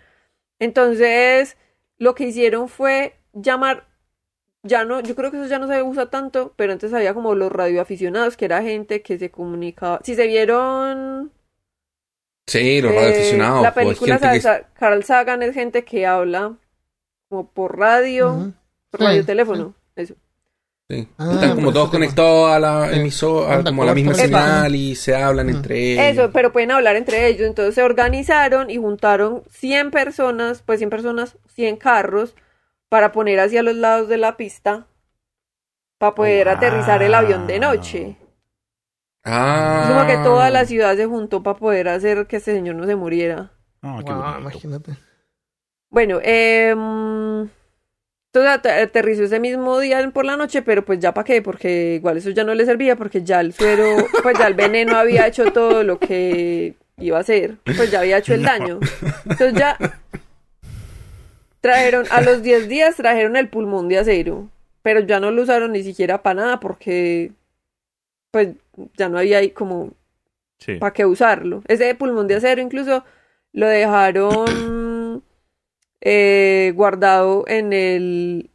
Entonces, 0.61 1.57
lo 1.99 2.15
que 2.15 2.25
hicieron 2.29 2.69
fue 2.69 3.17
llamar, 3.33 3.89
ya 4.63 4.85
no, 4.85 5.01
yo 5.01 5.17
creo 5.17 5.31
que 5.33 5.39
eso 5.39 5.47
ya 5.47 5.59
no 5.59 5.67
se 5.67 5.83
usa 5.83 6.09
tanto, 6.11 6.55
pero 6.57 6.73
antes 6.73 6.95
había 6.95 7.13
como 7.13 7.35
los 7.35 7.51
radioaficionados, 7.51 8.37
que 8.37 8.45
era 8.45 8.63
gente 8.63 9.03
que 9.03 9.19
se 9.19 9.31
comunicaba. 9.33 10.01
Si 10.05 10.15
se 10.15 10.27
vieron 10.29 11.33
Sí, 12.47 12.81
los 12.81 12.93
eh, 12.93 12.97
radioaficionados. 12.97 13.63
la 13.63 13.75
pues, 13.75 13.87
película 13.87 14.19
que- 14.19 14.65
Carl 14.75 15.03
Sagan 15.03 15.43
es 15.43 15.55
gente 15.55 15.85
que 15.85 16.07
habla 16.07 16.57
como 17.29 17.51
por 17.51 17.77
radio, 17.79 18.53
por 18.91 19.01
Sí, 19.01 19.07
radioteléfono. 19.07 19.75
Sí. 20.89 21.09
Ah, 21.19 21.31
Están 21.35 21.55
como 21.55 21.73
todos 21.73 21.91
conectados 21.91 22.51
a 22.51 22.59
la 22.59 22.89
Sí. 22.91 22.97
emisora, 23.01 23.59
Onda 23.59 23.71
como 23.71 23.83
a 23.83 23.87
la 23.87 23.95
misma 23.95 24.15
señal 24.15 24.75
y 24.75 24.95
se 24.95 25.15
hablan 25.15 25.49
entre 25.51 25.93
ellos. 25.93 26.05
Eso, 26.25 26.31
pero 26.33 26.53
pueden 26.53 26.71
hablar 26.71 26.97
entre 26.97 27.27
ellos. 27.27 27.47
Entonces 27.47 27.75
se 27.75 27.83
organizaron 27.83 28.71
y 28.71 28.77
juntaron 28.77 29.43
100 29.51 29.91
personas, 29.91 30.63
pues 30.63 30.79
100 30.81 30.91
personas, 30.91 31.37
100 31.49 31.77
carros, 31.77 32.35
para 32.89 33.13
poner 33.13 33.41
hacia 33.41 33.63
los 33.63 33.75
lados 33.75 34.09
de 34.09 34.19
la 34.19 34.37
pista, 34.37 34.87
para 35.99 36.15
poder 36.15 36.47
Wow. 36.47 36.57
aterrizar 36.57 37.03
el 37.03 37.15
avión 37.15 37.47
de 37.47 37.59
noche. 37.59 38.17
Ah. 39.25 39.81
Es 39.85 39.89
como 39.91 40.07
que 40.07 40.17
toda 40.19 40.51
la 40.51 40.65
ciudad 40.67 40.95
se 40.97 41.07
juntó 41.07 41.43
para 41.43 41.59
poder 41.59 41.89
hacer 41.89 42.27
que 42.27 42.37
este 42.37 42.53
señor 42.55 42.75
no 42.77 42.85
se 42.87 42.95
muriera. 42.95 43.53
Ah, 43.83 44.01
qué 44.05 44.13
Wow, 44.13 44.39
imagínate. 44.41 44.97
Bueno, 45.91 46.19
eh, 46.23 46.75
entonces 48.35 48.51
at- 48.53 48.83
aterrizó 48.83 49.23
ese 49.23 49.39
mismo 49.39 49.79
día 49.79 50.11
por 50.13 50.25
la 50.25 50.37
noche, 50.37 50.63
pero 50.63 50.85
pues 50.85 50.99
ya 50.99 51.15
para 51.15 51.25
qué, 51.25 51.41
porque 51.41 51.95
igual 51.97 52.17
eso 52.17 52.31
ya 52.31 52.43
no 52.43 52.53
le 52.55 52.65
servía, 52.67 52.97
porque 52.97 53.23
ya 53.23 53.41
el 53.41 53.53
suero, 53.53 53.97
pues 54.25 54.37
ya 54.39 54.49
el 54.49 54.55
veneno 54.55 54.97
había 54.97 55.27
hecho 55.29 55.53
todo 55.53 55.85
lo 55.85 55.99
que 56.01 56.75
iba 56.99 57.19
a 57.19 57.21
hacer, 57.21 57.57
pues 57.65 57.91
ya 57.93 58.01
había 58.01 58.19
hecho 58.19 58.35
el 58.35 58.43
daño. 58.43 58.81
Entonces 59.25 59.55
ya, 59.55 59.77
trajeron, 61.61 62.07
a 62.11 62.21
los 62.23 62.43
10 62.43 62.69
días 62.69 62.97
trajeron 62.97 63.37
el 63.37 63.49
pulmón 63.49 63.89
de 63.89 63.99
acero, 63.99 64.49
pero 64.83 65.01
ya 65.01 65.21
no 65.21 65.31
lo 65.31 65.43
usaron 65.43 65.73
ni 65.73 65.83
siquiera 65.83 66.23
para 66.23 66.41
nada 66.43 66.61
porque 66.61 67.33
pues 68.31 68.49
ya 68.97 69.09
no 69.09 69.19
había 69.19 69.39
ahí 69.39 69.51
como 69.51 69.93
Sí. 70.59 70.77
para 70.77 70.93
qué 70.93 71.05
usarlo. 71.05 71.63
Ese 71.69 71.95
pulmón 71.95 72.27
de 72.27 72.37
acero 72.37 72.61
incluso 72.61 73.05
lo 73.53 73.67
dejaron 73.67 74.45
eh, 76.05 76.73
guardado 76.77 77.45
en 77.49 77.73
el 77.73 78.51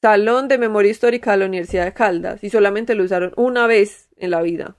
Salón 0.00 0.46
de 0.46 0.58
Memoria 0.58 0.92
Histórica 0.92 1.32
de 1.32 1.38
la 1.38 1.46
Universidad 1.46 1.84
de 1.84 1.92
Caldas 1.92 2.44
y 2.44 2.50
solamente 2.50 2.94
lo 2.94 3.02
usaron 3.02 3.32
una 3.36 3.66
vez 3.66 4.08
en 4.16 4.30
la 4.30 4.40
vida. 4.42 4.76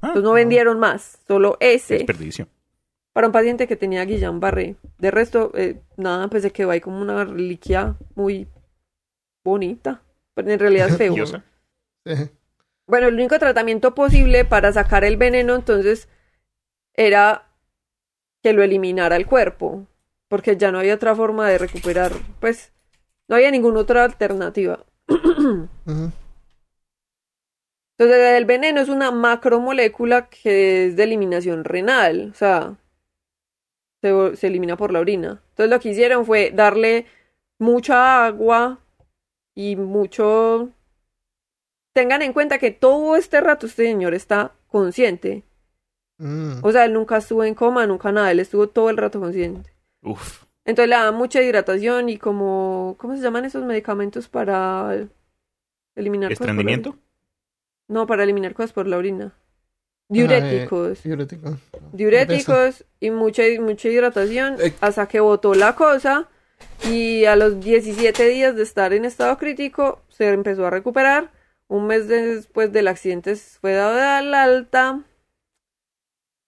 Ah, 0.00 0.08
Entonces 0.08 0.22
no 0.22 0.32
vendieron 0.34 0.78
más, 0.78 1.18
solo 1.26 1.56
ese 1.60 1.94
desperdicio. 1.94 2.46
para 3.14 3.26
un 3.26 3.32
paciente 3.32 3.66
que 3.66 3.74
tenía 3.74 4.04
Guillain-Barré. 4.04 4.76
De 4.98 5.10
resto, 5.10 5.50
eh, 5.54 5.80
nada, 5.96 6.28
pues 6.28 6.42
se 6.42 6.52
quedó 6.52 6.70
ahí 6.70 6.80
como 6.80 7.00
una 7.00 7.24
reliquia 7.24 7.96
muy 8.14 8.46
bonita, 9.42 10.02
pero 10.34 10.50
en 10.50 10.58
realidad 10.58 10.88
es 10.88 10.96
feo. 10.98 11.14
Bueno, 12.86 13.08
el 13.08 13.14
único 13.14 13.38
tratamiento 13.38 13.94
posible 13.94 14.44
para 14.44 14.72
sacar 14.72 15.04
el 15.04 15.16
veneno 15.16 15.54
entonces 15.54 16.08
era 16.94 17.50
que 18.42 18.52
lo 18.52 18.62
eliminara 18.62 19.16
el 19.16 19.26
cuerpo, 19.26 19.86
porque 20.28 20.56
ya 20.56 20.70
no 20.70 20.78
había 20.78 20.94
otra 20.94 21.14
forma 21.14 21.48
de 21.48 21.58
recuperar, 21.58 22.12
pues 22.40 22.72
no 23.28 23.36
había 23.36 23.50
ninguna 23.50 23.80
otra 23.80 24.04
alternativa. 24.04 24.84
Entonces 27.98 28.36
el 28.36 28.44
veneno 28.44 28.80
es 28.80 28.88
una 28.88 29.10
macromolécula 29.10 30.28
que 30.28 30.86
es 30.86 30.96
de 30.96 31.02
eliminación 31.02 31.64
renal, 31.64 32.30
o 32.30 32.34
sea, 32.34 32.76
se, 34.00 34.36
se 34.36 34.46
elimina 34.46 34.76
por 34.76 34.92
la 34.92 35.00
orina. 35.00 35.42
Entonces 35.50 35.70
lo 35.70 35.80
que 35.80 35.88
hicieron 35.90 36.24
fue 36.24 36.50
darle 36.50 37.06
mucha 37.58 38.26
agua 38.26 38.78
y 39.54 39.76
mucho... 39.76 40.70
Tengan 41.94 42.22
en 42.22 42.32
cuenta 42.32 42.58
que 42.58 42.70
todo 42.70 43.16
este 43.16 43.40
rato 43.40 43.66
este 43.66 43.86
señor 43.86 44.14
está 44.14 44.52
consciente. 44.68 45.42
Mm. 46.18 46.60
O 46.62 46.70
sea, 46.70 46.84
él 46.84 46.92
nunca 46.92 47.16
estuvo 47.16 47.42
en 47.42 47.54
coma, 47.54 47.86
nunca 47.86 48.12
nada, 48.12 48.30
él 48.30 48.38
estuvo 48.38 48.68
todo 48.68 48.90
el 48.90 48.96
rato 48.96 49.18
consciente. 49.18 49.77
Uf. 50.02 50.44
Entonces 50.64 50.88
le 50.90 50.96
daban 50.96 51.14
mucha 51.14 51.42
hidratación 51.42 52.08
y 52.08 52.18
como... 52.18 52.96
¿Cómo 52.98 53.16
se 53.16 53.22
llaman 53.22 53.44
esos 53.44 53.64
medicamentos 53.64 54.28
para 54.28 55.06
eliminar 55.94 56.30
cosas 56.38 56.46
por. 56.92 56.98
No, 57.88 58.06
para 58.06 58.22
eliminar 58.24 58.54
cosas 58.54 58.72
por 58.72 58.86
la 58.86 58.98
orina. 58.98 59.32
Ah, 59.34 59.42
Diuréticos. 60.10 60.98
eh, 60.98 61.08
diurético. 61.08 61.56
Diuréticos 61.92 62.84
y 63.00 63.10
mucha, 63.10 63.42
mucha 63.60 63.88
hidratación 63.88 64.56
Eh. 64.60 64.74
hasta 64.80 65.06
que 65.08 65.20
botó 65.20 65.54
la 65.54 65.74
cosa 65.74 66.28
y 66.90 67.24
a 67.24 67.36
los 67.36 67.60
17 67.60 68.28
días 68.28 68.54
de 68.56 68.62
estar 68.62 68.92
en 68.92 69.04
estado 69.04 69.36
crítico 69.38 70.02
se 70.08 70.28
empezó 70.28 70.66
a 70.66 70.70
recuperar. 70.70 71.30
Un 71.66 71.86
mes 71.86 72.08
después 72.08 72.72
del 72.72 72.88
accidente 72.88 73.36
fue 73.36 73.72
dado 73.72 73.98
al 74.00 74.32
alta 74.34 75.02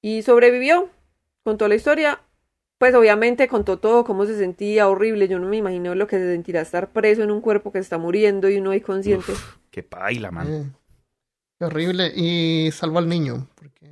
y 0.02 0.22
sobrevivió. 0.22 0.88
Contó 1.44 1.68
la 1.68 1.74
historia. 1.74 2.20
Pues 2.80 2.94
obviamente 2.94 3.46
contó 3.46 3.76
todo, 3.76 4.04
cómo 4.04 4.24
se 4.24 4.38
sentía 4.38 4.88
horrible. 4.88 5.28
Yo 5.28 5.38
no 5.38 5.46
me 5.46 5.58
imagino 5.58 5.94
lo 5.94 6.06
que 6.06 6.16
se 6.16 6.32
sentirá 6.32 6.62
estar 6.62 6.88
preso 6.88 7.22
en 7.22 7.30
un 7.30 7.42
cuerpo 7.42 7.70
que 7.72 7.78
está 7.78 7.98
muriendo 7.98 8.48
y 8.48 8.56
uno 8.56 8.70
ahí 8.70 8.80
consciente. 8.80 9.32
Uf, 9.32 9.56
qué 9.70 9.82
paila, 9.82 10.30
man. 10.30 10.48
Eh, 10.50 10.64
qué 11.58 11.66
horrible. 11.66 12.10
Y 12.16 12.70
salvó 12.72 12.98
al 13.00 13.06
niño. 13.10 13.46
Porque 13.54 13.86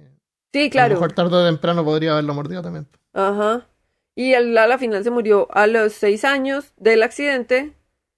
Sí, 0.55 0.61
a 0.61 0.65
lo 0.65 0.71
claro. 0.71 0.95
mejor 0.95 1.13
tarde 1.13 1.37
o 1.37 1.45
temprano 1.45 1.85
podría 1.85 2.13
haberlo 2.13 2.33
mordido 2.33 2.63
también. 2.63 2.87
Ajá. 3.13 3.67
Y 4.17 4.33
al- 4.33 4.57
a 4.57 4.67
la 4.67 4.79
final 4.79 5.05
se 5.05 5.11
murió 5.11 5.49
a 5.51 5.67
los 5.67 5.93
seis 5.93 6.25
años 6.25 6.73
del 6.79 7.03
accidente, 7.03 7.75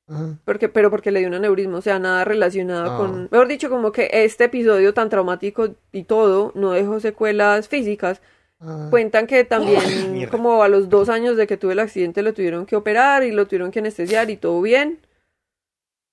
Ajá. 0.07 0.39
porque, 0.45 0.69
pero 0.69 0.89
porque 0.89 1.11
le 1.11 1.19
dio 1.19 1.27
un 1.29 1.35
aneurisma, 1.35 1.79
o 1.79 1.83
sea, 1.83 1.99
nada 1.99 2.25
relacionado 2.25 2.93
Ah. 2.93 2.97
con... 2.97 3.29
Mejor 3.33 3.49
dicho, 3.49 3.69
como 3.71 3.91
que 3.91 4.09
este 4.13 4.45
episodio 4.45 4.95
tan 4.95 5.09
traumático 5.09 5.75
y 5.91 6.05
todo 6.05 6.53
no 6.55 6.71
dejó 6.71 7.01
secuelas 7.01 7.67
físicas. 7.67 8.23
Ah, 8.61 8.89
Cuentan 8.91 9.27
que 9.27 9.45
también, 9.45 10.29
como 10.31 10.63
a 10.63 10.69
los 10.69 10.89
dos 10.91 11.09
años 11.09 11.37
de 11.37 11.47
que 11.47 11.57
tuve 11.57 11.73
el 11.73 11.79
accidente, 11.79 12.23
lo 12.23 12.35
tuvieron 12.35 12.67
que 12.67 12.77
operar 12.77 13.23
y 13.25 13.31
lo 13.33 13.47
tuvieron 13.47 13.71
que 13.71 13.79
anestesiar 13.79 14.29
y 14.31 14.37
todo 14.37 14.61
bien. 14.61 15.01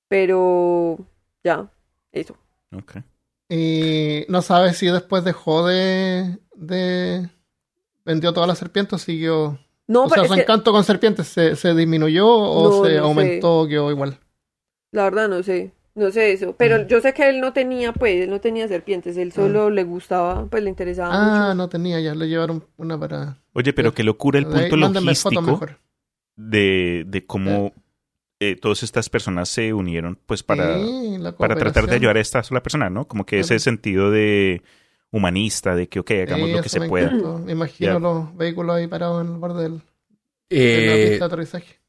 Pero 0.08 0.98
ya, 1.44 1.70
eso. 2.12 2.38
Ok. 2.76 2.98
Y 3.50 4.26
no 4.30 4.42
sabes 4.42 4.78
si 4.78 4.88
después 4.88 5.24
dejó 5.24 5.66
de, 5.68 6.38
de 6.56 7.30
vendió 8.06 8.34
todas 8.34 8.48
las 8.48 8.58
serpientes 8.58 8.94
o 8.94 8.98
siguió. 8.98 9.60
No, 9.88 10.06
o 10.06 10.10
pero 10.10 10.24
sea, 10.24 10.30
su 10.30 10.36
que 10.36 10.42
encanto 10.42 10.72
con 10.72 10.84
serpientes 10.84 11.28
se, 11.28 11.56
se 11.56 11.74
disminuyó 11.74 12.28
o 12.28 12.70
No, 12.70 12.86
se 12.86 13.00
no 13.00 13.00
sé. 13.00 13.00
aumentó 13.00 13.60
o 13.62 13.68
quedó 13.68 13.90
igual. 13.92 14.20
la 14.92 15.04
verdad 15.06 15.30
no 15.30 15.44
sé. 15.44 15.72
No 15.98 16.12
sé 16.12 16.32
eso, 16.32 16.56
pero 16.56 16.78
Mm. 16.84 16.88
yo 16.88 17.02
sé 17.02 17.12
que 17.14 17.28
él 17.28 17.42
no 17.42 17.54
tenía, 17.54 17.92
pues, 17.92 18.22
él 18.22 18.30
no 18.30 18.40
tenía 18.40 18.68
serpientes, 18.68 19.18
él 19.18 19.32
solo 19.32 19.72
le 19.72 19.84
gustaba, 19.84 20.46
pues 20.46 20.62
le 20.62 20.70
interesaba 20.70 21.10
Ah, 21.12 21.48
mucho. 21.48 21.56
no 21.56 21.70
tenía, 21.70 22.00
ya 22.00 22.14
le 22.14 22.28
llevaron 22.28 22.64
una 22.78 23.00
para. 23.00 23.40
Oye, 23.54 23.74
pero 23.74 23.94
qué 23.96 24.04
locura 24.04 24.38
el 24.38 24.46
ahí, 24.46 24.70
punto 24.70 24.76
logístico 24.76 25.42
mejor. 25.42 25.80
de, 26.36 27.04
de 27.08 27.26
cómo 27.26 27.74
eh, 28.40 28.56
todas 28.56 28.84
estas 28.84 29.10
personas 29.10 29.50
se 29.50 29.74
unieron 29.74 30.20
pues 30.28 30.44
para, 30.44 30.78
Sí, 30.78 31.18
para 31.40 31.56
tratar 31.56 31.88
de 31.88 31.96
ayudar 31.96 32.18
a 32.18 32.22
esta 32.22 32.44
sola 32.44 32.62
persona, 32.62 32.92
¿no? 32.92 33.08
Como 33.08 33.26
que 33.26 33.40
ese 33.40 33.58
sentido 33.58 34.12
de 34.12 34.62
humanista, 35.12 35.76
de 35.76 35.90
que, 35.90 36.00
ok, 36.00 36.12
hagamos 36.12 36.50
Sí, 36.50 36.56
lo 36.56 36.62
que 36.62 36.70
se 36.70 36.82
pueda. 36.82 37.08
encantó. 37.08 37.40
Me 37.40 37.54
imagino 37.54 37.94
Ya. 37.94 38.00
los 38.00 38.38
vehículos 38.38 38.76
ahí 38.76 38.86
parados 38.86 39.26
en 39.26 39.34
el 39.34 39.40
borde 39.40 39.64
del, 39.64 39.74
de 39.74 40.86
la 40.86 40.94
Eh, 40.94 41.08
pista 41.10 41.18
de 41.18 41.26
aterrizaje. 41.26 41.80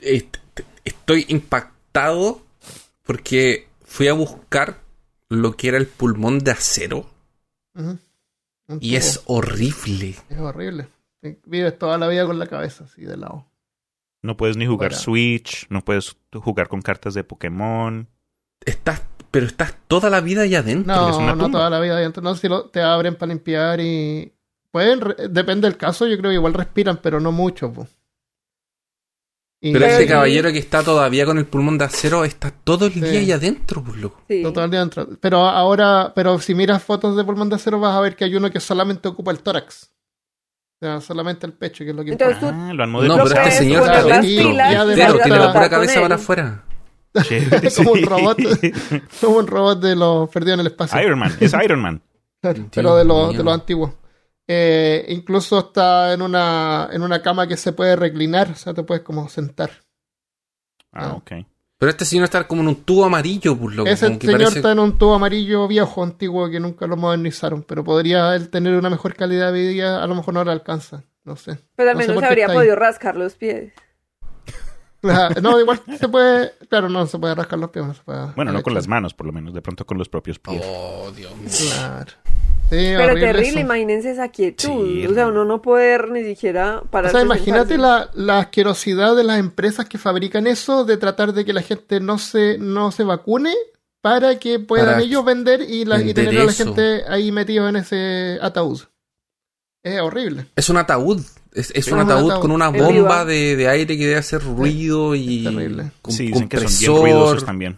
est- 0.00 0.38
estoy 0.84 1.26
impactado 1.28 1.78
porque 3.04 3.68
fui 3.84 4.08
a 4.08 4.12
buscar 4.12 4.78
lo 5.28 5.56
que 5.56 5.68
era 5.68 5.78
el 5.78 5.86
pulmón 5.86 6.38
de 6.40 6.50
acero 6.52 7.06
y 8.80 8.96
es 8.96 9.22
horrible. 9.26 10.16
Es 10.28 10.38
horrible. 10.38 10.88
Vives 11.44 11.78
toda 11.78 11.98
la 11.98 12.08
vida 12.08 12.24
con 12.26 12.38
la 12.38 12.46
cabeza 12.46 12.84
así 12.84 13.02
de 13.02 13.16
lado. 13.16 13.46
No 14.22 14.36
puedes 14.36 14.56
ni 14.56 14.66
jugar. 14.66 14.94
Switch, 14.94 15.66
no 15.70 15.82
puedes 15.84 16.16
jugar 16.32 16.68
con 16.68 16.82
cartas 16.82 17.14
de 17.14 17.24
Pokémon. 17.24 18.06
Estás, 18.64 19.02
pero 19.30 19.46
estás 19.46 19.74
toda 19.88 20.10
la 20.10 20.20
vida 20.20 20.42
allá 20.42 20.58
adentro. 20.60 20.94
No, 20.94 21.10
es 21.10 21.16
una 21.16 21.34
no 21.34 21.44
tumba. 21.44 21.58
toda 21.58 21.70
la 21.70 21.80
vida 21.80 21.94
adentro. 21.96 22.22
No, 22.22 22.34
si 22.34 22.48
lo- 22.48 22.68
te 22.68 22.80
abren 22.82 23.16
para 23.16 23.32
limpiar 23.32 23.80
y. 23.80 24.32
Pueden, 24.70 25.00
re- 25.00 25.28
depende 25.28 25.66
del 25.68 25.76
caso, 25.76 26.06
yo 26.06 26.16
creo 26.18 26.30
que 26.30 26.36
igual 26.36 26.54
respiran, 26.54 26.98
pero 27.02 27.18
no 27.18 27.32
mucho. 27.32 27.72
po. 27.72 27.88
Pero 29.62 29.84
ese 29.84 30.06
caballero 30.06 30.50
que 30.52 30.58
está 30.58 30.82
todavía 30.82 31.26
con 31.26 31.36
el 31.36 31.44
pulmón 31.46 31.76
de 31.76 31.84
acero 31.84 32.24
está 32.24 32.50
todo 32.50 32.86
el 32.86 32.94
día 32.94 33.10
Sí. 33.10 33.16
allá 33.18 33.34
adentro, 33.34 33.82
pues 33.84 33.98
loco. 33.98 34.22
Sí. 34.28 34.42
todo 34.42 34.64
el 34.64 34.70
día 34.70 34.80
adentro. 34.80 35.06
Pero 35.20 35.46
ahora, 35.46 36.12
pero 36.14 36.38
si 36.38 36.54
miras 36.54 36.82
fotos 36.82 37.14
de 37.16 37.24
pulmón 37.24 37.50
de 37.50 37.56
acero, 37.56 37.78
vas 37.78 37.94
a 37.94 38.00
ver 38.00 38.16
que 38.16 38.24
hay 38.24 38.34
uno 38.34 38.50
que 38.50 38.58
solamente 38.60 39.06
ocupa 39.08 39.30
el 39.32 39.40
tórax. 39.40 39.90
O 40.82 40.86
sea, 40.86 41.00
solamente 41.02 41.46
el 41.46 41.52
pecho, 41.52 41.84
que 41.84 41.90
es 41.90 41.96
lo 41.96 42.02
que 42.02 42.12
Entonces 42.12 42.36
importa. 42.38 42.56
tú- 42.56 42.62
Ah, 42.70 42.72
lo 42.72 42.82
han 42.84 42.92
No, 42.92 43.00
pero 43.24 43.24
este 43.42 43.50
señor 43.50 43.82
está 43.82 43.98
adentro. 43.98 44.50
Claro, 44.52 44.94
tiene 44.94 45.38
la 45.38 45.52
pura 45.52 45.68
cabeza 45.68 46.00
para 46.00 46.14
afuera. 46.14 46.64
Chévere, 47.22 47.70
Como 47.76 47.90
un 47.92 47.98
sí. 47.98 48.04
robot. 48.06 48.38
Como 49.20 49.36
un 49.36 49.46
robot 49.46 49.80
de 49.82 49.94
los 49.96 50.30
perdidos 50.30 50.54
en 50.54 50.60
el 50.60 50.66
espacio. 50.68 51.02
Iron 51.02 51.18
Man, 51.18 51.36
es 51.38 51.52
Iron 51.62 51.80
Man. 51.80 52.00
Pero 52.40 52.96
de 52.96 53.04
los, 53.04 53.36
de 53.36 53.42
los 53.44 53.52
antiguos. 53.52 53.90
Eh, 54.52 55.06
incluso 55.10 55.58
está 55.60 56.12
en 56.12 56.22
una, 56.22 56.88
en 56.90 57.02
una 57.02 57.22
cama 57.22 57.46
que 57.46 57.56
se 57.56 57.72
puede 57.72 57.94
reclinar, 57.94 58.50
o 58.50 58.54
sea, 58.56 58.74
te 58.74 58.82
puedes 58.82 59.04
como 59.04 59.28
sentar. 59.28 59.70
Ah, 60.92 61.10
Ah. 61.10 61.12
ok. 61.14 61.30
Pero 61.78 61.90
este 61.90 62.04
señor 62.04 62.24
está 62.24 62.46
como 62.48 62.60
en 62.62 62.68
un 62.68 62.84
tubo 62.84 63.04
amarillo, 63.04 63.56
pues 63.56 63.76
loco. 63.76 63.88
Ese 63.88 64.18
que 64.18 64.26
señor 64.26 64.40
parece- 64.40 64.58
está 64.58 64.72
en 64.72 64.80
un 64.80 64.98
tubo 64.98 65.14
amarillo 65.14 65.68
viejo, 65.68 66.02
antiguo, 66.02 66.50
que 66.50 66.58
nunca 66.58 66.86
lo 66.88 66.96
modernizaron, 66.96 67.62
pero 67.62 67.84
podría 67.84 68.34
él 68.34 68.50
tener 68.50 68.74
una 68.74 68.90
mejor 68.90 69.14
calidad 69.14 69.52
de 69.52 69.68
vida, 69.68 70.02
a 70.02 70.06
lo 70.08 70.14
mejor 70.16 70.34
no 70.34 70.44
le 70.44 70.50
alcanza, 70.50 71.04
no 71.24 71.36
sé. 71.36 71.58
Pues 71.76 71.88
al 71.88 71.94
No 71.94 72.00
sé 72.02 72.08
menos 72.08 72.14
por 72.14 72.22
se 72.24 72.34
qué 72.34 72.42
habría 72.42 72.46
podido 72.54 72.74
rascar 72.76 73.14
los 73.16 73.34
pies. 73.34 73.72
Claro, 75.00 75.34
No, 75.42 75.58
igual 75.60 75.80
se 75.98 76.08
puede, 76.08 76.52
claro, 76.68 76.88
no 76.90 77.06
se 77.06 77.18
puede 77.18 77.34
rascar 77.36 77.58
los 77.60 77.70
pies. 77.70 77.86
No 77.86 77.94
se 77.94 78.02
puede 78.02 78.26
Bueno, 78.34 78.52
no 78.52 78.62
con 78.62 78.74
las 78.74 78.88
manos, 78.88 79.14
por 79.14 79.26
lo 79.26 79.32
menos, 79.32 79.54
de 79.54 79.62
pronto 79.62 79.86
con 79.86 79.96
los 79.96 80.08
propios 80.08 80.38
pies. 80.40 80.62
Oh, 80.66 81.10
Dios 81.16 81.34
mío. 81.36 81.48
Claro. 81.70 82.12
Sí, 82.70 82.76
Pero 82.96 83.14
terrible, 83.14 83.48
eso. 83.48 83.58
imagínense 83.60 84.10
esa 84.12 84.28
quietud. 84.28 84.86
Sí, 84.86 85.06
o 85.06 85.12
sea, 85.14 85.26
uno 85.26 85.44
no 85.44 85.60
poder 85.60 86.10
ni 86.10 86.22
siquiera 86.24 86.78
O 86.78 86.84
parar. 86.86 87.10
sea, 87.10 87.20
imagínate 87.22 87.76
la, 87.76 88.10
la 88.14 88.38
asquerosidad 88.38 89.16
de 89.16 89.24
las 89.24 89.38
empresas 89.40 89.86
que 89.86 89.98
fabrican 89.98 90.46
eso, 90.46 90.84
de 90.84 90.96
tratar 90.96 91.32
de 91.32 91.44
que 91.44 91.52
la 91.52 91.62
gente 91.62 91.98
no 92.00 92.18
se, 92.18 92.58
no 92.58 92.92
se 92.92 93.02
vacune 93.04 93.52
para 94.00 94.38
que 94.38 94.60
puedan 94.60 94.86
Para 94.86 95.00
ellos 95.02 95.24
vender 95.24 95.62
y, 95.62 95.84
la, 95.84 96.00
y 96.00 96.04
vender 96.12 96.26
tener 96.26 96.40
a 96.40 96.44
la 96.44 96.52
gente 96.52 97.02
ahí 97.08 97.32
metido 97.32 97.68
en 97.68 97.76
ese 97.76 98.38
ataúd. 98.40 98.80
Es 99.82 100.00
horrible. 100.00 100.46
Es 100.56 100.68
un 100.70 100.76
ataúd. 100.76 101.20
Es, 101.52 101.72
es 101.74 101.88
un 101.88 101.98
es 101.98 102.04
un 102.04 102.10
ataúd 102.10 102.30
ataúd. 102.30 102.42
con 102.42 102.50
una 102.52 102.68
Es 102.68 102.82
bomba 102.82 103.24
de, 103.24 103.56
de 103.56 103.66
aire 103.68 103.98
que 103.98 104.06
debe 104.06 104.18
hacer 104.18 104.42
ruido 104.44 105.14
y. 105.16 105.42
terrible. 105.44 105.90
con 106.02 106.12
Sí, 106.14 106.26
dicen 106.28 106.48
que 106.48 106.58
son 106.68 106.78
bien 106.78 107.02
ruidosos 107.02 107.44
también. 107.44 107.76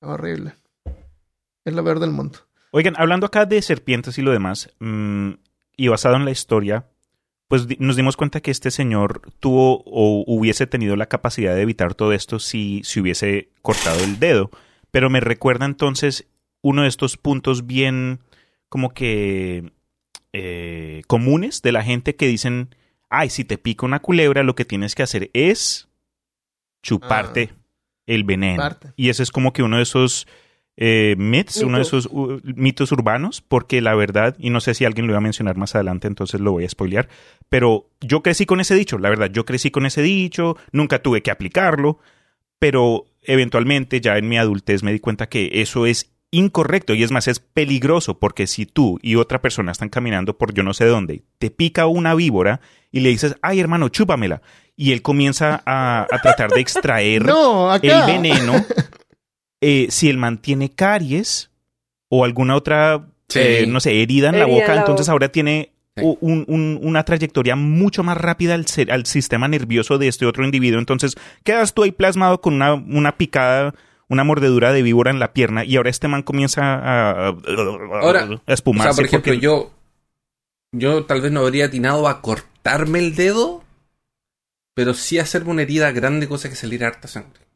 Es 0.00 0.08
horrible. 0.08 0.54
Es 1.64 1.74
lo 1.74 1.82
peor 1.82 1.98
del 1.98 2.10
mundo. 2.10 2.38
Oigan, 2.76 2.94
hablando 2.96 3.26
acá 3.26 3.46
de 3.46 3.62
serpientes 3.62 4.18
y 4.18 4.22
lo 4.22 4.32
demás, 4.32 4.68
mm, 4.80 5.30
y 5.76 5.86
basado 5.86 6.16
en 6.16 6.24
la 6.24 6.32
historia, 6.32 6.88
pues 7.46 7.68
nos 7.78 7.94
dimos 7.94 8.16
cuenta 8.16 8.40
que 8.40 8.50
este 8.50 8.72
señor 8.72 9.30
tuvo 9.38 9.84
o 9.86 10.24
hubiese 10.26 10.66
tenido 10.66 10.96
la 10.96 11.06
capacidad 11.06 11.54
de 11.54 11.62
evitar 11.62 11.94
todo 11.94 12.12
esto 12.12 12.40
si 12.40 12.80
se 12.82 13.00
hubiese 13.00 13.50
cortado 13.62 14.02
el 14.02 14.18
dedo. 14.18 14.50
Pero 14.90 15.08
me 15.08 15.20
recuerda 15.20 15.66
entonces 15.66 16.26
uno 16.62 16.82
de 16.82 16.88
estos 16.88 17.16
puntos 17.16 17.64
bien 17.64 18.18
como 18.68 18.92
que 18.92 19.70
eh, 20.32 21.02
comunes 21.06 21.62
de 21.62 21.70
la 21.70 21.84
gente 21.84 22.16
que 22.16 22.26
dicen, 22.26 22.74
ay, 23.08 23.30
si 23.30 23.44
te 23.44 23.56
pica 23.56 23.86
una 23.86 24.00
culebra, 24.02 24.42
lo 24.42 24.56
que 24.56 24.64
tienes 24.64 24.96
que 24.96 25.04
hacer 25.04 25.30
es 25.32 25.86
chuparte 26.82 27.52
el 28.06 28.24
veneno. 28.24 28.68
Y 28.96 29.10
ese 29.10 29.22
es 29.22 29.30
como 29.30 29.52
que 29.52 29.62
uno 29.62 29.76
de 29.76 29.84
esos 29.84 30.26
eh, 30.76 31.14
myths, 31.18 31.62
uno 31.62 31.76
de 31.76 31.82
esos 31.82 32.06
uh, 32.10 32.40
mitos 32.42 32.90
urbanos, 32.90 33.40
porque 33.40 33.80
la 33.80 33.94
verdad, 33.94 34.34
y 34.38 34.50
no 34.50 34.60
sé 34.60 34.74
si 34.74 34.84
alguien 34.84 35.06
lo 35.06 35.12
iba 35.12 35.18
a 35.18 35.22
mencionar 35.22 35.56
más 35.56 35.74
adelante, 35.74 36.08
entonces 36.08 36.40
lo 36.40 36.52
voy 36.52 36.64
a 36.64 36.68
spoilear, 36.68 37.08
pero 37.48 37.90
yo 38.00 38.22
crecí 38.22 38.44
con 38.46 38.60
ese 38.60 38.74
dicho, 38.74 38.98
la 38.98 39.08
verdad, 39.08 39.30
yo 39.30 39.44
crecí 39.44 39.70
con 39.70 39.86
ese 39.86 40.02
dicho, 40.02 40.56
nunca 40.72 41.00
tuve 41.00 41.22
que 41.22 41.30
aplicarlo, 41.30 41.98
pero 42.58 43.06
eventualmente 43.22 44.00
ya 44.00 44.18
en 44.18 44.28
mi 44.28 44.36
adultez 44.36 44.82
me 44.82 44.92
di 44.92 44.98
cuenta 44.98 45.28
que 45.28 45.50
eso 45.54 45.86
es 45.86 46.12
incorrecto 46.30 46.94
y 46.94 47.04
es 47.04 47.12
más, 47.12 47.28
es 47.28 47.38
peligroso 47.38 48.18
porque 48.18 48.48
si 48.48 48.66
tú 48.66 48.98
y 49.02 49.14
otra 49.14 49.40
persona 49.40 49.70
están 49.70 49.88
caminando 49.88 50.36
por 50.36 50.52
yo 50.52 50.64
no 50.64 50.74
sé 50.74 50.84
dónde, 50.86 51.22
te 51.38 51.50
pica 51.50 51.86
una 51.86 52.14
víbora 52.14 52.60
y 52.90 53.00
le 53.00 53.10
dices, 53.10 53.36
ay 53.42 53.60
hermano, 53.60 53.88
chúpamela, 53.88 54.42
y 54.76 54.90
él 54.90 55.02
comienza 55.02 55.62
a, 55.64 56.06
a 56.10 56.20
tratar 56.20 56.50
de 56.50 56.60
extraer 56.60 57.24
No, 57.24 57.72
el 57.76 58.06
veneno, 58.06 58.54
eh, 59.64 59.86
si 59.90 60.08
él 60.08 60.18
mantiene 60.18 60.70
caries 60.70 61.50
o 62.08 62.24
alguna 62.24 62.54
otra, 62.56 63.06
Sí. 63.28 63.38
eh, 63.40 63.64
no 63.66 63.80
sé, 63.80 64.02
herida 64.02 64.28
en 64.28 64.38
la 64.38 64.44
en 64.44 64.50
boca, 64.50 64.74
la 64.74 64.80
entonces 64.80 65.06
boca. 65.06 65.12
ahora 65.12 65.28
tiene 65.30 65.70
Sí. 65.96 66.02
u- 66.04 66.18
un- 66.20 66.44
un- 66.48 66.78
una 66.82 67.04
trayectoria 67.04 67.56
mucho 67.56 68.02
más 68.02 68.16
rápida 68.16 68.54
al, 68.54 69.06
sistema 69.06 69.48
nervioso 69.48 69.96
de 69.98 70.08
este 70.08 70.26
otro 70.26 70.44
individuo. 70.44 70.78
Entonces 70.78 71.14
quedas 71.44 71.72
tú 71.72 71.82
ahí 71.84 71.92
plasmado 71.92 72.40
con 72.40 72.54
una, 72.54 72.74
una 72.74 73.16
picada, 73.16 73.74
una 74.08 74.22
mordedura 74.24 74.72
de 74.72 74.82
víbora 74.82 75.10
en 75.10 75.18
la 75.18 75.32
pierna 75.32 75.64
y 75.64 75.76
ahora 75.76 75.90
este 75.90 76.08
man 76.08 76.22
comienza 76.22 76.62
a, 76.74 77.28
a, 77.28 77.36
Ahora, 78.02 78.22
a 78.24 78.30
O 78.34 78.40
espumarse. 78.52 78.88
sea, 78.92 78.96
por 78.96 79.04
ejemplo, 79.06 79.32
porque- 79.32 79.40
yo. 79.44 79.70
Yo 80.72 81.04
tal 81.04 81.20
vez 81.22 81.30
no 81.32 81.40
habría 81.40 81.66
atinado 81.66 82.08
a 82.08 82.20
cortarme 82.20 82.98
el 82.98 83.14
dedo. 83.14 83.62
Pero 84.74 84.92
sí 84.94 85.18
hacerme 85.18 85.50
una 85.52 85.62
herida 85.62 85.92
grande, 85.92 86.28
cosa 86.28 86.48
que 86.48 86.56
salir 86.56 86.84
harta 86.84 87.06
sangre. 87.08 87.46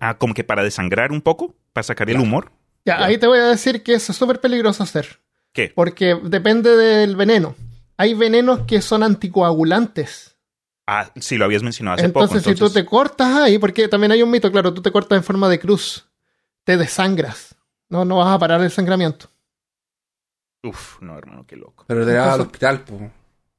Ah, 0.00 0.18
como 0.18 0.34
que 0.34 0.42
para 0.44 0.64
desangrar 0.64 1.12
un 1.12 1.20
poco, 1.22 1.54
para 1.72 1.84
sacar 1.84 2.10
el 2.10 2.18
humor. 2.18 2.50
Ya, 2.84 2.98
Ya. 2.98 3.04
ahí 3.06 3.18
te 3.18 3.26
voy 3.28 3.38
a 3.38 3.44
decir 3.44 3.82
que 3.82 3.94
eso 3.94 4.12
es 4.12 4.18
súper 4.18 4.40
peligroso 4.40 4.82
hacer. 4.82 5.20
¿Qué? 5.52 5.72
Porque 5.74 6.18
depende 6.24 6.76
del 6.76 7.14
veneno. 7.16 7.54
Hay 7.96 8.14
venenos 8.14 8.62
que 8.66 8.82
son 8.82 9.04
anticoagulantes. 9.04 10.36
Ah, 10.86 11.10
sí, 11.20 11.38
lo 11.38 11.44
habías 11.44 11.62
mencionado 11.62 11.94
hace 11.96 12.06
Entonces, 12.06 12.42
poco. 12.42 12.54
si 12.54 12.58
tú 12.58 12.68
te 12.70 12.84
cortas 12.84 13.36
ahí, 13.36 13.58
porque 13.58 13.86
también 13.88 14.10
hay 14.12 14.22
un 14.22 14.30
mito, 14.30 14.50
claro, 14.50 14.74
tú 14.74 14.82
te 14.82 14.90
cortas 14.90 15.16
en 15.16 15.22
forma 15.24 15.48
de 15.48 15.58
cruz, 15.60 16.08
te 16.64 16.76
desangras. 16.76 17.54
No, 17.88 18.04
no 18.04 18.16
vas 18.16 18.34
a 18.34 18.38
parar 18.38 18.60
el 18.62 18.70
sangramiento. 18.72 19.30
Uf, 20.64 21.00
no, 21.00 21.16
hermano, 21.16 21.46
qué 21.46 21.56
loco. 21.56 21.84
Pero 21.86 22.04
te 22.04 22.12
vas 22.14 22.20
al 22.26 22.40
Entonces- 22.40 22.46
hospital, 22.46 22.84
pues. 22.84 23.10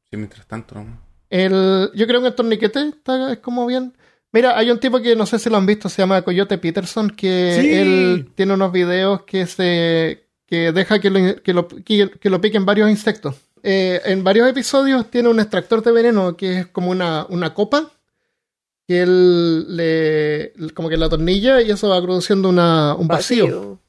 Sí, 0.09 0.17
mientras 0.17 0.45
tanto, 0.47 0.75
¿no? 0.75 1.04
El, 1.43 1.91
yo 1.93 2.07
creo 2.07 2.21
que 2.21 2.27
el 2.27 2.35
torniquete 2.35 2.87
está 2.89 3.33
es 3.33 3.39
como 3.39 3.65
bien. 3.65 3.93
Mira, 4.31 4.57
hay 4.57 4.69
un 4.71 4.79
tipo 4.79 5.01
que 5.01 5.15
no 5.15 5.25
sé 5.25 5.39
si 5.39 5.49
lo 5.49 5.57
han 5.57 5.65
visto, 5.65 5.89
se 5.89 6.01
llama 6.01 6.21
Coyote 6.21 6.57
Peterson, 6.57 7.09
que 7.09 7.57
Sí. 7.61 7.73
él 7.73 8.29
tiene 8.35 8.53
unos 8.53 8.71
videos 8.71 9.23
que 9.23 9.45
se 9.45 10.23
que 10.47 10.71
deja 10.71 10.99
que 10.99 11.09
lo, 11.09 11.41
que 11.41 11.53
lo, 11.53 11.67
que- 11.67 12.11
que 12.21 12.29
lo 12.29 12.39
piquen 12.39 12.65
varios 12.65 12.89
insectos. 12.89 13.35
Eh, 13.63 13.99
en 14.05 14.23
varios 14.23 14.47
episodios 14.47 15.09
tiene 15.09 15.27
un 15.29 15.39
extractor 15.39 15.81
de 15.83 15.91
veneno 15.91 16.37
que 16.37 16.59
es 16.59 16.67
como 16.67 16.91
una, 16.91 17.25
una 17.29 17.53
copa 17.55 17.91
que 18.87 19.01
él 19.01 19.75
le 19.75 20.53
como 20.75 20.87
que 20.89 20.97
la 20.97 21.09
tornilla 21.09 21.61
y 21.61 21.71
eso 21.71 21.89
va 21.89 21.99
produciendo 22.01 22.47
una, 22.49 22.93
un 22.95 23.07
vacío. 23.07 23.79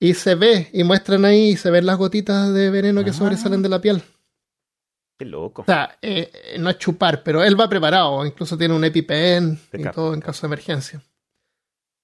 Y 0.00 0.14
se 0.14 0.34
ve, 0.34 0.68
y 0.72 0.82
muestran 0.84 1.24
ahí, 1.24 1.50
y 1.50 1.56
se 1.56 1.70
ven 1.70 1.86
las 1.86 1.96
gotitas 1.98 2.52
de 2.52 2.70
veneno 2.70 3.04
que 3.04 3.10
Ah. 3.10 3.14
sobresalen 3.14 3.62
de 3.62 3.68
la 3.68 3.80
piel. 3.80 4.02
Qué 5.18 5.24
loco. 5.24 5.62
O 5.62 5.64
sea, 5.64 5.98
eh, 6.00 6.30
eh, 6.32 6.58
no 6.58 6.70
es 6.70 6.78
chupar, 6.78 7.22
pero 7.24 7.42
él 7.42 7.58
va 7.60 7.68
preparado. 7.68 8.24
Incluso 8.24 8.56
tiene 8.56 8.74
un 8.74 8.84
EpiPen 8.84 9.58
y 9.72 9.82
todo 9.92 10.14
en 10.14 10.20
caso 10.20 10.42
de 10.42 10.48
emergencia. 10.54 11.02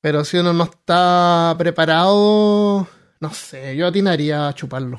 Pero 0.03 0.25
si 0.25 0.37
uno 0.37 0.53
no 0.53 0.65
está 0.65 1.55
preparado, 1.57 2.87
no 3.21 3.31
sé, 3.33 3.77
yo 3.77 3.87
atinaría 3.87 4.49
a 4.49 4.53
chuparlo. 4.53 4.99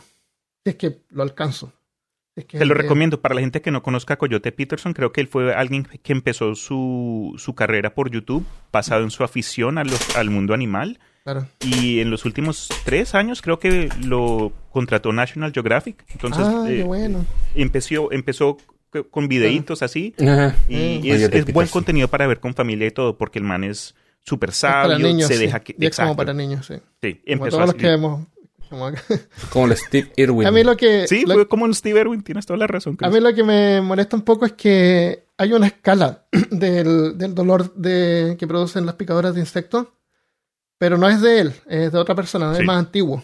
Si 0.63 0.69
es 0.71 0.75
que 0.75 1.01
lo 1.09 1.23
alcanzo. 1.23 1.73
Si 2.33 2.41
es 2.41 2.45
que 2.45 2.57
Te 2.57 2.65
lo 2.65 2.73
recomiendo. 2.73 3.21
Para 3.21 3.35
la 3.35 3.41
gente 3.41 3.61
que 3.61 3.69
no 3.71 3.83
conozca 3.83 4.15
a 4.15 4.17
Coyote 4.17 4.51
Peterson, 4.51 4.93
creo 4.93 5.11
que 5.11 5.21
él 5.21 5.27
fue 5.27 5.53
alguien 5.53 5.83
que 5.83 6.11
empezó 6.13 6.55
su, 6.55 7.33
su 7.37 7.53
carrera 7.53 7.93
por 7.93 8.09
YouTube, 8.09 8.45
basado 8.71 9.03
en 9.03 9.11
su 9.11 9.23
afición 9.23 9.77
a 9.77 9.83
los- 9.83 10.15
al 10.15 10.29
mundo 10.29 10.53
animal. 10.53 10.99
Claro. 11.25 11.47
Y 11.59 11.99
en 12.01 12.11
los 12.11 12.23
últimos 12.23 12.69
tres 12.85 13.15
años 13.15 13.41
creo 13.41 13.57
que 13.59 13.89
lo 14.05 14.53
contrató 14.71 15.11
National 15.11 15.51
Geographic. 15.51 16.05
Entonces 16.09 16.45
ah, 16.47 16.65
eh, 16.69 16.77
qué 16.77 16.83
bueno. 16.83 17.25
empezó, 17.55 18.11
empezó 18.11 18.57
con 19.09 19.27
videitos 19.27 19.81
así. 19.81 20.13
Ajá. 20.21 20.55
Y, 20.69 20.75
Mm. 20.75 21.05
y 21.05 21.09
es, 21.11 21.19
buen 21.31 21.43
Peterson. 21.45 21.67
contenido 21.69 22.07
para 22.07 22.27
ver 22.27 22.39
con 22.39 22.53
familia 22.53 22.85
y 22.87 22.91
todo, 22.91 23.17
porque 23.17 23.39
el 23.39 23.45
man 23.45 23.63
es 23.63 23.95
súper 24.21 24.51
Es 24.51 24.61
para 24.61 24.83
sabio, 24.89 25.07
niños. 25.07 25.27
se 25.27 25.33
sí. 25.33 25.39
deja 25.41 25.59
que... 25.61 25.75
Y 25.79 25.85
es 25.87 25.95
como 25.95 26.15
para 26.15 26.31
niños, 26.33 26.67
sí. 26.67 26.75
Sí, 27.01 27.15
Como 27.15 27.21
empezó 27.33 27.57
todos 27.57 27.67
los 27.69 27.75
que 27.75 27.91
hemos. 27.91 28.27
como 28.69 28.85
acá. 28.85 29.01
Como 29.49 29.65
el 29.65 29.75
Steve 29.77 30.11
Irwin. 30.17 30.47
A 30.47 30.51
mí 30.51 30.63
lo 30.63 30.77
que. 30.77 31.07
Sí, 31.07 31.23
lo- 31.25 31.33
fue 31.33 31.47
como 31.47 31.65
en 31.65 31.73
Steve 31.73 32.01
Irwin, 32.01 32.21
tienes 32.23 32.45
toda 32.45 32.57
la 32.57 32.67
razón. 32.67 32.97
A 33.01 33.09
mí 33.09 33.19
lo 33.19 33.33
que 33.33 33.43
me 33.43 33.81
molesta 33.81 34.15
un 34.15 34.21
poco 34.23 34.45
es 34.45 34.53
que 34.53 35.25
hay 35.37 35.53
una 35.53 35.65
escala 35.67 36.25
del, 36.51 37.17
del 37.17 37.33
dolor 37.35 37.73
de, 37.73 38.35
que 38.39 38.45
producen 38.47 38.85
las 38.85 38.93
picadoras 38.95 39.33
de 39.33 39.41
insectos, 39.41 39.87
pero 40.77 40.97
no 40.97 41.07
es 41.09 41.21
de 41.21 41.39
él, 41.39 41.53
es 41.67 41.91
de 41.91 41.97
otra 41.97 42.15
persona, 42.15 42.57
es 42.57 42.65
más 42.65 42.77
antiguo. 42.77 43.23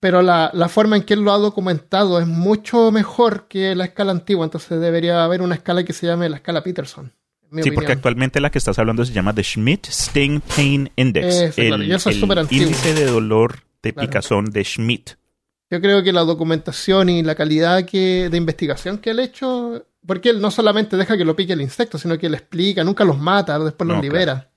Pero 0.00 0.22
la, 0.22 0.50
la 0.54 0.68
forma 0.68 0.96
en 0.96 1.02
que 1.02 1.14
él 1.14 1.20
lo 1.22 1.32
ha 1.32 1.38
documentado 1.38 2.20
es 2.20 2.26
mucho 2.26 2.92
mejor 2.92 3.48
que 3.48 3.74
la 3.74 3.84
escala 3.86 4.12
antigua, 4.12 4.44
entonces 4.44 4.80
debería 4.80 5.24
haber 5.24 5.42
una 5.42 5.56
escala 5.56 5.82
que 5.84 5.92
se 5.92 6.06
llame 6.06 6.28
la 6.28 6.36
escala 6.36 6.62
Peterson. 6.62 7.12
mi 7.50 7.62
Sí, 7.62 7.72
porque 7.72 7.92
actualmente 7.92 8.40
la 8.40 8.50
que 8.50 8.58
estás 8.58 8.78
hablando 8.78 9.04
se 9.04 9.12
llama 9.12 9.34
The 9.34 9.42
Schmidt 9.42 9.86
Sting 9.88 10.40
Pain 10.54 10.90
Index. 10.94 11.26
Eso, 11.34 11.54
claro, 11.62 11.82
y 11.82 11.92
eso 11.92 12.10
es 12.10 12.22
el 12.22 12.46
índice 12.50 12.94
de 12.94 13.06
dolor 13.06 13.60
de 13.82 13.92
Claro. 13.92 14.08
picazón 14.08 14.44
de 14.46 14.64
Schmidt. 14.64 15.10
Yo 15.70 15.80
creo 15.80 16.02
que 16.02 16.12
la 16.12 16.22
documentación 16.22 17.08
y 17.08 17.22
la 17.22 17.34
calidad 17.34 17.84
que, 17.84 18.28
de 18.30 18.36
investigación 18.36 18.98
que 18.98 19.10
él 19.10 19.18
ha 19.18 19.24
hecho, 19.24 19.84
porque 20.06 20.30
él 20.30 20.40
no 20.40 20.50
solamente 20.50 20.96
deja 20.96 21.16
que 21.16 21.24
lo 21.24 21.36
pique 21.36 21.52
el 21.52 21.60
insecto, 21.60 21.98
sino 21.98 22.16
que 22.18 22.30
le 22.30 22.38
explica, 22.38 22.84
nunca 22.84 23.04
los 23.04 23.18
mata, 23.18 23.58
después 23.58 23.86
los 23.88 24.00
libera. 24.00 24.48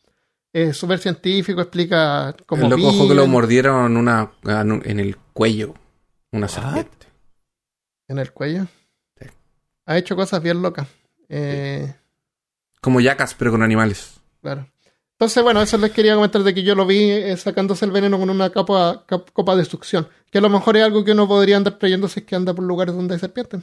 Es 0.54 0.76
súper 0.78 1.00
científico, 1.00 1.62
explica 1.62 2.36
cómo 2.46 2.64
El 2.64 2.70
loco 2.72 2.88
ojo 2.90 3.08
que 3.08 3.16
lo 3.16 3.26
mordieron 3.28 3.96
una, 3.96 4.32
en 4.44 5.00
el 5.00 5.16
cuello. 5.18 5.74
Una 6.34 6.48
serpiente. 6.48 7.08
en 8.08 8.20
el 8.20 8.32
cuello. 8.34 8.68
Sí. 9.20 9.28
Ha 9.86 9.98
hecho 9.98 10.16
cosas 10.16 10.42
bien 10.44 10.62
locas. 10.62 10.88
Eh, 11.30 11.94
Como 12.82 13.00
yacas, 13.00 13.34
pero 13.36 13.52
con 13.52 13.64
animales. 13.64 14.20
Claro. 14.42 14.68
Entonces, 15.14 15.44
bueno, 15.44 15.62
eso 15.62 15.78
les 15.78 15.92
quería 15.92 16.16
comentar 16.16 16.42
de 16.44 16.54
que 16.54 16.64
yo 16.64 16.74
lo 16.76 16.86
vi 16.86 17.10
eh, 17.12 17.38
sacándose 17.38 17.86
el 17.86 17.92
veneno 17.92 18.18
con 18.20 18.30
una 18.30 18.50
capa, 18.50 19.06
cap- 19.06 19.30
copa 19.32 19.56
de 19.56 19.64
succión. 19.66 20.08
Que 20.32 20.40
a 20.40 20.42
lo 20.42 20.50
mejor 20.50 20.76
es 20.78 20.84
algo 20.84 21.06
que 21.06 21.12
uno 21.12 21.28
podría 21.28 21.58
andar 21.58 21.78
trayendo 21.78 22.08
si 22.08 22.22
es 22.22 22.26
que 22.26 22.36
anda 22.36 22.54
por 22.54 22.66
lugares 22.66 22.96
donde 22.96 23.14
hay 23.14 23.20
serpientes. 23.20 23.62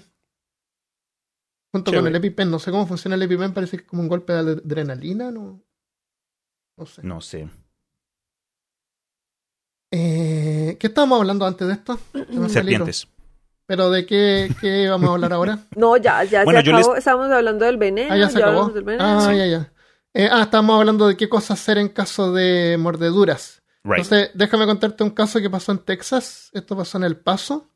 Junto 1.72 1.90
con 1.92 2.06
el 2.06 2.16
EpiPen. 2.16 2.50
No 2.50 2.58
sé 2.58 2.70
cómo 2.70 2.86
funciona 2.86 3.16
el 3.16 3.22
EpiPen, 3.22 3.52
parece 3.52 3.76
que 3.76 3.82
es 3.82 3.88
como 3.88 4.02
un 4.02 4.08
golpe 4.08 4.32
de 4.32 4.40
adre- 4.40 4.62
adrenalina, 4.64 5.30
¿no? 5.30 5.60
No 6.78 6.86
sé. 6.86 7.02
No 7.02 7.20
sé. 7.20 7.48
Eh, 9.90 10.76
¿Qué 10.78 10.86
estábamos 10.88 11.20
hablando 11.20 11.46
antes 11.46 11.66
de 11.66 11.74
esto? 11.74 11.98
Serpientes. 12.48 13.08
¿Pero 13.66 13.90
de 13.90 14.06
qué, 14.06 14.54
qué 14.60 14.88
vamos 14.88 15.10
a 15.10 15.12
hablar 15.14 15.32
ahora? 15.32 15.58
No, 15.76 15.96
ya, 15.96 16.24
ya 16.24 16.44
Bueno, 16.44 16.60
se 16.62 16.70
acabó. 16.70 16.90
les- 16.94 16.98
Estábamos 16.98 17.30
hablando 17.30 17.64
del 17.64 17.76
veneno. 17.76 18.12
Ah, 18.12 18.16
ya 18.16 18.28
se 18.28 18.34
ya 18.38 18.46
acabó. 18.46 18.50
hablamos 18.62 18.74
del 18.74 18.84
veneno. 18.84 19.04
Ah, 19.04 19.28
Sí. 19.30 19.36
ya, 19.36 19.46
ya. 19.46 19.72
Eh, 20.14 20.28
ah, 20.32 20.42
estábamos 20.42 20.78
hablando 20.78 21.06
de 21.06 21.16
qué 21.16 21.28
cosas 21.28 21.60
hacer 21.60 21.78
en 21.78 21.88
caso 21.88 22.32
de 22.32 22.76
mordeduras. 22.78 23.62
Right. 23.84 23.98
Entonces, 24.04 24.30
déjame 24.34 24.66
contarte 24.66 25.04
un 25.04 25.10
caso 25.10 25.40
que 25.40 25.50
pasó 25.50 25.72
en 25.72 25.78
Texas. 25.78 26.50
Esto 26.52 26.76
pasó 26.76 26.98
en 26.98 27.04
El 27.04 27.16
Paso. 27.18 27.70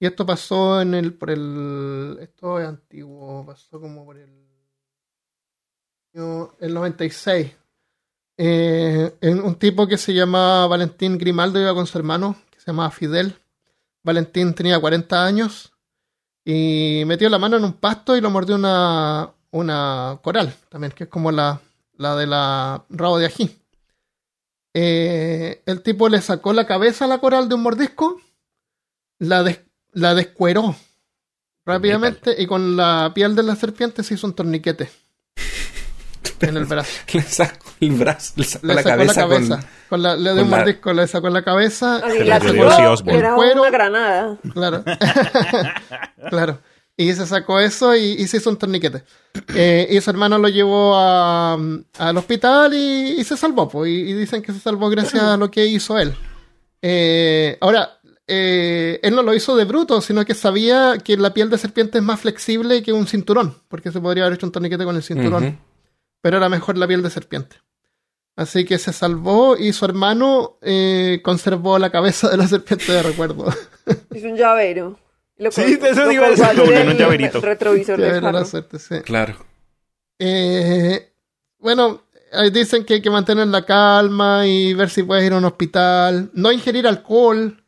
Y 0.00 0.06
esto 0.06 0.24
pasó 0.26 0.80
en 0.80 0.94
el. 0.94 1.14
por 1.14 1.30
el. 1.30 2.18
Esto 2.20 2.60
es 2.60 2.68
antiguo. 2.68 3.44
Pasó 3.46 3.80
como 3.80 4.04
por 4.04 4.16
el. 4.18 4.46
El 6.60 6.74
96. 6.74 7.52
Eh, 8.40 9.14
en 9.20 9.40
un 9.42 9.56
tipo 9.56 9.86
que 9.88 9.98
se 9.98 10.14
llama 10.14 10.66
Valentín 10.68 11.18
Grimaldo 11.18 11.60
iba 11.60 11.74
con 11.74 11.86
su 11.86 11.98
hermano, 11.98 12.36
que 12.50 12.60
se 12.60 12.66
llamaba 12.68 12.90
Fidel. 12.90 13.34
Valentín 14.04 14.54
tenía 14.54 14.80
40 14.80 15.24
años. 15.24 15.72
Y 16.44 17.02
metió 17.06 17.28
la 17.28 17.38
mano 17.38 17.56
en 17.58 17.64
un 17.64 17.74
pasto 17.74 18.16
y 18.16 18.20
lo 18.22 18.30
mordió 18.30 18.54
una, 18.54 19.30
una 19.50 20.18
coral, 20.22 20.54
también, 20.70 20.92
que 20.92 21.04
es 21.04 21.10
como 21.10 21.30
la, 21.30 21.60
la 21.98 22.16
de 22.16 22.26
la 22.26 22.84
rabo 22.88 23.18
de 23.18 23.26
ají. 23.26 23.58
Eh, 24.74 25.62
el 25.66 25.82
tipo 25.82 26.08
le 26.08 26.20
sacó 26.20 26.52
la 26.52 26.66
cabeza 26.66 27.04
a 27.04 27.08
la 27.08 27.18
coral 27.18 27.48
de 27.48 27.54
un 27.56 27.62
mordisco, 27.62 28.20
la, 29.18 29.42
des- 29.42 29.60
la 29.92 30.14
descueró, 30.14 30.76
rápidamente 31.66 32.34
y 32.40 32.46
con 32.46 32.76
la 32.76 33.12
piel 33.14 33.34
de 33.34 33.42
la 33.42 33.56
serpiente 33.56 34.02
se 34.02 34.14
hizo 34.14 34.26
un 34.26 34.34
torniquete 34.34 34.90
en 36.46 36.56
el 36.56 36.64
brazo. 36.66 36.90
Le 37.12 37.22
sacó 37.22 37.66
el 37.80 37.90
brazo, 37.92 38.32
le 38.36 38.44
sacó 38.44 38.66
Le 38.66 38.74
la 38.74 38.82
sacó 38.82 38.96
cabeza, 38.96 39.20
la 39.20 39.28
cabeza. 39.28 39.60
Con, 39.88 40.02
la, 40.02 40.16
le 40.16 40.32
dio 40.34 40.42
un 40.44 40.50
la- 40.50 40.56
mordisco, 40.58 40.92
le 40.92 41.06
sacó 41.06 41.28
la 41.30 41.42
cabeza. 41.42 41.96
Así 41.96 42.18
Se 42.18 42.24
la 42.24 42.40
Cuero. 43.36 43.60
una 43.62 43.70
granada. 43.70 44.38
Claro. 44.52 44.84
claro. 46.30 46.58
Y 46.96 47.12
se 47.12 47.26
sacó 47.26 47.60
eso 47.60 47.94
y, 47.94 48.00
y 48.18 48.26
se 48.26 48.38
hizo 48.38 48.50
un 48.50 48.56
torniquete. 48.56 49.04
Eh, 49.54 49.86
y 49.90 50.00
su 50.00 50.10
hermano 50.10 50.36
lo 50.38 50.48
llevó 50.48 50.96
a- 50.96 51.56
al 51.98 52.16
hospital 52.16 52.74
y, 52.74 53.14
y 53.20 53.24
se 53.24 53.36
salvó. 53.36 53.68
pues, 53.68 53.88
y, 53.90 53.94
y 54.00 54.12
dicen 54.14 54.42
que 54.42 54.52
se 54.52 54.58
salvó 54.58 54.90
gracias 54.90 55.22
a 55.22 55.36
lo 55.36 55.48
que 55.50 55.64
hizo 55.66 55.96
él. 55.98 56.14
Eh, 56.82 57.56
ahora, 57.60 58.00
eh, 58.26 58.98
él 59.02 59.14
no 59.14 59.22
lo 59.22 59.32
hizo 59.32 59.56
de 59.56 59.64
bruto, 59.64 60.00
sino 60.00 60.24
que 60.24 60.34
sabía 60.34 60.98
que 61.02 61.16
la 61.16 61.32
piel 61.32 61.50
de 61.50 61.58
serpiente 61.58 61.98
es 61.98 62.04
más 62.04 62.20
flexible 62.20 62.82
que 62.82 62.92
un 62.92 63.06
cinturón. 63.06 63.56
Porque 63.68 63.92
se 63.92 64.00
podría 64.00 64.24
haber 64.24 64.34
hecho 64.36 64.46
un 64.46 64.52
torniquete 64.52 64.84
con 64.84 64.96
el 64.96 65.02
cinturón. 65.04 65.44
Ujú. 65.44 65.56
Pero 66.28 66.36
era 66.36 66.50
mejor 66.50 66.76
la 66.76 66.86
piel 66.86 67.02
de 67.02 67.08
serpiente. 67.08 67.56
Así 68.36 68.66
que 68.66 68.76
se 68.76 68.92
salvó 68.92 69.56
y 69.56 69.72
su 69.72 69.86
hermano 69.86 70.58
eh, 70.60 71.22
conservó 71.24 71.78
la 71.78 71.88
cabeza 71.88 72.28
de 72.28 72.36
la 72.36 72.46
serpiente 72.46 72.92
de 72.92 73.02
recuerdo. 73.02 73.46
Es 74.14 74.22
un 74.24 74.36
llavero. 74.36 74.98
Lo 75.38 75.50
Sí, 75.50 75.78
col- 75.78 75.88
eso 75.88 76.04
lo 76.04 76.10
en 76.64 76.70
del 76.74 76.88
un 76.90 76.96
llaverito. 76.98 77.40
Retrovisor 77.40 77.98
era 77.98 78.30
la 78.30 78.44
suerte, 78.44 78.78
sí. 78.78 78.96
Claro. 79.06 79.36
Eh, 80.18 81.14
bueno, 81.60 82.02
dicen 82.52 82.84
que 82.84 82.92
hay 82.94 83.00
que 83.00 83.08
mantener 83.10 83.46
la 83.48 83.64
calma 83.64 84.46
y 84.46 84.74
ver 84.74 84.90
si 84.90 85.04
puedes 85.04 85.24
ir 85.24 85.32
a 85.32 85.38
un 85.38 85.46
hospital. 85.46 86.30
No 86.34 86.52
ingerir 86.52 86.86
alcohol, 86.86 87.64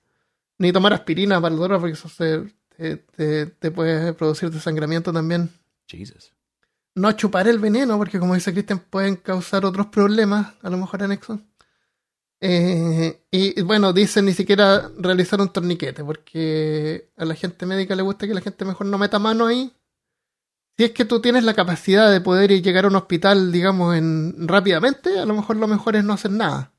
ni 0.59 0.71
tomar 0.71 0.93
aspirina 0.93 1.41
para 1.41 1.55
el 1.55 1.59
dolor, 1.59 1.81
porque 1.81 1.95
eso 1.95 2.11
se- 2.11 2.45
te, 2.77 2.99
te- 2.99 3.47
te 3.47 3.71
puede 3.71 4.13
producir 4.13 4.51
desangramiento 4.51 5.15
también. 5.15 5.49
Jesus. 5.87 6.35
No 6.95 7.13
chupar 7.13 7.49
el 7.49 7.59
veneno, 7.59 7.97
porque 7.99 8.19
como 8.19 8.35
dice 8.35 8.53
Cristian, 8.53 8.81
pueden 8.81 9.17
causar 9.17 9.65
otros 9.65 9.87
problemas, 9.87 10.55
a 10.63 10.71
lo 10.71 10.77
mejor 10.77 11.03
anexos. 11.03 11.41
Eh, 12.43 13.23
y 13.31 13.61
bueno, 13.63 13.93
dicen 13.93 14.25
ni 14.25 14.33
siquiera 14.33 14.91
realizar 14.97 15.41
un 15.41 15.53
torniquete, 15.53 16.03
porque 16.03 17.11
a 17.17 17.25
la 17.25 17.35
gente 17.35 17.67
médica 17.67 17.95
le 17.95 18.03
gusta 18.03 18.27
que 18.27 18.35
la 18.35 18.41
gente 18.41 18.65
mejor 18.65 18.87
no 18.87 18.99
meta 18.99 19.19
mano 19.19 19.47
ahí. 19.47 19.73
Si 20.77 20.85
es 20.85 20.93
que 20.93 21.05
tú 21.05 21.21
tienes 21.21 21.45
la 21.45 21.55
capacidad 21.55 22.11
de 22.11 22.21
poder 22.23 22.51
llegar 22.63 22.87
a 22.87 22.89
un 22.89 22.97
hospital, 22.97 23.53
digamos, 23.53 23.97
en, 23.97 24.49
rápidamente, 24.49 25.19
a 25.19 25.27
lo 25.27 25.35
mejor 25.35 25.57
lo 25.57 25.69
mejor 25.69 25.97
es 25.97 26.05
no 26.05 26.15
hacer 26.15 26.31
nada. 26.31 26.73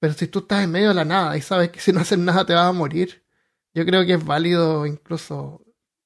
Pero 0.00 0.14
si 0.14 0.26
tú 0.26 0.40
estás 0.40 0.64
en 0.64 0.72
medio 0.72 0.88
de 0.88 0.94
la 0.94 1.04
nada 1.04 1.36
y 1.36 1.42
sabes 1.42 1.70
que 1.70 1.80
si 1.80 1.92
no 1.92 2.00
haces 2.00 2.18
nada 2.18 2.44
te 2.44 2.54
vas 2.54 2.66
a 2.66 2.72
morir, 2.72 3.24
yo 3.74 3.86
creo 3.86 4.04
que 4.04 4.14
es 4.14 4.24
válido 4.24 4.86
incluso 4.86 5.62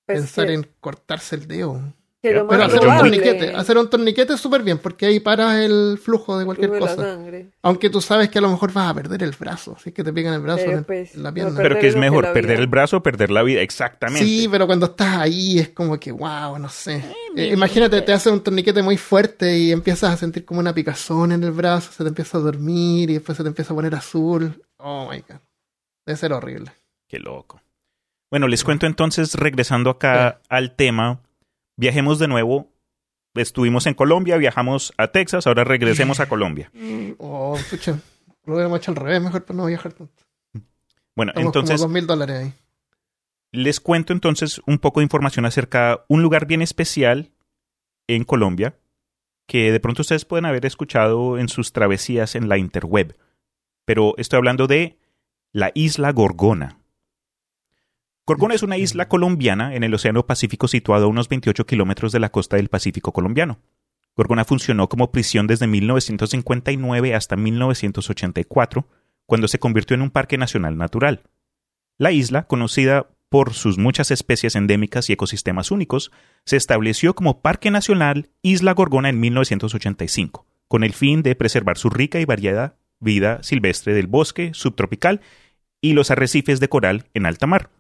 Pues 0.06 0.20
pensar 0.20 0.50
en 0.50 0.66
cortarse 0.80 1.36
el 1.36 1.48
dedo. 1.48 1.80
Pero 2.22 2.46
hacer 2.50 2.86
un 2.86 2.98
torniquete, 2.98 3.54
hacer 3.54 3.78
un 3.78 3.88
torniquete 3.88 4.34
es 4.34 4.40
súper 4.40 4.62
bien, 4.62 4.76
porque 4.78 5.06
ahí 5.06 5.20
paras 5.20 5.56
el 5.56 5.98
flujo 6.02 6.38
de 6.38 6.44
cualquier 6.44 6.70
Flujo 6.70 6.86
cosa. 6.86 7.18
Aunque 7.62 7.88
tú 7.88 8.02
sabes 8.02 8.28
que 8.28 8.38
a 8.38 8.42
lo 8.42 8.50
mejor 8.50 8.72
vas 8.72 8.90
a 8.90 8.94
perder 8.94 9.22
el 9.22 9.30
brazo, 9.30 9.74
así 9.78 9.92
que 9.92 10.04
te 10.04 10.12
pican 10.12 10.34
el 10.34 10.40
brazo 10.40 10.64
Pero, 10.66 10.78
en, 10.78 10.84
pues, 10.84 11.14
en 11.14 11.22
la 11.22 11.32
pierna. 11.32 11.56
Pero 11.56 11.78
que 11.78 11.88
es 11.88 11.94
que 11.94 12.00
mejor, 12.00 12.30
perder 12.32 12.60
el 12.60 12.66
brazo 12.66 12.98
o 12.98 13.02
perder 13.02 13.30
la 13.30 13.42
vida, 13.42 13.62
exactamente. 13.62 14.26
Sí, 14.26 14.48
pero 14.50 14.66
cuando 14.66 14.86
estás 14.86 15.16
ahí 15.16 15.58
es 15.58 15.70
como 15.70 15.98
que, 15.98 16.12
wow, 16.12 16.58
no 16.58 16.68
sé. 16.68 17.02
Eh, 17.36 17.46
imagínate, 17.54 18.02
te 18.02 18.12
hacen 18.12 18.34
un 18.34 18.42
torniquete 18.42 18.82
muy 18.82 18.98
fuerte 18.98 19.56
y 19.56 19.72
empiezas 19.72 20.12
a 20.12 20.16
sentir 20.18 20.44
como 20.44 20.60
una 20.60 20.74
picazón 20.74 21.32
en 21.32 21.42
el 21.42 21.52
brazo, 21.52 21.90
se 21.90 22.04
te 22.04 22.08
empieza 22.08 22.36
a 22.36 22.40
dormir 22.42 23.08
y 23.08 23.14
después 23.14 23.36
se 23.36 23.42
te 23.42 23.48
empieza 23.48 23.72
a 23.72 23.76
poner 23.76 23.94
azul. 23.94 24.62
Oh 24.76 25.08
my 25.10 25.20
god. 25.20 25.40
Debe 26.04 26.16
ser 26.18 26.34
horrible. 26.34 26.72
Qué 27.08 27.18
loco. 27.18 27.62
Bueno, 28.30 28.46
les 28.46 28.62
cuento 28.62 28.86
entonces, 28.86 29.34
regresando 29.34 29.90
acá 29.90 30.40
al 30.48 30.76
tema, 30.76 31.20
viajemos 31.80 32.18
de 32.18 32.28
nuevo. 32.28 32.68
Estuvimos 33.34 33.86
en 33.86 33.94
Colombia, 33.94 34.36
viajamos 34.36 34.92
a 34.98 35.08
Texas, 35.08 35.46
ahora 35.46 35.64
regresemos 35.64 36.20
a 36.20 36.28
Colombia. 36.28 36.70
Oh, 37.18 37.58
pucha. 37.68 37.98
Lo 38.46 38.54
hubiéramos 38.54 38.78
hecho 38.78 38.92
al 38.92 38.96
revés, 38.96 39.20
mejor 39.20 39.44
para 39.44 39.56
no 39.56 39.66
viajar 39.66 39.92
tanto. 39.92 40.22
Bueno, 41.16 41.30
Estamos 41.32 41.46
entonces 41.48 41.76
como 41.76 41.88
dos 41.88 41.92
mil 41.92 42.06
dólares 42.06 42.36
ahí. 42.38 42.52
les 43.52 43.80
cuento 43.80 44.12
entonces 44.12 44.60
un 44.66 44.78
poco 44.78 45.00
de 45.00 45.04
información 45.04 45.44
acerca 45.44 45.88
de 45.90 45.98
un 46.08 46.22
lugar 46.22 46.46
bien 46.46 46.62
especial 46.62 47.32
en 48.06 48.24
Colombia 48.24 48.74
que 49.46 49.72
de 49.72 49.80
pronto 49.80 50.02
ustedes 50.02 50.24
pueden 50.24 50.46
haber 50.46 50.64
escuchado 50.64 51.36
en 51.38 51.48
sus 51.48 51.72
travesías 51.72 52.36
en 52.36 52.48
la 52.48 52.56
interweb. 52.58 53.16
Pero 53.84 54.14
estoy 54.16 54.36
hablando 54.38 54.66
de 54.66 54.98
la 55.52 55.72
isla 55.74 56.12
Gorgona. 56.12 56.79
Gorgona 58.30 58.54
es 58.54 58.62
una 58.62 58.78
isla 58.78 59.08
colombiana 59.08 59.74
en 59.74 59.82
el 59.82 59.92
Océano 59.92 60.24
Pacífico 60.24 60.68
situado 60.68 61.06
a 61.06 61.08
unos 61.08 61.28
28 61.28 61.66
kilómetros 61.66 62.12
de 62.12 62.20
la 62.20 62.28
costa 62.28 62.54
del 62.54 62.68
Pacífico 62.68 63.12
colombiano. 63.12 63.58
Gorgona 64.14 64.44
funcionó 64.44 64.88
como 64.88 65.10
prisión 65.10 65.48
desde 65.48 65.66
1959 65.66 67.16
hasta 67.16 67.34
1984, 67.34 68.86
cuando 69.26 69.48
se 69.48 69.58
convirtió 69.58 69.96
en 69.96 70.02
un 70.02 70.10
parque 70.12 70.38
nacional 70.38 70.78
natural. 70.78 71.24
La 71.98 72.12
isla, 72.12 72.46
conocida 72.46 73.08
por 73.30 73.52
sus 73.52 73.78
muchas 73.78 74.12
especies 74.12 74.54
endémicas 74.54 75.10
y 75.10 75.14
ecosistemas 75.14 75.72
únicos, 75.72 76.12
se 76.44 76.56
estableció 76.56 77.16
como 77.16 77.42
Parque 77.42 77.72
Nacional 77.72 78.30
Isla 78.42 78.74
Gorgona 78.74 79.08
en 79.08 79.18
1985, 79.18 80.46
con 80.68 80.84
el 80.84 80.92
fin 80.92 81.24
de 81.24 81.34
preservar 81.34 81.78
su 81.78 81.90
rica 81.90 82.20
y 82.20 82.26
variada 82.26 82.76
vida 83.00 83.42
silvestre 83.42 83.92
del 83.92 84.06
bosque 84.06 84.52
subtropical 84.54 85.20
y 85.80 85.94
los 85.94 86.12
arrecifes 86.12 86.60
de 86.60 86.68
coral 86.68 87.08
en 87.12 87.26
alta 87.26 87.48
mar. 87.48 87.70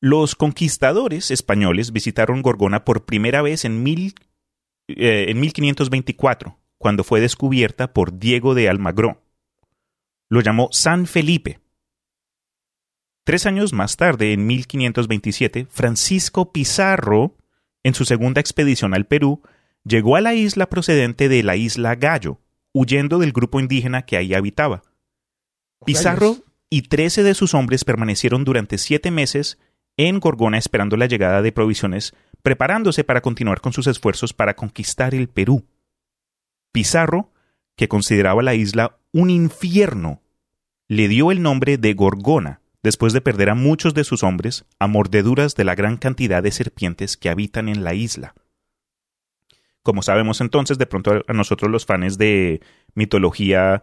Los 0.00 0.34
conquistadores 0.34 1.30
españoles 1.30 1.92
visitaron 1.92 2.42
Gorgona 2.42 2.84
por 2.84 3.04
primera 3.04 3.42
vez 3.42 3.64
en, 3.64 3.82
mil- 3.82 4.14
eh, 4.88 5.26
en 5.28 5.40
1524, 5.40 6.58
cuando 6.78 7.04
fue 7.04 7.20
descubierta 7.20 7.92
por 7.92 8.18
Diego 8.18 8.54
de 8.54 8.68
Almagro. 8.68 9.22
Lo 10.30 10.40
llamó 10.40 10.68
San 10.72 11.06
Felipe. 11.06 11.60
Tres 13.24 13.44
años 13.46 13.72
más 13.74 13.96
tarde, 13.96 14.32
en 14.32 14.46
1527, 14.46 15.66
Francisco 15.68 16.52
Pizarro, 16.52 17.36
en 17.82 17.94
su 17.94 18.04
segunda 18.04 18.40
expedición 18.40 18.94
al 18.94 19.06
Perú, 19.06 19.42
llegó 19.84 20.16
a 20.16 20.20
la 20.20 20.34
isla 20.34 20.68
procedente 20.70 21.28
de 21.28 21.42
la 21.42 21.56
isla 21.56 21.94
Gallo, 21.96 22.40
huyendo 22.72 23.18
del 23.18 23.32
grupo 23.32 23.60
indígena 23.60 24.02
que 24.06 24.16
ahí 24.16 24.32
habitaba. 24.34 24.82
Pizarro 25.84 26.36
y 26.70 26.82
trece 26.82 27.22
de 27.22 27.34
sus 27.34 27.52
hombres 27.54 27.84
permanecieron 27.84 28.44
durante 28.44 28.78
siete 28.78 29.10
meses 29.10 29.58
en 30.08 30.18
Gorgona 30.18 30.58
esperando 30.58 30.96
la 30.96 31.06
llegada 31.06 31.42
de 31.42 31.52
provisiones, 31.52 32.14
preparándose 32.42 33.04
para 33.04 33.20
continuar 33.20 33.60
con 33.60 33.72
sus 33.72 33.86
esfuerzos 33.86 34.32
para 34.32 34.54
conquistar 34.54 35.14
el 35.14 35.28
Perú. 35.28 35.66
Pizarro, 36.72 37.32
que 37.76 37.88
consideraba 37.88 38.42
la 38.42 38.54
isla 38.54 38.98
un 39.12 39.30
infierno, 39.30 40.22
le 40.88 41.08
dio 41.08 41.30
el 41.30 41.42
nombre 41.42 41.76
de 41.76 41.92
Gorgona, 41.94 42.60
después 42.82 43.12
de 43.12 43.20
perder 43.20 43.50
a 43.50 43.54
muchos 43.54 43.92
de 43.92 44.04
sus 44.04 44.22
hombres 44.22 44.64
a 44.78 44.86
mordeduras 44.86 45.54
de 45.54 45.64
la 45.64 45.74
gran 45.74 45.98
cantidad 45.98 46.42
de 46.42 46.50
serpientes 46.50 47.16
que 47.16 47.28
habitan 47.28 47.68
en 47.68 47.84
la 47.84 47.94
isla. 47.94 48.34
Como 49.82 50.02
sabemos 50.02 50.40
entonces, 50.40 50.78
de 50.78 50.86
pronto 50.86 51.22
a 51.26 51.32
nosotros 51.32 51.70
los 51.70 51.84
fans 51.84 52.16
de 52.16 52.60
mitología 52.94 53.82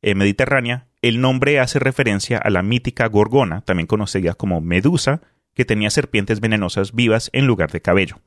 eh, 0.00 0.14
mediterránea, 0.14 0.88
el 1.02 1.20
nombre 1.20 1.60
hace 1.60 1.78
referencia 1.78 2.38
a 2.38 2.50
la 2.50 2.62
mítica 2.62 3.06
Gorgona, 3.06 3.60
también 3.62 3.86
conocida 3.86 4.34
como 4.34 4.60
Medusa, 4.60 5.20
que 5.58 5.64
tenía 5.64 5.90
serpientes 5.90 6.38
venenosas 6.38 6.94
vivas 6.94 7.30
en 7.32 7.48
lugar 7.48 7.72
de 7.72 7.82
cabello. 7.82 8.20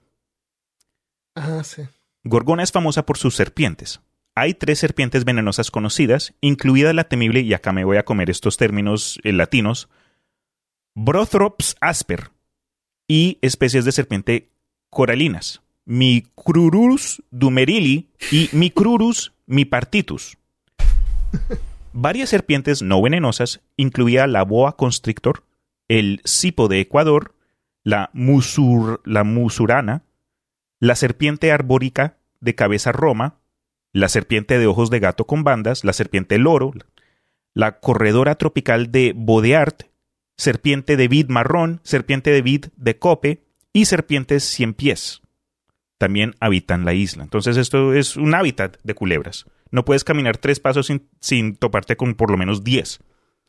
Ah, 1.33 1.63
sí. 1.63 1.83
Gorgona 2.25 2.61
es 2.61 2.73
famosa 2.73 3.05
por 3.05 3.17
sus 3.17 3.37
serpientes. 3.37 4.01
Hay 4.35 4.53
tres 4.53 4.79
serpientes 4.79 5.23
venenosas 5.23 5.71
conocidas, 5.71 6.33
incluida 6.41 6.91
la 6.91 7.05
temible, 7.05 7.39
y 7.39 7.53
acá 7.53 7.71
me 7.71 7.85
voy 7.85 7.95
a 7.95 8.03
comer 8.03 8.29
estos 8.29 8.57
términos 8.57 9.17
eh, 9.23 9.31
latinos, 9.31 9.87
Brothrops 10.93 11.77
asper, 11.79 12.31
y 13.07 13.37
especies 13.41 13.85
de 13.85 13.93
serpiente 13.93 14.49
coralinas, 14.89 15.61
Micrurus 15.85 17.23
dumerili 17.31 18.09
y 18.29 18.49
Micrurus 18.51 19.31
mipartitus. 19.45 20.37
Varias 21.93 22.27
serpientes 22.27 22.81
no 22.81 23.01
venenosas, 23.01 23.61
incluida 23.77 24.27
la 24.27 24.43
boa 24.43 24.75
constrictor, 24.75 25.45
el 25.91 26.21
cipo 26.23 26.69
de 26.69 26.79
Ecuador, 26.79 27.35
la, 27.83 28.11
la 29.03 29.23
musurana, 29.25 30.03
la 30.79 30.95
serpiente 30.95 31.51
arbórica 31.51 32.15
de 32.39 32.55
cabeza 32.55 32.93
roma, 32.93 33.39
la 33.91 34.07
serpiente 34.07 34.57
de 34.57 34.67
ojos 34.67 34.89
de 34.89 35.01
gato 35.01 35.27
con 35.27 35.43
bandas, 35.43 35.83
la 35.83 35.91
serpiente 35.91 36.37
loro, 36.37 36.71
la 37.53 37.81
corredora 37.81 38.35
tropical 38.35 38.93
de 38.93 39.11
Bodeart, 39.13 39.83
serpiente 40.37 40.95
de 40.95 41.09
vid 41.09 41.27
marrón, 41.27 41.81
serpiente 41.83 42.31
de 42.31 42.41
vid 42.41 42.65
de 42.77 42.97
cope 42.97 43.43
y 43.73 43.83
serpientes 43.83 44.45
cien 44.45 44.73
pies. 44.73 45.21
También 45.97 46.35
habitan 46.39 46.85
la 46.85 46.93
isla. 46.93 47.23
Entonces 47.23 47.57
esto 47.57 47.93
es 47.93 48.15
un 48.15 48.33
hábitat 48.33 48.77
de 48.81 48.93
culebras. 48.93 49.45
No 49.71 49.83
puedes 49.83 50.05
caminar 50.05 50.37
tres 50.37 50.61
pasos 50.61 50.87
sin, 50.87 51.09
sin 51.19 51.57
toparte 51.57 51.97
con 51.97 52.15
por 52.15 52.31
lo 52.31 52.37
menos 52.37 52.63
diez. 52.63 53.01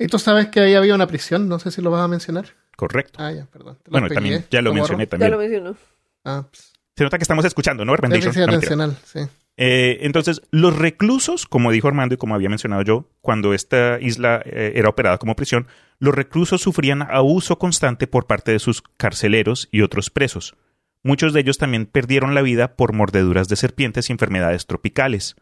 Y 0.03 0.09
tú 0.09 0.19
sabes 0.19 0.49
que 0.49 0.61
ahí 0.61 0.75
había 0.75 0.95
una 0.95 1.07
prisión, 1.07 1.49
no 1.49 1.59
sé 1.59 1.71
si 1.71 1.81
lo 1.81 1.91
vas 1.91 2.03
a 2.03 2.09
mencionar. 2.09 2.47
Correcto. 2.77 3.19
Ah, 3.23 3.31
ya, 3.33 3.47
perdón. 3.47 3.79
Bueno, 3.89 4.09
pegué. 4.09 4.15
también 4.17 4.45
ya 4.51 4.63
lo 4.63 4.75
mencioné 4.75 5.05
Ya 5.05 5.11
también. 5.11 5.31
lo 5.31 5.39
mencionó. 5.39 5.77
Ah, 6.25 6.47
pues. 6.51 6.73
Se 6.97 7.05
nota 7.05 7.19
que 7.19 7.23
estamos 7.25 7.45
escuchando, 7.45 7.85
¿no? 7.85 7.95
Atencional, 7.95 8.97
sí. 9.05 9.21
Eh, 9.57 9.99
entonces, 10.03 10.43
los 10.51 10.77
reclusos, 10.77 11.47
como 11.47 11.71
dijo 11.71 11.89
Armando 11.89 12.15
y 12.15 12.19
como 12.19 12.35
había 12.35 12.49
mencionado 12.49 12.83
yo, 12.83 13.09
cuando 13.21 13.55
esta 13.55 13.99
isla 14.01 14.43
eh, 14.45 14.73
era 14.77 14.89
operada 14.89 15.19
como 15.19 15.37
prisión, 15.37 15.69
los 15.99 16.15
reclusos 16.15 16.61
sufrían 16.61 17.03
abuso 17.03 17.59
constante 17.59 18.07
por 18.07 18.27
parte 18.27 18.53
de 18.53 18.59
sus 18.59 18.83
carceleros 18.97 19.69
y 19.71 19.83
otros 19.83 20.11
presos. 20.11 20.55
Muchos 21.03 21.33
de 21.33 21.41
ellos 21.41 21.59
también 21.59 21.87
perdieron 21.87 22.35
la 22.35 22.43
vida 22.43 22.77
por 22.77 22.93
mordeduras 22.93 23.49
de 23.49 23.57
serpientes 23.57 24.09
y 24.09 24.13
enfermedades 24.13 24.67
tropicales. 24.67 25.37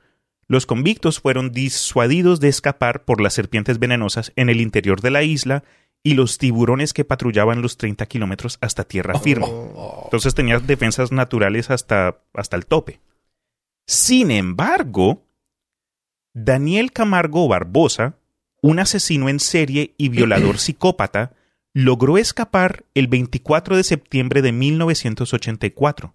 Los 0.50 0.66
convictos 0.66 1.20
fueron 1.20 1.52
disuadidos 1.52 2.40
de 2.40 2.48
escapar 2.48 3.04
por 3.04 3.20
las 3.20 3.34
serpientes 3.34 3.78
venenosas 3.78 4.32
en 4.34 4.48
el 4.48 4.60
interior 4.60 5.00
de 5.00 5.12
la 5.12 5.22
isla 5.22 5.62
y 6.02 6.14
los 6.14 6.38
tiburones 6.38 6.92
que 6.92 7.04
patrullaban 7.04 7.62
los 7.62 7.76
30 7.76 8.04
kilómetros 8.06 8.58
hasta 8.60 8.82
tierra 8.82 9.16
firme. 9.20 9.46
Oh. 9.48 10.00
Entonces 10.06 10.34
tenía 10.34 10.58
defensas 10.58 11.12
naturales 11.12 11.70
hasta, 11.70 12.18
hasta 12.34 12.56
el 12.56 12.66
tope. 12.66 12.98
Sin 13.86 14.32
embargo, 14.32 15.22
Daniel 16.34 16.90
Camargo 16.90 17.46
Barbosa, 17.46 18.16
un 18.60 18.80
asesino 18.80 19.28
en 19.28 19.38
serie 19.38 19.94
y 19.98 20.08
violador 20.08 20.58
psicópata, 20.58 21.32
logró 21.74 22.18
escapar 22.18 22.84
el 22.94 23.06
24 23.06 23.76
de 23.76 23.84
septiembre 23.84 24.42
de 24.42 24.50
1984. 24.50 26.12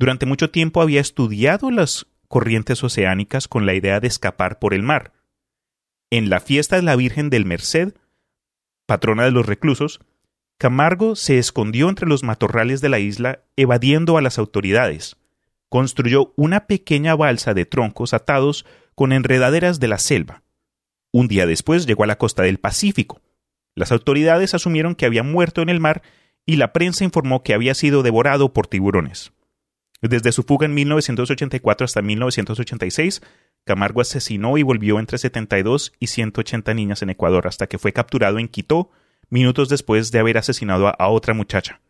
Durante 0.00 0.26
mucho 0.26 0.50
tiempo 0.50 0.82
había 0.82 1.00
estudiado 1.00 1.70
las 1.70 2.08
corrientes 2.28 2.82
oceánicas 2.82 3.48
con 3.48 3.66
la 3.66 3.74
idea 3.74 4.00
de 4.00 4.08
escapar 4.08 4.58
por 4.58 4.74
el 4.74 4.82
mar. 4.82 5.12
En 6.10 6.30
la 6.30 6.40
fiesta 6.40 6.76
de 6.76 6.82
la 6.82 6.96
Virgen 6.96 7.30
del 7.30 7.44
Merced, 7.44 7.94
patrona 8.86 9.24
de 9.24 9.30
los 9.30 9.46
reclusos, 9.46 10.00
Camargo 10.58 11.16
se 11.16 11.38
escondió 11.38 11.88
entre 11.88 12.06
los 12.06 12.22
matorrales 12.22 12.80
de 12.80 12.88
la 12.88 12.98
isla 12.98 13.40
evadiendo 13.56 14.16
a 14.16 14.22
las 14.22 14.38
autoridades. 14.38 15.16
Construyó 15.68 16.32
una 16.36 16.66
pequeña 16.66 17.16
balsa 17.16 17.54
de 17.54 17.66
troncos 17.66 18.14
atados 18.14 18.64
con 18.94 19.12
enredaderas 19.12 19.80
de 19.80 19.88
la 19.88 19.98
selva. 19.98 20.42
Un 21.10 21.28
día 21.28 21.46
después 21.46 21.86
llegó 21.86 22.04
a 22.04 22.06
la 22.06 22.18
costa 22.18 22.44
del 22.44 22.58
Pacífico. 22.58 23.20
Las 23.74 23.90
autoridades 23.92 24.54
asumieron 24.54 24.94
que 24.94 25.06
había 25.06 25.22
muerto 25.22 25.62
en 25.62 25.68
el 25.68 25.80
mar 25.80 26.02
y 26.46 26.56
la 26.56 26.72
prensa 26.72 27.04
informó 27.04 27.42
que 27.42 27.54
había 27.54 27.74
sido 27.74 28.02
devorado 28.02 28.52
por 28.52 28.66
tiburones. 28.66 29.33
Desde 30.08 30.32
su 30.32 30.42
fuga 30.42 30.66
en 30.66 30.74
1984 30.74 31.84
hasta 31.86 32.02
1986, 32.02 33.22
Camargo 33.64 34.02
asesinó 34.02 34.58
y 34.58 34.62
volvió 34.62 34.98
entre 34.98 35.16
72 35.16 35.94
y 35.98 36.08
180 36.08 36.74
niñas 36.74 37.00
en 37.00 37.08
Ecuador 37.08 37.46
hasta 37.46 37.66
que 37.68 37.78
fue 37.78 37.94
capturado 37.94 38.38
en 38.38 38.48
Quito 38.48 38.90
minutos 39.30 39.70
después 39.70 40.12
de 40.12 40.18
haber 40.18 40.36
asesinado 40.36 40.88
a, 40.88 41.08
otra 41.08 41.32
muchacha. 41.32 41.80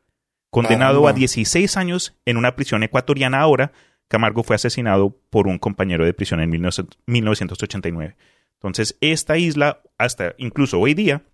Condenado 0.51 1.09
a 1.09 1.12
16 1.12 1.77
años 1.77 2.16
en 2.24 2.36
una 2.36 2.55
prisión 2.55 2.85
ecuatoriana 2.85 3.41
ahora, 3.41 3.73
Camargo 4.07 4.45
fue 4.45 4.55
asesinado 4.55 5.19
por 5.28 5.49
un 5.49 5.59
compañero 5.59 6.05
de 6.05 6.15
prisión 6.15 6.41
en 6.41 6.53
19- 6.53 6.86
1989. 7.07 8.16
Entonces, 8.61 8.97
esta 9.01 9.36
isla, 9.39 9.82
hasta 9.99 10.36
incluso 10.39 10.78
hoy 10.78 10.95
día, 10.95 11.24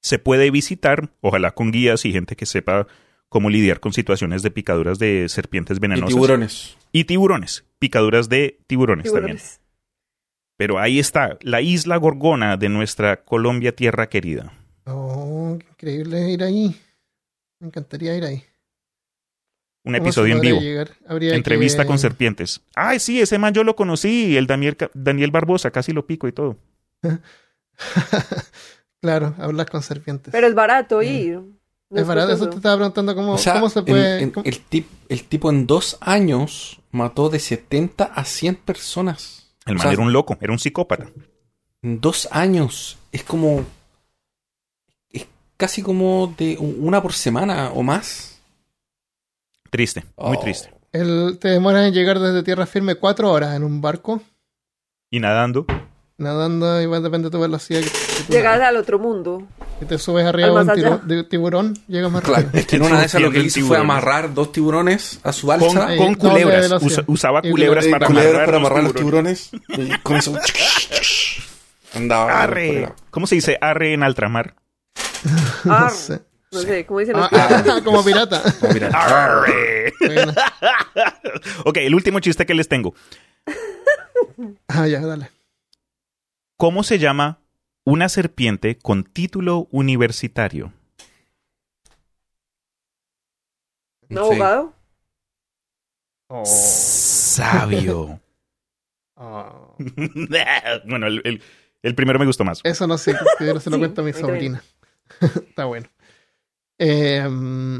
se 0.00 0.18
puede 0.18 0.50
visitar, 0.50 1.10
ojalá 1.20 1.50
con 1.50 1.70
guías 1.70 2.06
y 2.06 2.12
gente 2.12 2.34
que 2.34 2.46
sepa 2.46 2.86
cómo 3.28 3.50
lidiar 3.50 3.80
con 3.80 3.92
situaciones 3.92 4.42
de 4.42 4.50
picaduras 4.50 4.98
de 4.98 5.28
serpientes 5.28 5.76
Y 5.78 5.80
venenosas. 5.80 6.08
tiburones. 6.14 6.76
Y 6.92 7.04
tiburones, 7.04 7.64
picaduras 7.78 8.28
de 8.28 8.58
tiburones, 8.66 9.12
también. 9.12 9.38
Pero 10.56 10.78
ahí 10.78 10.98
está, 10.98 11.38
la 11.42 11.60
isla 11.60 11.96
Gorgona 11.98 12.56
de 12.56 12.68
nuestra 12.68 13.24
Colombia 13.24 13.74
tierra 13.76 14.08
querida. 14.08 14.52
Oh, 14.86 15.56
qué 15.60 15.66
increíble 15.70 16.30
ir 16.30 16.42
ahí. 16.42 16.74
Me 17.60 17.68
encantaría 17.68 18.16
ir 18.16 18.24
ahí. 18.24 18.44
Un 19.84 19.92
¿Cómo 19.94 19.96
se 19.96 20.08
episodio 20.20 20.34
en 20.34 20.40
vivo. 20.40 20.60
Entrevista 21.20 21.82
que- 21.82 21.86
con 21.86 21.98
serpientes. 21.98 22.60
Ay, 22.74 22.98
sí, 22.98 23.20
ese 23.20 23.38
man 23.38 23.54
yo 23.54 23.62
lo 23.64 23.76
conocí, 23.76 24.36
el 24.36 24.46
Daniel, 24.46 24.76
Daniel 24.94 25.30
Barbosa, 25.30 25.70
casi 25.70 25.92
lo 25.92 26.06
pico 26.06 26.26
y 26.28 26.32
todo. 26.32 26.56
claro, 29.00 29.34
hablar 29.38 29.70
con 29.70 29.82
serpientes. 29.82 30.32
Pero 30.32 30.46
es 30.46 30.54
barato 30.54 31.02
ir. 31.02 31.34
No 31.36 31.40
Mm. 31.42 31.57
Es 31.90 32.06
barato, 32.06 32.32
eso 32.32 32.48
te 32.50 32.56
estaba 32.56 32.76
preguntando 32.76 33.14
cómo, 33.14 33.32
O 33.34 33.38
sea, 33.38 33.54
cómo 33.54 33.68
se 33.70 33.82
puede. 33.82 34.20
en- 34.22 34.30
cómo- 34.30 34.44
el, 34.44 34.60
tip- 34.68 34.86
el 35.08 35.24
tipo 35.24 35.50
en 35.50 35.66
dos 35.66 35.96
años 36.00 36.80
mató 36.90 37.28
de 37.30 37.38
70 37.40 38.04
a 38.04 38.24
100 38.24 38.56
personas. 38.56 39.50
El 39.66 39.74
O 39.74 39.78
man 39.78 39.82
sea, 39.82 39.92
era 39.92 40.02
un 40.02 40.12
loco, 40.12 40.36
era 40.40 40.52
un 40.52 40.58
psicópata. 40.58 41.08
En 41.82 42.00
dos 42.00 42.28
años. 42.32 42.98
Es 43.12 43.22
como. 43.22 43.64
Es 45.10 45.26
casi 45.56 45.82
como 45.82 46.34
de 46.36 46.56
una 46.58 47.02
por 47.02 47.12
semana 47.12 47.70
o 47.72 47.82
más. 47.82 48.40
Triste, 49.70 50.04
muy 50.16 50.36
Oh. 50.36 50.40
triste. 50.40 50.72
El- 50.92 51.38
te 51.40 51.48
demoras 51.48 51.86
en 51.86 51.92
llegar 51.94 52.18
desde 52.18 52.42
tierra 52.42 52.64
firme 52.66 52.94
cuatro 52.94 53.30
horas 53.30 53.54
en 53.54 53.62
un 53.62 53.80
barco, 53.82 54.22
Y 55.10 55.20
nadando. 55.20 55.66
nadando, 56.16 56.80
igual 56.80 57.02
depende 57.02 57.26
de 57.28 57.30
tu 57.32 57.38
velocidad. 57.40 57.82
Que, 58.30 58.42
nadas. 58.42 58.62
al 58.68 58.76
otro 58.78 58.98
mundo. 58.98 59.46
Si 59.78 59.84
te 59.86 59.96
subes 59.98 60.26
arriba 60.26 60.48
de 60.48 60.54
un 60.54 60.74
tiro- 60.76 60.98
de 61.04 61.24
tiburón, 61.24 61.74
llegas 61.86 62.10
más 62.10 62.22
Claro, 62.22 62.42
rápido. 62.42 62.60
es 62.60 62.66
que 62.66 62.76
en 62.76 62.82
una 62.82 62.98
de 63.00 63.06
esas 63.06 63.22
lo 63.22 63.30
que 63.30 63.38
el 63.38 63.50
fue 63.50 63.76
amarrar 63.78 64.34
dos 64.34 64.50
tiburones 64.50 65.20
a 65.22 65.32
su 65.32 65.46
Con. 65.46 65.60
Eh, 65.60 65.96
con 65.96 66.14
doble 66.14 66.42
culebras. 66.42 66.82
Usa- 66.82 67.04
usaba 67.06 67.42
culebras 67.42 67.86
para 67.86 68.06
culebras 68.06 68.28
amarrar, 68.34 68.46
para 68.46 68.56
amarrar 68.58 68.82
los 68.82 68.92
los 68.92 68.96
tiburones. 68.96 69.50
tiburones. 69.50 69.96
Y 69.98 70.00
con 70.02 70.16
eso. 70.16 70.34
Andaba. 71.94 72.42
Arre. 72.42 72.92
¿Cómo 73.10 73.26
se 73.26 73.36
dice 73.36 73.56
arre 73.60 73.92
en 73.94 74.02
altramar? 74.02 74.54
No 75.64 75.90
sé. 75.90 76.20
no 76.52 76.60
sé, 76.60 76.86
¿cómo 76.86 77.00
dicen 77.00 77.16
los 77.16 77.28
Ah, 77.32 77.62
ah, 77.68 77.80
como 77.84 78.04
pirata. 78.04 78.42
Oh, 78.62 78.72
mira. 78.72 78.88
Arre. 78.92 79.92
Bueno. 80.00 80.32
ok, 81.64 81.76
el 81.78 81.94
último 81.94 82.20
chiste 82.20 82.46
que 82.46 82.54
les 82.54 82.68
tengo. 82.68 82.94
Ah, 84.68 84.86
ya, 84.86 85.00
dale. 85.00 85.30
¿Cómo 86.56 86.82
se 86.82 86.98
llama 86.98 87.38
una 87.88 88.10
serpiente 88.10 88.76
con 88.76 89.02
título 89.02 89.66
universitario? 89.70 90.74
¿Un 94.10 94.16
Sí. 94.16 94.18
abogado? 94.18 94.74
Sabio. 96.44 98.20
Oh. 99.16 99.74
bueno, 100.86 101.06
el, 101.06 101.22
el- 101.24 101.42
el 101.82 101.94
primero 101.94 102.18
me 102.18 102.26
gustó 102.26 102.44
más. 102.44 102.60
Eso 102.64 102.86
no 102.86 102.98
sé, 102.98 103.14
que 103.38 103.46
yo 103.46 103.58
se 103.60 103.70
lo 103.70 103.76
Sí, 103.76 103.80
cuento 103.80 104.02
a 104.02 104.04
mi 104.04 104.12
sobrina. 104.12 104.62
Está 105.20 105.64
bueno. 105.64 105.88
Eh, 106.78 107.26
mm, 107.26 107.78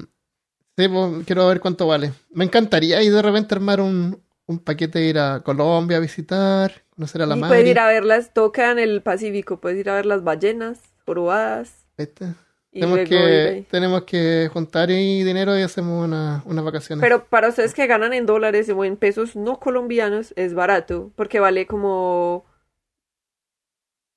sí, 0.76 0.88
pues, 0.88 1.26
quiero 1.26 1.48
ver 1.48 1.60
cuánto 1.60 1.86
vale. 1.86 2.12
Me 2.30 2.44
encantaría 2.44 3.02
ir 3.02 3.12
de 3.12 3.20
repente 3.20 3.54
armar 3.56 3.80
un, 3.80 4.22
un 4.46 4.58
paquete, 4.60 5.04
ir 5.04 5.18
a 5.18 5.42
Colombia 5.42 5.98
a 5.98 6.00
visitar, 6.00 6.72
conocer 6.98 7.22
a 7.22 7.26
la 7.26 7.36
Y 7.36 7.40
madre. 7.40 7.54
puedes 7.54 7.70
ir 7.70 7.78
a 7.78 7.86
verlas, 7.86 8.32
todo 8.34 8.50
queda 8.50 8.72
en 8.72 8.80
el 8.80 9.02
Pacífico, 9.02 9.60
puedes 9.60 9.78
ir 9.78 9.88
a 9.88 9.94
ver 9.94 10.04
las 10.04 10.24
ballenas, 10.24 10.80
jorobadas. 11.06 11.86
¿Viste? 11.96 12.34
Y 12.72 12.80
Tenemos 12.80 13.08
que, 13.08 13.66
tenemos 13.70 14.02
que 14.02 14.50
juntar 14.52 14.88
ahí 14.88 15.22
dinero 15.22 15.56
y 15.56 15.62
hacemos 15.62 16.04
una, 16.04 16.42
unas 16.44 16.64
vacaciones. 16.64 17.02
Pero 17.02 17.24
para 17.24 17.48
ustedes 17.48 17.72
que 17.72 17.86
ganan 17.86 18.12
en 18.12 18.26
dólares 18.26 18.68
o 18.68 18.84
en 18.84 18.96
pesos 18.96 19.36
no 19.36 19.60
colombianos, 19.60 20.32
es 20.36 20.54
barato, 20.54 21.12
porque 21.14 21.38
vale 21.40 21.66
como 21.66 22.44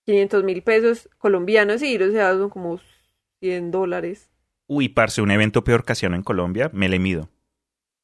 500 0.06 0.44
mil 0.44 0.64
pesos 0.64 1.08
colombianos 1.20 1.82
y 1.84 1.98
o 2.02 2.12
sea, 2.12 2.34
son 2.34 2.50
como 2.50 2.80
100 3.42 3.70
dólares. 3.72 4.30
Uy, 4.68 4.90
parce, 4.90 5.22
un 5.22 5.32
evento 5.32 5.64
peor 5.64 5.84
casino 5.84 6.16
en 6.16 6.24
Colombia, 6.24 6.72
me 6.74 6.90
le 6.90 6.98
mido. 6.98 7.30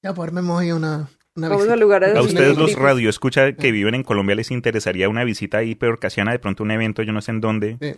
Ya, 0.04 0.14
pues 0.14 0.28
armemos 0.28 0.62
ahí 0.62 0.72
una, 0.72 1.10
una 1.38 1.48
Vamos 1.50 1.64
visita. 1.64 1.74
a 1.74 1.78
lugares 1.78 2.16
A 2.16 2.22
ustedes 2.22 2.58
los 2.58 2.70
ricos. 2.72 2.84
radio 2.84 3.10
escucha 3.10 3.54
que 3.54 3.72
viven 3.72 3.96
en 3.96 4.04
Colombia 4.04 4.36
les 4.36 4.52
interesaría 4.52 5.08
una 5.08 5.24
visita 5.24 5.60
ahí 5.60 5.76
peor 5.76 6.00
casiana, 6.00 6.32
de 6.32 6.40
pronto 6.40 6.64
un 6.64 6.72
evento, 6.72 7.04
yo 7.04 7.14
no 7.14 7.22
sé 7.22 7.32
en 7.32 7.42
dónde. 7.42 7.78
Sí. 7.82 7.96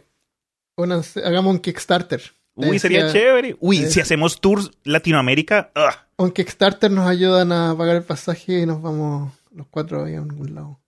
Una- 0.78 1.02
hagamos 1.26 1.54
un 1.54 1.60
Kickstarter. 1.60 2.22
Uy, 2.56 2.66
Decía- 2.72 2.80
sería 2.80 3.12
chévere. 3.12 3.56
Uy, 3.60 3.78
si 3.88 4.02
hacemos 4.02 4.42
tours 4.42 4.72
Latinoamérica, 4.84 5.72
ugh. 5.76 5.94
Un 6.18 6.32
Kickstarter 6.32 6.92
nos 6.92 7.08
ayudan 7.10 7.52
a 7.54 7.76
pagar 7.78 7.96
el 7.96 8.04
pasaje 8.04 8.60
y 8.60 8.66
nos 8.66 8.82
vamos 8.82 9.34
los 9.56 9.68
cuatro 9.68 10.04
ahí 10.04 10.16
a 10.16 10.20
algún 10.20 10.54
lado. 10.56 10.80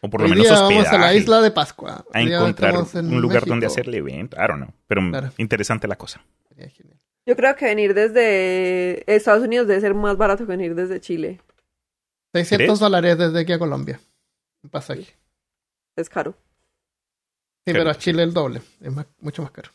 o 0.00 0.08
por 0.08 0.20
lo 0.20 0.26
Hoy 0.26 0.30
menos 0.30 0.46
día 0.46 0.54
hospedaje. 0.54 0.74
vamos 0.76 0.92
a 0.92 0.98
la 0.98 1.14
isla 1.14 1.40
de 1.42 1.50
Pascua. 1.50 2.04
a 2.12 2.18
Hoy 2.18 2.32
encontrar 2.32 2.74
en 2.94 3.06
un 3.12 3.20
lugar 3.20 3.38
México. 3.38 3.50
donde 3.50 3.66
hacer 3.66 3.88
el 3.88 3.94
evento. 3.94 4.36
I 4.36 4.46
don't 4.46 4.62
know. 4.62 4.70
Pero 4.86 5.02
Claro. 5.10 5.32
interesante 5.38 5.88
la 5.88 5.96
cosa. 5.96 6.22
Sería 6.48 6.68
genial. 6.70 6.98
Yo 7.26 7.34
creo 7.36 7.56
que 7.56 7.64
venir 7.64 7.92
desde 7.92 9.02
Estados 9.12 9.42
Unidos 9.42 9.66
debe 9.66 9.80
ser 9.80 9.94
más 9.94 10.16
barato 10.16 10.46
que 10.46 10.52
venir 10.52 10.74
desde 10.76 11.00
Chile. 11.00 11.40
600 12.36 12.66
¿Crees? 12.66 12.78
dólares 12.80 13.18
desde 13.18 13.40
aquí 13.40 13.52
a 13.52 13.58
Colombia. 13.58 14.00
Un 14.62 14.70
pasaje. 14.70 15.06
Es 15.96 16.08
caro. 16.08 16.32
Sí, 16.32 17.72
Claro. 17.72 17.80
pero 17.80 17.90
a 17.90 17.94
Chile 17.98 18.22
el 18.22 18.32
doble. 18.32 18.60
Es 18.80 18.92
más- 18.92 19.06
mucho 19.20 19.42
más 19.42 19.50
caro. 19.50 19.70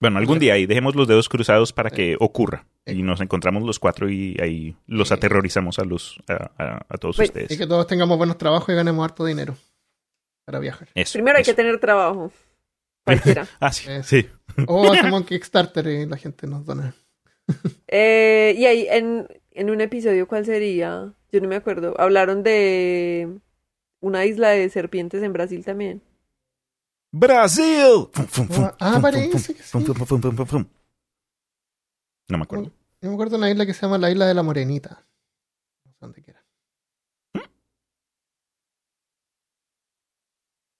Bueno, 0.00 0.18
algún 0.18 0.38
día 0.38 0.54
ahí 0.54 0.66
dejemos 0.66 0.94
los 0.94 1.08
dedos 1.08 1.28
cruzados 1.28 1.72
para 1.72 1.90
que 1.90 2.16
ocurra. 2.20 2.66
Y 2.84 3.02
nos 3.02 3.20
encontramos 3.20 3.62
los 3.62 3.78
cuatro 3.78 4.10
y 4.10 4.36
ahí 4.40 4.76
los 4.86 5.10
aterrorizamos 5.10 5.78
a 5.78 5.84
los 5.84 6.18
a, 6.28 6.50
a- 6.62 6.86
a 6.88 6.98
todos 6.98 7.16
Pues, 7.16 7.30
ustedes. 7.30 7.50
Y 7.50 7.56
que 7.58 7.66
todos 7.66 7.86
tengamos 7.86 8.18
buenos 8.18 8.36
trabajos 8.38 8.68
y 8.68 8.74
ganemos 8.74 9.02
harto 9.04 9.24
dinero 9.24 9.56
para 10.44 10.58
viajar. 10.58 10.88
Eso, 10.94 11.14
Primero 11.14 11.38
hay 11.38 11.44
que 11.44 11.54
tener 11.54 11.80
trabajo. 11.80 12.30
Cualquiera. 13.06 13.48
Ah, 13.58 13.72
sí. 13.72 13.88
Sí. 14.02 14.28
O 14.66 14.92
hacemos 14.92 15.20
un 15.20 15.26
Kickstarter 15.26 15.86
y 15.86 16.06
la 16.06 16.16
gente 16.18 16.46
nos 16.46 16.66
dona. 16.66 16.94
Eh, 17.86 18.54
y 18.58 18.66
ahí 18.66 18.86
en, 18.90 19.26
en 19.56 19.70
un 19.70 19.80
episodio, 19.80 20.28
¿cuál 20.28 20.44
sería? 20.44 21.12
Yo 21.32 21.40
no 21.40 21.48
me 21.48 21.56
acuerdo. 21.56 21.94
Hablaron 21.98 22.42
de 22.42 23.40
una 24.00 24.24
isla 24.24 24.50
de 24.50 24.68
serpientes 24.68 25.22
en 25.22 25.32
Brasil 25.32 25.64
también. 25.64 26.02
¡Brasil! 27.12 28.08
Fum, 28.12 28.26
fum, 28.26 28.48
fum, 28.48 28.64
Ah, 28.78 28.92
fum, 28.94 29.02
parece 29.02 29.30
que 29.30 29.38
sí. 29.38 29.54
fum, 29.54 29.84
fum, 29.84 29.94
fum, 29.94 30.20
fum, 30.20 30.36
fum, 30.36 30.46
fum. 30.46 30.64
No 32.28 32.38
me 32.38 32.44
acuerdo. 32.44 32.72
Yo 33.00 33.08
me 33.08 33.14
acuerdo 33.14 33.32
de 33.32 33.38
una 33.38 33.50
isla 33.50 33.66
que 33.66 33.74
se 33.74 33.82
llama 33.82 33.98
la 33.98 34.10
Isla 34.10 34.26
de 34.26 34.34
la 34.34 34.42
Morenita. 34.42 35.06
No 35.84 35.92
sé 35.92 35.98
dónde 36.00 36.22
queda. 36.22 36.44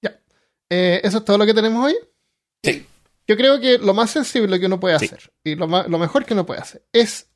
Ya. 0.02 0.20
Eh, 0.70 1.00
¿Eso 1.04 1.18
es 1.18 1.24
todo 1.24 1.38
lo 1.38 1.46
que 1.46 1.54
tenemos 1.54 1.84
hoy? 1.86 1.94
Sí. 2.64 2.86
Yo 3.28 3.36
creo 3.36 3.60
que 3.60 3.78
lo 3.78 3.94
más 3.94 4.10
sensible 4.10 4.58
que 4.60 4.66
uno 4.66 4.78
puede 4.80 4.98
Sí. 4.98 5.06
hacer 5.06 5.32
y 5.44 5.54
lo, 5.56 5.66
mejor 5.66 6.24
que 6.24 6.34
uno 6.34 6.46
puede 6.46 6.60
hacer 6.60 6.84
es 6.92 7.28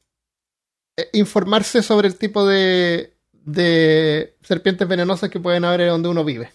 informarse 1.12 1.83
sobre 1.83 2.09
el 2.09 2.17
tipo 2.17 2.47
de, 2.47 3.15
de 3.33 4.37
serpientes 4.43 4.87
venenosas 4.87 5.31
que 5.31 5.41
pueden 5.41 5.65
haber 5.65 5.89
donde 5.89 6.09
uno 6.09 6.25
vive. 6.25 6.51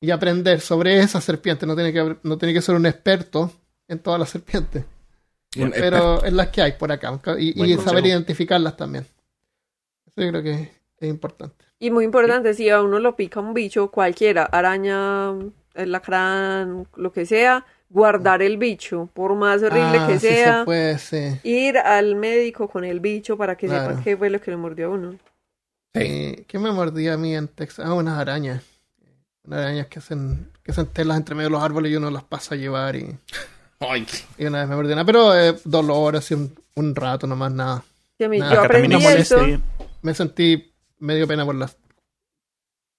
Y 0.00 0.10
aprender 0.10 0.60
sobre 0.60 0.98
esas 0.98 1.24
serpientes. 1.24 1.66
No 1.68 1.74
tiene 1.74 1.92
que, 1.92 2.00
haber- 2.00 2.18
no 2.22 2.38
tiene 2.38 2.54
que 2.54 2.62
ser 2.62 2.74
un 2.74 2.86
experto 2.86 3.52
en 3.86 3.98
todas 3.98 4.18
las 4.20 4.30
serpientes 4.30 4.84
Un 5.56 5.72
pero 5.72 6.24
en 6.24 6.36
las 6.36 6.48
que 6.48 6.62
hay 6.62 6.72
por 6.72 6.92
acá 6.92 7.20
y, 7.38 7.76
saber 7.78 8.06
identificarlas 8.06 8.76
también. 8.76 9.04
Eso 10.06 10.22
yo 10.22 10.28
creo 10.30 10.42
que 10.42 10.70
es 10.98 11.08
importante. 11.08 11.64
Y 11.78 11.90
muy 11.90 12.04
importante, 12.04 12.54
si 12.54 12.68
a 12.70 12.82
uno 12.82 12.98
lo 12.98 13.16
pica 13.16 13.40
un 13.40 13.52
bicho, 13.54 13.90
cualquiera, 13.90 14.44
araña, 14.44 15.32
el 15.74 15.92
lacrán, 15.92 16.86
lo 16.94 17.12
que 17.12 17.26
sea, 17.26 17.66
guardar 17.90 18.40
el 18.40 18.56
bicho, 18.56 19.08
por 19.12 19.34
más 19.34 19.62
horrible 19.62 19.98
Ah, 19.98 20.06
que 20.06 20.18
sí 20.20 20.28
sea. 20.28 20.60
se 20.60 20.64
puede, 20.64 20.98
sí. 20.98 21.40
Ir 21.42 21.76
al 21.78 22.14
médico 22.14 22.68
con 22.68 22.84
el 22.84 23.00
bicho 23.00 23.36
para 23.36 23.56
que 23.56 23.66
Claro. 23.66 23.90
sepa 23.90 24.04
qué 24.04 24.16
fue 24.16 24.30
lo 24.30 24.40
que 24.40 24.50
le 24.52 24.56
mordió 24.56 24.86
a 24.86 24.90
uno. 24.90 25.16
Sí. 25.94 26.44
¿Qué 26.46 26.58
me 26.58 26.70
mordía 26.70 27.14
a 27.14 27.16
mí 27.16 27.34
en 27.34 27.48
Texas? 27.48 27.84
Ah, 27.86 27.94
unas 27.94 28.16
arañas. 28.18 28.62
Unas 29.44 29.58
arañas 29.60 29.88
que 29.88 29.98
hacen, 29.98 30.50
que 30.62 30.70
hacen 30.70 30.86
telas 30.86 31.16
entre 31.16 31.34
medio 31.34 31.48
de 31.48 31.52
los 31.52 31.62
árboles 31.62 31.90
y 31.92 31.96
uno 31.96 32.10
las 32.10 32.22
pasa 32.22 32.54
a 32.54 32.58
llevar 32.58 32.94
y, 32.96 33.16
Ay, 33.80 34.06
y 34.38 34.44
una 34.46 34.60
vez 34.60 34.68
me 34.68 34.76
mordió 34.76 34.92
una. 34.94 35.04
Pero 35.04 35.36
eh, 35.36 35.56
dolor, 35.64 36.14
así 36.16 36.34
un, 36.34 36.54
un 36.76 36.94
rato 36.94 37.26
nomás, 37.26 37.50
nada. 37.52 37.82
Sí, 38.18 38.24
a 38.24 38.28
mí- 38.28 38.38
Nada, 38.38 38.54
yo 38.54 38.60
aprendí 38.62 39.04
eso. 39.04 39.38
Me 40.02 40.14
sentí 40.14 40.72
medio 40.98 41.26
pena 41.26 41.44
por 41.44 41.54
las 41.56 41.76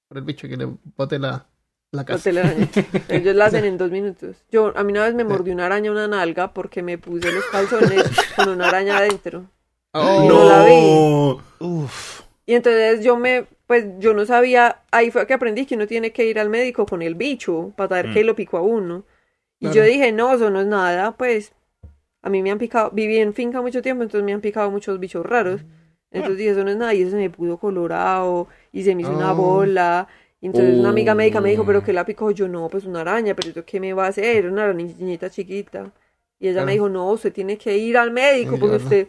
por 0.08 0.18
el 0.18 0.24
bicho 0.26 0.48
que 0.50 0.58
le 0.58 0.68
boté 0.98 1.18
la, 1.20 1.46
la 1.92 2.02
la 2.02 2.06
casa. 2.06 2.24
telaraña. 2.24 2.68
Ellos 3.10 3.36
la 3.36 3.46
hacen 3.46 3.66
en 3.66 3.78
dos 3.78 3.92
minutos. 3.92 4.38
Yo, 4.52 4.72
a 4.76 4.84
mí 4.84 4.92
una 4.92 5.04
vez 5.06 5.14
me 5.14 5.24
mordió 5.24 5.54
una 5.54 5.66
araña 5.66 5.92
una 5.92 6.08
nalga 6.08 6.54
porque 6.54 6.82
me 6.82 6.98
puse 6.98 7.32
los 7.32 7.44
calzones 7.46 8.04
con 8.36 8.50
una 8.50 8.68
araña 8.70 8.98
adentro. 8.98 9.46
Oh, 9.94 10.24
Y 10.24 10.28
no 10.28 10.46
la 10.46 10.64
vi. 10.66 11.66
Uf. 11.68 12.22
Y 12.46 12.54
entonces 12.56 13.04
yo 13.04 13.18
me, 13.18 13.46
pues 13.68 13.86
yo 14.00 14.14
no 14.14 14.26
sabía, 14.26 14.80
ahí 14.92 15.12
fue 15.12 15.28
que 15.28 15.34
aprendí 15.34 15.66
que 15.66 15.76
uno 15.76 15.86
tiene 15.88 16.12
que 16.12 16.26
ir 16.26 16.40
al 16.40 16.50
médico 16.50 16.86
con 16.86 17.02
el 17.02 17.16
bicho 17.16 17.74
para 17.76 17.90
saber 17.90 18.08
Mm. 18.10 18.14
qué 18.14 18.24
lo 18.24 18.36
picó 18.36 18.58
a 18.58 18.62
uno. 18.62 19.04
Y 19.60 19.66
Claro. 19.66 19.76
yo 19.76 19.84
dije, 19.84 20.12
no, 20.12 20.34
eso 20.34 20.50
no 20.50 20.62
es 20.62 20.68
nada, 20.68 21.12
pues 21.18 21.52
a 22.24 22.30
mí 22.30 22.42
me 22.42 22.52
han 22.52 22.58
picado, 22.58 22.90
viví 22.92 23.18
en 23.18 23.34
finca 23.34 23.62
mucho 23.62 23.82
tiempo, 23.82 24.04
entonces 24.04 24.26
me 24.26 24.34
han 24.34 24.42
picado 24.42 24.72
muchos 24.72 25.00
bichos 25.00 25.26
raros. 25.26 25.62
Entonces 26.10 26.38
dije, 26.40 26.50
eso 26.52 26.64
no 26.64 26.72
es 26.72 26.78
nada, 26.78 26.94
y 26.94 27.02
eso 27.04 27.12
se 27.12 27.18
me 27.18 27.30
pudo 27.30 27.58
colorado, 27.58 28.48
y 28.72 28.84
se 28.84 28.96
me 28.96 29.04
hizo 29.04 29.12
una 29.12 29.32
Oh. 29.34 29.36
bola. 29.36 30.08
Y 30.42 30.48
entonces 30.48 30.78
una 30.78 30.90
amiga 30.90 31.14
médica 31.14 31.40
me 31.40 31.52
dijo, 31.52 31.64
pero 31.66 31.84
¿qué 31.84 31.94
la 31.94 32.04
picó? 32.04 32.32
Yo, 32.32 32.48
no, 32.48 32.68
pues 32.68 32.84
una 32.86 33.02
araña, 33.02 33.36
pero 33.36 33.50
¿esto 33.50 33.64
qué 33.64 33.80
me 33.80 33.94
va 33.94 34.08
a 34.08 34.10
hacer? 34.10 34.48
Una 34.48 34.64
arañita 34.64 35.30
chiquita. 35.30 35.92
Y 36.40 36.48
ella 36.48 36.66
me 36.66 36.72
dijo, 36.72 36.90
no, 36.90 37.12
usted 37.12 37.32
tiene 37.32 37.58
que 37.58 37.78
ir 37.78 37.98
al 37.98 38.12
médico, 38.12 38.58
porque 38.60 38.78
usted... 38.78 39.08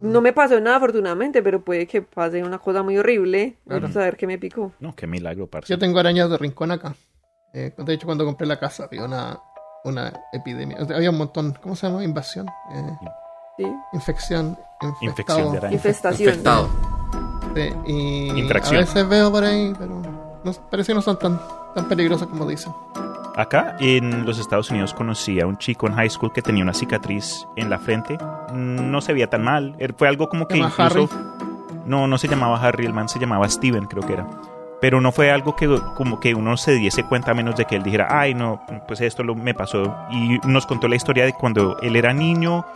No 0.00 0.20
me 0.20 0.32
pasó 0.32 0.60
nada 0.60 0.78
afortunadamente, 0.78 1.44
pero 1.44 1.60
puede 1.60 1.86
que 1.86 2.02
pase 2.02 2.42
una 2.42 2.58
cosa 2.58 2.82
muy 2.82 2.98
horrible. 2.98 3.58
Claro. 3.68 3.88
Saber 3.92 4.16
qué 4.16 4.26
me 4.26 4.36
picó. 4.36 4.72
No, 4.80 4.96
qué 4.96 5.06
milagro, 5.06 5.46
parce. 5.46 5.72
Yo 5.72 5.78
tengo 5.78 6.00
arañas 6.00 6.28
de 6.28 6.38
rincón 6.38 6.72
acá. 6.72 6.96
Eh, 7.54 7.72
de 7.76 7.92
hecho, 7.94 8.06
cuando 8.06 8.24
compré 8.24 8.48
la 8.48 8.58
casa 8.58 8.86
había 8.86 9.04
una, 9.04 9.38
una 9.84 10.12
epidemia. 10.32 10.78
O 10.80 10.86
sea, 10.86 10.96
había 10.96 11.10
un 11.10 11.18
montón. 11.18 11.56
¿Cómo 11.62 11.76
se 11.76 11.86
llama? 11.86 12.02
Invasión. 12.02 12.48
Eh, 12.74 12.96
¿Sí? 13.58 13.66
infección. 13.92 14.58
Infectado. 15.02 15.38
Infección 15.38 15.52
de 15.52 15.58
araña. 15.58 15.74
Infestación. 15.74 16.28
infectado. 16.30 16.68
Sí, 17.54 17.72
y 17.86 18.40
Infracción. 18.40 18.76
a 18.78 18.80
veces 18.80 19.08
veo 19.08 19.30
por 19.30 19.44
ahí, 19.44 19.72
pero 19.78 20.02
no, 20.44 20.52
parece 20.70 20.88
que 20.92 20.94
no 20.94 21.02
son 21.02 21.18
tan, 21.18 21.40
tan 21.74 21.86
peligrosos 21.88 22.26
como 22.28 22.46
dicen. 22.46 22.72
Acá 23.36 23.76
en 23.80 24.26
los 24.26 24.38
Estados 24.38 24.70
Unidos 24.70 24.92
conocí 24.92 25.40
a 25.40 25.46
un 25.46 25.56
chico 25.56 25.86
en 25.86 25.94
high 25.94 26.10
school 26.10 26.32
que 26.32 26.42
tenía 26.42 26.62
una 26.62 26.74
cicatriz 26.74 27.46
en 27.56 27.70
la 27.70 27.78
frente. 27.78 28.18
No 28.54 29.00
se 29.00 29.12
veía 29.14 29.30
tan 29.30 29.42
mal. 29.42 29.74
Er- 29.78 29.94
Fue 29.96 30.06
algo 30.08 30.28
como 30.28 30.46
que 30.46 30.54
¿Se 30.56 30.60
llama 30.60 30.74
incluso... 30.78 31.08
No, 31.86 32.06
no 32.06 32.18
se 32.18 32.28
llamaba 32.28 32.60
Harry, 32.62 32.84
el 32.86 32.92
man 32.92 33.08
se 33.08 33.18
llamaba 33.18 33.48
Steven, 33.48 33.86
creo 33.86 34.06
que 34.06 34.12
era. 34.12 34.26
Pero 34.80 35.00
no 35.00 35.12
fue 35.12 35.30
algo 35.30 35.56
que 35.56 35.80
como 35.94 36.20
que 36.20 36.34
uno 36.34 36.56
se 36.56 36.72
diese 36.72 37.04
cuenta 37.04 37.30
a 37.30 37.34
menos 37.34 37.56
de 37.56 37.64
que 37.64 37.76
él 37.76 37.82
dijera, 37.84 38.08
ay, 38.10 38.34
no, 38.34 38.60
pues 38.86 39.00
esto 39.00 39.22
lo, 39.22 39.34
me 39.34 39.54
pasó. 39.54 39.94
Y 40.10 40.38
nos 40.46 40.66
contó 40.66 40.86
la 40.88 40.96
historia 40.96 41.24
de 41.24 41.32
cuando 41.32 41.78
él 41.80 41.96
era 41.96 42.12
niño, 42.12 42.66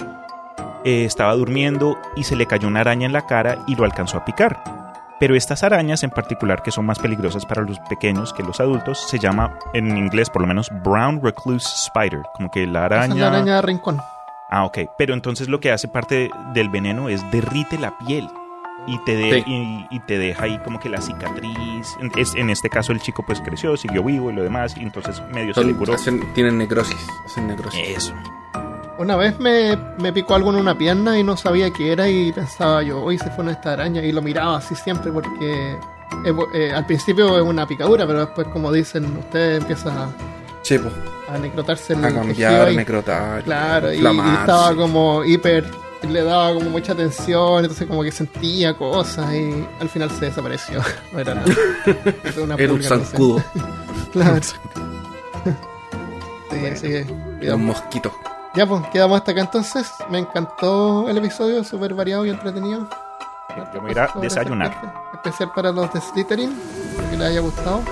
eh, 0.84 1.04
estaba 1.04 1.34
durmiendo 1.34 1.98
y 2.16 2.24
se 2.24 2.34
le 2.36 2.46
cayó 2.46 2.66
una 2.68 2.80
araña 2.80 3.06
en 3.06 3.12
la 3.12 3.26
cara 3.26 3.58
y 3.66 3.74
lo 3.76 3.84
alcanzó 3.84 4.16
a 4.18 4.24
picar. 4.24 4.85
Pero 5.18 5.34
estas 5.34 5.62
arañas 5.62 6.02
en 6.02 6.10
particular, 6.10 6.62
que 6.62 6.70
son 6.70 6.84
más 6.84 6.98
peligrosas 6.98 7.46
para 7.46 7.62
los 7.62 7.78
pequeños 7.88 8.32
que 8.34 8.42
los 8.42 8.60
adultos, 8.60 8.98
se 9.08 9.18
llama, 9.18 9.58
en 9.72 9.96
inglés 9.96 10.28
por 10.28 10.42
lo 10.42 10.48
menos, 10.48 10.68
Brown 10.84 11.20
Recluse 11.22 11.66
Spider. 11.86 12.20
Como 12.34 12.50
que 12.50 12.66
la 12.66 12.80
Esa 12.86 12.94
araña... 12.96 13.14
es 13.14 13.20
la 13.20 13.28
araña 13.28 13.54
de 13.56 13.62
rincón. 13.62 13.98
Ah, 14.50 14.64
ok. 14.64 14.78
Pero 14.98 15.14
entonces 15.14 15.48
lo 15.48 15.58
que 15.58 15.72
hace 15.72 15.88
parte 15.88 16.30
del 16.52 16.68
veneno 16.68 17.08
es 17.08 17.28
derrite 17.30 17.78
la 17.78 17.96
piel. 17.98 18.28
Y 18.86 18.98
te, 19.04 19.16
de- 19.16 19.42
Sí. 19.42 19.44
y, 19.50 19.86
y 19.96 20.00
te 20.00 20.18
deja 20.18 20.44
ahí 20.44 20.58
como 20.58 20.78
que 20.78 20.88
la 20.90 21.00
cicatriz. 21.00 21.96
En, 22.00 22.12
es- 22.16 22.34
en 22.36 22.50
este 22.50 22.68
caso 22.68 22.92
el 22.92 23.00
chico 23.00 23.24
pues 23.26 23.40
creció, 23.40 23.76
siguió 23.76 24.04
vivo 24.04 24.30
y 24.30 24.34
lo 24.34 24.42
demás. 24.44 24.76
Y 24.76 24.82
entonces 24.82 25.20
medio 25.32 25.54
se 25.54 25.64
le 25.64 25.74
curó. 25.74 25.94
hacen- 25.94 26.22
tienen 26.34 26.58
necrosis. 26.58 27.04
Hacen 27.24 27.48
necrosis. 27.48 27.80
Eso. 27.88 28.14
Una 28.98 29.16
vez 29.16 29.38
me, 29.38 29.76
me 29.98 30.12
picó 30.12 30.34
algo 30.34 30.50
en 30.50 30.56
una 30.56 30.76
pierna 30.76 31.18
y 31.18 31.22
no 31.22 31.36
sabía 31.36 31.70
qué 31.70 31.92
era 31.92 32.08
y 32.08 32.32
pensaba 32.32 32.82
yo, 32.82 33.02
hoy 33.02 33.18
se 33.18 33.30
fue 33.30 33.44
una 33.44 33.52
esta 33.52 33.74
araña 33.74 34.02
y 34.02 34.10
lo 34.10 34.22
miraba 34.22 34.56
así 34.56 34.74
siempre 34.74 35.12
porque 35.12 35.76
eh, 36.24 36.34
eh, 36.54 36.72
al 36.72 36.86
principio 36.86 37.36
es 37.36 37.42
una 37.42 37.66
picadura, 37.66 38.06
pero 38.06 38.20
después 38.20 38.48
como 38.48 38.72
dicen, 38.72 39.04
usted 39.18 39.56
empieza 39.56 39.90
a, 39.90 40.08
Sí, 40.62 40.80
a 41.28 41.38
necrotarse 41.38 41.92
el 41.92 42.04
A 42.04 42.12
cambiar, 42.12 42.72
necrotar. 42.72 43.44
Claro, 43.44 43.92
y, 43.92 43.98
estaba 43.98 44.74
como 44.74 45.24
hiper, 45.24 45.64
le 46.08 46.24
daba 46.24 46.54
como 46.54 46.70
mucha 46.70 46.92
tensión, 46.92 47.60
entonces 47.60 47.86
como 47.86 48.02
que 48.02 48.10
sentía 48.10 48.74
cosas 48.74 49.32
y 49.32 49.64
al 49.78 49.88
final 49.88 50.10
se 50.10 50.26
desapareció. 50.26 50.82
No 51.12 51.20
era 51.20 51.34
nada. 51.34 51.46
Era, 52.24 52.42
una 52.42 52.54
Era 52.56 52.72
un 52.72 52.82
zancudo. 52.82 53.44
Claro. 54.12 54.40
Sí, 54.42 54.56
cuidado. 57.38 57.56
un 57.56 57.66
mosquito. 57.66 58.12
Ya 58.56 58.66
pues, 58.66 58.86
quedamos 58.88 59.18
hasta 59.18 59.32
acá 59.32 59.42
entonces. 59.42 59.92
Me 60.08 60.18
encantó 60.18 61.10
el 61.10 61.18
episodio, 61.18 61.62
súper 61.62 61.92
variado 61.92 62.24
y 62.24 62.30
entretenido. 62.30 62.88
Yo 63.74 63.82
me 63.82 63.90
iré 63.90 64.00
a 64.00 64.10
desayunar. 64.18 64.72
Especial 65.12 65.52
para 65.54 65.70
los 65.72 65.92
de 65.92 66.00
Slytherin, 66.00 66.58
espero 66.88 67.10
que 67.10 67.18
les 67.18 67.28
haya 67.28 67.40
gustado. 67.40 67.82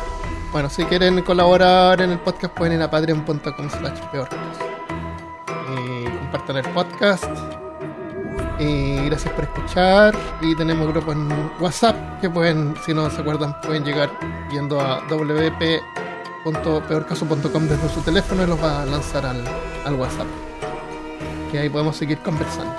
Bueno, 0.53 0.70
si 0.70 0.85
quieren 0.85 1.20
colaborar 1.23 2.01
en 2.01 2.12
el 2.12 2.19
podcast 2.19 2.55
pueden 2.55 2.73
ir 2.74 2.82
a 2.82 2.91
patreon.com 2.91 3.70
slash 3.70 4.01
peor. 4.11 4.28
Y 5.77 6.05
compartan 6.05 6.57
el 6.57 6.69
podcast. 6.70 7.24
Y 8.59 9.05
gracias 9.07 9.35
por 9.35 9.45
escuchar. 9.45 10.16
Y 10.41 10.57
tenemos 10.57 10.89
grupo 10.89 11.12
en 11.12 11.28
WhatsApp 11.61 12.20
que 12.23 12.31
pueden, 12.31 12.74
si 12.86 12.95
no 12.95 13.11
se 13.11 13.20
acuerdan, 13.20 13.55
pueden 13.61 13.85
llegar 13.85 14.09
yendo 14.51 14.81
a 14.81 15.03
wp.peorcaso.com 15.11 17.69
desde 17.69 17.89
su 17.91 18.01
teléfono 18.01 18.45
y 18.45 18.47
los 18.47 18.59
va 18.62 18.81
a 18.82 18.86
lanzar 18.86 19.27
al, 19.27 19.45
al 19.85 19.95
WhatsApp. 19.95 20.53
Que 21.50 21.58
ahí 21.60 21.68
podemos 21.68 21.96
seguir 21.96 22.18
conversando. 22.18 22.72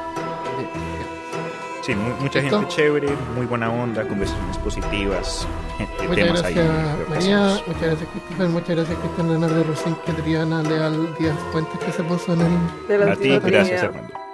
Sí, 1.82 1.94
mu- 1.94 2.16
mucha 2.20 2.40
¿Listo? 2.42 2.60
gente 2.62 2.76
chévere, 2.76 3.08
muy 3.36 3.46
buena 3.46 3.70
onda, 3.72 4.08
conversaciones 4.08 4.58
positivas, 4.58 5.48
gente, 5.78 5.94
Muchas 6.08 6.16
temas 6.16 6.42
gracias 6.42 6.58
ahí. 6.68 7.06
María, 7.10 7.40
muchas 7.68 7.82
gracias 7.84 8.10
Christopher, 8.12 8.50
muchas 8.50 8.76
gracias 8.76 8.98
Cristian 9.00 9.28
Leonardo 9.30 9.64
Rosín, 9.66 9.96
que 10.04 10.14
Triana 10.14 10.64
Leal 10.64 11.16
Díaz 11.20 11.36
Fuentes 11.52 11.78
que 11.80 11.92
se 11.92 12.04
puso 12.04 12.34
en 12.34 12.42
el 12.42 12.88
De 12.88 12.98
la 12.98 13.12
A 13.12 13.16
ti, 13.16 13.38
gracias 13.40 13.84
Armando. 13.84 14.25